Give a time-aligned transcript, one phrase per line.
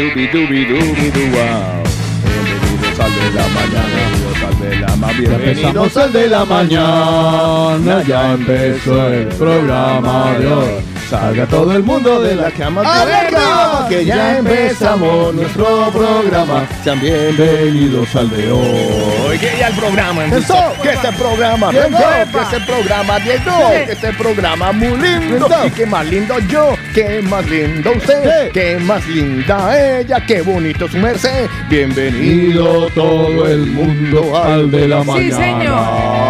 [0.00, 1.82] Dubi, dubi, dubi, dubi, du, wow.
[2.24, 8.02] Bienvenidos al de la mañana, bienvenidos al de la ma- bienvenidos al de la mañana.
[8.08, 10.68] Ya empezó el programa de hoy.
[11.10, 13.86] Salga todo el mundo de la cama ¡Alerta!
[13.88, 16.64] Que ya empezamos nuestro programa.
[16.84, 19.36] Sean bienvenidos al de hoy.
[19.38, 20.72] Que ya el programa empezó.
[20.82, 21.98] Que este programa empezó.
[21.98, 23.70] Que este programa llegó.
[23.86, 25.48] Que este programa muy lindo.
[25.66, 26.74] Y que más lindo yo.
[26.94, 28.50] Que más lindo usted.
[28.52, 30.24] Que más linda ella.
[30.26, 31.46] Qué bonito su merced.
[31.68, 35.36] Bienvenido todo el mundo al de la mañana.
[35.36, 36.20] Sí, señor.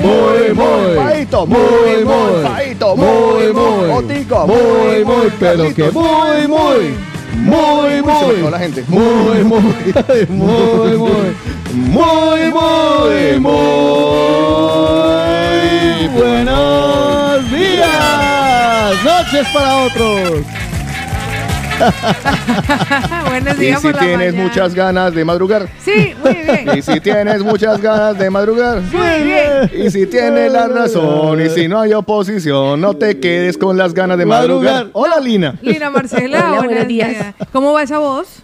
[0.00, 6.94] Muy, muy, paito, muy, muy, paito, muy, muy, otico, muy, muy, pero que muy, muy,
[7.34, 9.60] muy, muy, la gente, muy, muy,
[10.28, 10.96] muy, muy,
[11.74, 14.08] muy, muy, muy,
[16.14, 18.37] buenos días,
[19.04, 20.42] noches para otros.
[23.28, 24.48] Buenos Y días si por la tienes mañana.
[24.48, 26.70] muchas ganas de madrugar, Sí, muy bien.
[26.76, 29.70] y si tienes muchas ganas de madrugar, Muy bien.
[29.86, 33.94] Y si tienes la razón y si no hay oposición, no te quedes con las
[33.94, 34.88] ganas de madrugar.
[34.92, 35.54] Hola, Lina.
[35.62, 37.10] Lina Marcela, Hola, buenos días.
[37.10, 37.34] días.
[37.52, 38.42] ¿Cómo va esa voz?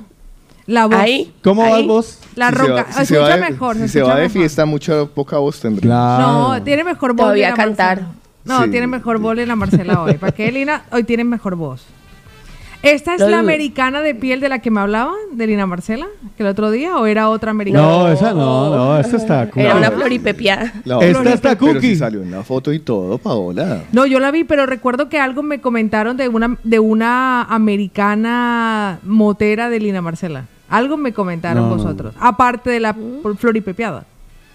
[0.67, 0.95] La voz.
[0.97, 1.35] Ahí.
[1.43, 1.73] ¿Cómo ahí.
[1.73, 2.19] vas vos?
[2.37, 2.75] La Si se roca.
[2.75, 3.77] va- si Se se va escucha de- mejor.
[3.77, 4.31] Si se va de mejor.
[4.33, 5.89] fiesta, mucha poca voz tendré.
[5.89, 7.25] No, tiene mejor voz.
[7.25, 8.01] Todavía Lina cantar.
[8.03, 8.21] Marcela.
[8.45, 8.71] No, Sí.
[8.71, 10.15] tiene mejor voz Lina Marcela hoy.
[10.15, 10.83] ¿Para qué, Lina?
[10.93, 11.85] Hoy tiene mejor voz.
[12.83, 16.07] ¿Esta es la americana de piel de la que me hablaban, de Lina Marcela,
[16.37, 17.83] que el otro día, o era otra americana?
[17.83, 19.63] No, esa no, no, esta está cool.
[19.63, 20.71] Era una floripepiada.
[20.85, 21.89] La Esta está pero cookie.
[21.89, 23.85] si salió en la foto y todo, Paola.
[23.93, 28.99] No, yo la vi, pero recuerdo que algo me comentaron de una, de una americana
[29.03, 30.45] motera de Lina Marcela.
[30.69, 32.15] Algo me comentaron No, no, vosotros.
[32.21, 32.95] Aparte de la
[33.39, 34.05] floripepiada.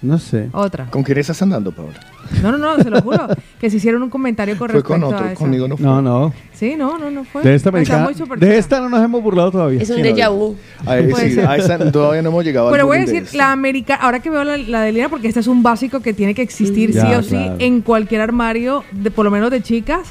[0.02, 0.50] No sé.
[0.54, 0.86] Otra.
[0.86, 2.00] ¿Con quién estás andando, Paola?
[2.42, 3.28] No, no, no, se lo juro.
[3.60, 5.86] que se hicieron un comentario con Fue con respecto a otro, conmigo no fue.
[5.86, 6.34] No, no.
[6.54, 7.44] Sí, no, no, no fue.
[7.44, 8.09] De esta americana.
[8.38, 9.82] De esta no nos hemos burlado todavía.
[9.82, 10.58] Es un déjà no, vu.
[10.86, 11.48] Puede sí, ser.
[11.48, 14.22] a esa todavía no hemos llegado al Pero voy a de decir, la americana, ahora
[14.22, 16.92] que veo la, la de Lina, porque este es un básico que tiene que existir
[16.92, 20.08] Ya, sí o sí en cualquier armario, de, por lo menos de chicas.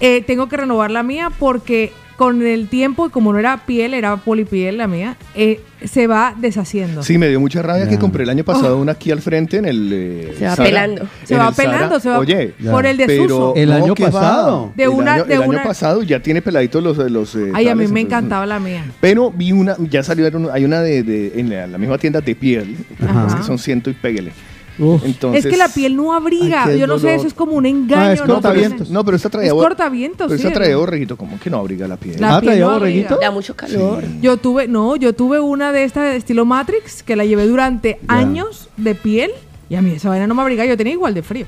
[0.00, 3.94] Eh, tengo que renovar la mía porque con el tiempo, y como no era piel,
[3.94, 7.02] era polipiel la mía, eh, se va deshaciendo.
[7.02, 9.64] Sí, me dio mucha rabia que compré el año pasado una aquí al frente en
[9.64, 9.90] el.
[9.90, 10.68] eh, Se va Zara.
[10.68, 11.08] pelando.
[11.24, 11.70] Se En va el Zara.
[11.72, 13.54] pelando, se va Oye, por el pero desuso.
[13.56, 14.10] El año ¿qué va?
[14.10, 14.72] pasado.
[14.76, 16.98] De el una- año, de el año una- pasado ya tiene peladitos los.
[17.10, 18.84] los eh, Ay, a mí tales, me entonces, encantaba la mía.
[19.00, 22.34] Pero vi una, ya salió hay una de, de- en la, la misma tienda de
[22.34, 23.28] piel, Ajá.
[23.28, 24.32] es que son ciento y pégale.
[24.80, 25.04] Uf.
[25.04, 26.64] Entonces, es que la piel no abriga.
[26.64, 28.02] Ay, Yo no sé, eso es como un engaño.
[28.02, 28.34] Ah, es ¿no?
[28.34, 28.90] cortavientos.
[28.90, 31.96] No, pero esta traía cortavientos, Pero sí, esta traía borreguito, como que no abriga la
[31.96, 32.20] piel.
[32.20, 32.80] La Ah, piel ¿traía no abriga.
[33.08, 33.18] borreguito?
[33.20, 34.02] Da mucho calor.
[34.20, 37.98] Yo tuve, no, yo tuve una de estas de estilo Matrix que la llevé durante
[38.08, 38.14] Ya.
[38.16, 39.30] años de piel
[39.68, 40.66] y a mí esa vaina no me abrigaba.
[40.68, 41.46] Yo tenía igual de frío.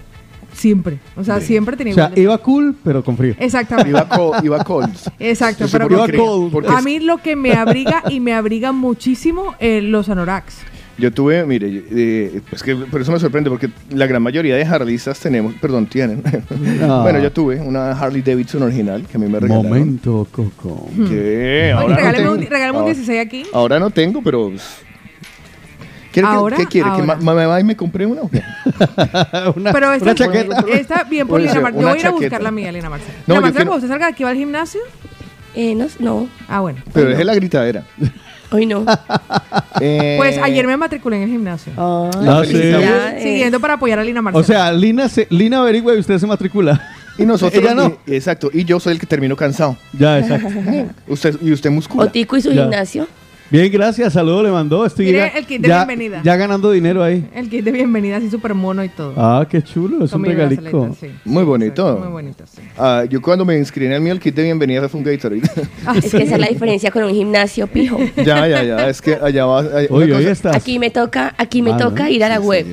[0.55, 0.99] Siempre.
[1.17, 3.35] O sea, siempre tenía O sea, igual de iba cool, pero con frío.
[3.39, 3.89] Exactamente.
[3.89, 5.11] Iba, co- iba Colts.
[5.19, 5.65] Exacto.
[5.73, 6.67] Pero iba cold.
[6.69, 10.59] a mí lo que me abriga y me abriga muchísimo eh, los anoraks.
[11.03, 14.65] Yo tuve, mire, eh, es que por eso me sorprende, porque la gran mayoría de
[14.65, 16.23] Harleysas tenemos, perdón, tienen.
[16.81, 17.03] No.
[17.03, 19.69] bueno, yo tuve una Harley Davidson original que a mí me regalaron.
[19.69, 20.89] Momento, Coco.
[20.95, 22.33] Que Oye, ahora no regálame tengo.
[22.35, 23.43] un, regálame un Ahora- 16 aquí.
[23.53, 24.51] Ahora no tengo, pero...
[24.51, 24.63] pues,
[26.13, 26.89] ¿Quiere que- Ahora, ¿Qué quiere?
[26.91, 27.17] ¿Que ahora.
[27.17, 28.21] me vaya y me compré una?
[28.23, 28.41] o qué?
[29.57, 30.65] una, Pero esta, una chaqueta.
[30.73, 31.83] está bien por Lina Marcela.
[31.83, 33.13] Yo voy a ir a buscar la mía, Lina Marcela.
[33.27, 34.81] No, Lina Marcela, cuando usted salga de aquí va al gimnasio.
[35.57, 36.79] Eh, no, no, Ah, bueno.
[36.93, 37.83] Pero es la gritadera.
[38.53, 38.85] hoy no.
[39.81, 41.73] Eh, Pues ayer me matriculé en el gimnasio.
[41.77, 42.53] No, La sí.
[42.53, 44.41] Ya, eh, Siguiendo para apoyar a Lina Marcela.
[44.41, 46.81] O sea, Lina, se, Lina averigua y usted se matricula.
[47.19, 47.61] Y nosotros...
[47.65, 47.97] Ella no.
[48.07, 48.49] y- exacto.
[48.53, 49.77] Y yo soy el que termino cansado.
[49.99, 50.49] Ya, exacto.
[51.09, 52.05] Usted, y usted muscula.
[52.05, 52.63] Otico y su Ya.
[52.63, 53.09] gimnasio.
[53.53, 54.15] Bien, gracias.
[54.15, 54.87] Saludos le mandó.
[54.87, 56.23] Estoy Mire ya, el kit de ya- bienvenida.
[56.25, 57.29] ya ganando dinero ahí.
[57.35, 59.13] El kit de bienvenida, así súper mono y todo.
[59.15, 60.07] Ah, qué chulo.
[60.07, 60.97] Es Con un regalico.
[60.99, 61.09] sí.
[61.27, 61.99] Muy bonito.
[61.99, 62.63] Muy bonito, sí.
[62.79, 65.43] Ah, yo cuando me inscribí en el mío, el kit de bienvenida fue un Gatorade.
[65.87, 67.99] Ah, Es que esa es la diferencia con un gimnasio pijo.
[68.17, 68.89] ya, ya, ya.
[68.89, 69.61] Es que allá va...
[69.61, 70.57] hay- Oye, una hoy estás.
[70.57, 72.09] Aquí me toca, aquí me Ah, toca ¿no?
[72.11, 72.67] ir a la Sí, web.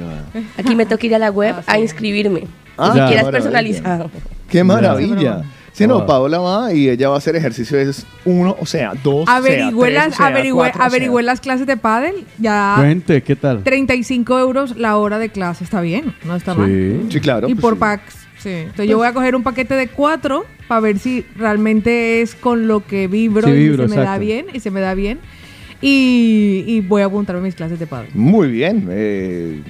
[0.58, 2.44] Aquí me toca ir a la web Ah, a inscribirme.
[2.78, 3.08] Ah, si Ya.
[3.08, 3.32] quieras maravilla.
[3.32, 4.12] personalizado.
[4.50, 5.42] ¡Qué maravilla!
[5.74, 6.06] Si no, Ah.
[6.06, 9.96] Paola va y ella va a hacer ejercicio es uno, o sea, dos, Averigüé, sea,
[9.96, 10.86] las, tres, o sea, averigüé, cuatro, o sea.
[10.88, 12.16] averigüé las clases de pádel.
[12.38, 13.64] Ya Cuente, ¿qué tal?
[13.64, 15.64] 35 euros la hora de clase.
[15.64, 16.68] Está bien, no está mal.
[16.68, 17.08] Sí.
[17.10, 17.48] Sí, claro.
[17.50, 17.80] Y pues por sí.
[17.80, 18.16] packs.
[18.40, 18.50] Sí.
[18.50, 22.68] Entonces yo voy a coger un paquete de cuatro para ver si realmente es con
[22.68, 25.20] lo que vibro Sí, y se me da bien y se me da bien.
[25.82, 28.10] Y, y voy a apuntarme a mis clases de pádel.
[28.14, 28.88] Muy bien.
[28.92, 29.62] eh,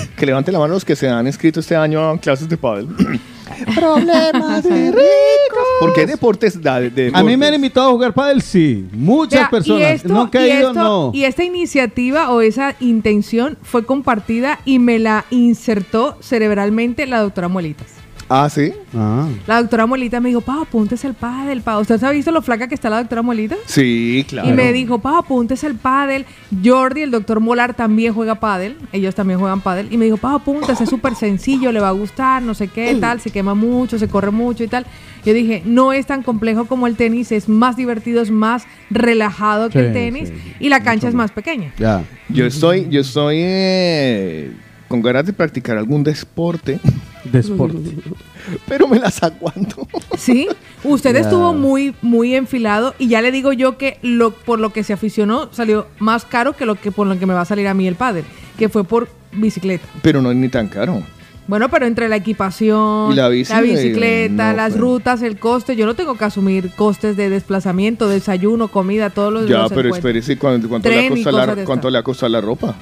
[0.16, 2.88] que levanten la mano los que se han inscrito este año a clases de pádel.
[3.74, 5.66] Problemas de ricos.
[5.80, 8.86] Porque hay deportes da- de, A mí me han invitado a jugar pádel, sí.
[8.92, 9.80] Muchas Vea, personas.
[9.80, 11.10] Y esto, Nunca he ido, esto- no.
[11.14, 17.48] y esta iniciativa o esa intención fue compartida y me la insertó cerebralmente la doctora
[17.48, 17.86] Muelitas.
[18.28, 18.72] Ah, sí.
[18.94, 19.28] Ah.
[19.46, 21.78] La doctora Molita me dijo, pa, apúntese el pádel, pa.
[21.78, 23.56] ¿Usted ha visto lo flaca que está la doctora Molita?
[23.66, 24.48] Sí, claro.
[24.48, 26.26] Y me dijo, pa, apúntese el pádel.
[26.64, 28.76] Jordi, el doctor Molar, también juega pádel.
[28.92, 29.92] Ellos también juegan pádel.
[29.92, 32.96] Y me dijo, pa, apúntese, es súper sencillo, le va a gustar, no sé qué,
[33.00, 34.86] tal, se quema mucho, se corre mucho y tal.
[35.24, 39.70] Yo dije, no es tan complejo como el tenis, es más divertido, es más relajado
[39.70, 41.72] que el tenis sí, y la cancha es más pequeña.
[41.78, 42.04] Ya.
[42.28, 44.52] Yo estoy, yo estoy eh,
[44.88, 46.78] con ganas de practicar algún deporte,
[47.32, 47.96] Deporte.
[48.68, 49.86] pero me las aguanto.
[50.16, 50.48] Sí,
[50.82, 54.82] usted estuvo muy, muy enfilado y ya le digo yo que lo, por lo que
[54.82, 57.68] se aficionó salió más caro que lo que por lo que me va a salir
[57.68, 58.24] a mí el pádel,
[58.56, 59.86] que fue por bicicleta.
[60.02, 61.02] Pero no es ni tan caro.
[61.48, 64.80] Bueno, pero entre la equipación, la bici, bicicleta, no, las pues.
[64.80, 69.48] rutas, el coste, yo no tengo que asumir costes de desplazamiento, desayuno, comida, todos los
[69.48, 72.40] Ya, los pero espérese, ¿cuánto, cuánto le, ha costado la, cuánto le ha costado la
[72.40, 72.74] ropa?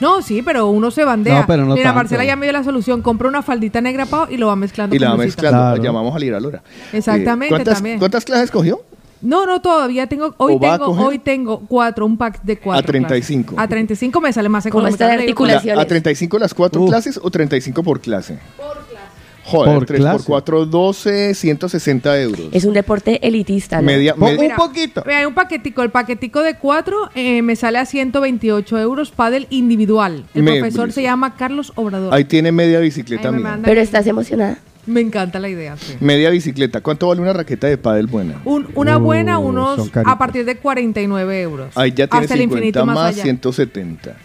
[0.00, 1.40] No, sí, pero uno se bandea.
[1.40, 1.96] No, pero no Mira, tanto.
[1.98, 4.94] Marcela ya me dio la solución, compra una faldita negra Pau, y lo va mezclando
[4.96, 5.82] Y la con va mezclando, Claro.
[5.82, 6.62] llamamos a Lira Lora.
[6.92, 7.98] Exactamente, ¿cuántas, también.
[7.98, 8.80] ¿Cuántas clases cogió?
[9.22, 12.58] No, no, todavía tengo, hoy ¿O va a tengo, hoy tengo cuatro, un pack de
[12.58, 12.80] cuatro.
[12.80, 13.48] A 35.
[13.54, 13.64] clases.
[13.64, 14.94] A 35 me sale más ¿Cómo económico.
[14.94, 15.66] está la Le digo, articulación?
[15.76, 15.88] La- ¿A Colaciones.
[15.88, 18.38] 35 las cuatro clases o 35 por clase?
[18.56, 18.89] Por clase.
[19.50, 20.16] Joder, Por 3 clase.
[20.18, 22.40] por 4, 12, 160 euros.
[22.52, 23.82] Es un deporte elitista, ¿no?
[23.86, 25.02] Media, Po- media- un poquito.
[25.06, 29.46] Mira, Hay un paquetico, el paquetico de cuatro eh, me sale a 128 euros, pádel
[29.50, 30.24] individual.
[30.34, 32.14] El Me- profesor se llama Carlos Obrador.
[32.14, 33.50] Ahí tiene media bicicleta Ahí me mía.
[33.50, 34.58] manda- Pero estás emocionada.
[34.86, 35.76] Me encanta la idea.
[35.76, 35.94] sí.
[36.00, 36.80] Media bicicleta.
[36.80, 38.40] ¿Cuánto vale una raqueta de pádel buena?
[38.44, 41.76] Un- una Uh, buena, unos a partir de 49 euros.
[41.76, 43.22] Ahí ya tiene Hasta el 50 infinito más, más allá.
[43.24, 44.16] 170.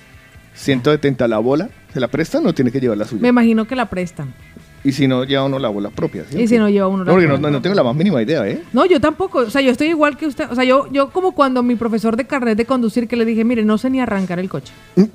[0.54, 1.69] 170 la bola.
[1.94, 3.22] ¿Se la prestan o tiene que llevar la suya?
[3.22, 4.33] Me imagino que la prestan.
[4.86, 6.24] Y si no, lleva uno la bola propia.
[6.30, 6.40] ¿sí?
[6.42, 8.22] Y si no lleva uno la No, porque no, bola no tengo la más mínima
[8.22, 8.62] idea, ¿eh?
[8.72, 9.40] No, yo tampoco.
[9.40, 10.46] O sea, yo estoy igual que usted.
[10.52, 13.44] O sea, yo, yo como cuando mi profesor de carnet de conducir que le dije,
[13.44, 14.72] mire, no sé ni arrancar el coche.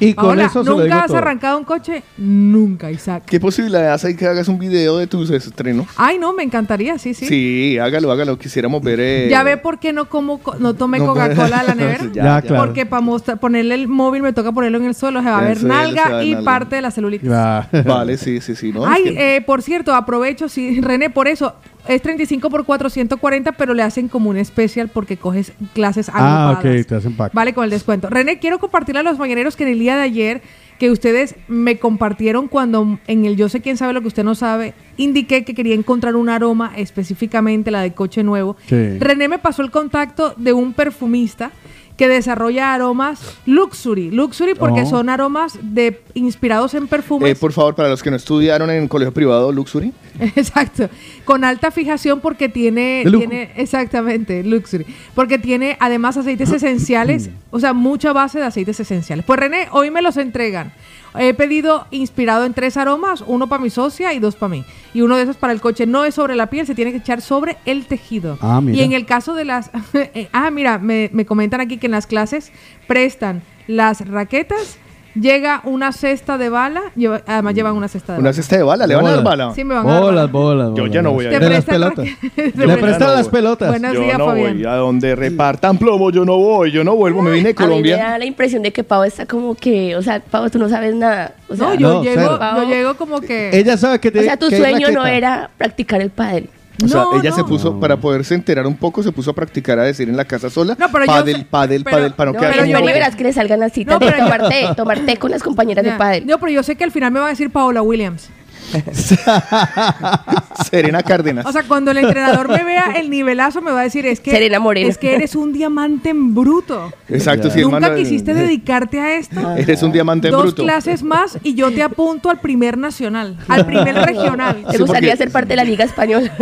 [0.00, 1.16] Y con Ahora, eso se lo digo ¿nunca has todo.
[1.18, 2.02] arrancado un coche?
[2.18, 3.22] Nunca, Isaac.
[3.26, 5.86] ¿Qué posibilidades hay que hagas un video de tus estrenos?
[5.96, 7.26] Ay, no, me encantaría, sí, sí.
[7.26, 8.38] Sí, hágalo, hágalo.
[8.38, 8.98] Quisiéramos ver.
[9.00, 12.04] eh, Ya ve por qué no como, co- no tomé No, Coca-Cola de la nevera.
[12.12, 12.64] Ya, claro.
[12.64, 13.02] Porque para
[13.40, 16.32] ponerle el móvil me toca ponerlo en el suelo, se va a ver nalga y
[16.32, 16.44] nalga.
[16.44, 17.28] parte de la celulitis.
[17.28, 17.68] Ya.
[17.86, 18.72] Vale, sí, sí, sí.
[18.86, 21.54] Ay, eh, por cierto, aprovecho, sí, René, por eso,
[21.88, 26.80] es 35 por 440, pero le hacen como un especial porque coges clases Ah, agrupadas.
[26.80, 27.32] ok, te hacen pack.
[27.34, 28.08] Vale, con el descuento.
[28.08, 30.42] René, quiero compartirle a los mañaneros que en el día de ayer,
[30.78, 34.34] que ustedes me compartieron cuando en el Yo sé quién sabe lo que usted no
[34.34, 38.56] sabe, indiqué que quería encontrar un aroma, específicamente la de coche nuevo.
[38.66, 38.98] Sí.
[38.98, 41.50] René me pasó el contacto de un perfumista
[41.96, 44.86] que desarrolla aromas luxury, luxury porque Oh.
[44.86, 47.30] son aromas de inspirados en perfumes.
[47.30, 49.92] Eh, por favor, para los que no estudiaron en colegio privado Luxury,
[50.36, 50.88] Exacto.
[51.24, 57.72] Con alta fijación porque tiene, tiene exactamente, luxury, porque tiene además aceites esenciales, o sea,
[57.72, 59.24] mucha base de aceites esenciales.
[59.24, 60.72] Pues René, hoy me los entregan.
[61.16, 64.64] He pedido inspirado en tres aromas, uno para mi socia y dos para mí.
[64.92, 66.98] Y uno de esos para el coche no es sobre la piel, se tiene que
[66.98, 68.36] echar sobre el tejido.
[68.40, 68.78] Ah, mira.
[68.78, 69.70] Y en el caso de las...
[69.94, 72.52] eh, ah, mira, me, me comentan aquí que en las clases
[72.86, 74.78] prestan las raquetas,
[75.14, 78.32] llega una cesta de bala, lleva- además llevan una cesta de una bala.
[78.34, 79.38] cesta de bala, ¿le van a dar Bolas.
[79.38, 79.54] bala?
[79.54, 80.26] Sí, me van a dar Bolas, bala.
[80.32, 80.90] bolas, Yo bolas.
[80.94, 81.40] ya no voy a Te ir.
[81.42, 82.06] De las pelotas.
[82.36, 83.68] Le Te prestan las pelotas.
[83.70, 84.56] Buenos yo días, no Fabián.
[84.56, 87.52] voy a donde repartan plomo, yo no voy, yo no vuelvo, me vine de A
[87.52, 87.96] mí me Colombia.
[87.96, 90.94] da la impresión de que Pau está como que, o sea, Pau, tú no sabes
[90.94, 91.34] nada.
[91.48, 92.38] O sea, No, yo No, llego, cero.
[92.56, 93.50] yo llego como que.
[93.56, 96.48] Ella sabe que o tiene sea, tu sueño no era practicar el pádel.
[96.82, 97.46] O sea, No, ella se no.
[97.46, 100.50] puso, para poderse enterar un poco, se puso a practicar a decir en la casa
[100.50, 102.84] sola, No, pero yo padel, sé- padel, pero- padel, para no, No, quedar pero yo
[102.84, 105.30] verás que le salgan las citas No, de pero yo- tomar té, tomar té con
[105.30, 106.26] las compañeras de pádel.
[106.26, 108.28] No, pero yo sé que al final me va a decir Paola Williams.
[110.70, 111.46] Serena Cárdenas.
[111.46, 114.30] O sea, cuando el entrenador me vea el nivelazo, me va a decir: es que.
[114.30, 114.88] Serena Moreno.
[114.88, 116.92] Es que eres un diamante en bruto.
[117.08, 117.96] Exacto, sí, Nunca hermano.
[117.96, 119.40] quisiste dedicarte a esto.
[119.56, 120.62] Eres un diamante en Dos bruto.
[120.64, 125.30] clases más y yo te apunto al primer nacional, al primer regional, ¿Te gustaría ser
[125.30, 126.32] parte de la Liga Española?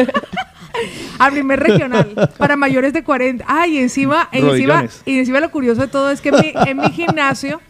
[1.18, 3.44] al primer regional para mayores de 40.
[3.46, 6.76] Ay, y encima, encima, y encima lo curioso de todo es que en mi, en
[6.78, 7.60] mi gimnasio,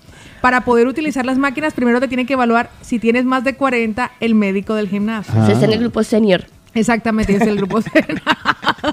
[0.43, 4.11] para poder utilizar las máquinas, primero te tienen que evaluar si tienes más de 40
[4.21, 5.33] el médico del gimnasio.
[5.35, 5.49] Ah.
[5.51, 6.45] Está en el grupo senior.
[6.75, 8.21] Exactamente, es el grupo senior.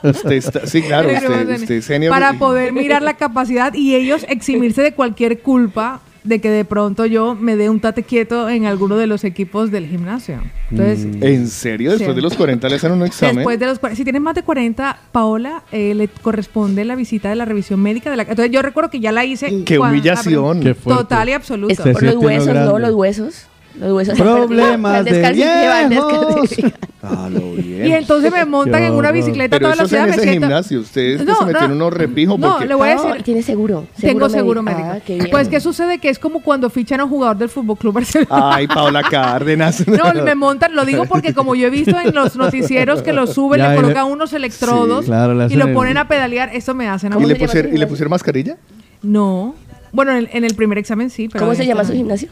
[0.03, 2.11] Usted está- sí, claro, usted senior.
[2.11, 7.05] Para poder mirar la capacidad y ellos eximirse de cualquier culpa de que de pronto
[7.05, 10.41] yo me dé un tate quieto en alguno de los equipos del gimnasio.
[10.69, 11.91] Entonces, ¿En serio?
[11.91, 12.15] Después Sí.
[12.15, 13.37] de los 40 le hacen un examen.
[13.37, 17.29] Después de los 40 si tienes más de 40, Paola, eh, le corresponde la visita
[17.29, 19.63] de la revisión médica de la Entonces yo recuerdo que ya la hice.
[19.63, 20.59] ¡Qué cuando- humillación!
[20.61, 20.73] Qué.
[20.73, 21.73] Total y absoluta.
[21.73, 22.79] Es por los huesos, ¿no?
[22.79, 23.45] Los huesos.
[23.79, 26.55] Los huesos Problemas de viejos.
[27.01, 27.85] Ah, lo bien.
[27.87, 30.47] Y entonces me montan en una bicicleta Pero toda eso es en me ese siento-
[30.47, 30.79] gimnasio.
[30.81, 31.75] Ustedes que No, se metieron no.
[31.85, 32.65] unos repijos No, porque...
[32.65, 33.23] le voy a No, decir.
[33.23, 33.87] tiene seguro.
[34.01, 34.83] Tengo seguro médico.
[34.91, 35.99] Ah, qué pues, ¿qué sucede?
[35.99, 38.29] Que es como cuando fichan a un jugador del Fútbol Club Barcelona.
[38.55, 39.85] Ay, Paola Cárdenas.
[39.87, 43.27] No, me montan, lo digo porque como yo he visto en los noticieros que lo
[43.27, 46.49] suben, Ya, le colocan unos electrodos Sí, claro, le y lo el- ponen a pedalear,
[46.53, 48.57] eso me hacen a ¿Y le, pusieron, ¿Y le pusieron mascarilla?
[49.01, 49.55] No.
[49.93, 52.27] Bueno, en el, en el primer examen sí, pero ¿Cómo se llama su gimnasio?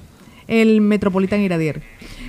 [0.47, 1.81] El Metropolitan Iradier.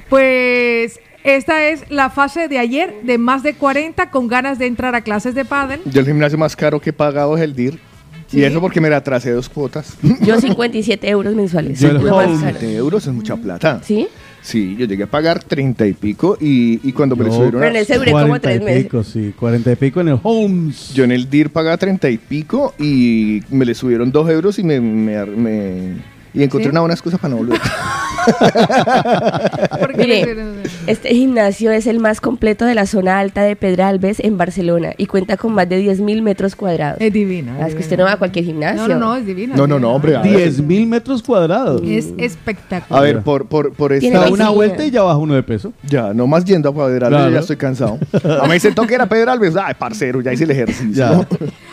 [0.08, 4.94] Pues esta es la fase de ayer de más de 40 con ganas de entrar
[4.94, 5.80] a clases de pádel.
[5.84, 7.78] Yo el gimnasio más caro que he pagado es el DIR.
[8.28, 8.40] Sí.
[8.40, 9.96] Y eso porque me la atrasé dos cuotas.
[10.20, 11.80] Yo 57 euros mensuales.
[11.80, 12.40] Yo el Lo más home.
[12.42, 12.58] caro.
[12.60, 13.80] 20 euros es mucha plata.
[13.82, 14.06] ¿Sí?
[14.42, 17.60] Sí, yo llegué a pagar 30 y pico y, y cuando me Yo- subieron...
[17.60, 18.82] Pero en a- ese duré como 40 y tres meses.
[18.84, 19.34] pico, sí.
[19.38, 20.92] 40 y pico en el Holmes.
[20.94, 24.62] Yo en el DIR pagaba 30 y pico y me le subieron 2 euros y
[24.62, 24.80] me...
[24.80, 26.70] me- me- y encontré ¿Sí?
[26.70, 27.61] una buena excusa para no volver.
[29.97, 30.37] Mire,
[30.87, 35.06] Este gimnasio es el más completo de la zona alta de Pedralbes en Barcelona y
[35.06, 37.00] cuenta con más de 10.000 metros cuadrados.
[37.00, 37.52] es divino.
[37.61, 38.82] Ah, es que usted no va a cualquier gimnasio.
[38.82, 39.56] No, no, no, es divino.
[39.56, 40.37] No, no, no, hombre, a ver.
[40.37, 41.82] 10 mil metros cuadrados.
[41.85, 43.02] Es A espectacular.
[43.02, 44.20] ver, por, por, por esta...
[44.20, 45.73] Da una vuelta y ya baja uno de peso.
[45.88, 47.30] Ya, nomás yendo a Pedralbes, Claro.
[47.32, 47.99] ya estoy cansado.
[48.12, 49.54] A mí me dicen, toque era Pedralbes.
[49.56, 50.92] Ay, parcero, ya hice el ejercicio.
[50.92, 51.26] Ya.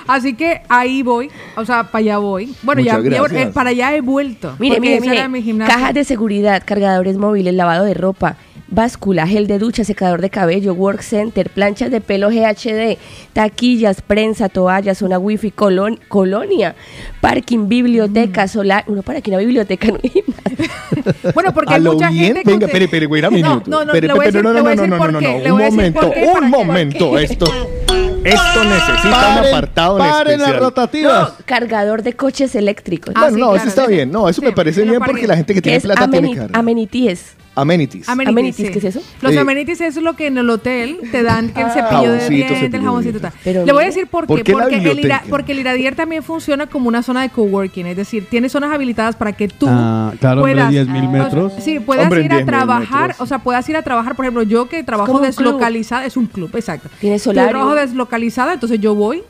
[0.07, 2.53] Así que ahí voy, o sea, para allá voy.
[2.61, 3.47] Bueno, ya, Muchas ya- gracias.
[3.47, 4.44] eh, para allá he vuelto.
[4.59, 5.17] Mire, porque mire, mire.
[5.17, 5.73] era mi gimnasio.
[5.73, 8.37] Cajas de seguridad, cargadores móviles, lavado de ropa,
[8.67, 12.97] báscula, gel de ducha, secador de cabello, work center, planchas de pelo GHD,
[13.33, 16.75] taquillas, prensa, toallas, zona wifi, colon- colonia,
[17.21, 18.83] parking, biblioteca, solar.
[18.87, 21.33] Uno para aquí una biblioteca en un gimnasio.
[21.33, 23.69] Bueno, porque A hay lo mucha bien, gente venga, espere, espere, güey, un No, minuto.
[23.69, 27.17] no, no, Espere, espere, no, no, no, no, no, no, le un momento, un momento,
[27.19, 27.45] esto,
[28.23, 30.59] esto necesita un Paren- apartado en paren las especial.
[30.59, 31.29] rotativas.
[31.29, 33.13] No, cargador de coches eléctricos.
[33.15, 33.93] Ah, Bueno, sí, no, claro, eso está sí.
[33.93, 36.35] bien, no, eso Sí, me parece bien porque que- la gente que tiene plata tiene
[36.35, 36.49] carro.
[36.53, 37.35] amenities.
[37.55, 38.09] Amenities.
[38.09, 38.73] Amenities, Amenities, sí.
[38.73, 39.01] ¿qué es eso?
[39.21, 41.69] Los Eh, amenities es lo que en el hotel te dan que el Ah.
[41.71, 43.19] cepillo de dientes, el jaboncito.
[43.21, 43.31] tal.
[43.43, 44.51] Pero Le voy a decir por ¿por qué.
[44.51, 44.99] porque, el?
[44.99, 48.71] Ira- porque el Iradier también funciona como una zona de coworking, es decir, tiene zonas
[48.73, 51.53] habilitadas para que tú Ah, claro, hombre, puedas, 10.000 ah, metros.
[51.59, 54.43] Sí, puedas Hombre, ir a 10.000 trabajar, o sea, puedas ir a trabajar, por ejemplo,
[54.43, 56.89] yo que trabajo deslocalizada, es un club, exacto.
[56.99, 57.51] Tiene Yo solario.
[57.51, 59.23] trabajo deslocalizada, entonces yo voy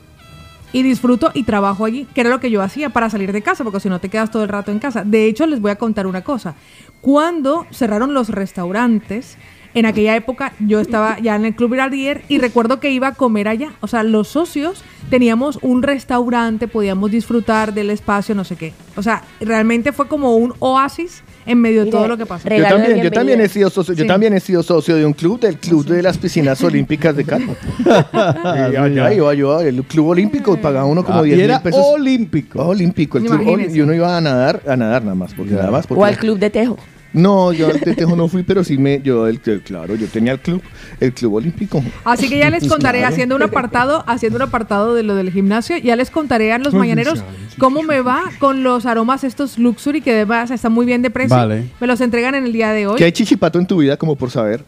[0.72, 3.64] y disfruto y trabajo allí, que era lo que yo hacía para salir de casa,
[3.64, 5.04] porque si no te quedas todo el rato en casa.
[5.04, 6.54] De hecho, les voy a contar una cosa.
[7.00, 9.38] Cuando cerraron los restaurantes,
[9.76, 13.12] en aquella época yo estaba ya en el Club Iradier y recuerdo que iba a
[13.12, 13.72] comer allá.
[13.80, 18.72] O sea, los socios teníamos un restaurante, podíamos disfrutar del espacio, no sé qué.
[18.96, 22.48] O sea, realmente fue como un oasis en medio de todo lo que pasó.
[22.48, 25.38] Yo también, yo también he sido socio, yo también he sido socio de un club,
[25.40, 27.44] del club de las piscinas olímpicas de Cali.
[27.44, 27.88] y
[28.76, 31.82] allá iba yo, el club olímpico, pagaba uno como Ah, 10 y mil pesos.
[31.84, 32.62] olímpico.
[32.66, 35.86] olímpico, el club y uno iba a nadar, a nadar nada más, porque nada más.
[35.86, 36.78] Porque O al club de tejo.
[37.16, 40.38] No, yo al Tejo no fui, pero sí me, yo, el, claro, yo tenía el
[40.40, 40.62] club,
[41.00, 41.82] el club olímpico.
[42.04, 43.12] Así que ya les contaré, Claro.
[43.14, 46.74] haciendo un apartado, haciendo un apartado de lo del gimnasio, ya les contaré a los
[46.74, 47.24] mañaneros
[47.58, 51.34] cómo me va con los aromas estos Luxury, que además están muy bien de precio.
[51.36, 51.70] Vale.
[51.80, 52.96] Me los entregan en el día de hoy.
[52.98, 54.62] ¿Qué hay chichipato en tu vida, como por saber?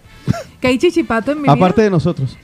[0.60, 1.84] Que hay chichipato en mi Aparte vida.
[1.84, 2.36] de nosotros.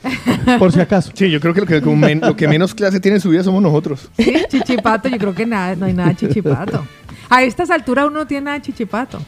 [0.59, 1.11] Por si acaso.
[1.15, 3.29] Sí, yo creo que lo que, como men- lo que menos clase tiene en su
[3.29, 4.07] vida somos nosotros.
[4.17, 6.85] Sí, chichipato, yo creo que nada, no hay nada chichipato.
[7.29, 9.19] A estas alturas uno no tiene nada de chichipato.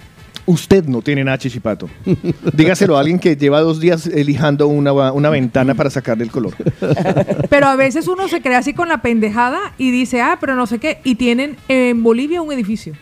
[0.48, 1.90] Usted no tiene nada chichipato.
[2.54, 6.54] Dígaselo a alguien que lleva dos días elijando una, una ventana para sacarle el color.
[7.50, 10.66] Pero a veces uno se crea así con la pendejada y dice, ah, pero no
[10.66, 11.00] sé qué.
[11.04, 12.94] Y tienen en Bolivia un edificio.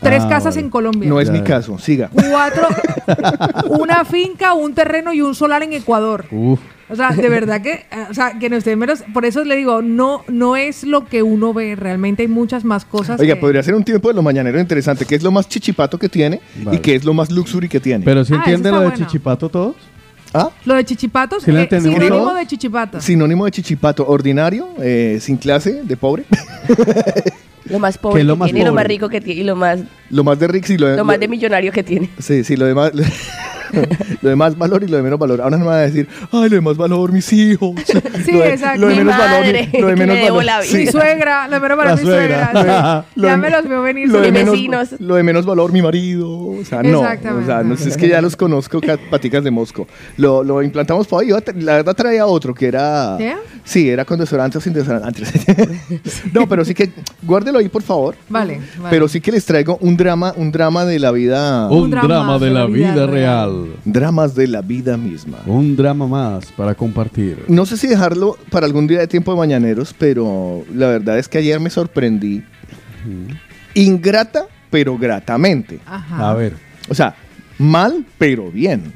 [0.00, 0.66] Tres Ah, casas vale.
[0.66, 1.08] en Colombia.
[1.08, 1.32] No es Ya.
[1.32, 2.10] mi caso, siga.
[2.12, 2.68] Cuatro,
[3.80, 6.26] una finca, un terreno y un solar en Ecuador.
[6.30, 6.60] Uf.
[6.88, 9.56] O sea, de verdad que, eh, o sea, que no ustedes menos, por eso le
[9.56, 13.18] digo, no, no es lo que uno ve, realmente hay muchas más cosas.
[13.18, 15.04] Oiga, que- podría ser un tiempo de los mañaneros interesante.
[15.04, 16.76] ¿Qué es lo más chichipato que tiene Vale.
[16.78, 18.04] y qué es lo más luxury que tiene?
[18.04, 19.04] Pero si Ah, entienden lo de bueno.
[19.04, 19.74] Chichipato todos.
[20.34, 20.50] ¿Ah?
[20.64, 22.34] Lo de chichipatos, ¿Sí lo eh, entendemos sinónimo todo?
[22.36, 23.00] de chichipato.
[23.00, 26.24] Sinónimo de chichipato, ordinario, eh, sin clase, de pobre.
[27.70, 28.94] Lo más ¿Qué pobre es que lo más tiene, lo más pobre?
[28.94, 31.26] rico que tiene y lo más, lo más de Rix y lo, lo más de
[31.26, 32.10] millonario que tiene.
[32.20, 32.92] Sí, sí, lo demás.
[34.22, 35.40] lo de más valor y lo de menos valor.
[35.40, 37.74] Ahora no me van a decir, ay, lo de más valor, mis hijos.
[38.26, 38.80] Sí, lo de, exacto.
[38.80, 39.80] Lo de Mi menos madre, valor.
[39.80, 40.44] Lo de menos valor.
[40.44, 40.78] la vida.
[40.78, 42.50] Mi suegra, lo mero para La mi suegra.
[43.14, 43.20] sí.
[43.22, 44.08] Ya de- me los veo venir.
[44.08, 44.88] Lo de, menos, vecinos.
[44.98, 46.28] lo de menos valor, mi marido.
[46.30, 47.00] O sea, no.
[47.00, 47.46] O Exactamente.
[47.46, 49.86] sea, no sé, es que ya los conozco, ca- paticas de mosco.
[50.16, 51.30] Lo, lo implantamos por ahí.
[51.56, 53.16] La verdad traía otro que era.
[53.18, 53.38] ¿Ya?
[53.64, 55.22] Sí, era con desodorante o sin desodorante.
[56.32, 56.90] no, pero sí que.
[57.22, 58.16] Guárdelo ahí, por favor.
[58.28, 58.90] Vale, vale.
[58.90, 61.68] Pero sí que les traigo un drama, un drama de la vida.
[61.70, 63.65] Un, drama, de la vida, real.
[63.84, 65.38] Dramas de la vida misma.
[65.46, 67.44] Un drama más para compartir.
[67.48, 71.28] No sé si dejarlo para algún día de tiempo de mañaneros, pero la verdad es
[71.28, 72.42] que ayer me sorprendí.
[73.74, 75.80] Ingrata, pero gratamente.
[75.86, 76.30] Ajá.
[76.30, 76.54] A ver.
[76.88, 77.14] O sea,
[77.58, 78.92] Mal, pero bien.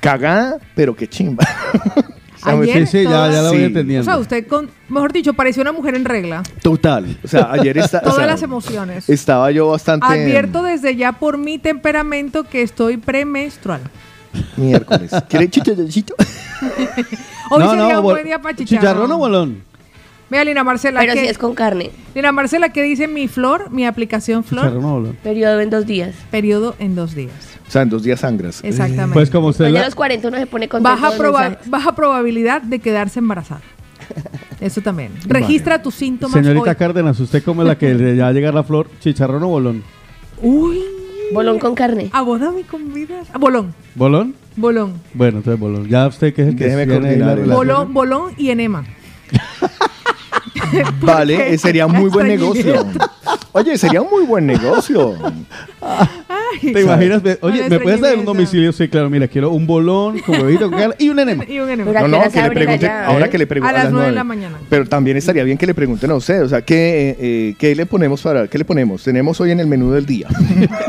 [0.00, 1.44] Cagada, pero que chimba.
[2.42, 4.02] Ayer, Sí, sí, ya, ya la voy entendiendo.
[4.02, 6.42] O sea, usted, con, mejor dicho, pareció una mujer en regla.
[6.62, 7.18] Total.
[7.22, 9.08] O sea, ayer está, o Todas sea, las emociones.
[9.08, 10.06] estaba yo bastante...
[10.06, 13.80] Advierto desde ya por mi temperamento que estoy premenstrual.
[14.56, 15.10] Miércoles.
[15.28, 16.14] ¿Quiere chicharroncito?
[17.50, 18.80] Hoy sería un bol- buen día para chicharrón.
[18.80, 19.62] ¿Chicharrón o bolón?
[20.30, 21.90] Vea, Lina Marcela, Pero que, si es con carne.
[22.14, 24.84] Lina Marcela, ¿qué dice mi flor, mi aplicación ¿Chicharrón flor?
[24.84, 25.16] o bolón?
[25.22, 26.14] Periodo en dos días.
[26.30, 27.32] Periodo en dos días.
[27.66, 28.60] O sea, en dos días sangras.
[28.64, 29.12] Exactamente.
[29.14, 32.62] Pues como usted a la- los 40 uno se pone contento baja, proba- baja probabilidad
[32.62, 33.60] de quedarse embarazada.
[34.60, 35.12] Eso también.
[35.26, 36.76] Registra tus síntomas Señorita hoy.
[36.76, 38.88] Cárdenas, ¿usted como la que le va a llegar la flor?
[39.00, 39.82] ¿Chicharrón o bolón?
[40.42, 40.78] Uy,
[41.32, 42.08] Bolón con carne.
[42.12, 43.28] a boda me convidas.
[43.32, 44.34] Ah, bolón, ¿Bolón?
[44.56, 44.94] bolón.
[45.14, 45.88] Bueno, entonces bolón.
[45.88, 47.40] Ya usted que es el que Déjeme coordinar.
[47.46, 48.84] Bolón, bolón y enema.
[51.00, 52.86] Vale, eh, sería un muy buen negocio.
[53.52, 55.16] Oye, sería un muy buen negocio.
[56.60, 57.22] ¿Te imaginas?
[57.40, 58.72] Oye, ¿me puedes dar un domicilio?
[58.72, 61.44] Sí, claro, mira, quiero un bolón con huevito y un enema.
[61.48, 61.90] Y un enema.
[61.92, 62.90] Pero- ¿A No, no, que le pregunten.
[62.90, 63.30] Ahora ¿Eh?
[63.30, 63.76] que le pregunten.
[63.76, 64.58] A las nueve de la mañana.
[64.68, 66.42] Pero también estaría bien que le pregunten a usted.
[66.42, 68.46] O sea, ¿qué, eh, ¿qué le ponemos para.
[68.48, 69.02] ¿Qué le ponemos?
[69.02, 70.28] Tenemos hoy en el menú del día.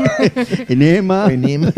[0.68, 1.26] Enema.
[1.26, 1.72] Venimos.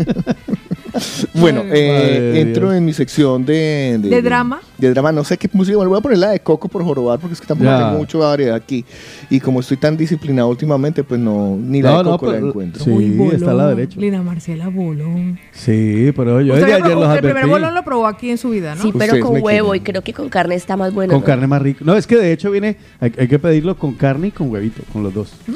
[1.33, 4.61] bueno, eh, de entro en mi sección de, ¿De drama?
[4.77, 5.75] De drama, no sé qué música.
[5.77, 7.77] Bueno, voy a poner la de Coco por jorobar porque es que tampoco Ya.
[7.87, 8.85] tengo mucha variedad aquí.
[9.29, 12.37] Y como estoy tan disciplinado últimamente, pues no, ni la No, de no, Coco la
[12.37, 12.83] encuentro.
[12.83, 13.99] Sí, Uy, está a la derecha.
[13.99, 15.39] Lina Marcela, bolón.
[15.51, 18.37] Sí, pero yo Usted desde había ayer los el primer bolón lo probó aquí en
[18.37, 18.81] su vida, ¿no?
[18.81, 19.81] Sí, pero Ustedes con huevo quieren.
[19.81, 21.11] y creo que con carne está más bueno.
[21.13, 21.25] Con ¿no?
[21.25, 21.83] carne más rico.
[21.85, 24.81] No, es que de hecho viene, hay, hay que pedirlo con carne y con huevito,
[24.93, 25.33] con los dos.
[25.45, 25.51] Que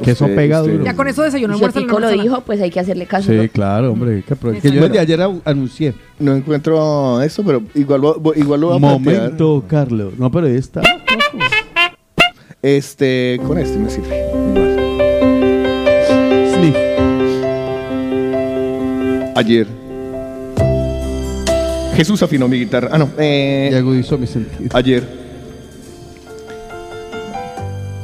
[0.00, 0.84] eso Usted- pega usted- duro.
[0.84, 3.30] Ya con eso desayuno si el almuerzo lo dijo, pues hay que hacerle caso.
[3.30, 3.48] Sí, ¿no?
[3.48, 4.16] claro, hombre.
[4.16, 4.58] hay Que, aprovechar.
[4.66, 4.70] Eso.
[4.72, 4.92] que yo Bueno.
[4.94, 5.94] desde ayer au- anuncié.
[6.18, 9.22] No encuentro esto, pero igual, lo- igual lo voy a plantear.
[9.22, 10.14] Momento, Carlos.
[10.18, 10.80] No, pero esta.
[12.62, 14.24] Este, con este me sirve.
[14.54, 14.76] Igual.
[16.54, 16.76] Sniff.
[19.36, 19.66] Ayer.
[21.96, 22.88] Jesús afinó mi guitarra.
[22.92, 23.10] Ah, no.
[23.18, 24.70] eh, Y agudizó mi sentido.
[24.74, 25.21] ayer.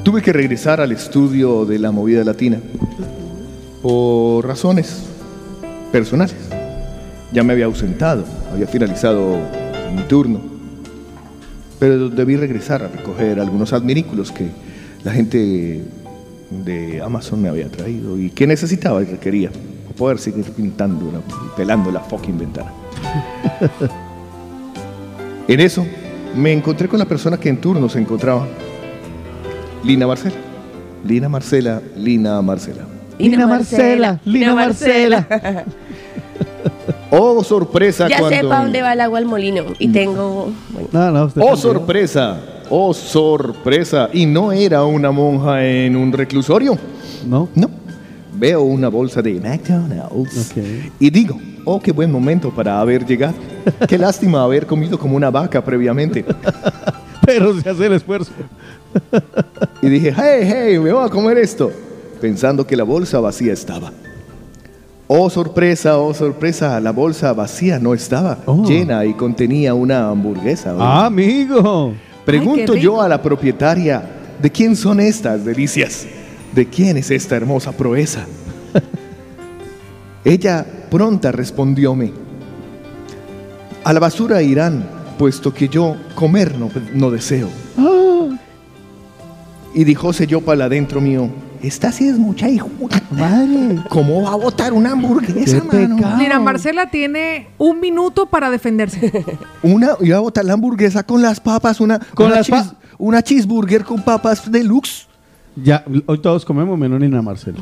[0.08, 2.58] Tuve que regresar al estudio de la movida latina.
[3.82, 5.02] Por razones
[5.92, 6.34] personales.
[7.30, 8.24] Ya me había ausentado.
[8.50, 9.36] Había finalizado
[9.94, 10.40] mi turno.
[11.78, 14.48] Pero debí regresar a recoger algunos adminículos que
[15.04, 15.84] la gente
[16.64, 21.22] de Amazon me había traído y que necesitaba y requería para poder seguir pintando,
[21.54, 22.72] pelando la fucking ventana.
[25.48, 25.86] en eso
[26.34, 28.48] me encontré con la persona que en turno se encontraba,
[29.84, 30.34] Lina Marcela.
[31.04, 32.84] Lina Marcela, Lina Marcela.
[33.18, 35.26] Lina Marcela, Lina Marcela.
[37.10, 38.36] Oh, sorpresa Ya cuando...
[38.36, 39.64] sé para dónde va el agua al molino.
[39.78, 40.52] Y tengo.
[40.70, 41.62] Bueno, No, no, usted Oh, también.
[41.62, 42.40] sorpresa.
[42.68, 44.10] Oh, sorpresa.
[44.12, 46.76] Y no era una monja en un reclusorio.
[47.26, 47.48] No.
[47.54, 47.70] No.
[48.34, 50.52] Veo una bolsa de McDonald's.
[51.00, 53.34] Y digo, oh, qué buen momento para haber llegado.
[53.88, 56.26] Qué lástima haber comido como una vaca previamente.
[57.28, 58.32] Pero se hace el esfuerzo.
[59.82, 61.70] Y dije, hey, hey, me voy a comer esto.
[62.22, 63.92] Pensando que la bolsa vacía estaba.
[65.06, 66.80] Oh, sorpresa, oh, sorpresa.
[66.80, 68.38] La bolsa vacía no estaba.
[68.46, 68.64] Oh.
[68.64, 70.74] Llena y contenía una hamburguesa.
[70.78, 71.92] Ah, amigo.
[72.24, 74.02] Pregunto Ay, yo a la propietaria,
[74.40, 76.06] ¿de quién son estas delicias?
[76.54, 78.24] ¿De quién es esta hermosa proeza?
[80.24, 82.10] Ella pronta respondióme,
[83.84, 87.48] a la basura irán, puesto que yo comer no, no deseo.
[89.74, 91.28] Y dijóse yo para adentro mío,
[91.62, 92.68] esta sí es mucha hijo.
[93.11, 93.83] Madre.
[93.90, 95.96] ¿Cómo va a botar una hamburguesa, Qué mano?
[95.96, 96.18] pecado.
[96.18, 99.12] Lina Marcela tiene un minuto para defenderse.
[99.62, 103.22] Una, iba a botar la hamburguesa con las papas, una, Con una, las pa- una
[103.22, 105.07] cheeseburger con papas deluxe.
[105.62, 107.58] Ya, hoy todos comemos menos Lina Marcela.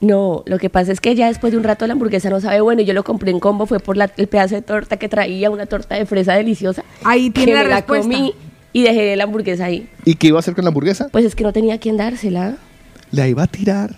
[0.00, 2.60] no, lo que pasa es que ya después de un rato la hamburguesa no sabe
[2.60, 2.82] bueno.
[2.82, 5.50] y Yo lo compré en combo, fue por la- el pedazo de torta que traía,
[5.50, 6.84] una torta de fresa deliciosa.
[7.04, 8.04] Ahí tiene que la me la respuesta.
[8.16, 8.34] comí
[8.72, 9.88] y dejé la hamburguesa ahí.
[10.04, 11.08] ¿Y qué iba a hacer con la hamburguesa?
[11.10, 12.56] Pues es que no tenía quien dársela.
[13.10, 13.96] La iba a tirar.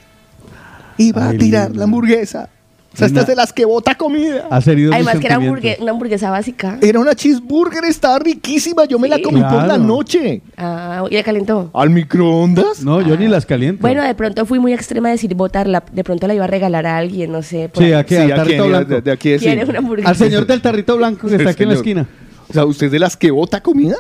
[0.99, 1.79] Iba Ay, a tirar Lina.
[1.79, 2.49] la hamburguesa.
[2.93, 4.49] O sea, esta es de las que bota comida.
[4.67, 6.77] Herido mis Además que era hamburgue- una hamburguesa básica.
[6.83, 8.85] Era una cheeseburger, estaba riquísima.
[8.85, 9.23] Yo me la Sí.
[9.23, 9.83] comí por la Claro.
[9.85, 10.43] noche.
[10.57, 11.71] Ah, y la calentó.
[11.73, 12.83] ¿Al microondas?
[12.85, 13.81] No, yo ni las caliento.
[13.81, 15.85] Bueno, de pronto fui muy extrema a decir botarla.
[15.93, 17.69] De pronto la iba a regalar a alguien, no sé.
[17.73, 17.93] por Sí, ahí.
[17.93, 18.89] aquí, Sí, al aquí, tarrito blanco.
[18.91, 19.45] de, de aquí, sí.
[19.45, 20.09] ¿Quiere una hamburguesa?
[20.11, 21.87] Al señor del tarrito blanco que está aquí en la Señor.
[21.99, 22.07] esquina.
[22.49, 23.95] O sea, ¿usted es de las que bota comida?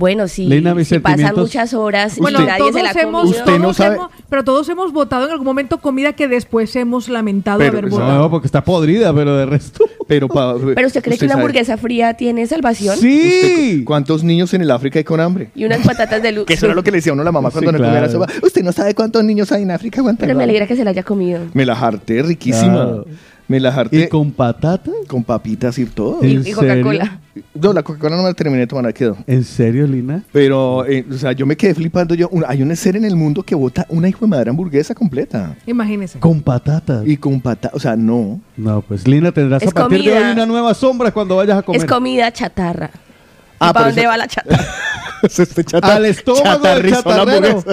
[0.00, 3.38] Bueno, mis si pasan muchas horas y Bueno, nadie todos se la ha hemos, comido.
[3.38, 6.74] Usted no todos sabe- hemos- pero todos hemos votado en algún momento comida que después
[6.74, 8.18] hemos lamentado Pero haber votado.
[8.18, 9.84] No, porque está podrida, pero de resto.
[10.10, 13.20] Pero, pa- Pero usted cree que una sabe- hamburguesa fría tiene salvación Sí.
[13.20, 15.50] usted- ¿Cuántos niños en el África hay con hambre?
[15.54, 16.46] y unas patatas de luz.
[16.48, 17.78] Que eso era lo que le decía a uno a la mamá Sí, cuando no
[17.78, 18.24] comía la claro.
[18.26, 18.44] sopa.
[18.44, 20.02] Usted no sabe cuántos niños hay en África.
[20.18, 20.40] Pero me no.
[20.42, 21.40] alegra que se la haya comido.
[21.54, 22.72] Me la harté riquísima.
[22.74, 23.04] Claro.
[23.50, 24.92] Me la harté ¿Y con patata?
[25.08, 26.18] con papitas y todo.
[26.24, 27.18] Y, ¿En y Coca-Cola.
[27.54, 29.16] No, la Coca-Cola no me la terminé de tomar, ahí quedó.
[29.26, 30.22] ¿En serio, Lina?
[30.32, 32.14] Pero, eh, o sea, yo me quedé flipando.
[32.14, 34.94] Yo, un- hay un ser en el mundo que bota una hijo de madre hamburguesa
[34.94, 35.56] completa.
[35.66, 36.20] Imagínese.
[36.20, 37.02] Con patata.
[37.04, 38.40] Y con pata, o sea, no.
[38.56, 41.62] No, pues Lina tendrás Es a partir de hoy una nueva sombra cuando vayas a
[41.62, 41.80] comer.
[41.80, 42.90] Es comida chatarra.
[43.58, 44.64] Ah, ¿Y para dónde eso- va la chatarra?
[45.22, 47.64] Este chata- Al estómago del chatarrero.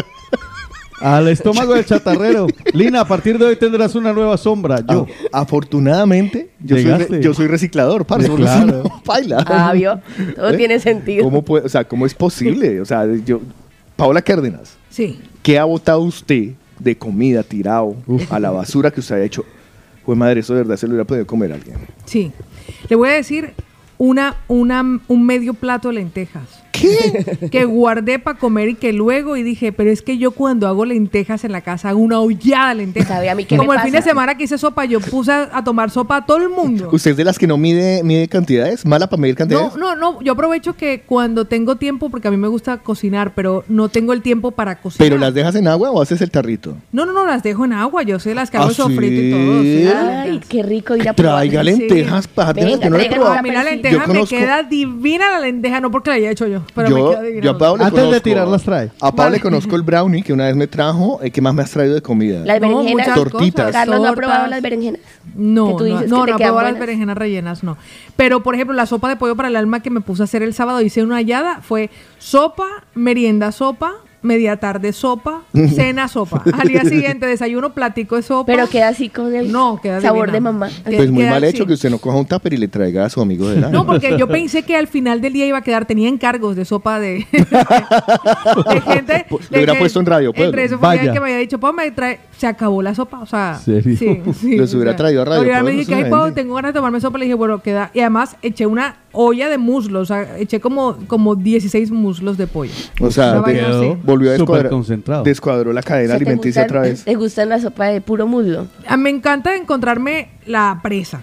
[1.02, 2.48] Al estómago del chatarrero.
[2.74, 4.80] Lina, a partir de hoy tendrás una nueva sombra.
[4.86, 5.06] Yo.
[5.32, 8.84] Ah, afortunadamente, yo soy, yo soy reciclador, parce, si claro.
[8.84, 9.44] no, baila.
[9.48, 10.00] Ah, vio.
[10.36, 10.58] Todo ¿Eh?
[10.58, 11.24] tiene sentido.
[11.24, 12.82] ¿Cómo puede, o sea, cómo es posible?
[12.82, 13.42] O sea, yo,
[13.96, 15.20] Paola Cárdenas, Sí.
[15.44, 17.96] ¿qué ha botado usted de comida tirado
[18.30, 19.46] a la basura que usted ha hecho?
[20.06, 21.78] Pues madre, eso de verdad se lo hubiera podido comer a alguien.
[22.06, 22.32] Sí.
[22.90, 23.54] Le voy a decir
[23.98, 26.64] una, una, un medio plato de lentejas.
[26.82, 27.50] ¿Qué?
[27.50, 30.86] que guardé para comer y que luego y dije, pero es que yo cuando hago
[30.86, 33.08] lentejas en la casa hago una hollada de lentejas.
[33.08, 35.32] ¿Sabe a mí qué Como me el fin de semana que hice sopa, yo puse
[35.32, 36.90] a, a tomar sopa a todo el mundo.
[36.92, 38.86] ¿Usted es de las que no mide, mide cantidades?
[38.86, 39.76] ¿Mala para medir No, cantidades?
[39.78, 43.64] no, no, yo aprovecho que cuando tengo tiempo, porque a mí me gusta cocinar, pero
[43.68, 45.08] no tengo el tiempo para cocinar.
[45.10, 46.76] ¿Pero las dejas en agua o haces el tarrito?
[46.92, 49.32] No, no, no, las dejo en agua, yo sé las que hago ¿Ah, sofrito y
[49.32, 49.62] todo.
[49.62, 49.84] sí?
[49.84, 50.50] sí, Ay, lentejas.
[50.50, 51.36] qué rico ir a probar.
[51.48, 51.66] Traiga Sí.
[51.80, 53.34] lentejas, parte Venga, que no le he probado.
[53.38, 56.32] A mí la Yo lenteja me conozco- queda divina la lenteja, no porque la haya
[56.32, 57.44] hecho yo, pero me yo, queda divina.
[57.44, 58.92] yo a Pablo le Antes de conozco- tirarlas trae.
[59.02, 61.20] A Pablo le conozco el brownie que una vez me trajo.
[61.24, 62.40] eh, ¿Qué más me has traído de comida?
[62.46, 63.14] Las No, berenjenas.
[63.16, 63.72] Tortitas.
[63.72, 65.02] Carlos no ha probado las berenjenas.
[65.36, 67.78] No, que tú dices no, no, no he probado las berenjenas rellenas, no.
[68.16, 70.42] Pero, por ejemplo, la sopa de pollo para el alma que me puse a hacer
[70.44, 75.42] el sábado, hice una hallada, fue sopa, merienda sopa, media tarde sopa,
[75.76, 76.44] cena sopa.
[76.60, 78.46] Al día siguiente desayuno, platico de sopa.
[78.52, 80.34] Pero queda así con el No, queda sabor divina.
[80.34, 80.70] de mamá.
[80.86, 81.68] Pues muy mal hecho así.
[81.68, 83.70] que usted no coja un tupper y le traiga a su amigo de la.
[83.70, 86.66] No, porque yo pensé que al final del día iba a quedar, tenía encargos de
[86.66, 89.26] sopa de, de gente.
[89.30, 90.46] Lo de hubiera que- puesto en Radio Pueblo.
[90.50, 93.26] Entre eso fue que me había dicho, pues me trae, se acabó la sopa, o
[93.26, 93.56] sea.
[93.64, 93.96] ¿Serio?
[93.98, 96.42] Sí, sí, Los o hubiera sea, traído a Radio Pueblo, me dije ay, Pau, vende".
[96.42, 97.92] tengo ganas de tomarme sopa, le dije, bueno, queda.
[97.94, 102.48] Y además eché una olla de muslos, o sea, eché como, como 16 muslos de
[102.48, 102.72] pollo.
[103.02, 103.98] O sea, de- vaina así.
[104.08, 104.70] Volvió a descuadrar.
[104.72, 105.24] concentrado.
[105.24, 107.04] Descuadró la cadena ¿Se te alimenticia gustan- otra vez.
[107.04, 108.68] ¿Te gusta la sopa de puro muslo?
[108.88, 111.22] Ah, Me encanta encontrarme la presa.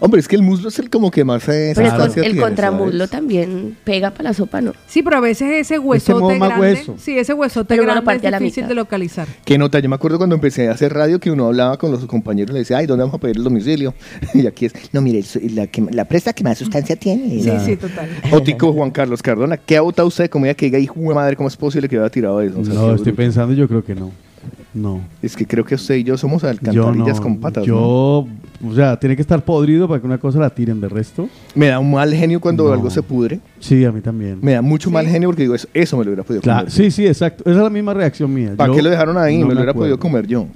[0.00, 2.98] Hombre, es que el muslo es el como que más eh, Pero el, tiene, contramuslo
[2.98, 3.10] ¿sabes?
[3.10, 4.72] también pega para la sopa, ¿no?
[4.86, 6.94] Sí, pero a veces ese huesote grande, hueso.
[6.98, 9.26] sí, ese huesote Pero grande parte es difícil de localizar.
[9.44, 12.04] Qué nota, yo me acuerdo cuando empecé a hacer radio que uno hablaba con los
[12.06, 13.94] compañeros y le decía, ay, ¿dónde vamos a pedir el domicilio?
[14.34, 15.22] Y aquí es, no, mire,
[15.54, 17.28] la, que- la presa que más sustancia tiene.
[17.40, 18.08] Sí, La- sí, total.
[18.32, 21.36] Ótico Juan Carlos Cardona, ¿qué ha votado usted de comida que diga, hijo de madre,
[21.36, 22.60] cómo es posible que haya tirado eso?
[22.60, 23.16] O sea, No, estoy bruto.
[23.16, 24.10] pensando, yo creo que no.
[24.74, 25.00] No.
[25.20, 27.22] Es que creo que usted y yo somos Yo alcantarillas no.
[27.22, 27.64] con patas.
[27.66, 28.26] Yo,
[28.62, 28.70] ¿no?
[28.70, 31.28] o sea, tiene que estar podrido para que una cosa la tiren de resto.
[31.54, 32.72] Me da un mal genio cuando No.
[32.72, 33.40] algo se pudre.
[33.60, 34.38] Sí, a mí también.
[34.40, 36.72] Me da mucho mal genio porque digo, eso, eso me lo hubiera podido Claro, comer.
[36.72, 37.42] sí, sí, exacto.
[37.44, 38.54] Esa es la misma reacción mía.
[38.56, 39.38] ¿Para Yo qué lo dejaron ahí?
[39.38, 40.10] no me lo hubiera podido acuerdo.
[40.16, 40.46] comer yo.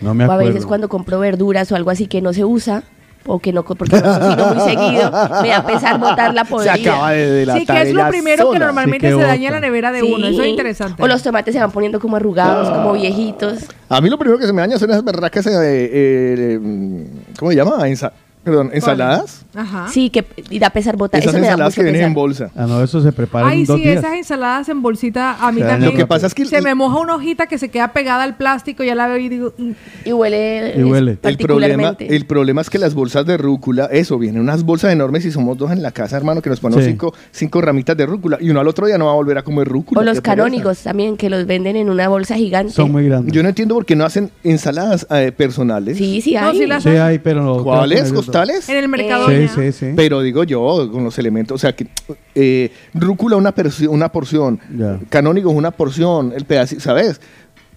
[0.00, 0.52] No me O a acuerdo.
[0.52, 2.82] veces cuando compro verduras o algo así que no se usa,
[3.26, 5.10] o que no, porque no cocino muy seguido,
[5.42, 6.74] me da pesar botar la Se podrida.
[6.74, 10.00] acaba de delatar Sí, que es lo primero que normalmente se daña la nevera de
[10.00, 10.12] Sí.
[10.14, 10.26] uno.
[10.26, 11.02] Eso es interesante.
[11.02, 13.60] O los tomates se van poniendo como arrugados, como viejitos.
[13.88, 17.06] A mí lo primero que se me daña son esas berracas, eh, eh,
[17.38, 17.76] ¿cómo se llama?
[17.88, 18.12] Ensa-
[18.44, 19.44] perdón, ensaladas.
[19.54, 19.88] Ajá.
[19.88, 21.20] Sí, que y da pesar botar.
[21.20, 22.08] Esas Eso me da ensaladas mucho que vienen pesar.
[22.08, 22.50] en bolsa.
[22.56, 23.98] Ah, no, eso se prepara Ay, en dos sí, días.
[23.98, 25.92] esas ensaladas en bolsita a mí Se daña también.
[25.92, 28.36] Lo que pasa es que se me moja una hojita que se queda pegada al
[28.36, 29.70] plástico, ya la veo y digo, mm,
[30.04, 31.12] Y huele, Y huele.
[31.22, 32.16] El problema, particularmente.
[32.16, 35.56] el problema es que las bolsas de rúcula, eso, vienen unas bolsas enormes y somos
[35.56, 36.90] dos en la casa, hermano, que nos ponemos Sí.
[36.90, 39.42] cinco, cinco ramitas de rúcula y uno al otro día no va a volver a
[39.42, 40.00] comer rúcula.
[40.00, 40.36] O los qué pereza.
[40.42, 42.72] canónigos también, que los venden en una bolsa gigante.
[42.72, 43.32] Son muy grandes.
[43.32, 45.96] Yo no entiendo por qué no hacen ensaladas eh, personales.
[45.96, 46.58] Sí, sí, No, hay.
[46.58, 47.62] sí las- Sí hay, pero no.
[47.62, 48.12] ¿Cuáles?
[48.42, 49.28] En el mercado.
[49.28, 49.86] Sí, sí, sí.
[49.96, 51.86] Pero digo yo, con los elementos, o sea, que
[52.34, 53.54] eh, rúcula una,
[53.88, 54.98] una porción, Ya.
[55.08, 57.20] canónigos una porción, el pedacito, ¿sabes?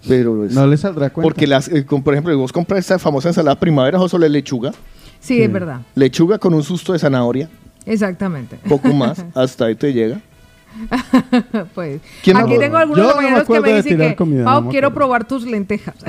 [0.08, 1.26] Pero es- No le saldrá cuenta.
[1.28, 4.32] porque las, eh, con- por ejemplo, vos compras esta famosa ensalada primavera o solo es
[4.32, 4.72] lechuga,
[5.20, 5.82] Sí, es verdad.
[5.96, 7.50] lechuga con un susto de zanahoria,
[7.86, 8.58] Exactamente.
[8.70, 10.20] poco más, hasta ahí te llega.
[11.76, 14.16] pues, ¿Quién aquí no- tengo algunos Yo no me compañeros que me dicen tirar que,
[14.16, 15.96] comida, Pau, no me quiero probar tus lentejas.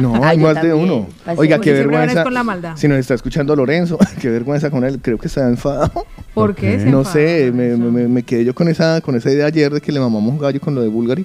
[0.00, 1.08] No, Ah, hay yo más de uno.
[1.26, 2.22] Así Oiga, qué vergüenza.
[2.22, 2.76] con la maldad.
[2.76, 6.04] Si nos está escuchando Lorenzo, qué vergüenza con él, creo que se ha enfadado.
[6.34, 6.78] ¿Por qué?
[6.78, 7.78] se No sé, me, eso?
[7.78, 10.38] me- me quedé yo con esa, con esa idea ayer de que le mamamos un
[10.38, 11.24] gallo con lo de Bulgari.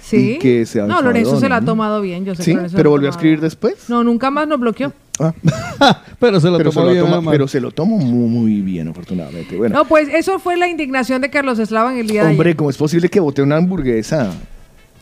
[0.00, 0.32] Sí.
[0.34, 2.24] y que se no, Lorenzo se la ha tomado bien.
[2.24, 3.46] Yo sé Sí, que pero volvió a escribir bien.
[3.48, 3.88] después.
[3.88, 4.92] No, nunca más nos bloqueó.
[5.20, 5.32] Ah,
[6.18, 8.60] Pero se lo pero, se tomó lo bien, toma- pero se lo tomo muy, muy
[8.62, 9.56] bien, afortunadamente.
[9.56, 12.48] Bueno, No, pues eso fue la indignación de Carlos Eslava en el día de hombre,
[12.50, 12.56] ayer.
[12.56, 14.30] ¿cómo es posible que bote una hamburguesa?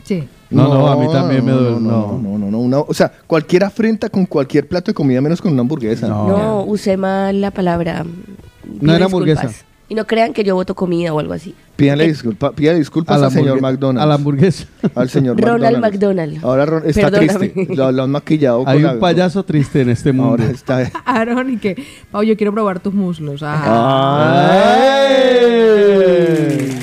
[0.05, 0.25] Sí.
[0.51, 3.65] No, no, a mí también me duele, No, no, no, no, una- o sea, cualquier
[3.65, 6.09] afrenta con cualquier plato de comida menos con una hamburguesa.
[6.09, 6.29] No.
[6.29, 8.05] No, usé mal la palabra.
[8.05, 9.39] Pido era disculpas.
[9.39, 9.65] hamburguesa.
[9.93, 11.55] Y no crean que yo voto comida o algo así.
[11.77, 14.03] Pídale disculpa, pídale disculpas al señor McDonald's.
[14.03, 14.65] A la hamburguesa.
[14.95, 16.33] Al señor Ronald McDonald's.
[16.41, 16.45] McDonald.
[16.47, 17.49] Ahora Ron- está Perdóname.
[17.51, 17.75] triste.
[17.77, 20.31] Lo, lo han maquillado Hay con un la- payaso triste en este mundo.
[20.31, 20.91] Ahora está.
[21.05, 21.77] Aaron y que,
[22.11, 23.43] Pau, yo quiero probar tus muslos.
[23.45, 24.79] Ah.
[24.81, 26.79] ¡Ay!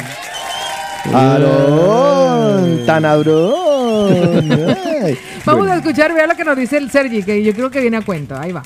[1.12, 2.86] ¡Aarón!
[2.86, 4.48] ¡Tan abrón!
[5.46, 7.82] Vamos Bueno, a escuchar, vea lo que nos dice el Sergi, que yo creo que
[7.82, 8.38] viene a cuento.
[8.38, 8.62] Ahí va.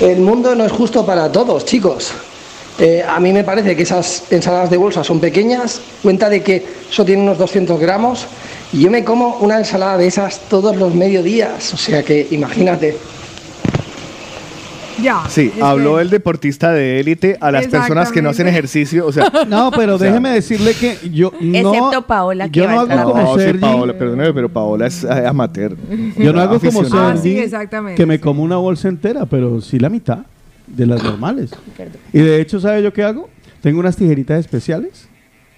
[0.00, 2.14] El mundo no es justo para todos, chicos.
[2.78, 6.64] Eh, a mí me parece que esas ensaladas de bolsa son pequeñas, cuenta de que
[6.90, 8.26] eso tiene unos 200 gramos,
[8.72, 12.96] y yo me como una ensalada de esas todos los mediodías, o sea que imagínate.
[15.02, 15.22] Ya.
[15.28, 19.06] Sí, es habló que- el deportista de élite a las personas que no hacen ejercicio.
[19.06, 21.72] O sea, No, pero O sea, déjeme decirle que yo no.
[21.72, 23.58] Excepto Paola, que Yo no hago como no, sí, Sergi.
[23.60, 25.76] Paola, perdóneme, pero Paola es eh, amateur.
[26.18, 27.12] Yo no hago como Aficionada.
[27.12, 30.18] Ah, sí, Sergi, exactamente, que me como una bolsa entera, pero sí la mitad
[30.66, 31.50] de las normales.
[32.12, 33.28] Y de hecho, ¿sabe yo qué hago?
[33.60, 35.08] Tengo unas tijeritas especiales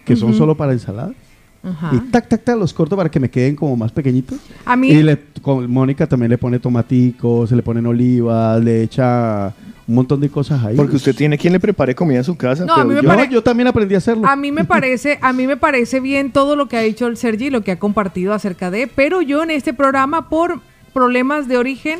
[0.05, 1.15] que son solo para ensaladas.
[1.63, 1.93] Ajá.
[1.95, 4.39] Y tac, tac, tac, los corto para que me queden como más pequeñitos.
[4.67, 8.83] A mí, Y le, con Mónica también le pone tomaticos, se le ponen olivas, le
[8.83, 9.55] echa
[9.87, 10.77] un montón de cosas ahí.
[10.77, 12.67] Porque usted tiene quien le prepare comida en su casa.
[12.67, 14.27] No, a mí me yo- No, pare- yo también aprendí a hacerlo.
[14.27, 17.17] a mí me parece, a mí me parece bien todo lo que ha dicho el
[17.17, 20.61] Sergi, lo que ha compartido acerca de, pero yo en este programa por
[20.93, 21.99] problemas de origen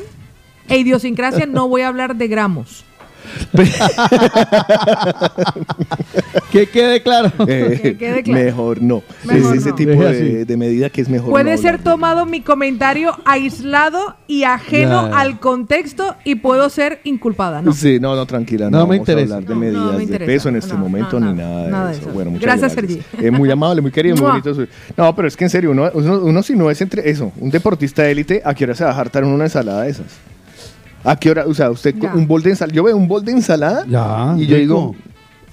[0.69, 2.85] e idiosincrasia no voy a hablar de gramos.
[6.51, 7.31] que quede claro.
[7.47, 8.43] Eh, Que quede claro.
[8.45, 9.03] Mejor no.
[9.23, 9.75] Mejor es ese no.
[9.75, 11.29] tipo de, de medida que es mejor.
[11.29, 17.61] Puede no ser tomado mi comentario aislado y ajeno al contexto y puedo ser inculpada,
[17.61, 17.73] ¿no?
[17.73, 18.69] Sí, no, no, tranquila.
[18.69, 19.35] No No, me vamos a interesa.
[19.35, 19.61] hablar de No, no,
[19.93, 22.01] medidas me de peso en este No, momento no, ni nada, nada de eso.
[22.03, 22.11] eso.
[22.11, 23.05] Bueno, muchas Gracias, gracias.
[23.11, 23.25] Sergi.
[23.27, 24.53] Eh, muy amable, muy querido, muy bonito.
[24.55, 27.31] su- No, pero es que en serio, uno, uno, uno si no es entre eso,
[27.39, 29.91] un deportista de élite, ¿a qué hora se va a hartar en una ensalada de
[29.91, 30.05] esas?
[31.05, 31.45] ¿A qué hora?
[31.47, 32.13] O sea, usted Ya.
[32.13, 34.57] un bol de ensalada, yo veo un bol de ensalada Ya, y yo rico.
[34.57, 34.95] digo,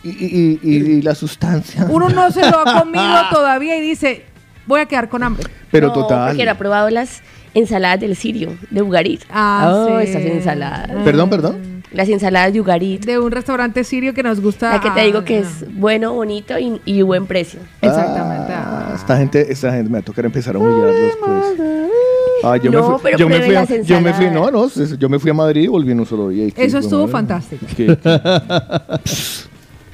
[0.03, 1.87] y, y- y- y- y la sustancia.
[1.89, 4.25] Uno no se lo ha comido todavía y dice,
[4.67, 5.47] voy a quedar con hambre.
[5.71, 6.35] Pero No, total.
[6.37, 7.23] Porque ha probado las
[7.55, 9.23] ensaladas del Sirio, de Ugarit.
[9.31, 10.05] Ah, oh, sí.
[10.09, 10.91] esas ensaladas.
[11.05, 11.83] Perdón, perdón.
[11.93, 13.05] Las ensaladas de Ugarit.
[13.05, 14.71] De un restaurante sirio que nos gusta.
[14.73, 17.61] La que te digo que ah, es bueno, bonito y, y buen precio.
[17.83, 18.53] Exactamente.
[18.55, 18.93] Ah, ah.
[18.97, 21.45] esta gente, esta gente me va a tocar empezar a humillarlos, pues.
[22.43, 24.69] Ah, yo No, me fui, pero yo me fui, a, yo me fui, no, no,
[24.99, 26.53] yo me fui a Madrid y volví en un solo día.
[26.57, 27.13] Eso estuvo madre.
[27.13, 27.67] fantástico.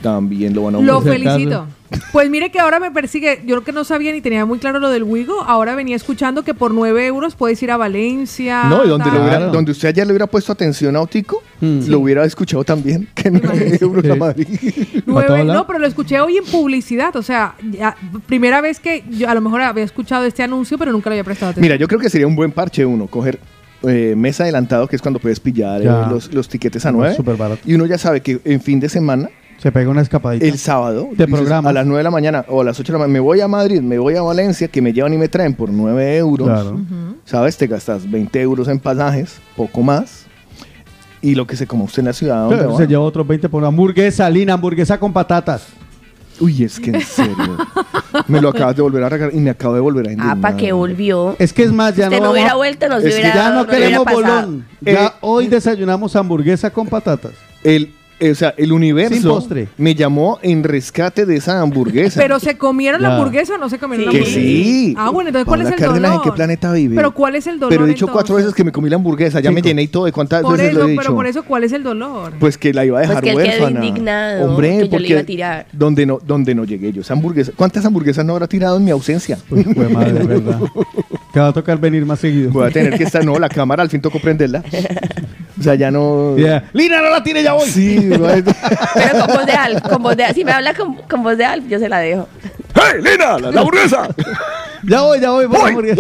[0.02, 1.66] También lo van a Lo felicito.
[2.12, 4.90] Pues mire que ahora me persigue, yo que no sabía ni tenía muy claro lo
[4.90, 8.64] del Wigo, ahora venía escuchando que por 9 euros puedes ir a Valencia.
[8.64, 9.14] No, y donde, tal.
[9.14, 9.52] lo hubiera- Claro.
[9.52, 11.80] donde usted ayer le hubiera puesto atención a Otico, Hmm.
[11.88, 13.84] lo hubiera escuchado también, que no Imagínese.
[13.84, 14.18] euros a Sí.
[14.18, 14.48] Madrid.
[15.06, 17.96] No, pero lo escuché hoy en publicidad, o sea, ya-
[18.26, 21.24] primera vez que yo a lo mejor había escuchado este anuncio, pero nunca le había
[21.24, 21.62] prestado atención.
[21.62, 23.38] Mira, yo creo que sería un buen parche uno, coger
[23.84, 27.14] eh, mes adelantado, que es cuando puedes pillar eh, los, los tiquetes a No, nueve.
[27.14, 27.60] súper barato.
[27.64, 30.46] Y uno ya sabe que en fin de semana Se pega una escapadita.
[30.46, 31.70] El sábado, De dices, programas.
[31.70, 33.40] a las 9 de la mañana o a las 8 de la mañana, me voy
[33.40, 36.46] a Madrid, me voy a Valencia, que me llevan y me traen por 9 euros.
[36.48, 36.80] Claro.
[37.24, 37.56] ¿Sabes?
[37.56, 40.26] Te gastas 20 euros en pasajes, poco más.
[41.20, 42.42] Y lo que se coma usted en la ciudad.
[42.42, 42.76] ¿dónde Pero va?
[42.78, 45.66] se lleva otros 20 por una hamburguesa, Lina, hamburguesa con patatas.
[46.38, 47.34] Uy, es que en serio.
[48.28, 50.40] me lo acabas de volver a regalar y me acabo de volver a Ah, indignar.
[50.40, 51.34] para que volvió.
[51.40, 53.34] Es que es más, ya Usted no no hubiera vuelto, no se es que hubiera
[53.34, 54.64] Ya no no hubiera queremos bolón.
[54.84, 57.32] Eh, Ya hoy desayunamos hamburguesa con patatas.
[57.64, 62.20] El, eh, o sea, el universo me llamó en rescate de esa hamburguesa.
[62.20, 64.06] Pero se comieron la hamburguesa o no se comieron Sí.
[64.06, 64.40] la que hamburguesa.
[64.40, 64.94] sí.
[64.98, 66.26] Ah, bueno, entonces ¿cuál Paola es el Cárdenas, dolor?
[66.26, 66.96] ¿en qué planeta vive?
[66.96, 67.70] Pero ¿cuál es el dolor?
[67.70, 70.04] Pero he dicho cuatro veces que me comí la hamburguesa, ya me llené y todo.
[70.06, 71.02] ¿De cuántas Por veces eso, lo he dicho?
[71.02, 72.32] pero por eso, ¿cuál es el dolor?
[72.40, 73.84] Pues que la iba a dejar Pues que él huérfana.
[73.86, 75.66] indignado, Hombre, que yo le porque iba a tirar.
[75.72, 77.02] Donde no, donde no llegué yo.
[77.02, 77.52] Esa hamburguesa.
[77.54, 79.38] ¿Cuántas hamburguesas no habrá tirado en mi ausencia?
[79.48, 80.60] Pues, pues madre, verdad.
[81.32, 82.50] Que va a tocar venir más seguido.
[82.50, 84.64] Voy a tener que estar, no, la cámara al fin tocó prenderla.
[85.58, 86.36] O sea, ya no.
[86.36, 86.64] Yeah.
[86.72, 87.68] Lina, no la tire ya voy.
[87.68, 90.34] Sí, Pero con voz de Alf, con voz de Alf.
[90.34, 92.28] Si me habla con, con voz de Alf, yo se la dejo.
[92.74, 93.38] ¡Hey, Lina!
[93.38, 94.08] ¡La, la hamburguesa!
[94.84, 95.46] Ya voy, ya voy.
[95.46, 95.96] Voy.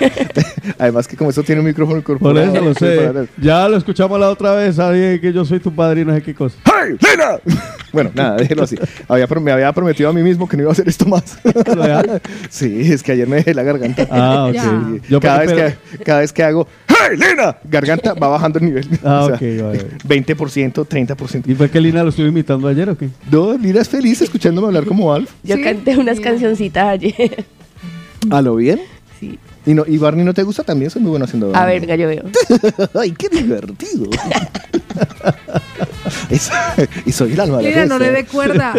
[0.78, 2.54] Además que como esto tiene un micrófono Por incorporado.
[2.54, 2.74] eso lo
[3.24, 3.28] sé.
[3.40, 4.78] Ya lo escuchamos la otra vez.
[4.78, 6.56] Alguien que yo soy tu padre y no sé qué cosa.
[6.64, 7.38] ¡Hey, Lina!
[7.92, 8.74] Bueno, nada, déjelo así.
[9.06, 11.36] Había, me había prometido a mí mismo que no iba a hacer esto más.
[12.48, 14.06] Sí, es que ayer me dejé la garganta.
[14.10, 14.54] Ah, ok.
[14.54, 14.62] Ya.
[14.62, 17.58] Sí, Yo cada, vez que, cada vez que hago ¡Hey, Lina!
[17.64, 18.88] Garganta va bajando el nivel.
[19.04, 19.86] Ah, O sea, ok, vale.
[20.08, 21.42] 20%, 30%.
[21.50, 23.10] ¿Y fue que Lina lo estuvo imitando ayer o qué?
[23.30, 25.30] No, Lina es feliz escuchándome hablar como Alf.
[25.42, 25.62] Yo Sí.
[25.62, 27.44] canté unas cancioncitas ayer.
[28.30, 28.80] ¿A lo bien?
[29.20, 29.38] Sí.
[29.64, 30.90] ¿Y, no, ¿Y Barney no te gusta también?
[30.90, 32.24] Soy muy bueno haciendo A ver, venga, yo veo.
[33.00, 34.06] ¡Ay, qué divertido!
[36.28, 36.50] Es-
[37.06, 38.74] y soy el alma de la Mira, no le dé cuerda.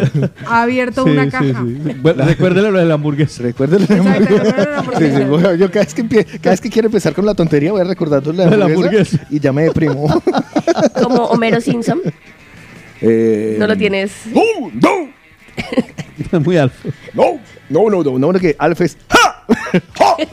[0.46, 1.64] Ha abierto Sí, una sí, caja.
[1.66, 1.96] sí.
[2.02, 3.44] Bueno, recuérdele lo de la hamburguesa.
[3.48, 3.94] Exacto, hamburguesa.
[3.96, 5.28] recuérdale la Sí, sí, hamburguesa.
[5.28, 7.82] bueno, yo cada vez, que empie- cada vez que quiero empezar con la tontería voy
[7.82, 8.74] a recordar la La hamburguesa,
[9.18, 9.28] hamburguesa.
[9.30, 10.22] y ya me deprimo.
[11.02, 12.02] Como Homero Simpson.
[13.02, 14.12] Eh, No lo tienes.
[14.34, 14.42] ¡No!
[14.74, 16.40] ¡No!
[16.40, 16.76] Muy alto.
[17.14, 19.33] No, no, no, no, no, no, que Alf es ¡Ja!
[19.98, 20.16] ¡Ja!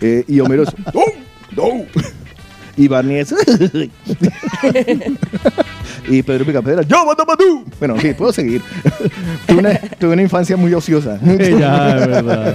[0.00, 0.74] Eh, y Homero es.
[1.56, 1.86] ¡No!
[2.76, 3.34] Y Barney es
[6.08, 7.64] Y Pedro Picapedra ¡Yo, Matamatú!
[7.78, 8.60] Bueno, sí, puedo seguir.
[9.46, 11.18] tuve, una, tuve una infancia muy ociosa.
[11.22, 12.52] ya, de verdad, de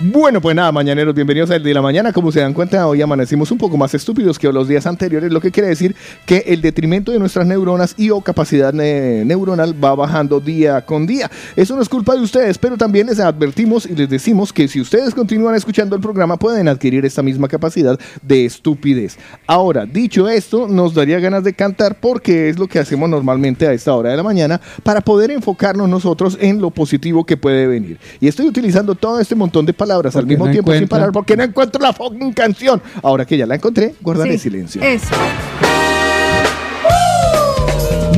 [0.00, 2.12] Bueno, pues nada, mañaneros, bienvenidos al de la mañana.
[2.12, 5.40] Como se dan cuenta, hoy amanecimos un poco más estúpidos que los días anteriores, lo
[5.40, 5.94] que quiere decir
[6.26, 11.06] que el detrimento de nuestras neuronas y o capacidad ne- neuronal va bajando día con
[11.06, 11.30] día.
[11.54, 14.80] Eso no es culpa de ustedes, pero también les advertimos y les decimos que si
[14.80, 19.16] ustedes continúan escuchando el programa pueden adquirir esta misma capacidad de estupidez.
[19.50, 23.72] Ahora, dicho esto, nos daría ganas de cantar porque es lo que hacemos normalmente a
[23.72, 27.98] esta hora de la mañana para poder enfocarnos nosotros en lo positivo que puede venir.
[28.20, 31.36] Y estoy utilizando todo este montón de palabras al mismo no tiempo sin parar porque
[31.36, 32.80] no encuentro la fucking canción.
[33.02, 34.82] Ahora que ya la encontré, guardaré Sí, silencio.
[34.82, 35.16] Eso.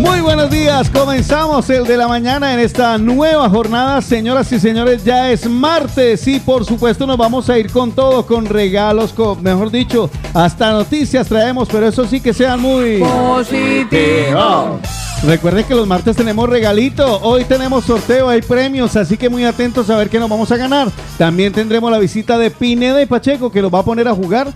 [0.03, 5.05] Muy buenos días, comenzamos el de la mañana en esta nueva jornada, señoras y señores,
[5.05, 9.41] ya es martes y por supuesto nos vamos a ir con todo, con regalos, con,
[9.41, 12.99] mejor dicho, hasta noticias traemos, pero eso sí que sean muy...
[12.99, 14.81] Positivo.
[15.25, 19.89] Recuerden que los martes tenemos regalito, hoy tenemos sorteo, hay premios, así que muy atentos
[19.89, 20.91] a ver qué nos vamos a ganar.
[21.17, 24.53] También tendremos la visita de Pineda y Pacheco que los va a poner a jugar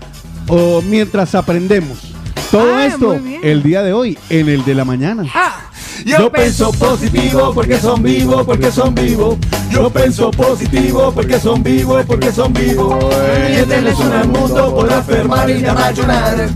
[0.49, 2.16] o mientras aprendemos.
[2.51, 5.23] Todo ah, esto el día de hoy en el de la mañana.
[5.33, 5.69] Ah,
[6.05, 9.37] yo, yo pienso positivo porque son vivos, porque son vivos.
[9.69, 13.03] Yo pienso positivo porque son vivos, porque son vivos.
[13.49, 16.49] Y este no es un mundo, podrá fermar y llamar llorar.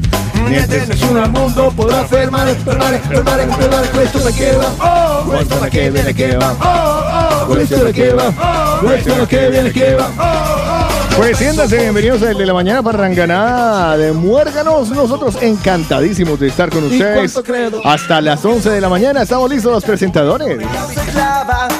[0.50, 3.90] Y este no es un mundo, podrá fermar, fermar, fermar, fermar.
[3.92, 7.46] Questo la que va, questo la que viene que va.
[7.48, 10.81] Questo la que va, questo la que viene que va.
[11.17, 14.89] Pues siéntanse, bienvenidos al de la mañana para Ranganada de Muérganos.
[14.89, 17.39] Nosotros encantadísimos de estar con ustedes.
[17.84, 20.60] Hasta las 11 de la mañana estamos listos los presentadores.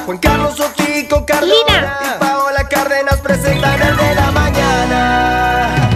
[0.05, 5.89] Juan Carlos Otico, Carlina y Paola Cárdenas presentan el de la mañana.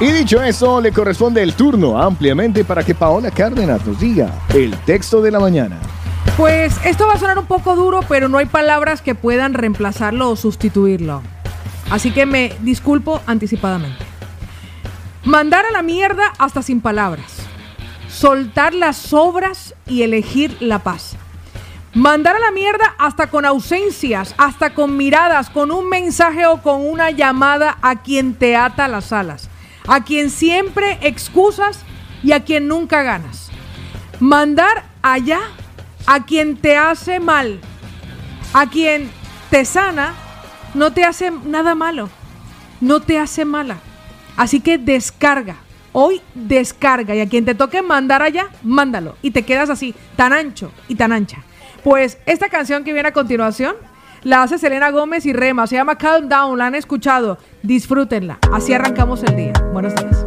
[0.00, 4.76] Y dicho eso, le corresponde el turno ampliamente para que Paola Cárdenas nos diga el
[4.82, 5.76] texto de la mañana.
[6.36, 10.30] Pues esto va a sonar un poco duro, pero no hay palabras que puedan reemplazarlo
[10.30, 11.22] o sustituirlo.
[11.90, 14.04] Así que me disculpo anticipadamente.
[15.24, 17.38] Mandar a la mierda hasta sin palabras.
[18.08, 21.16] Soltar las sobras y elegir la paz.
[21.94, 26.86] Mandar a la mierda hasta con ausencias, hasta con miradas, con un mensaje o con
[26.86, 29.48] una llamada a quien te ata las alas,
[29.88, 31.80] a quien siempre excusas
[32.22, 33.50] y a quien nunca ganas.
[34.20, 35.40] Mandar allá
[36.08, 37.60] a quien te hace mal,
[38.54, 39.10] a quien
[39.50, 40.14] te sana,
[40.72, 42.08] no te hace nada malo,
[42.80, 43.76] no te hace mala.
[44.34, 45.56] Así que descarga,
[45.92, 50.32] hoy descarga y a quien te toque mandar allá, mándalo y te quedas así, tan
[50.32, 51.42] ancho y tan ancha.
[51.84, 53.76] Pues esta canción que viene a continuación
[54.22, 58.38] la hace Selena Gómez y Rema, se llama Calm Down, la han escuchado, disfrútenla.
[58.50, 59.52] Así arrancamos el día.
[59.74, 60.26] Buenos días.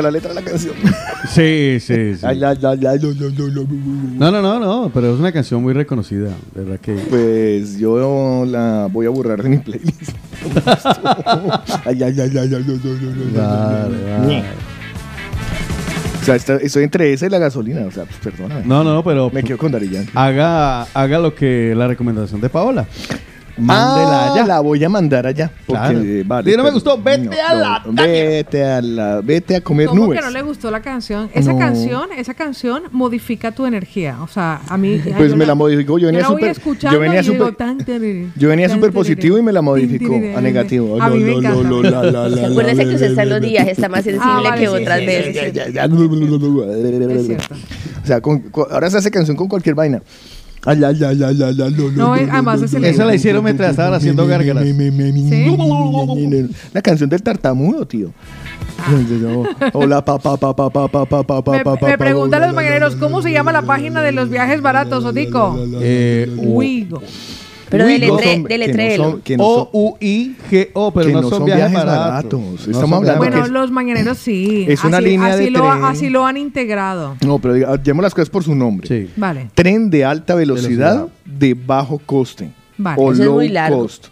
[0.00, 0.74] La letra de la canción.
[1.28, 2.26] Sí, sí, sí.
[2.26, 2.98] Ay, ay, ay, ay,
[4.18, 6.94] no, no, no, no, pero es una canción muy reconocida, verdad que...
[6.94, 10.12] Pues yo la voy a borrar de mi playlist.
[11.86, 12.02] ay.
[16.22, 17.84] O sea, estoy entre esa y la gasolina.
[17.84, 18.62] O sea, pues, perdóname.
[18.64, 20.12] No, no, pero Me quedo con Yankee.
[20.14, 22.86] haga, haga lo que la recomendación de Paola.
[23.62, 24.46] Mándela Ah, allá.
[24.46, 25.50] la voy a mandar allá.
[25.66, 26.00] Porque, Claro.
[26.02, 29.20] eh, vale, Si no me gustó, vete a la Vete a la...
[29.22, 30.18] Vete a comer ¿Cómo nubes.
[30.20, 31.30] que no le gustó la canción?
[31.34, 31.58] Esa No.
[31.58, 34.18] canción, esa canción modifica tu energía.
[34.22, 35.00] O sea, a mí.
[35.16, 35.98] Pues yo me la modificó.
[35.98, 36.56] Yo venía la súper...
[36.92, 37.54] Yo venía súper...
[38.36, 41.00] Yo venía súper positivo y me la modificó a negativo.
[41.00, 41.62] A mí me encanta.
[41.62, 44.48] la, la, la, la, que usted está en la, los la, días, está más sensible
[44.50, 45.52] Ah, que otras veces.
[48.02, 50.02] O sea, con- con- ahora se hace canción con cualquier vaina.
[50.64, 53.14] Ay, ay, ay, ay, ay, ay, lo, lo, No, es- además es el- Esa la
[53.14, 54.64] hicieron mientras estaban haciendo gárgaras.
[56.72, 58.12] La canción del tartamudo, tío.
[58.78, 59.70] Ah.
[59.72, 62.04] Hola, pa, pa, pa, pa, pa, pa, pa, pa, pa, Me, pa, pa, me pa,
[62.04, 65.04] preguntan la, los mañaneros, ¿cómo se la, llama la, la página de los viajes baratos,
[65.04, 65.56] Otico?
[65.80, 67.02] Eh, Wigo.
[67.72, 71.98] Pero son- O-U-I-G-O, pero que no, son viajes baratos.
[72.40, 72.40] baratos.
[72.68, 74.66] No Estamos hablando Bueno, los mañaneros sí.
[74.68, 75.84] es una Así- línea así de lo, tren.
[75.84, 77.16] así lo han integrado.
[77.24, 78.86] No, pero llamemos las cosas por su nombre.
[78.86, 79.10] Sí.
[79.16, 81.08] Vale, Tren de alta velocidad, Velocidad.
[81.24, 82.50] de bajo coste.
[82.78, 82.96] Vale.
[83.02, 83.80] O Eso es muy largo.
[83.82, 84.06] cost.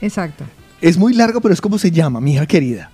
[0.00, 0.44] exacto.
[0.80, 2.90] Es muy largo, pero es como se llama, mi hija querida.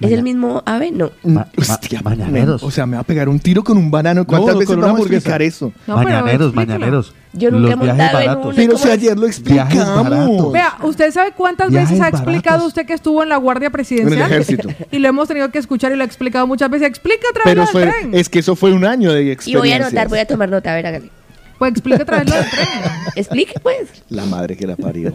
[0.00, 0.90] ¿Es el mismo ave?
[0.90, 1.10] No.
[1.24, 2.62] Ma- Hostia, ma- mañaneros.
[2.62, 4.24] me- o sea, me va a pegar un tiro con un banano.
[4.26, 5.72] ¿Cuántas No, veces vamos a explicar eso?
[5.86, 7.14] No, mañaneros, mañaneros.
[7.36, 8.54] Yo nunca Los he viajes montado en una.
[8.54, 10.04] Pero ayer lo Viajes explicamos.
[10.10, 10.52] baratos.
[10.52, 12.68] Vea, ¿usted sabe cuántas Viajes veces ha explicado baratos.
[12.68, 14.12] usted que estuvo en la Guardia Presidencial?
[14.20, 14.68] En el ejército.
[14.92, 16.86] Y lo hemos tenido que escuchar y lo ha explicado muchas veces.
[16.88, 18.14] Explica otra vez Pero lo del fue, tren.
[18.14, 19.58] es que eso fue un año de Y experiencia.
[19.58, 21.10] voy a anotar, voy a tomar nota, a ver, hágale.
[21.58, 22.68] Pues explica otra vez lo del tren.
[23.16, 24.02] Explique, pues.
[24.10, 25.12] La madre que la parió.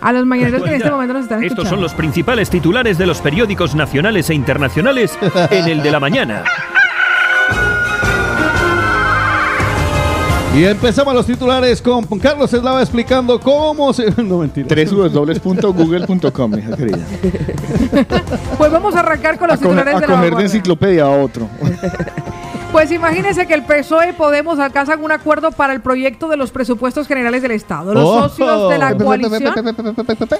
[0.00, 1.70] A los mañaneros que en este momento nos están Estos escuchando.
[1.76, 5.12] son los principales titulares de los periódicos nacionales e internacionales
[5.50, 6.44] en el de la mañana.
[10.54, 14.10] Y empezamos los titulares con Carlos Eslava explicando cómo se...
[14.22, 14.68] No, mentira.
[14.68, 16.98] www.google.com, mi hija querida.
[18.58, 21.10] Pues vamos a arrancar con A los titulares a de la coger de enciclopedia a
[21.10, 21.48] otro.
[22.70, 26.52] Pues imagínense que el PSOE y Podemos alcanzan un acuerdo para el proyecto de los
[26.52, 27.92] presupuestos generales del Estado.
[27.92, 28.28] Los ¡Oh!
[28.30, 29.54] socios de la coalición.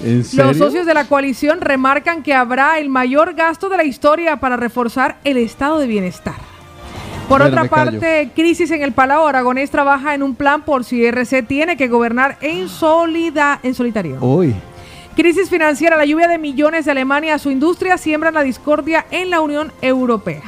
[0.01, 4.57] Los socios de la coalición remarcan que habrá el mayor gasto de la historia para
[4.57, 6.52] reforzar el estado de bienestar.
[7.33, 11.03] Por Bueno, otra parte, crisis en el Palau Aragonés trabaja en un plan por si
[11.03, 14.19] RC tiene que gobernar en, solida, en solitario.
[14.21, 14.53] Uy.
[15.15, 19.31] Crisis financiera, la lluvia de millones de Alemania a su industria siembran la discordia en
[19.31, 20.43] la Unión Europea.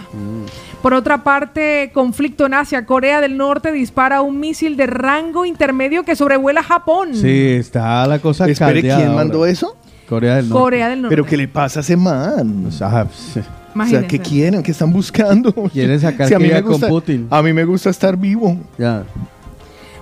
[0.84, 2.86] Por otra parte, conflicto en Asia.
[2.86, 7.16] Corea del Norte dispara un misil de rango intermedio que sobrevuela Japón.
[7.16, 9.24] Sí, está la cosa Espere, caldeada ¿quién ahora.
[9.24, 9.76] mandó eso?
[10.08, 10.62] Corea del Norte.
[10.62, 11.16] Corea del Norte.
[11.16, 12.68] ¿Pero qué le pasa a ese man?
[12.68, 13.08] O sea,
[13.76, 14.08] O sea.
[14.08, 14.64] ¿qué quieren?
[14.64, 15.54] ¿Qué están buscando?
[15.74, 17.28] Quieren sacar a mí me ya con gusta, Putin.
[17.30, 18.58] A mí me gusta estar vivo.
[18.78, 19.04] ya.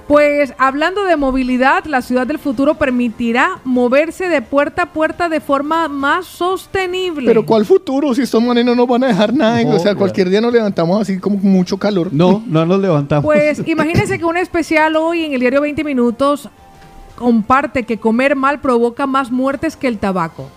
[0.08, 5.40] Pues hablando de movilidad, la ciudad del futuro permitirá moverse de puerta a puerta de
[5.40, 7.26] forma más sostenible.
[7.26, 8.14] Pero ¿cuál futuro?
[8.14, 9.64] Si estos manes no nos van a dejar nada.
[9.64, 12.10] No, o sea, cualquier día nos levantamos así como con mucho calor.
[12.12, 13.24] No, no nos levantamos.
[13.24, 16.50] Pues imagínense que un especial hoy en el diario 20 Minutos
[17.16, 20.50] comparte que comer mal provoca más muertes que el tabaco.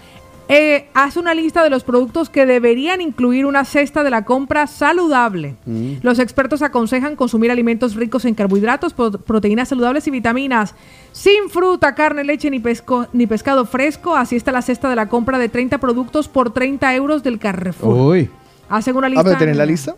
[0.49, 4.69] Eh, hace una lista de los productos que deberían incluir una cesta de la compra
[4.69, 5.57] saludable.
[6.03, 10.75] Los expertos aconsejan consumir alimentos ricos en carbohidratos, pro- proteínas saludables y vitaminas.
[11.11, 14.15] Sin fruta, carne, leche ni, pesco- ni pescado fresco.
[14.17, 17.95] Así está la cesta de la compra de 30 productos por 30 euros del Carrefour.
[18.13, 18.31] Uy.
[18.69, 19.25] Hacen una Ah, lista.
[19.25, 19.97] pero ¿tenés la lista?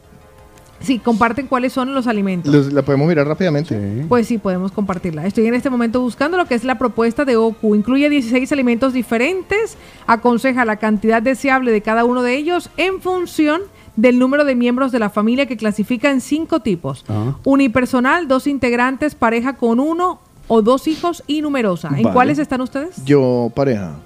[0.80, 2.52] Sí, comparten cuáles son los alimentos.
[2.54, 4.04] Los- la podemos mirar rápidamente.
[4.08, 5.26] Pues sí, podemos compartirla.
[5.26, 7.74] Estoy en este momento buscando lo que es la propuesta de OCU.
[7.74, 9.76] Incluye 16 alimentos diferentes,
[10.06, 13.62] aconseja la cantidad deseable de cada uno de ellos en función
[13.96, 17.04] del número de miembros de la familia que clasifica en cinco tipos.
[17.08, 17.34] Ah.
[17.44, 21.88] Unipersonal, dos integrantes, pareja con uno o dos hijos y numerosa.
[21.88, 22.14] ¿En Vale.
[22.14, 23.04] cuáles están ustedes?
[23.04, 23.96] Yo, pareja.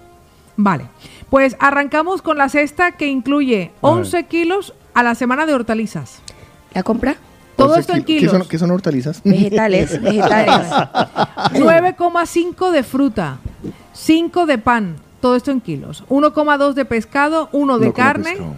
[0.57, 0.87] Vale.
[1.29, 3.99] Pues arrancamos con la cesta que incluye A ver.
[3.99, 6.21] 11 kilos a la semana de hortalizas.
[6.75, 7.17] ¿La compra?
[7.57, 8.33] Todo 11 esto en kil- ¿Qué kilos.
[8.39, 9.21] son, qué son hortalizas?
[9.25, 10.67] Vegetales, vegetales.
[11.53, 13.39] 9,5 de fruta,
[13.93, 18.31] 5 de pan, todo esto en kilos, 1,2 de pescado, 1 de No como carne,
[18.33, 18.55] pescado.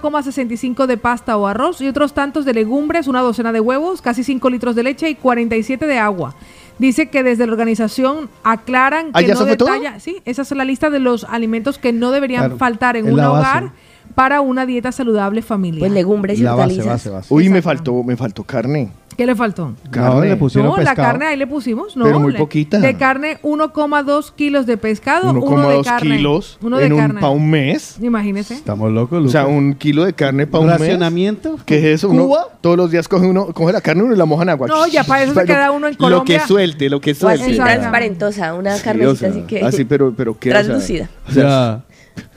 [0.00, 4.22] 0,65 de pasta o arroz y otros tantos de legumbres, una docena de huevos, casi
[4.24, 6.34] 5 litros de leche y 47 de agua.
[6.78, 9.70] Dice que desde la organización aclaran ¿Ah, que ya no eso fue todo?
[9.72, 13.12] detalla, sí, esa es la lista de los alimentos que no deberían Claro, faltar en
[13.12, 13.72] un hogar
[14.14, 15.80] para una dieta saludable familiar.
[15.80, 16.86] Pues legumbres y La base, hortalizas.
[16.86, 17.34] base, base.
[17.34, 18.90] Uy, me faltó, me faltó carne.
[19.16, 19.66] ¿Qué le faltó?
[19.84, 20.28] No, Carne.
[20.30, 21.06] le pusieron no, la pescado.
[21.08, 22.04] carne ahí le pusimos, ¿no?
[22.06, 22.78] Pero muy le- poquita.
[22.78, 26.16] De carne, 1,2 kilos de pescado, uno de 1,2 carne.
[26.16, 27.20] kilos Uno de en un, carne.
[27.20, 27.98] para un mes.
[28.00, 28.54] Imagínese.
[28.54, 29.32] Estamos locos, O Lucas.
[29.32, 30.78] sea, un kilo de carne para un mes.
[30.80, 31.58] racionamiento.
[31.66, 32.08] ¿Qué es eso?
[32.08, 32.46] Uno, Cuba.
[32.62, 34.66] todos los días coge uno, coge la carne uno y la moja en agua.
[34.66, 36.38] No, ya para eso se Lo- queda uno en Lo Colombia.
[36.40, 37.44] que suelte, lo que O suelte.
[37.44, 39.60] así, transparentosa, una Sí, carnecita o sea, así que...
[39.62, 40.48] Así, pero, pero ¿qué?
[40.48, 41.10] O sea, Translúcida.
[41.28, 41.82] O sea, Ya.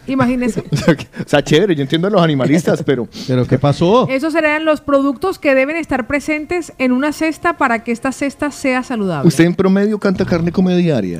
[0.08, 0.62] Imagínese.
[1.26, 4.08] o sea, chévere, yo entiendo a los animalistas, pero ¿Pero qué pasó?
[4.10, 8.52] Esos serían los productos que deben estar presentes en una cesta para que esta cesta
[8.52, 9.28] sea saludable.
[9.28, 11.18] usted en promedio canta carne come diaria.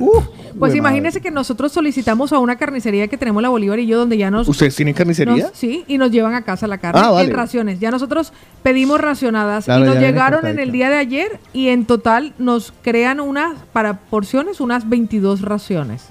[0.58, 3.98] pues Jue imagínese que nosotros solicitamos a una carnicería que tenemos la Bolívar y yo
[3.98, 4.48] donde ya nos...
[4.48, 5.44] ¿Ustedes tienen carnicería?
[5.48, 7.28] nos- sí, y nos llevan a casa la carne Ah, vale.
[7.28, 7.80] en raciones.
[7.80, 8.32] Ya nosotros
[8.62, 12.72] pedimos racionadas Claro, y nos llegaron en el día de ayer y en total nos
[12.82, 16.04] crean unas, para porciones, unas 22 raciones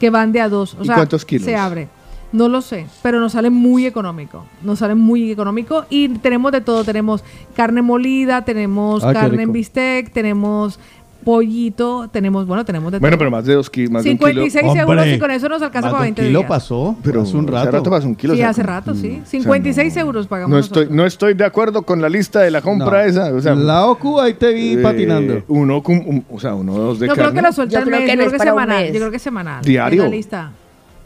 [0.00, 0.74] que van de a dos.
[0.78, 1.44] O ¿Y sea, cuántos kilos?
[1.46, 1.88] se abre.
[2.34, 4.44] No lo sé, pero nos sale muy económico.
[4.62, 6.82] Nos sale muy económico y tenemos de todo.
[6.84, 7.22] Tenemos
[7.54, 10.80] carne molida, tenemos Ah, carne en bistec, tenemos
[11.24, 13.18] pollito, tenemos, bueno, tenemos de Bueno, todo.
[13.20, 14.28] pero más de dos kilos, más de un kilo.
[14.44, 16.48] 56 euros y con eso nos alcanza Más para de un 20 kilo días.
[16.48, 17.70] pasó, Pero hace un Hace rato.
[17.78, 18.34] rato pasó un kilo.
[18.34, 19.08] Sí, hace rato, sí.
[19.08, 20.00] Mm, o sea, 56 no.
[20.02, 20.96] euros pagamos No estoy, nosotros.
[20.96, 23.08] no estoy de acuerdo con la lista de la compra No.
[23.08, 23.32] esa.
[23.32, 25.42] O sea, la OCU ahí te vi eh, patinando.
[25.48, 27.40] Uno, un- o sea, uno o dos de Yo creo carne.
[27.40, 28.86] que lo suelta Yo creo mes, que yo no creo es que semanal.
[28.88, 29.64] Yo creo que semanal.
[29.64, 30.04] Diario.
[30.04, 30.50] En la lista.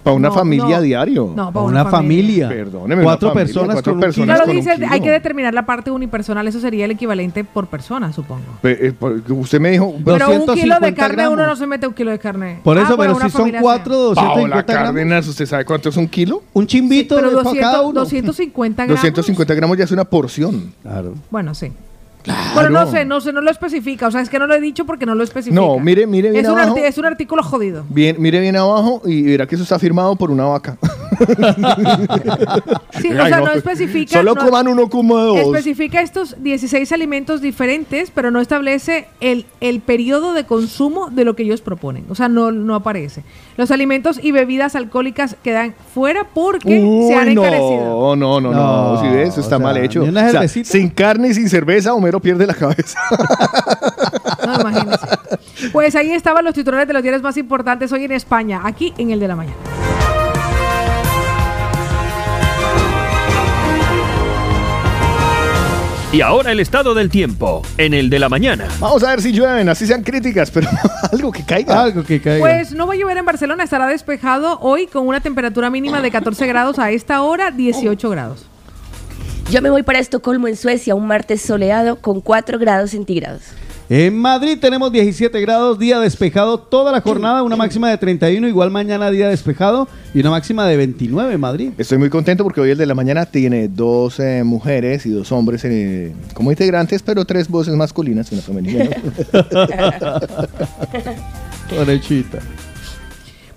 [0.09, 0.83] Para una No, familia no.
[0.83, 1.33] diario.
[1.37, 2.49] No, para Una familia.
[2.49, 4.87] Perdóneme, Cuatro una familia, personas cuatro con un personas Claro, con un dice, kilo.
[4.91, 6.49] hay que determinar la parte unipersonal.
[6.49, 8.43] Eso sería el equivalente por persona, supongo.
[8.63, 11.59] Pe- eh, por- usted me dijo, Pero un kilo de 250 carne, uno no gramos.
[11.59, 12.61] se mete un kilo de carne.
[12.65, 14.25] Por eso, Ah, pero una si son familia cuatro, sea.
[14.25, 14.87] 250 Paola gramos.
[14.89, 16.43] Cárdenas, ¿usted sabe cuánto es un kilo?
[16.55, 18.01] Un chimbito Pero de para 200, cada uno.
[18.01, 19.03] 250 gramos.
[19.03, 20.73] 250 gramos ya es una porción.
[20.83, 21.15] Claro.
[21.31, 21.71] Bueno, sí.
[22.55, 24.07] Pero no sé, no sé, no lo especifica.
[24.09, 25.61] O sea, es que no lo he dicho porque no lo especifica.
[25.61, 26.76] No, mire, mire bien es un, abajo.
[26.76, 27.85] arti- es un artículo jodido.
[27.89, 30.76] Bien, mire bien abajo y verá que eso está firmado por una vaca.
[33.01, 33.47] Sí, o sea, no.
[33.47, 34.18] no especifica.
[34.18, 35.39] Solo no- coman uno como dos.
[35.39, 41.35] Especifica estos 16 alimentos diferentes, pero no establece el, el periodo de consumo de lo
[41.37, 42.05] que ellos proponen.
[42.09, 43.22] O sea, no, no aparece.
[43.57, 48.16] Los alimentos y bebidas alcohólicas quedan fuera porque se han encarecido.
[48.16, 50.03] no, no, no, No, si ves, eso está o sea, mal hecho.
[50.03, 50.70] ni una O sea, cervecita.
[50.70, 52.99] sin carne y sin cerveza, Homero pierde la cabeza.
[54.47, 55.07] No, imagínense.
[55.73, 59.11] Pues ahí estaban los titulares de los diarios más importantes hoy en España, aquí en
[59.11, 59.57] el de la mañana.
[66.11, 68.66] Y ahora el estado del tiempo, en el de la mañana.
[68.81, 70.66] Vamos a ver si llueven, así sean críticas, pero
[71.12, 71.83] algo que caiga.
[71.83, 72.41] Algo que caiga.
[72.41, 76.11] Pues no va a llover en Barcelona, estará despejado hoy con una temperatura mínima de
[76.11, 78.47] 14 grados a esta hora, 18 grados.
[79.51, 83.40] Yo me voy para Estocolmo, en Suecia, un martes soleado con 4 grados centígrados.
[83.88, 88.70] En Madrid tenemos 17 grados, día despejado toda la jornada, una máxima de 31, igual
[88.70, 91.72] mañana día despejado y una máxima de 29 en Madrid.
[91.78, 95.32] Estoy muy contento porque hoy el de la mañana tiene dos eh, mujeres y dos
[95.32, 98.90] hombres eh, como integrantes, pero tres voces masculinas y una femenina.
[101.70, 102.40] Derechita.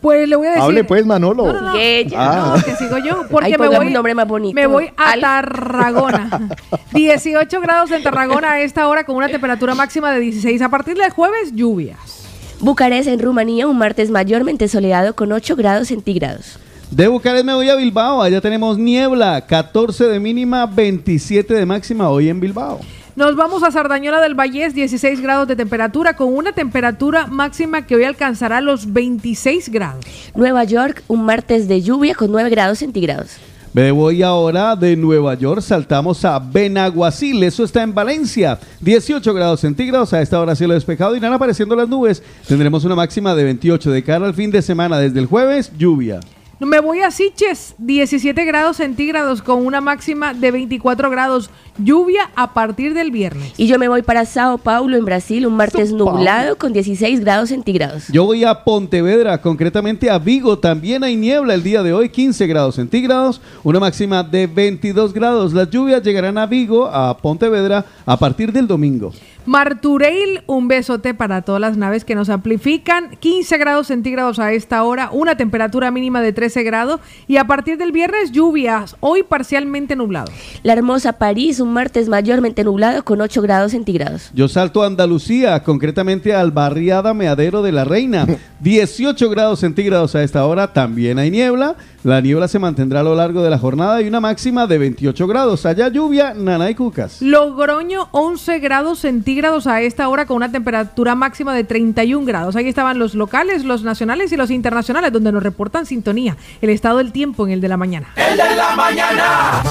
[0.02, 0.64] Pues le voy a decir.
[0.64, 1.46] Hable pues, Manolo.
[1.46, 1.80] No, no, no.
[2.16, 2.56] Ah.
[2.58, 3.24] No, que sigo yo.
[3.30, 4.56] Porque me voy, un nombre más bonito.
[4.56, 5.22] me voy a Al.
[5.22, 6.50] Tarragona.
[6.94, 10.62] 18 grados en Tarragona a esta hora con una temperatura máxima de 16.
[10.62, 12.22] A partir del jueves, lluvias.
[12.60, 16.60] Bucarest, en Rumanía, un martes mayormente soleado con 8 grados centígrados.
[16.92, 22.10] De Bucarest me voy a Bilbao, allá tenemos niebla, 14 de mínima, 27 de máxima
[22.10, 22.82] hoy en Bilbao.
[23.14, 27.96] Nos vamos a Sardañola del Vallés, 16 grados de temperatura, con una temperatura máxima que
[27.96, 30.06] hoy alcanzará los 26 grados.
[30.34, 33.32] Nueva York, un martes de lluvia con 9 grados centígrados.
[33.74, 39.60] Me voy ahora de Nueva York, saltamos a Benaguacil, eso está en Valencia, 18 grados
[39.60, 43.92] centígrados, a esta hora cielo despejado, irán apareciendo las nubes, tendremos una máxima de 28
[43.92, 46.22] de cara al fin de semana, desde el jueves, lluvia.
[46.64, 51.50] Me voy a Siches, 17 grados centígrados, con una máxima de 24 grados.
[51.80, 53.54] Lluvia a partir del viernes.
[53.58, 56.18] Y yo me voy para Sao Paulo, en Brasil, un martes Sao Paulo.
[56.20, 58.10] nublado con 16 grados centígrados.
[58.10, 60.60] Yo voy a Pontevedra, concretamente a Vigo.
[60.60, 65.54] También hay niebla el día de hoy, 15 grados centígrados, una máxima de 22 grados.
[65.54, 69.12] Las lluvias llegarán a Vigo, a Pontevedra, a partir del domingo.
[69.46, 73.18] Martureil, un besote para todas las naves que nos amplifican.
[73.20, 77.00] 15 grados centígrados a esta hora, una temperatura mínima de 13 grados.
[77.28, 78.96] Y a partir del viernes, lluvias.
[79.00, 80.32] Hoy parcialmente nublado.
[80.62, 84.30] La hermosa París, un martes mayormente nublado con 8 grados centígrados.
[84.36, 88.28] Yo salto a Andalucía, concretamente al barriada Meadero de la Reina.
[88.60, 91.76] 18 grados centígrados a esta hora, también hay niebla.
[92.04, 95.28] La niebla se mantendrá a lo largo de la jornada y una máxima de 28
[95.28, 95.66] grados.
[95.66, 97.22] Allá lluvia, nana y cucas.
[97.22, 102.56] Logroño, 11 grados centígrados a esta hora con una temperatura máxima de 31 grados.
[102.56, 106.38] Ahí estaban los locales, los nacionales y los internacionales donde nos reportan sintonía.
[106.62, 108.10] El estado del tiempo en el de la mañana.
[108.16, 109.64] El de la mañana.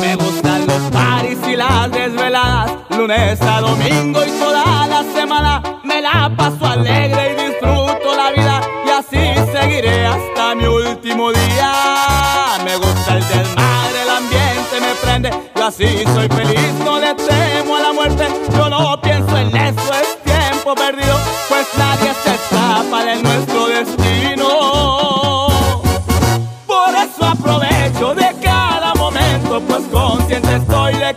[0.00, 5.62] Me gustan los paris y las desveladas, lunes a domingo y toda la semana.
[5.84, 12.58] Me la paso alegre y disfruto la vida y así seguiré hasta mi último día.
[12.64, 17.76] Me gusta el desmadre, el ambiente me prende, yo así soy feliz, no le temo
[17.76, 18.28] a la muerte.
[18.56, 21.16] Yo no pienso en eso, es tiempo perdido,
[21.48, 24.48] pues nadie se escapa de nuestro destino.
[26.66, 31.14] Por eso aprovecho de cada momento, pues consciente estoy de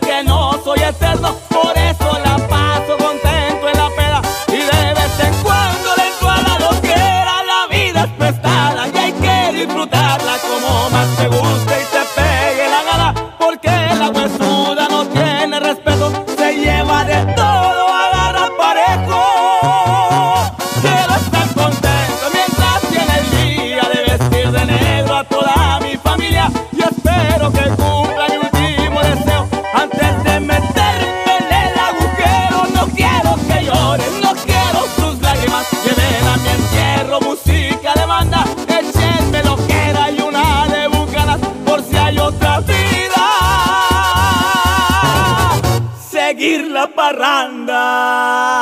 [47.22, 48.58] parranda.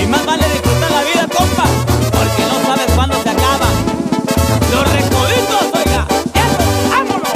[0.00, 1.64] Y más vale disfrutar la vida, compa,
[2.12, 3.68] porque no sabes cuándo se acaba.
[4.70, 7.32] Los recoditos, oiga, eso, vámonos.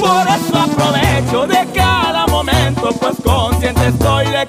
[0.00, 4.47] Por eso aprovecho de cada momento, pues consciente estoy de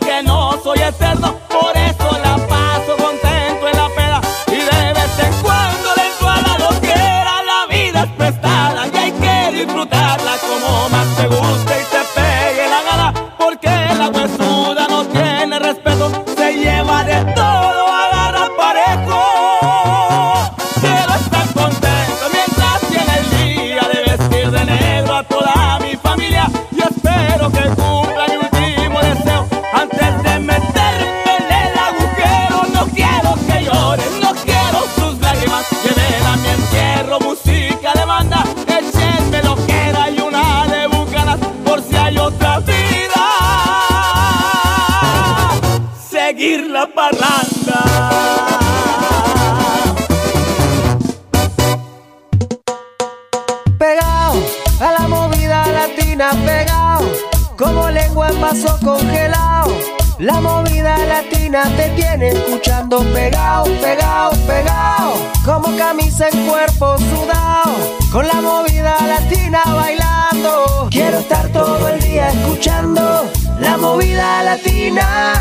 [72.60, 73.32] escuchando
[73.62, 75.34] la movida latina.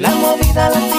[0.00, 0.93] La movida latina.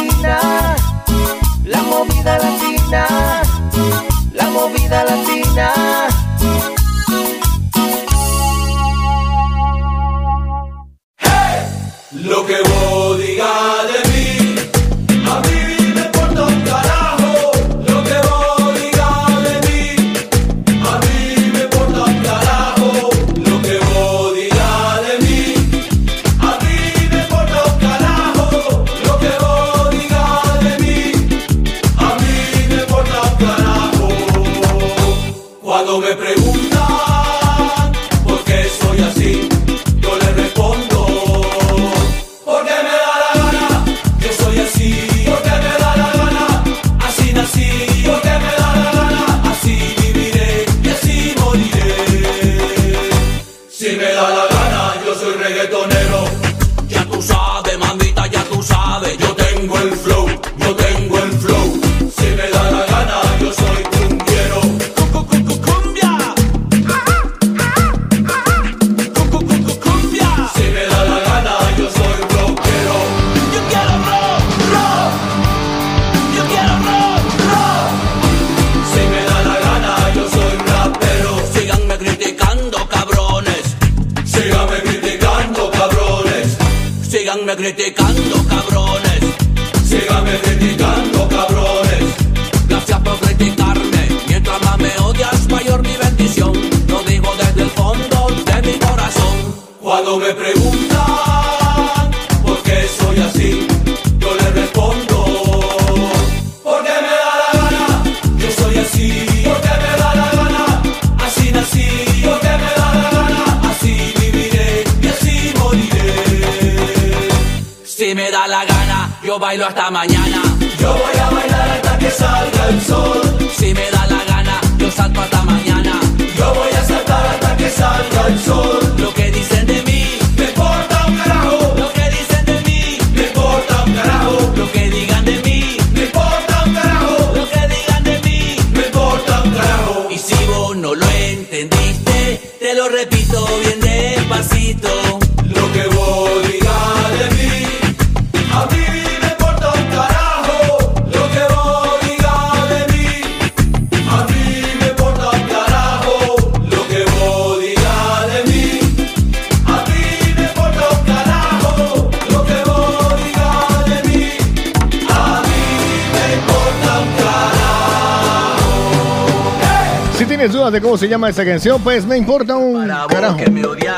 [170.71, 173.37] De cómo se llama esta canción, pues me importa un carajo.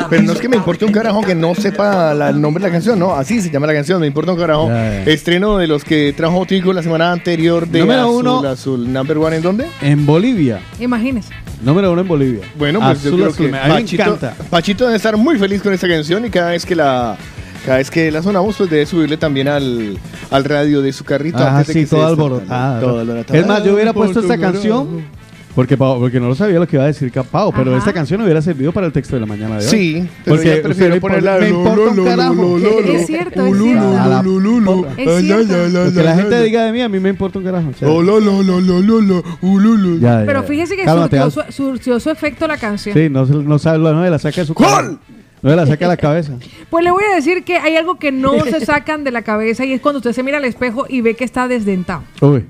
[0.10, 2.70] Pero no es que me importe un carajo que no sepa la- el nombre de
[2.70, 4.68] la canción, no, así se llama la canción, me importa un carajo.
[4.68, 5.12] Ya, ya.
[5.12, 8.48] Estreno de los que trajo Tico la semana anterior de Número Azul uno.
[8.50, 8.94] Azul.
[8.94, 9.68] ¿Number one en dónde?
[9.82, 10.60] En Bolivia.
[10.80, 11.34] Imagínese.
[11.64, 12.42] Número uno en Bolivia.
[12.58, 13.46] Bueno, pues yo Azul, creo azul.
[13.46, 14.34] que Me- Pachito, encanta.
[14.50, 17.18] Pachito debe estar muy feliz con esta canción y cada vez que la
[17.66, 19.98] cada vez que la sonamos pues debe subirle también al,
[20.32, 21.40] al radio de su carrito.
[21.40, 21.90] Ah, antes de sí.
[21.90, 22.80] Toda alborotada.
[23.34, 25.04] Es más, yo hubiera puesto esta canción
[25.58, 27.80] porque, Pau- porque no lo sabía lo que iba a decir Pau, pero Ajá.
[27.80, 29.72] esta canción hubiera servido para el texto de la mañana de hoy.
[29.72, 32.34] Sí, pero porque prefiero ponerla me importa lo, un lo, carajo.
[32.36, 32.92] lo, lo, lo.
[32.94, 34.86] Es cierto, es cierto.
[35.96, 37.72] que la gente diga de mí, a mí me importa un carajo.
[40.28, 40.86] Pero fíjese que
[41.50, 42.96] surtió su, efecto la canción.
[42.96, 45.00] Sí, no, se- no sabe, no la saca de su cabeza.
[45.42, 46.34] No se la saca la cabeza.
[46.70, 49.64] Pues le voy a decir que hay algo que no se sacan de la cabeza
[49.64, 52.04] y es cuando usted se mira al espejo y ve que está desdentado.
[52.20, 52.46] Uy.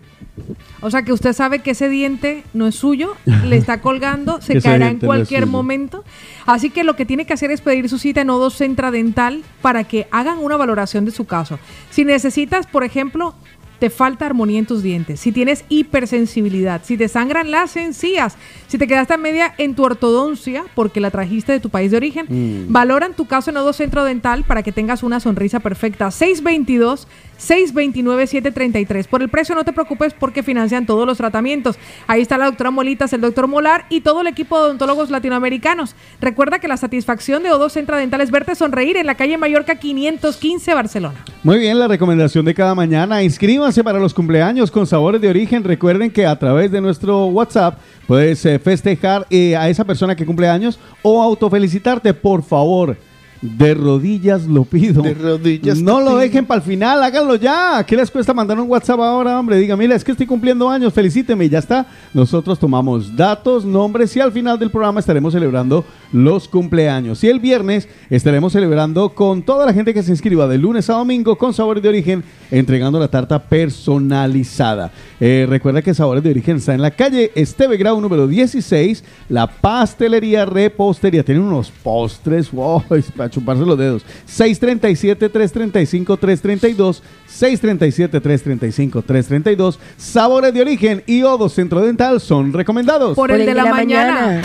[0.82, 3.16] O sea que usted sabe que ese diente no es suyo,
[3.46, 6.04] le está colgando, se caerá en no cualquier momento.
[6.46, 9.44] Así que lo que tiene que hacer es pedir su cita en Odo Centra Dental
[9.62, 11.60] para que hagan una valoración de su caso.
[11.90, 13.36] Si necesitas, por ejemplo,
[13.80, 18.36] te falta armonía en tus dientes, si tienes hipersensibilidad, si te sangran las encías,
[18.68, 21.98] si te quedaste a media en tu ortodoncia porque la trajiste de tu país de
[21.98, 22.72] origen, Mm.
[22.72, 26.10] valoran tu caso en Odo Centro Dental para que tengas una sonrisa perfecta.
[26.12, 27.08] 622
[27.40, 29.08] 629-733.
[29.08, 31.78] Por el precio no te preocupes porque financian todos los tratamientos.
[32.08, 35.96] Ahí está la doctora Molitas, el doctor Molar y todo el equipo de odontólogos latinoamericanos.
[36.22, 39.76] Recuerda que la satisfacción de Odo Centra Dental es verte sonreír en la calle Mallorca
[39.76, 41.24] 515 Barcelona.
[41.44, 43.24] Muy bien, la recomendación de cada mañana.
[43.24, 45.64] Inscríbanse para los cumpleaños con sabores de origen.
[45.64, 50.26] Recuerden que a través de nuestro WhatsApp puedes eh, festejar eh, a esa persona que
[50.26, 52.98] cumple años o autofelicitarte, por favor.
[53.42, 55.02] De rodillas lo pido.
[55.04, 56.18] De rodillas No lo pido.
[56.18, 57.84] dejen para el final, háganlo ya.
[57.86, 59.58] ¿Qué les cuesta mandar un WhatsApp ahora, hombre?
[59.58, 61.86] Diga, mira, es que estoy cumpliendo años, felicíteme y ya está.
[62.14, 67.24] Nosotros tomamos datos, nombres y al final del programa estaremos celebrando los cumpleaños.
[67.24, 70.94] Y el viernes estaremos celebrando con toda la gente que se inscriba de lunes a
[70.94, 74.92] domingo con Sabores de Origen, entregando la tarta personalizada.
[75.20, 79.48] Eh, recuerda que Sabores de Origen está en la calle Esteve Grau número 16, la
[79.48, 81.24] pastelería repostería.
[81.24, 82.84] Tienen unos postres, wow,
[83.16, 84.04] para chuparse los dedos.
[84.28, 89.78] 637-335-332, 637-335-332.
[89.98, 93.16] Sabores de Origen y Odo Centro Dental son recomendados.
[93.16, 94.42] Por el de la mañana.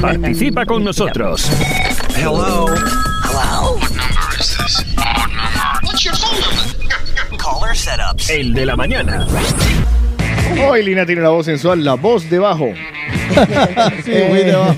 [0.00, 1.48] Participa con nosotros.
[2.16, 2.66] Hello.
[2.66, 3.76] Hello.
[3.78, 4.84] What number is this?
[4.96, 5.80] What number?
[5.82, 6.64] What's your phone number?
[7.38, 8.30] Caller setups.
[8.30, 9.26] El de la mañana.
[10.68, 12.68] Hoy Lina tiene una voz sensual, la voz de bajo.
[14.04, 14.74] Sí, muy debajo.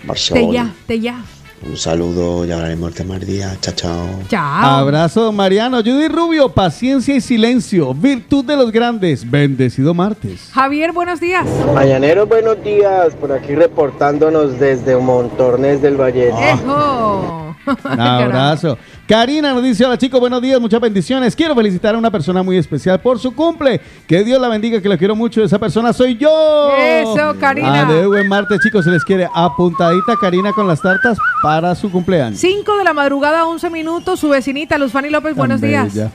[0.00, 0.52] Te Barcelona.
[0.52, 1.24] ya, te ya.
[1.62, 3.54] Un saludo, ya hablaremos de más día.
[3.60, 4.06] Chao, chao.
[4.28, 4.78] Chao.
[4.78, 5.78] Abrazo, Mariano.
[5.78, 7.92] Judy Rubio, paciencia y silencio.
[7.92, 9.30] Virtud de los grandes.
[9.30, 10.48] Bendecido martes.
[10.52, 11.46] Javier, buenos días.
[11.74, 13.14] Mañaneros, buenos días.
[13.14, 16.30] Por aquí reportándonos desde Montornés del Valle.
[16.30, 17.49] Ejo.
[17.84, 18.78] Un abrazo.
[19.06, 21.34] Karina nos dice, hola chicos, buenos días, muchas bendiciones.
[21.34, 23.80] Quiero felicitar a una persona muy especial por su cumple.
[24.06, 25.42] Que Dios la bendiga, que la quiero mucho.
[25.42, 26.70] Esa persona soy yo.
[26.78, 27.84] Eso, Karina.
[27.84, 32.38] De buen martes, chicos, se les quiere apuntadita Karina con las tartas para su cumpleaños.
[32.38, 34.20] 5 de la madrugada, 11 minutos.
[34.20, 35.94] Su vecinita, Luz Fanny López, buenos Tan días.
[35.94, 36.10] bella.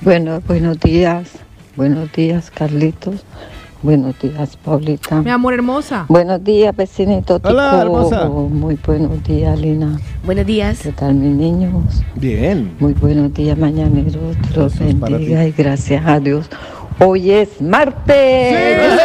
[0.00, 1.28] Bueno, buenos días.
[1.76, 3.24] Buenos días, Carlitos.
[3.82, 5.22] Buenos días, Paulita.
[5.22, 6.04] Mi amor hermosa.
[6.08, 7.40] Buenos días, vecinito.
[7.42, 8.28] Hola, hermosa.
[8.28, 9.98] Muy buenos días, Lina.
[10.22, 10.80] Buenos días.
[10.82, 12.02] ¿Qué tal, mis niños?
[12.14, 12.74] Bien.
[12.78, 14.36] Muy buenos días, mañaneros.
[14.52, 16.50] Dios bendiga y gracias a Dios.
[16.98, 19.00] Hoy es martes.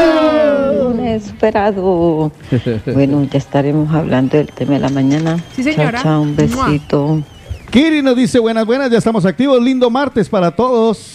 [0.77, 2.31] Lunes esperado.
[2.93, 5.37] Bueno, ya estaremos hablando del tema de la mañana.
[5.55, 6.01] Sí, señora.
[6.01, 7.23] Chao, chao, un besito.
[7.71, 9.61] Kiri nos dice, buenas, buenas, ya estamos activos.
[9.61, 11.14] Lindo martes para todos.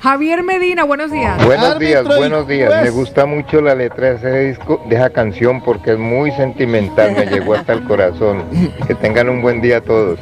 [0.00, 1.44] Javier Medina, buenos días.
[1.44, 2.84] Buenos días, Árbitro buenos días.
[2.84, 7.16] Me gusta mucho la letra de ese disco, de esa canción porque es muy sentimental,
[7.16, 8.44] me llegó hasta el corazón.
[8.86, 10.18] Que tengan un buen día todos.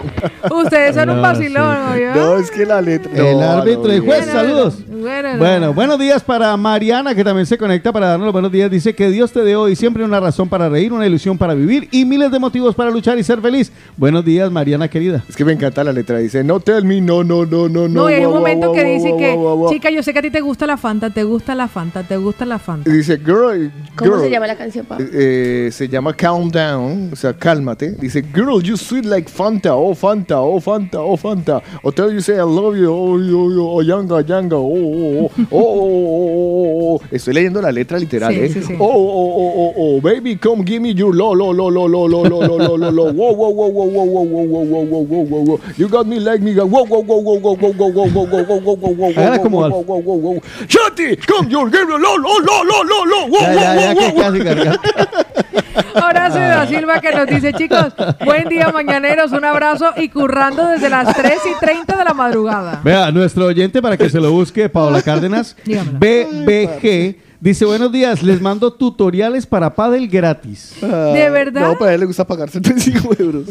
[0.50, 2.00] Ustedes son un vacilón, sí.
[2.14, 3.12] No, es que la letra.
[3.14, 4.36] El no, árbitro no, y juez, bien.
[4.36, 4.78] saludos.
[4.88, 8.70] Bueno, Bueno, buenos días para Mariana, que también se conecta para darnos los buenos días.
[8.70, 11.88] Dice que Dios te dé hoy siempre una razón para reír, una ilusión para vivir
[11.92, 13.70] y miles de motivos para luchar y ser feliz.
[13.96, 15.22] Buenos días, Mariana querida.
[15.28, 16.18] Es que me encanta la letra.
[16.18, 17.88] Dice, no tell me, no, no, no, no, no.
[17.88, 19.36] No, y hay un momento que dice que,
[19.70, 22.16] chica, yo sé que a ti te gusta la Fanta, te gusta la Fanta, te
[22.16, 22.88] gusta la Fanta.
[22.90, 23.70] Y Dice, girl.
[23.96, 25.06] ¿Cómo girl, se llama la canción, Pablo?
[25.12, 27.92] eh, se llama Calm Down, o sea, cálmate.
[27.92, 31.62] Dice, girl, you sweet like Fanta, oh Fanta, oh Fanta, oh Fanta.
[31.82, 35.30] O tell you say I love you, oh, oh, oh, oh yanga, yanga, oh, oh,
[35.36, 37.00] oh, oh, oh, oh, oh.
[37.10, 38.48] Estoy leyendo la letra literal, Sí, ¿eh?
[38.48, 38.74] sí, sí.
[38.78, 38.92] Oh, oh,
[39.36, 42.40] oh, oh, oh, baby, come give me your lo, lo, lo, lo, lo, lo, lo,
[42.58, 45.60] lo, lo, lo, whoa, whoa, whoa, whoa, whoa, whoa, whoa, whoa, whoa, whoa, whoa, whoa.
[45.76, 48.44] You got me like me, whoa, whoa, whoa, whoa, whoa, whoa, whoa, whoa, whoa, whoa,
[48.44, 49.74] whoa, whoa, whoa, whoa, Hágala como whoa, Alf.
[49.74, 50.42] whoa, whoa, whoa, whoa.
[50.68, 54.80] Shorty, come your give me lo, lo, lo, lo, lo, lo, whoa, Ya, casi carga.
[55.94, 57.94] Horacio da Silva que nos dice, chicos,
[58.24, 62.80] buen día mañaneros, un abrazo y currando desde las 3 y 30 de la madrugada.
[62.84, 65.98] Vea, nuestro oyente para que se lo busque, Paola Cárdenas, Dígamelo.
[65.98, 67.16] BBG,
[67.50, 70.74] dice, buenos días, les mando tutoriales para pádel gratis.
[70.80, 71.68] ¿De verdad?
[71.68, 73.44] No, para él le gusta pagar 75 euros.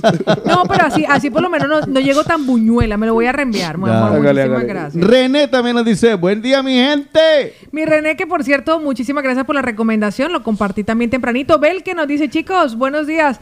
[0.45, 3.25] No, pero así, así por lo menos no, no llego tan buñuela, me lo voy
[3.25, 3.77] a reenviar.
[3.77, 4.65] mi amor, Hágale, muchísimas hágale.
[4.67, 5.03] gracias.
[5.03, 7.53] René también nos dice, buen día mi gente.
[7.71, 11.59] Mi René, que por cierto, muchísimas gracias por la recomendación, lo compartí también tempranito.
[11.59, 13.39] Bel, que nos dice, chicos, buenos días.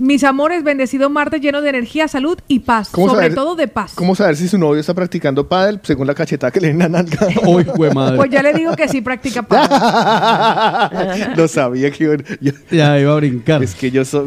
[0.00, 2.88] Mis amores, bendecido martes lleno de energía, salud y paz.
[2.90, 3.92] ¿Cómo Sobre saber- todo de paz.
[3.94, 6.90] ¿Cómo saber si su novio está practicando pádel según la cachetada que le den en
[6.92, 7.18] la nalga?
[7.46, 8.16] Uy, fue madre.
[8.16, 9.68] Pues ya le digo que sí practica paz.
[11.36, 13.62] no sabía que iba, yo- Ya iba a brincar.
[13.62, 14.26] es que yo soy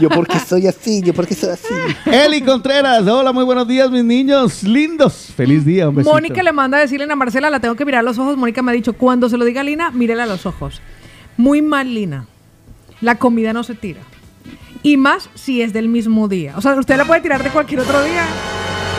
[0.00, 1.74] yo porque soy así, yo porque soy así.
[2.06, 5.32] Eli Contreras, hola, muy buenos días mis niños lindos.
[5.36, 6.14] Feliz día, un besito.
[6.14, 8.38] Mónica le manda a decirle a Marcela, la tengo que mirar a los ojos.
[8.38, 10.80] Mónica me ha dicho, cuando se lo diga a Lina, mírela a los ojos.
[11.36, 12.24] Muy mal, Lina.
[13.02, 14.00] La comida no se tira.
[14.82, 16.54] Y más si es del mismo día.
[16.56, 18.24] O sea, usted la puede tirar de cualquier otro día,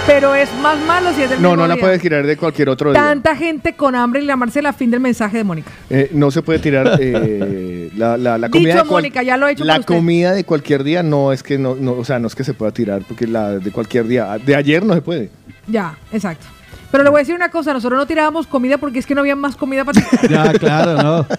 [0.05, 1.81] pero es más malo si es del No, mismo no la día.
[1.83, 3.01] puedes tirar de cualquier otro día.
[3.01, 5.71] Tanta gente con hambre y la Marcela, fin del mensaje de Mónica.
[5.89, 9.37] Eh, no se puede tirar eh, la, la, la Dicho, comida de cual- Mónica, ya
[9.37, 9.85] lo he hecho La usted.
[9.95, 12.53] comida de cualquier día no es que no, no, o sea, no es que se
[12.53, 15.29] pueda tirar porque la de cualquier día, de ayer no se puede.
[15.67, 16.45] Ya, exacto.
[16.91, 19.21] Pero le voy a decir una cosa, nosotros no tirábamos comida porque es que no
[19.21, 20.29] había más comida para tirar.
[20.53, 21.25] Ya, claro, no.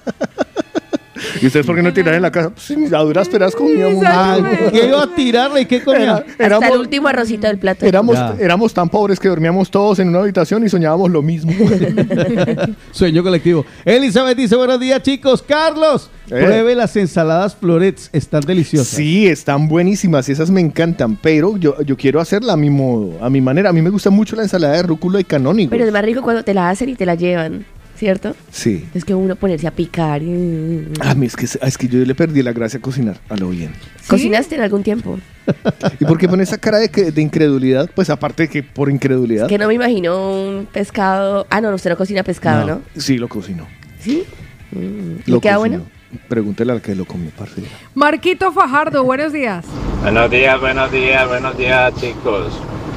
[1.42, 2.50] ¿Y ustedes por qué no tiran en la casa?
[2.50, 4.02] Pues, a duras peras comíamos.
[4.06, 4.42] Ay,
[4.72, 6.02] ¿Qué iba a tirarle y qué comía?
[6.02, 7.84] Era- Hasta éramos, el último arrocito del plato.
[7.84, 8.34] éramos, Ya.
[8.40, 11.52] éramos tan pobres que dormíamos todos en una habitación y soñábamos lo mismo.
[12.92, 13.64] Sueño colectivo.
[13.84, 15.42] Elizabeth dice, buenos días chicos.
[15.42, 16.42] Carlos, Eh.
[16.42, 18.88] pruebe las ensaladas florets, están deliciosas.
[18.88, 23.22] Sí, están buenísimas y esas me encantan, pero yo, yo quiero hacerla a mi modo,
[23.22, 23.70] a mi manera.
[23.70, 25.70] A mí me gusta mucho la ensalada de rúcula y canónigo.
[25.70, 27.66] Pero es más rico cuando te la hacen y te la llevan,
[28.02, 28.34] ¿cierto?
[28.50, 28.84] Sí.
[28.94, 30.24] Es que uno ponerse a picar.
[30.24, 33.36] y- A mí es que, es que yo le perdí la gracia a cocinar, a
[33.36, 33.70] lo bien.
[34.08, 35.20] ¿Cocinaste en algún tiempo?
[36.00, 37.88] ¿Y por qué pone esa cara de, que- de incredulidad?
[37.94, 39.46] Pues aparte de que por incredulidad.
[39.46, 41.46] Que no me imagino un pescado.
[41.48, 42.80] Ah, no, usted no cocina pescado, ¿no?
[43.00, 43.68] Sí, lo cocino.
[44.00, 44.24] ¿Sí?
[44.72, 45.20] Mm.
[45.24, 45.78] ¿Y Lo queda cocino.
[45.78, 45.90] bueno?
[46.28, 47.62] Pregúntele al que lo comió, parce.
[47.94, 49.64] Marquito Fajardo, buenos días.
[50.02, 52.52] Buenos días, buenos días, buenos días, chicos.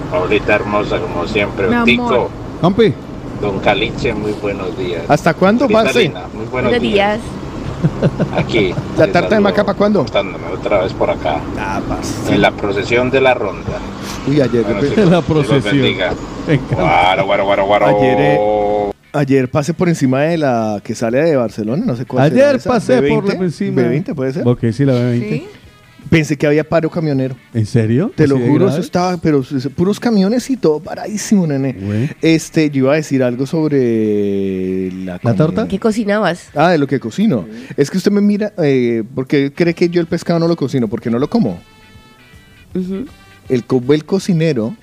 [0.09, 1.67] Paulita hermosa, como siempre.
[1.67, 1.85] Mi amor.
[1.85, 2.91] Tico, Compi.
[3.41, 5.03] Don Caliche, muy buenos días.
[5.07, 5.67] ¿Hasta cuándo?
[5.67, 5.83] Lina,
[6.33, 7.19] Muy buenos, Buenos días.
[7.19, 7.19] días.
[8.37, 8.73] Aquí.
[8.97, 10.03] ¿La tarta de Macapa cuándo?
[10.05, 11.39] Estándome otra vez por acá.
[11.57, 11.81] Ah.
[12.29, 13.77] En la procesión de la ronda.
[14.27, 14.63] Uy, ayer.
[14.63, 15.95] Bueno, chicos, La procesión.
[16.71, 17.85] Guaro, guaro, guaro, guaro.
[17.87, 22.25] Ayer, eh, ayer pasé por encima de la que sale de Barcelona, no sé cuál
[22.25, 23.81] Ayer pasé B20, por la encima.
[23.81, 24.47] B20 puede ser.
[24.47, 25.29] Ok, sí, la B20.
[25.29, 25.47] ¿Sí?
[26.09, 27.35] Pensé que había paro camionero.
[27.53, 28.11] ¿En serio?
[28.15, 29.43] Te lo ¿Así de juro, eso estaba, pero
[29.75, 31.73] puros camiones y todo paradísimo, nene.
[31.73, 32.09] Güey.
[32.21, 35.67] Este, yo iba a decir algo sobre la, ¿La torta?
[35.67, 36.49] ¿Qué cocinabas?
[36.55, 37.45] Ah, de lo que cocino.
[37.75, 40.87] Es que usted me mira, eh, porque cree que yo el pescado no lo cocino,
[40.87, 41.59] porque no lo como.
[43.49, 44.75] El, co- el cocinero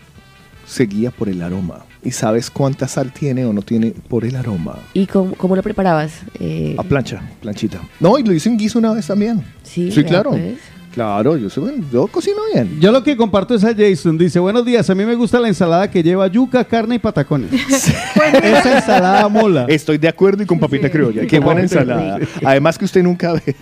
[0.67, 1.85] se guía por el aroma.
[2.05, 4.77] ¿Y sabes cuánta sal tiene o no tiene por el aroma?
[4.93, 6.13] ¿Y cómo, cómo lo preparabas?
[6.41, 7.81] Eh, A plancha, planchita.
[8.01, 9.45] No, y lo hice en guiso una vez también.
[9.63, 10.31] sí, Sí, claro.
[10.31, 10.55] pues.
[10.93, 12.79] Claro, yo, soy, bueno, yo cocino bien.
[12.79, 14.19] Yo lo que comparto es a Jason.
[14.19, 17.51] Dice, buenos días, a mí me gusta la ensalada que lleva yuca, carne y patacones.
[18.43, 19.65] Esa ensalada mola.
[19.69, 21.23] Estoy de acuerdo y con papita criolla.
[21.27, 22.19] Qué Con buena papita ensalada.
[22.45, 23.57] Además que usted nunca ve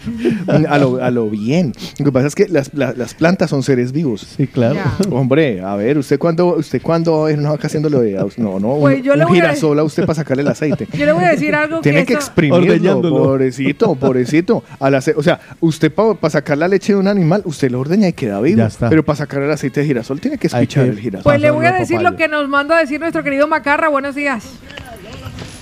[0.68, 1.72] a lo, a lo bien.
[1.98, 4.26] Lo que pasa es que las, la- las plantas son seres vivos.
[4.36, 4.74] Sí, claro.
[4.74, 4.96] Ya.
[5.10, 6.82] Hombre, a ver, ¿usted cuándo, usted
[7.22, 8.12] a ver una vaca haciéndolo de...
[8.38, 10.48] No, no, un, Pues yo le un voy a- girasol a usted para sacarle el
[10.48, 10.88] aceite.
[10.98, 13.22] Yo le voy a decir algo Tiene que que eso- exprimirlo, Ordeñándolo.
[13.22, 14.64] pobrecito, pobrecito.
[14.80, 18.08] Al hacer- o sea, usted para sacar la leche de un animal, usted lo ordeña
[18.08, 18.58] y queda vivo.
[18.58, 18.88] Ya está.
[18.90, 21.24] Pero para sacar el aceite de girasol tiene que escuchar que- el girasol.
[21.24, 22.10] Pues le voy a decir papaya.
[22.10, 23.88] lo que nos manda a decir nuestro querido Macarra.
[23.88, 24.44] Buenos días.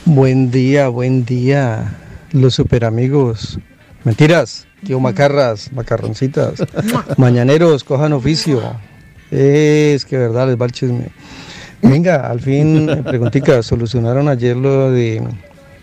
[0.04, 1.94] Buen día, buen día,
[2.32, 3.58] los super amigos.
[4.04, 6.54] Mentiras, tío Macarras, macarroncitas.
[7.16, 8.62] Mañaneros, cojan oficio.
[9.30, 11.08] Es que verdad les va el chisme.
[11.82, 15.22] Venga, al fin, eh, preguntica, ¿solucionaron ayer lo de,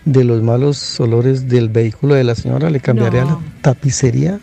[0.06, 2.70] de los malos olores del vehículo de la señora?
[2.72, 3.44] ¿Le cambiaré a la No.
[3.62, 4.40] tapicería?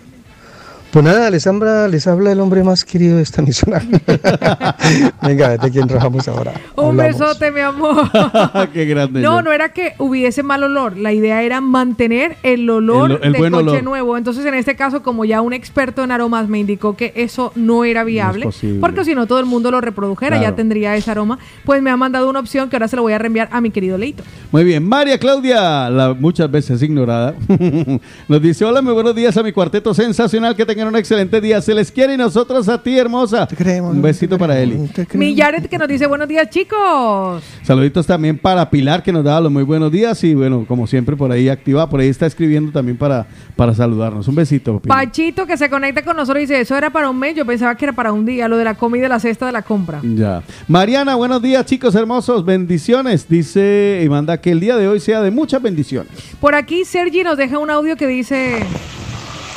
[0.93, 3.81] Pues nada, les habla, les habla el hombre más querido de esta emisora.
[5.23, 6.53] Venga, de quién trabajamos ahora.
[6.77, 7.19] Un Hablamos.
[7.19, 8.11] besote, mi amor.
[8.75, 9.21] Qué grande.
[9.23, 10.99] No, no era que hubiese mal olor.
[10.99, 13.83] La idea era mantener el olor El- el de buen coche olor.
[13.85, 14.19] nuevo.
[14.19, 17.85] Entonces, en este caso, como ya un experto en aromas me indicó que eso no
[17.87, 18.81] era viable, posible.
[18.81, 20.51] porque si no todo el mundo lo reprodujera, Claro.
[20.53, 23.15] ya tendría ese aroma, pues me ha mandado una opción que ahora se lo voy
[23.15, 24.25] a reenviar a mi querido Leito.
[24.51, 27.35] Muy bien, María Claudia, la muchas veces ignorada,
[28.29, 31.61] nos dice, hola, muy buenos días a mi cuarteto sensacional, que tengan un excelente día,
[31.61, 33.49] se les quiere y nosotros a ti, hermosa.
[33.83, 34.89] Un besito para Eli.
[35.15, 37.43] Mi Jared que nos dice buenos días, chicos.
[37.63, 41.17] Saluditos también para Pilar, que nos da los muy buenos días y bueno, como siempre
[41.17, 43.27] por ahí activa, por ahí está escribiendo también para,
[43.57, 44.27] para saludarnos.
[44.29, 44.81] Un besito.
[44.81, 44.99] Pilar.
[44.99, 47.75] Pachito que se conecta con nosotros y dice, eso era para un mes, yo pensaba
[47.75, 50.01] que era para un día, lo de la comida y la cesta de la compra.
[50.03, 50.43] Ya.
[50.69, 53.29] Mariana, buenos días, chicos hermosos, bendiciones.
[53.29, 56.13] Dice y manda que el día de hoy sea de muchas bendiciones.
[56.41, 58.61] Por aquí Sergi nos deja un audio que dice,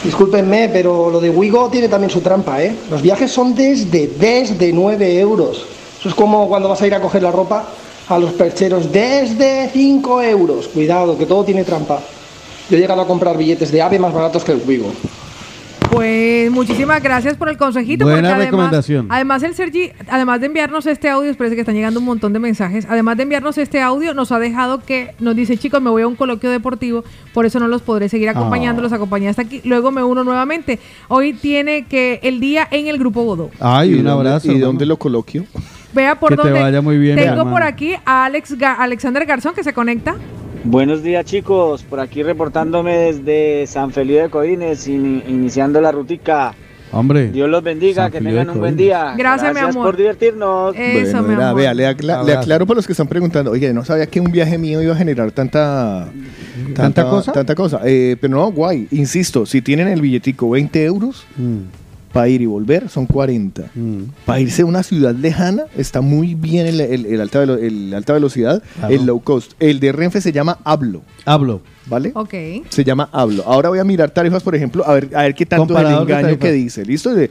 [0.06, 2.76] Discúlpenme, pero lo de Wigo tiene también su trampa, ¿eh?
[2.92, 5.66] Los viajes son desde, desde 9 euros.
[6.00, 7.66] Eso es como cuando vas a ir a coger la ropa
[8.08, 10.68] a los percheros, desde 5 euros.
[10.68, 12.00] Cuidado, que todo tiene trampa.
[12.70, 14.92] Yo he llegado a comprar billetes de AVE más baratos que el Wigo.
[15.92, 18.04] Pues muchísimas gracias por el consejito.
[18.06, 19.08] Buena porque además- recomendación.
[19.10, 22.40] Además, el Sergi, además de enviarnos este audio, parece que están llegando un montón de
[22.40, 22.86] mensajes.
[22.90, 26.08] Además de enviarnos este audio, nos ha dejado que nos dice, chicos, me voy a
[26.08, 28.84] un coloquio deportivo, por eso no los podré seguir acompañando, Ah.
[28.84, 29.62] los acompañé hasta aquí.
[29.64, 30.80] Luego me uno nuevamente.
[31.08, 33.52] Hoy tiene que el día en el grupo Godó.
[33.60, 34.48] Ay, ¿Y un abrazo.
[34.48, 34.66] ¿Y hermano.
[34.68, 35.46] dónde lo coloquio?
[35.94, 39.54] Vea por Que te vaya muy bien, Tengo por aquí a Alex Ga- Alexander Garzón
[39.56, 40.16] que se conecta.
[40.66, 46.54] Buenos días chicos, por aquí reportándome desde San Felipe de Codines, in- iniciando la rutica.
[46.92, 47.30] Hombre.
[47.30, 49.14] Dios los bendiga, San que Felipe tengan un buen día.
[49.18, 49.84] Gracias, mi amor.
[49.86, 50.76] por divertirnos.
[50.76, 51.62] Eso, Bueno, mi era- amor.
[51.62, 52.40] vea, le, acla- le Abrazo.
[52.40, 54.98] aclaro para los que están preguntando, oye, no sabía que un viaje mío iba a
[54.98, 56.08] generar tanta...
[56.74, 57.32] ¿Tanta cosa?
[57.32, 57.82] Tanta cosa.
[57.86, 58.88] Eh, pero no, guay.
[58.92, 61.58] Insisto, si tienen el billetico 20 euros, Mm,
[62.16, 63.72] para ir y volver son 40.
[63.76, 63.98] mm.
[64.26, 67.94] Para irse a una ciudad lejana está muy bien el, el- el alta, velo- el
[67.94, 68.94] alta velocidad, Claro.
[68.96, 69.52] el low cost.
[69.60, 71.60] El de Renfe se llama Hablo, Hablo.
[71.88, 72.12] ¿Vale?
[72.16, 72.34] Ok.
[72.70, 73.44] Se llama Hablo.
[73.46, 75.76] Ahora voy a mirar tarifas, por ejemplo, a ver, a ver qué tanto es el
[75.86, 76.86] Comparador de engaño que dice.
[76.86, 77.14] ¿Listo?
[77.14, 77.30] De,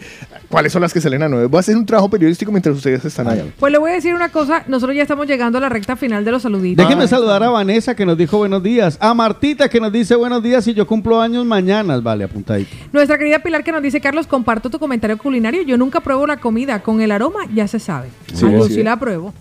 [0.49, 1.47] ¿Cuáles son las que salen a 9?
[1.47, 3.45] Voy a hacer un trabajo periodístico mientras ustedes están allá.
[3.59, 6.25] Pues le voy a decir una cosa, nosotros ya estamos llegando a la recta final
[6.25, 6.85] de los saluditos.
[6.87, 10.43] Déjeme saludar a Vanessa que nos dijo buenos días, a Martita que nos dice buenos
[10.43, 11.99] días y yo cumplo años mañana.
[11.99, 12.71] Vale, apuntadito.
[12.93, 15.63] Nuestra querida Pilar que nos dice, Carlos, comparto tu comentario culinario.
[15.63, 16.83] Yo nunca pruebo la comida.
[16.83, 18.09] Con el aroma ya se sabe.
[18.33, 18.75] Sí, Ah, yo sí.
[18.75, 19.33] sí la pruebo.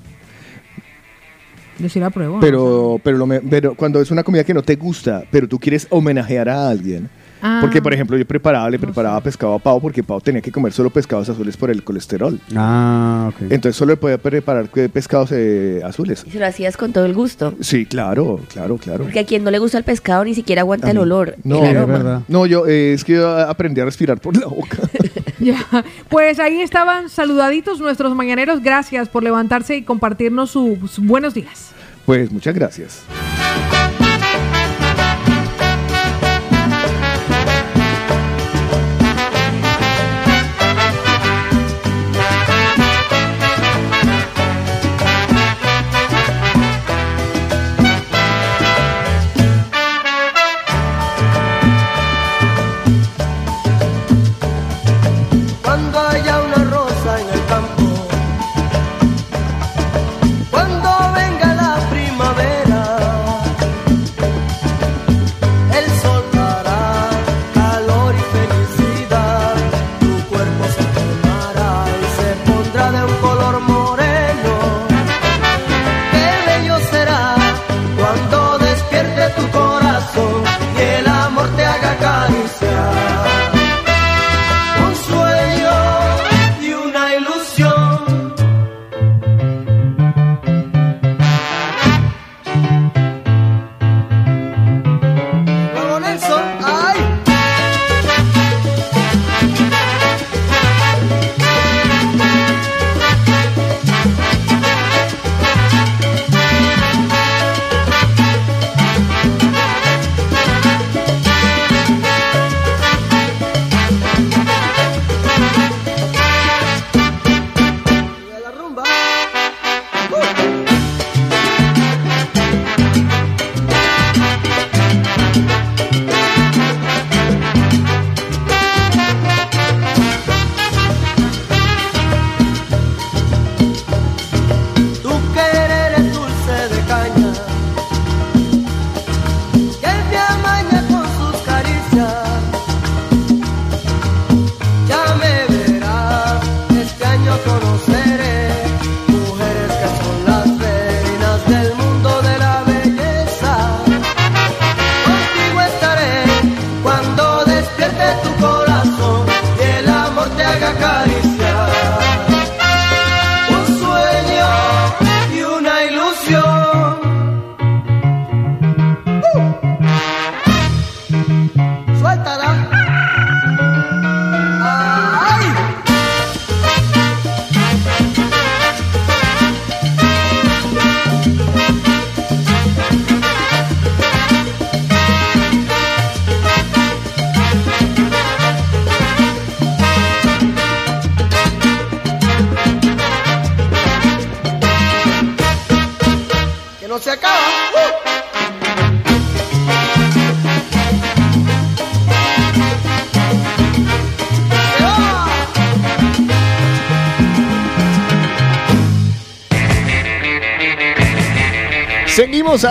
[1.80, 2.40] Yo sí la pruebo.
[2.40, 5.60] Pero, pero, lo me- pero cuando es una comida que no te gusta, pero tú
[5.60, 7.10] quieres homenajear a alguien,
[7.46, 7.58] Ah.
[7.60, 10.72] Porque, por ejemplo, yo preparaba, le preparaba pescado a Pau porque Pau tenía que comer
[10.72, 12.40] solo pescados azules por el colesterol.
[12.56, 13.42] Ah, ok.
[13.52, 16.24] Entonces solo le podía preparar pescados eh, azules.
[16.26, 17.54] Y se lo hacías con todo el gusto.
[17.60, 19.04] Sí, claro, claro, claro.
[19.04, 21.04] Porque a quien no le gusta el pescado ni siquiera aguanta A el mí.
[21.04, 21.36] olor.
[21.44, 22.24] No, el aroma.
[22.30, 24.78] No, yo eh, es que yo aprendí a respirar por la boca.
[25.44, 25.66] Ya,
[26.10, 28.62] pues ahí estaban saludaditos nuestros mañaneros.
[28.62, 31.72] Gracias por levantarse y compartirnos sus buenos días.
[32.06, 33.04] Pues muchas gracias.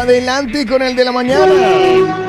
[0.02, 1.46] Adelante con el de la mañana.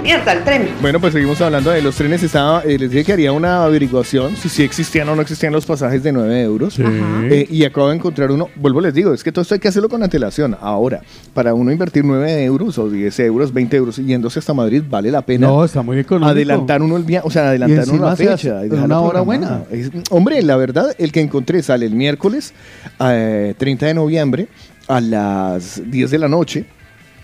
[0.02, 0.70] Mierda, el tren.
[0.82, 2.22] Bueno, pues seguimos hablando de los trenes.
[2.24, 5.66] Estaba, eh, les dije que haría una averiguación si sí existían o no existían los
[5.66, 6.78] pasajes de 9 euros.
[6.80, 8.50] Eh, y acabo de encontrar uno.
[8.56, 10.58] Vuelvo, les digo, es que todo esto hay que hacerlo con antelación.
[10.60, 11.02] Ahora,
[11.34, 15.22] para uno invertir 9 euros o 10 euros, 20 euros yéndose hasta Madrid, vale la
[15.22, 15.48] pena.
[15.48, 16.30] No, está muy económico.
[16.32, 18.66] Adelantar uno el viaje, o sea, adelantar hace fecha.
[18.66, 19.64] y una hora buena.
[19.72, 22.54] Es- hombre, la verdad, el que encontré sale el miércoles
[23.00, 24.48] eh, 30 de noviembre
[24.88, 26.66] a las 10 de la noche.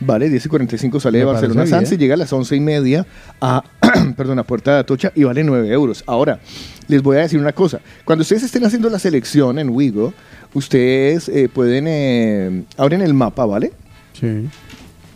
[0.01, 2.59] Vale, 10 y 45 sale Me de Barcelona Sanz y llega a las 11 y
[2.61, 3.05] media
[3.41, 3.63] a,
[4.17, 6.03] perdón, a Puerta de Atocha y vale 9 euros.
[6.07, 6.39] Ahora,
[6.87, 7.81] les voy a decir una cosa.
[8.05, 10.13] Cuando ustedes estén haciendo la selección en Wigo,
[10.53, 13.73] ustedes eh, pueden, eh, abren el mapa, ¿vale?
[14.13, 14.47] Sí.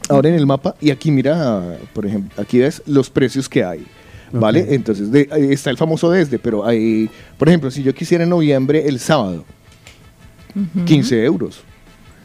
[0.09, 3.85] Abren el mapa y aquí mira, por ejemplo, aquí ves los precios que hay.
[4.33, 4.65] ¿Vale?
[4.73, 7.07] Entonces, de- está el famoso desde, pero hay,
[7.37, 9.45] por ejemplo, si yo quisiera en noviembre el sábado,
[10.85, 11.63] 15 euros.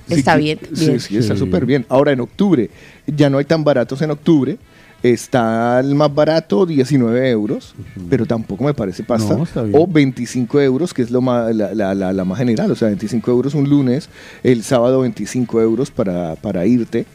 [0.09, 1.01] Está bien, Sí, bien.
[1.01, 1.85] sí, está súper bien.
[1.89, 2.71] Ahora en octubre,
[3.07, 4.57] ya no hay tan baratos en octubre.
[5.03, 7.75] Está el más barato, 19 euros,
[8.11, 9.37] pero tampoco me parece pasta.
[9.37, 9.77] No, está bien.
[9.81, 12.71] O 25 euros, que es lo más, la, la- la- la más general.
[12.73, 14.09] O sea, 25 euros un lunes,
[14.43, 17.07] el sábado 25 euros para, para irte.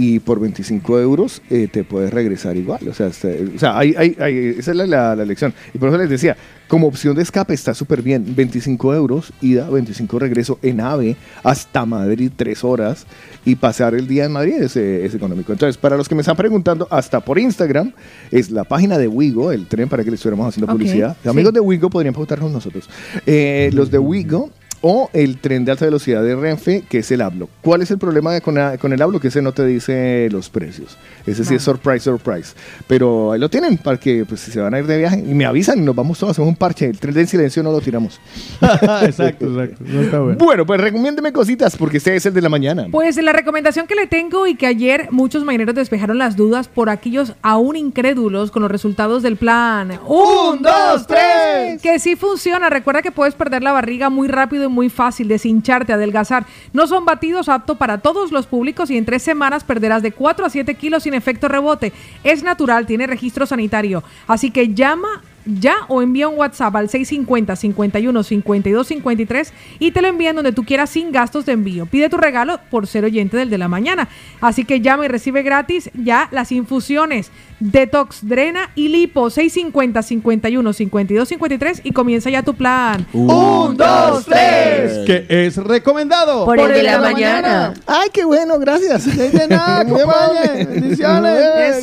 [0.00, 2.86] Y por 25 euros eh, te puedes regresar igual.
[2.88, 5.52] O sea, este- o sea hay, hay- hay- esa es la, la, la lección.
[5.74, 6.36] Y por eso les decía,
[6.68, 8.24] como opción de escape está súper bien.
[8.36, 13.06] 25 euros, ida, 25 regreso en AVE hasta Madrid, 3 horas.
[13.44, 15.50] Y pasar el día en Madrid es, eh, es económico.
[15.52, 17.92] Entonces, para los que me están preguntando, hasta por Instagram,
[18.30, 21.16] es la página de Wigo, el tren para que le estuviéramos haciendo publicidad.
[21.22, 21.28] sí.
[21.28, 22.88] Amigos de Wigo podrían pautar con nosotros.
[23.26, 24.50] Eh, los de Wigo
[24.80, 27.48] o el tren de alta velocidad de Renfe, que es el Hablo.
[27.62, 29.20] ¿Cuál es el problema con, la- con el Hablo?
[29.20, 30.96] Que ese no te dice los precios.
[31.26, 32.54] Ese sí es surprise, surprise.
[32.86, 35.34] Pero ahí lo tienen para que pues, si se van a ir de viaje y
[35.34, 36.86] me avisan y nos vamos todos, hacemos un parche.
[36.86, 38.20] El tren del silencio no lo tiramos.
[39.02, 39.76] exacto, exacto.
[39.86, 40.38] No está bueno.
[40.38, 42.86] Bueno, pues recomiéndeme cositas porque este es el de la mañana.
[42.90, 46.88] Pues la recomendación que le tengo y que ayer muchos mañaneros despejaron las dudas por
[46.90, 49.98] aquellos aún incrédulos con los resultados del plan.
[50.06, 51.82] ¡Un, dos, tres!
[51.82, 52.70] Que sí funciona.
[52.70, 56.46] Recuerda que puedes perder la barriga muy rápido muy fácil, deshincharte, adelgazar.
[56.72, 60.46] No son batidos aptos para todos los públicos y en tres semanas perderás de 4
[60.46, 61.92] a 7 kilos sin efecto rebote.
[62.24, 64.02] Es natural, tiene registro sanitario.
[64.26, 65.22] Así que llama
[65.58, 70.52] ya o envía un WhatsApp al 650 51 52 53 y te lo envían donde
[70.52, 71.86] tú quieras sin gastos de envío.
[71.86, 74.08] Pide tu regalo por ser oyente del de la mañana.
[74.40, 77.30] Así que llama y recibe gratis ya las infusiones
[77.60, 83.06] Detox, Drena y Lipo 650 51 52 53 y comienza ya tu plan.
[83.12, 85.04] Un, dos, tres.
[85.06, 86.44] Que es recomendado.
[86.44, 87.74] Por el de la mañana.
[87.86, 89.06] Ay, qué bueno, gracias.
[89.18, 89.84] De nada.
[89.84, 91.80] Bendiciones.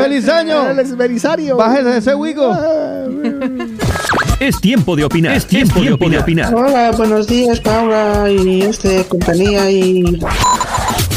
[0.00, 0.74] ¡Feliz año!
[0.74, 1.56] Feliz Belisario.
[1.56, 2.48] Bájese ese Wigo.
[4.40, 5.34] Es tiempo de opinar.
[5.34, 6.54] Es tiempo de opinar.
[6.54, 10.20] Hola, buenos días, Paula y este compañía y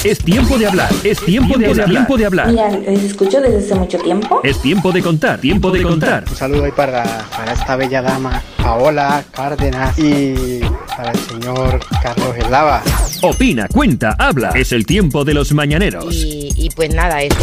[0.04, 0.90] Es tiempo de hablar.
[1.04, 1.88] Es tiempo de hablar.
[1.88, 2.48] Tiempo de hablar.
[2.48, 4.42] Mira, les escucho desde hace mucho tiempo.
[4.44, 5.40] Es tiempo de contar.
[5.40, 6.26] Tiempo de contar.
[6.28, 10.62] Un saludo ahí para, para esta bella dama, Paola Cárdenas, y
[10.98, 12.82] para el señor Carlos Eslava.
[13.22, 14.50] Opina, cuenta, habla.
[14.56, 16.16] Es el tiempo de los mañaneros.
[16.16, 17.38] Y, y pues nada, eso.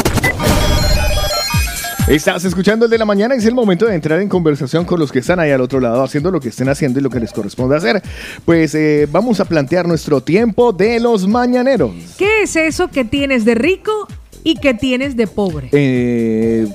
[2.09, 4.99] Estás escuchando el de la mañana y es el momento de entrar en conversación con
[4.99, 7.21] los que están ahí al otro lado haciendo lo que estén haciendo y lo que
[7.21, 8.03] les corresponde hacer.
[8.47, 11.91] Pues eh, vamos a plantear nuestro tiempo de los mañaneros.
[12.17, 14.09] ¿Qué es eso que tienes de rico
[14.43, 15.69] y que tienes de pobre?
[15.73, 16.67] Eh,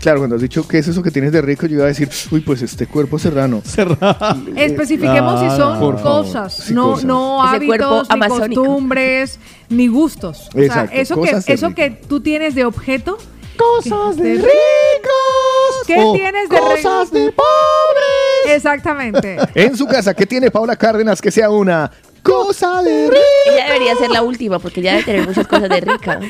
[0.00, 2.08] claro, cuando has dicho qué es eso que tienes de rico, yo iba a decir,
[2.32, 3.62] uy, pues este cuerpo serrano.
[4.56, 6.24] Especifiquemos si son Por favor.
[6.24, 7.04] cosas, Sí, no, cosas.
[7.04, 8.64] no Ese cuerpo hábitos, ni amazónico.
[8.64, 9.38] costumbres,
[9.68, 10.48] ni gustos.
[10.52, 11.76] O Exacto, sea, eso que, cosas de eso rico.
[11.76, 13.16] que tú tienes de objeto.
[13.56, 15.86] Cosas de ricos.
[15.86, 18.56] ¿Qué o tienes de cosas de pobres?
[18.56, 19.36] Exactamente.
[19.54, 21.90] En su casa, ¿qué tiene Paula Cárdenas que sea una
[22.22, 23.16] cosa de rico?
[23.46, 26.20] Ella debería ser la última porque ya debe tener muchas cosas de rica.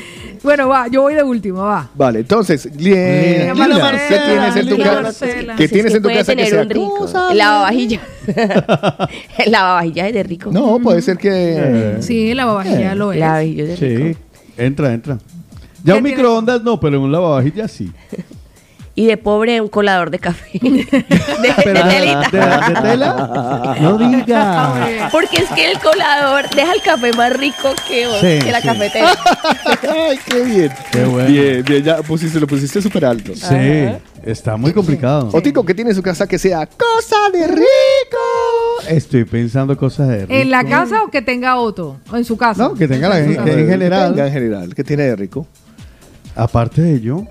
[0.43, 1.89] Bueno, va, yo voy de último, va.
[1.95, 5.01] Vale, entonces, Lina, Lina Lina, Marcela, ¿qué tienes en tu Lina casa?
[5.01, 5.55] Marcela.
[5.55, 6.95] ¿Qué Pues tienes es que en tu puede casa que tener sea un rico.
[6.97, 8.01] cosa El de- lavavajilla.
[9.45, 10.51] El lavavajilla es de rico.
[10.51, 11.97] No, puede ser que...
[12.01, 13.21] Sí, la babajilla lo es.
[13.21, 14.05] Es de rico.
[14.05, 14.17] Sí,
[14.57, 15.17] entra, entra.
[15.87, 17.91] Ya un microondas no, pero un lavavajillas sí.
[18.93, 20.49] Y de pobre un colador de café.
[20.59, 22.29] De, de telita.
[22.31, 23.75] ¿De, de tela?
[23.79, 25.09] No diga.
[25.11, 28.67] Porque es que el colador deja el café más rico que, Sí, que la sí.
[28.67, 29.11] cafetera.
[30.09, 30.71] Ay, qué bien.
[30.91, 31.29] Qué bueno.
[31.29, 33.33] Bien, bien, ya pusiste, lo pusiste súper alto.
[33.35, 33.55] Sí,
[34.23, 35.29] está muy complicado.
[35.31, 37.67] Otico, ¿qué tiene en su casa que sea cosa de rico?
[38.89, 40.33] Estoy pensando cosas de rico.
[40.33, 41.97] ¿En la casa o que tenga otro?
[42.11, 42.63] ¿O en su casa?
[42.63, 44.11] No, que tenga la En que en general.
[44.13, 45.45] Venga, en general, ¿qué tiene de rico?
[46.37, 47.25] Aparte de yo.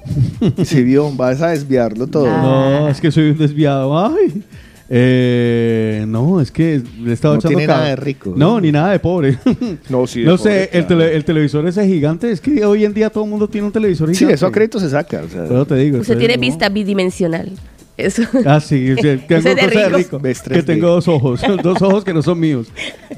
[0.64, 2.26] Si vio, vas a desviarlo todo.
[2.26, 3.96] No, es que soy un desviado.
[3.98, 4.42] Ay.
[4.88, 8.34] Eh, no, es que le he estado No echando tiene nada de rico.
[8.36, 9.36] No, ni nada de pobre.
[9.88, 10.88] No, sí, de no pobre, sé, el, claro.
[11.04, 12.30] tele- el televisor ese gigante.
[12.30, 14.34] Es que hoy en día todo el mundo tiene un televisor Sí, gigante.
[14.34, 15.22] eso a crédito se saca.
[15.24, 15.44] o sea.
[15.48, 15.98] Pero te digo.
[15.98, 16.40] Usted tiene no.
[16.40, 17.50] vista bidimensional.
[17.96, 18.22] Eso.
[18.44, 20.18] Ah, sí, sí, Ese tengo de cosas de rico.
[20.18, 20.22] rico.
[20.22, 20.64] Que 3D.
[20.64, 22.66] tengo dos ojos, dos ojos que no son míos.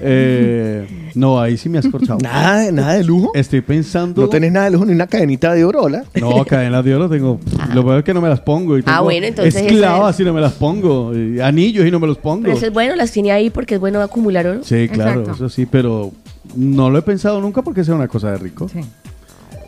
[0.01, 2.19] Eh, no, ahí sí me has corchado.
[2.23, 3.33] Nada, nada de lujo.
[3.35, 4.23] Estoy pensando.
[4.23, 6.05] No tenés nada de lujo ni una cadenita de oro, ¿hola?
[6.21, 7.41] No, cadenas de oro tengo.
[7.75, 8.77] Lo peor es que no me las pongo.
[8.79, 11.13] Y Ah, tengo bueno, entonces ese Esclavas y no me las pongo.
[11.17, 12.43] y anillos y no me los pongo.
[12.45, 14.61] Pero eso es bueno, las tiene ahí porque es bueno acumular oro.
[14.63, 15.33] Sí, claro, Exacto.
[15.47, 16.13] eso sí, pero
[16.55, 18.69] no lo he pensado nunca porque sea una cosa de rico.
[18.69, 18.81] Sí.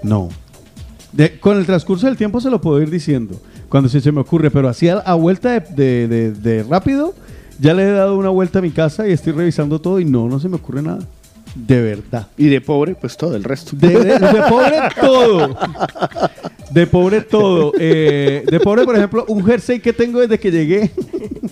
[0.03, 0.29] No.
[1.13, 3.35] De- con el transcurso del tiempo se lo puedo ir diciendo,
[3.71, 7.15] cuando se, me ocurre, pero así a, a vuelta de, de- de- de rápido,
[7.59, 10.29] ya le he dado una vuelta a mi casa y estoy revisando todo y no,
[10.29, 11.01] no se me ocurre nada.
[11.55, 12.29] De verdad.
[12.37, 13.77] Y de pobre, pues todo el resto.
[13.77, 15.57] De, de- de pobre todo.
[16.71, 17.73] De pobre todo.
[17.79, 20.91] Eh, de pobre, por ejemplo, un jersey que tengo desde que llegué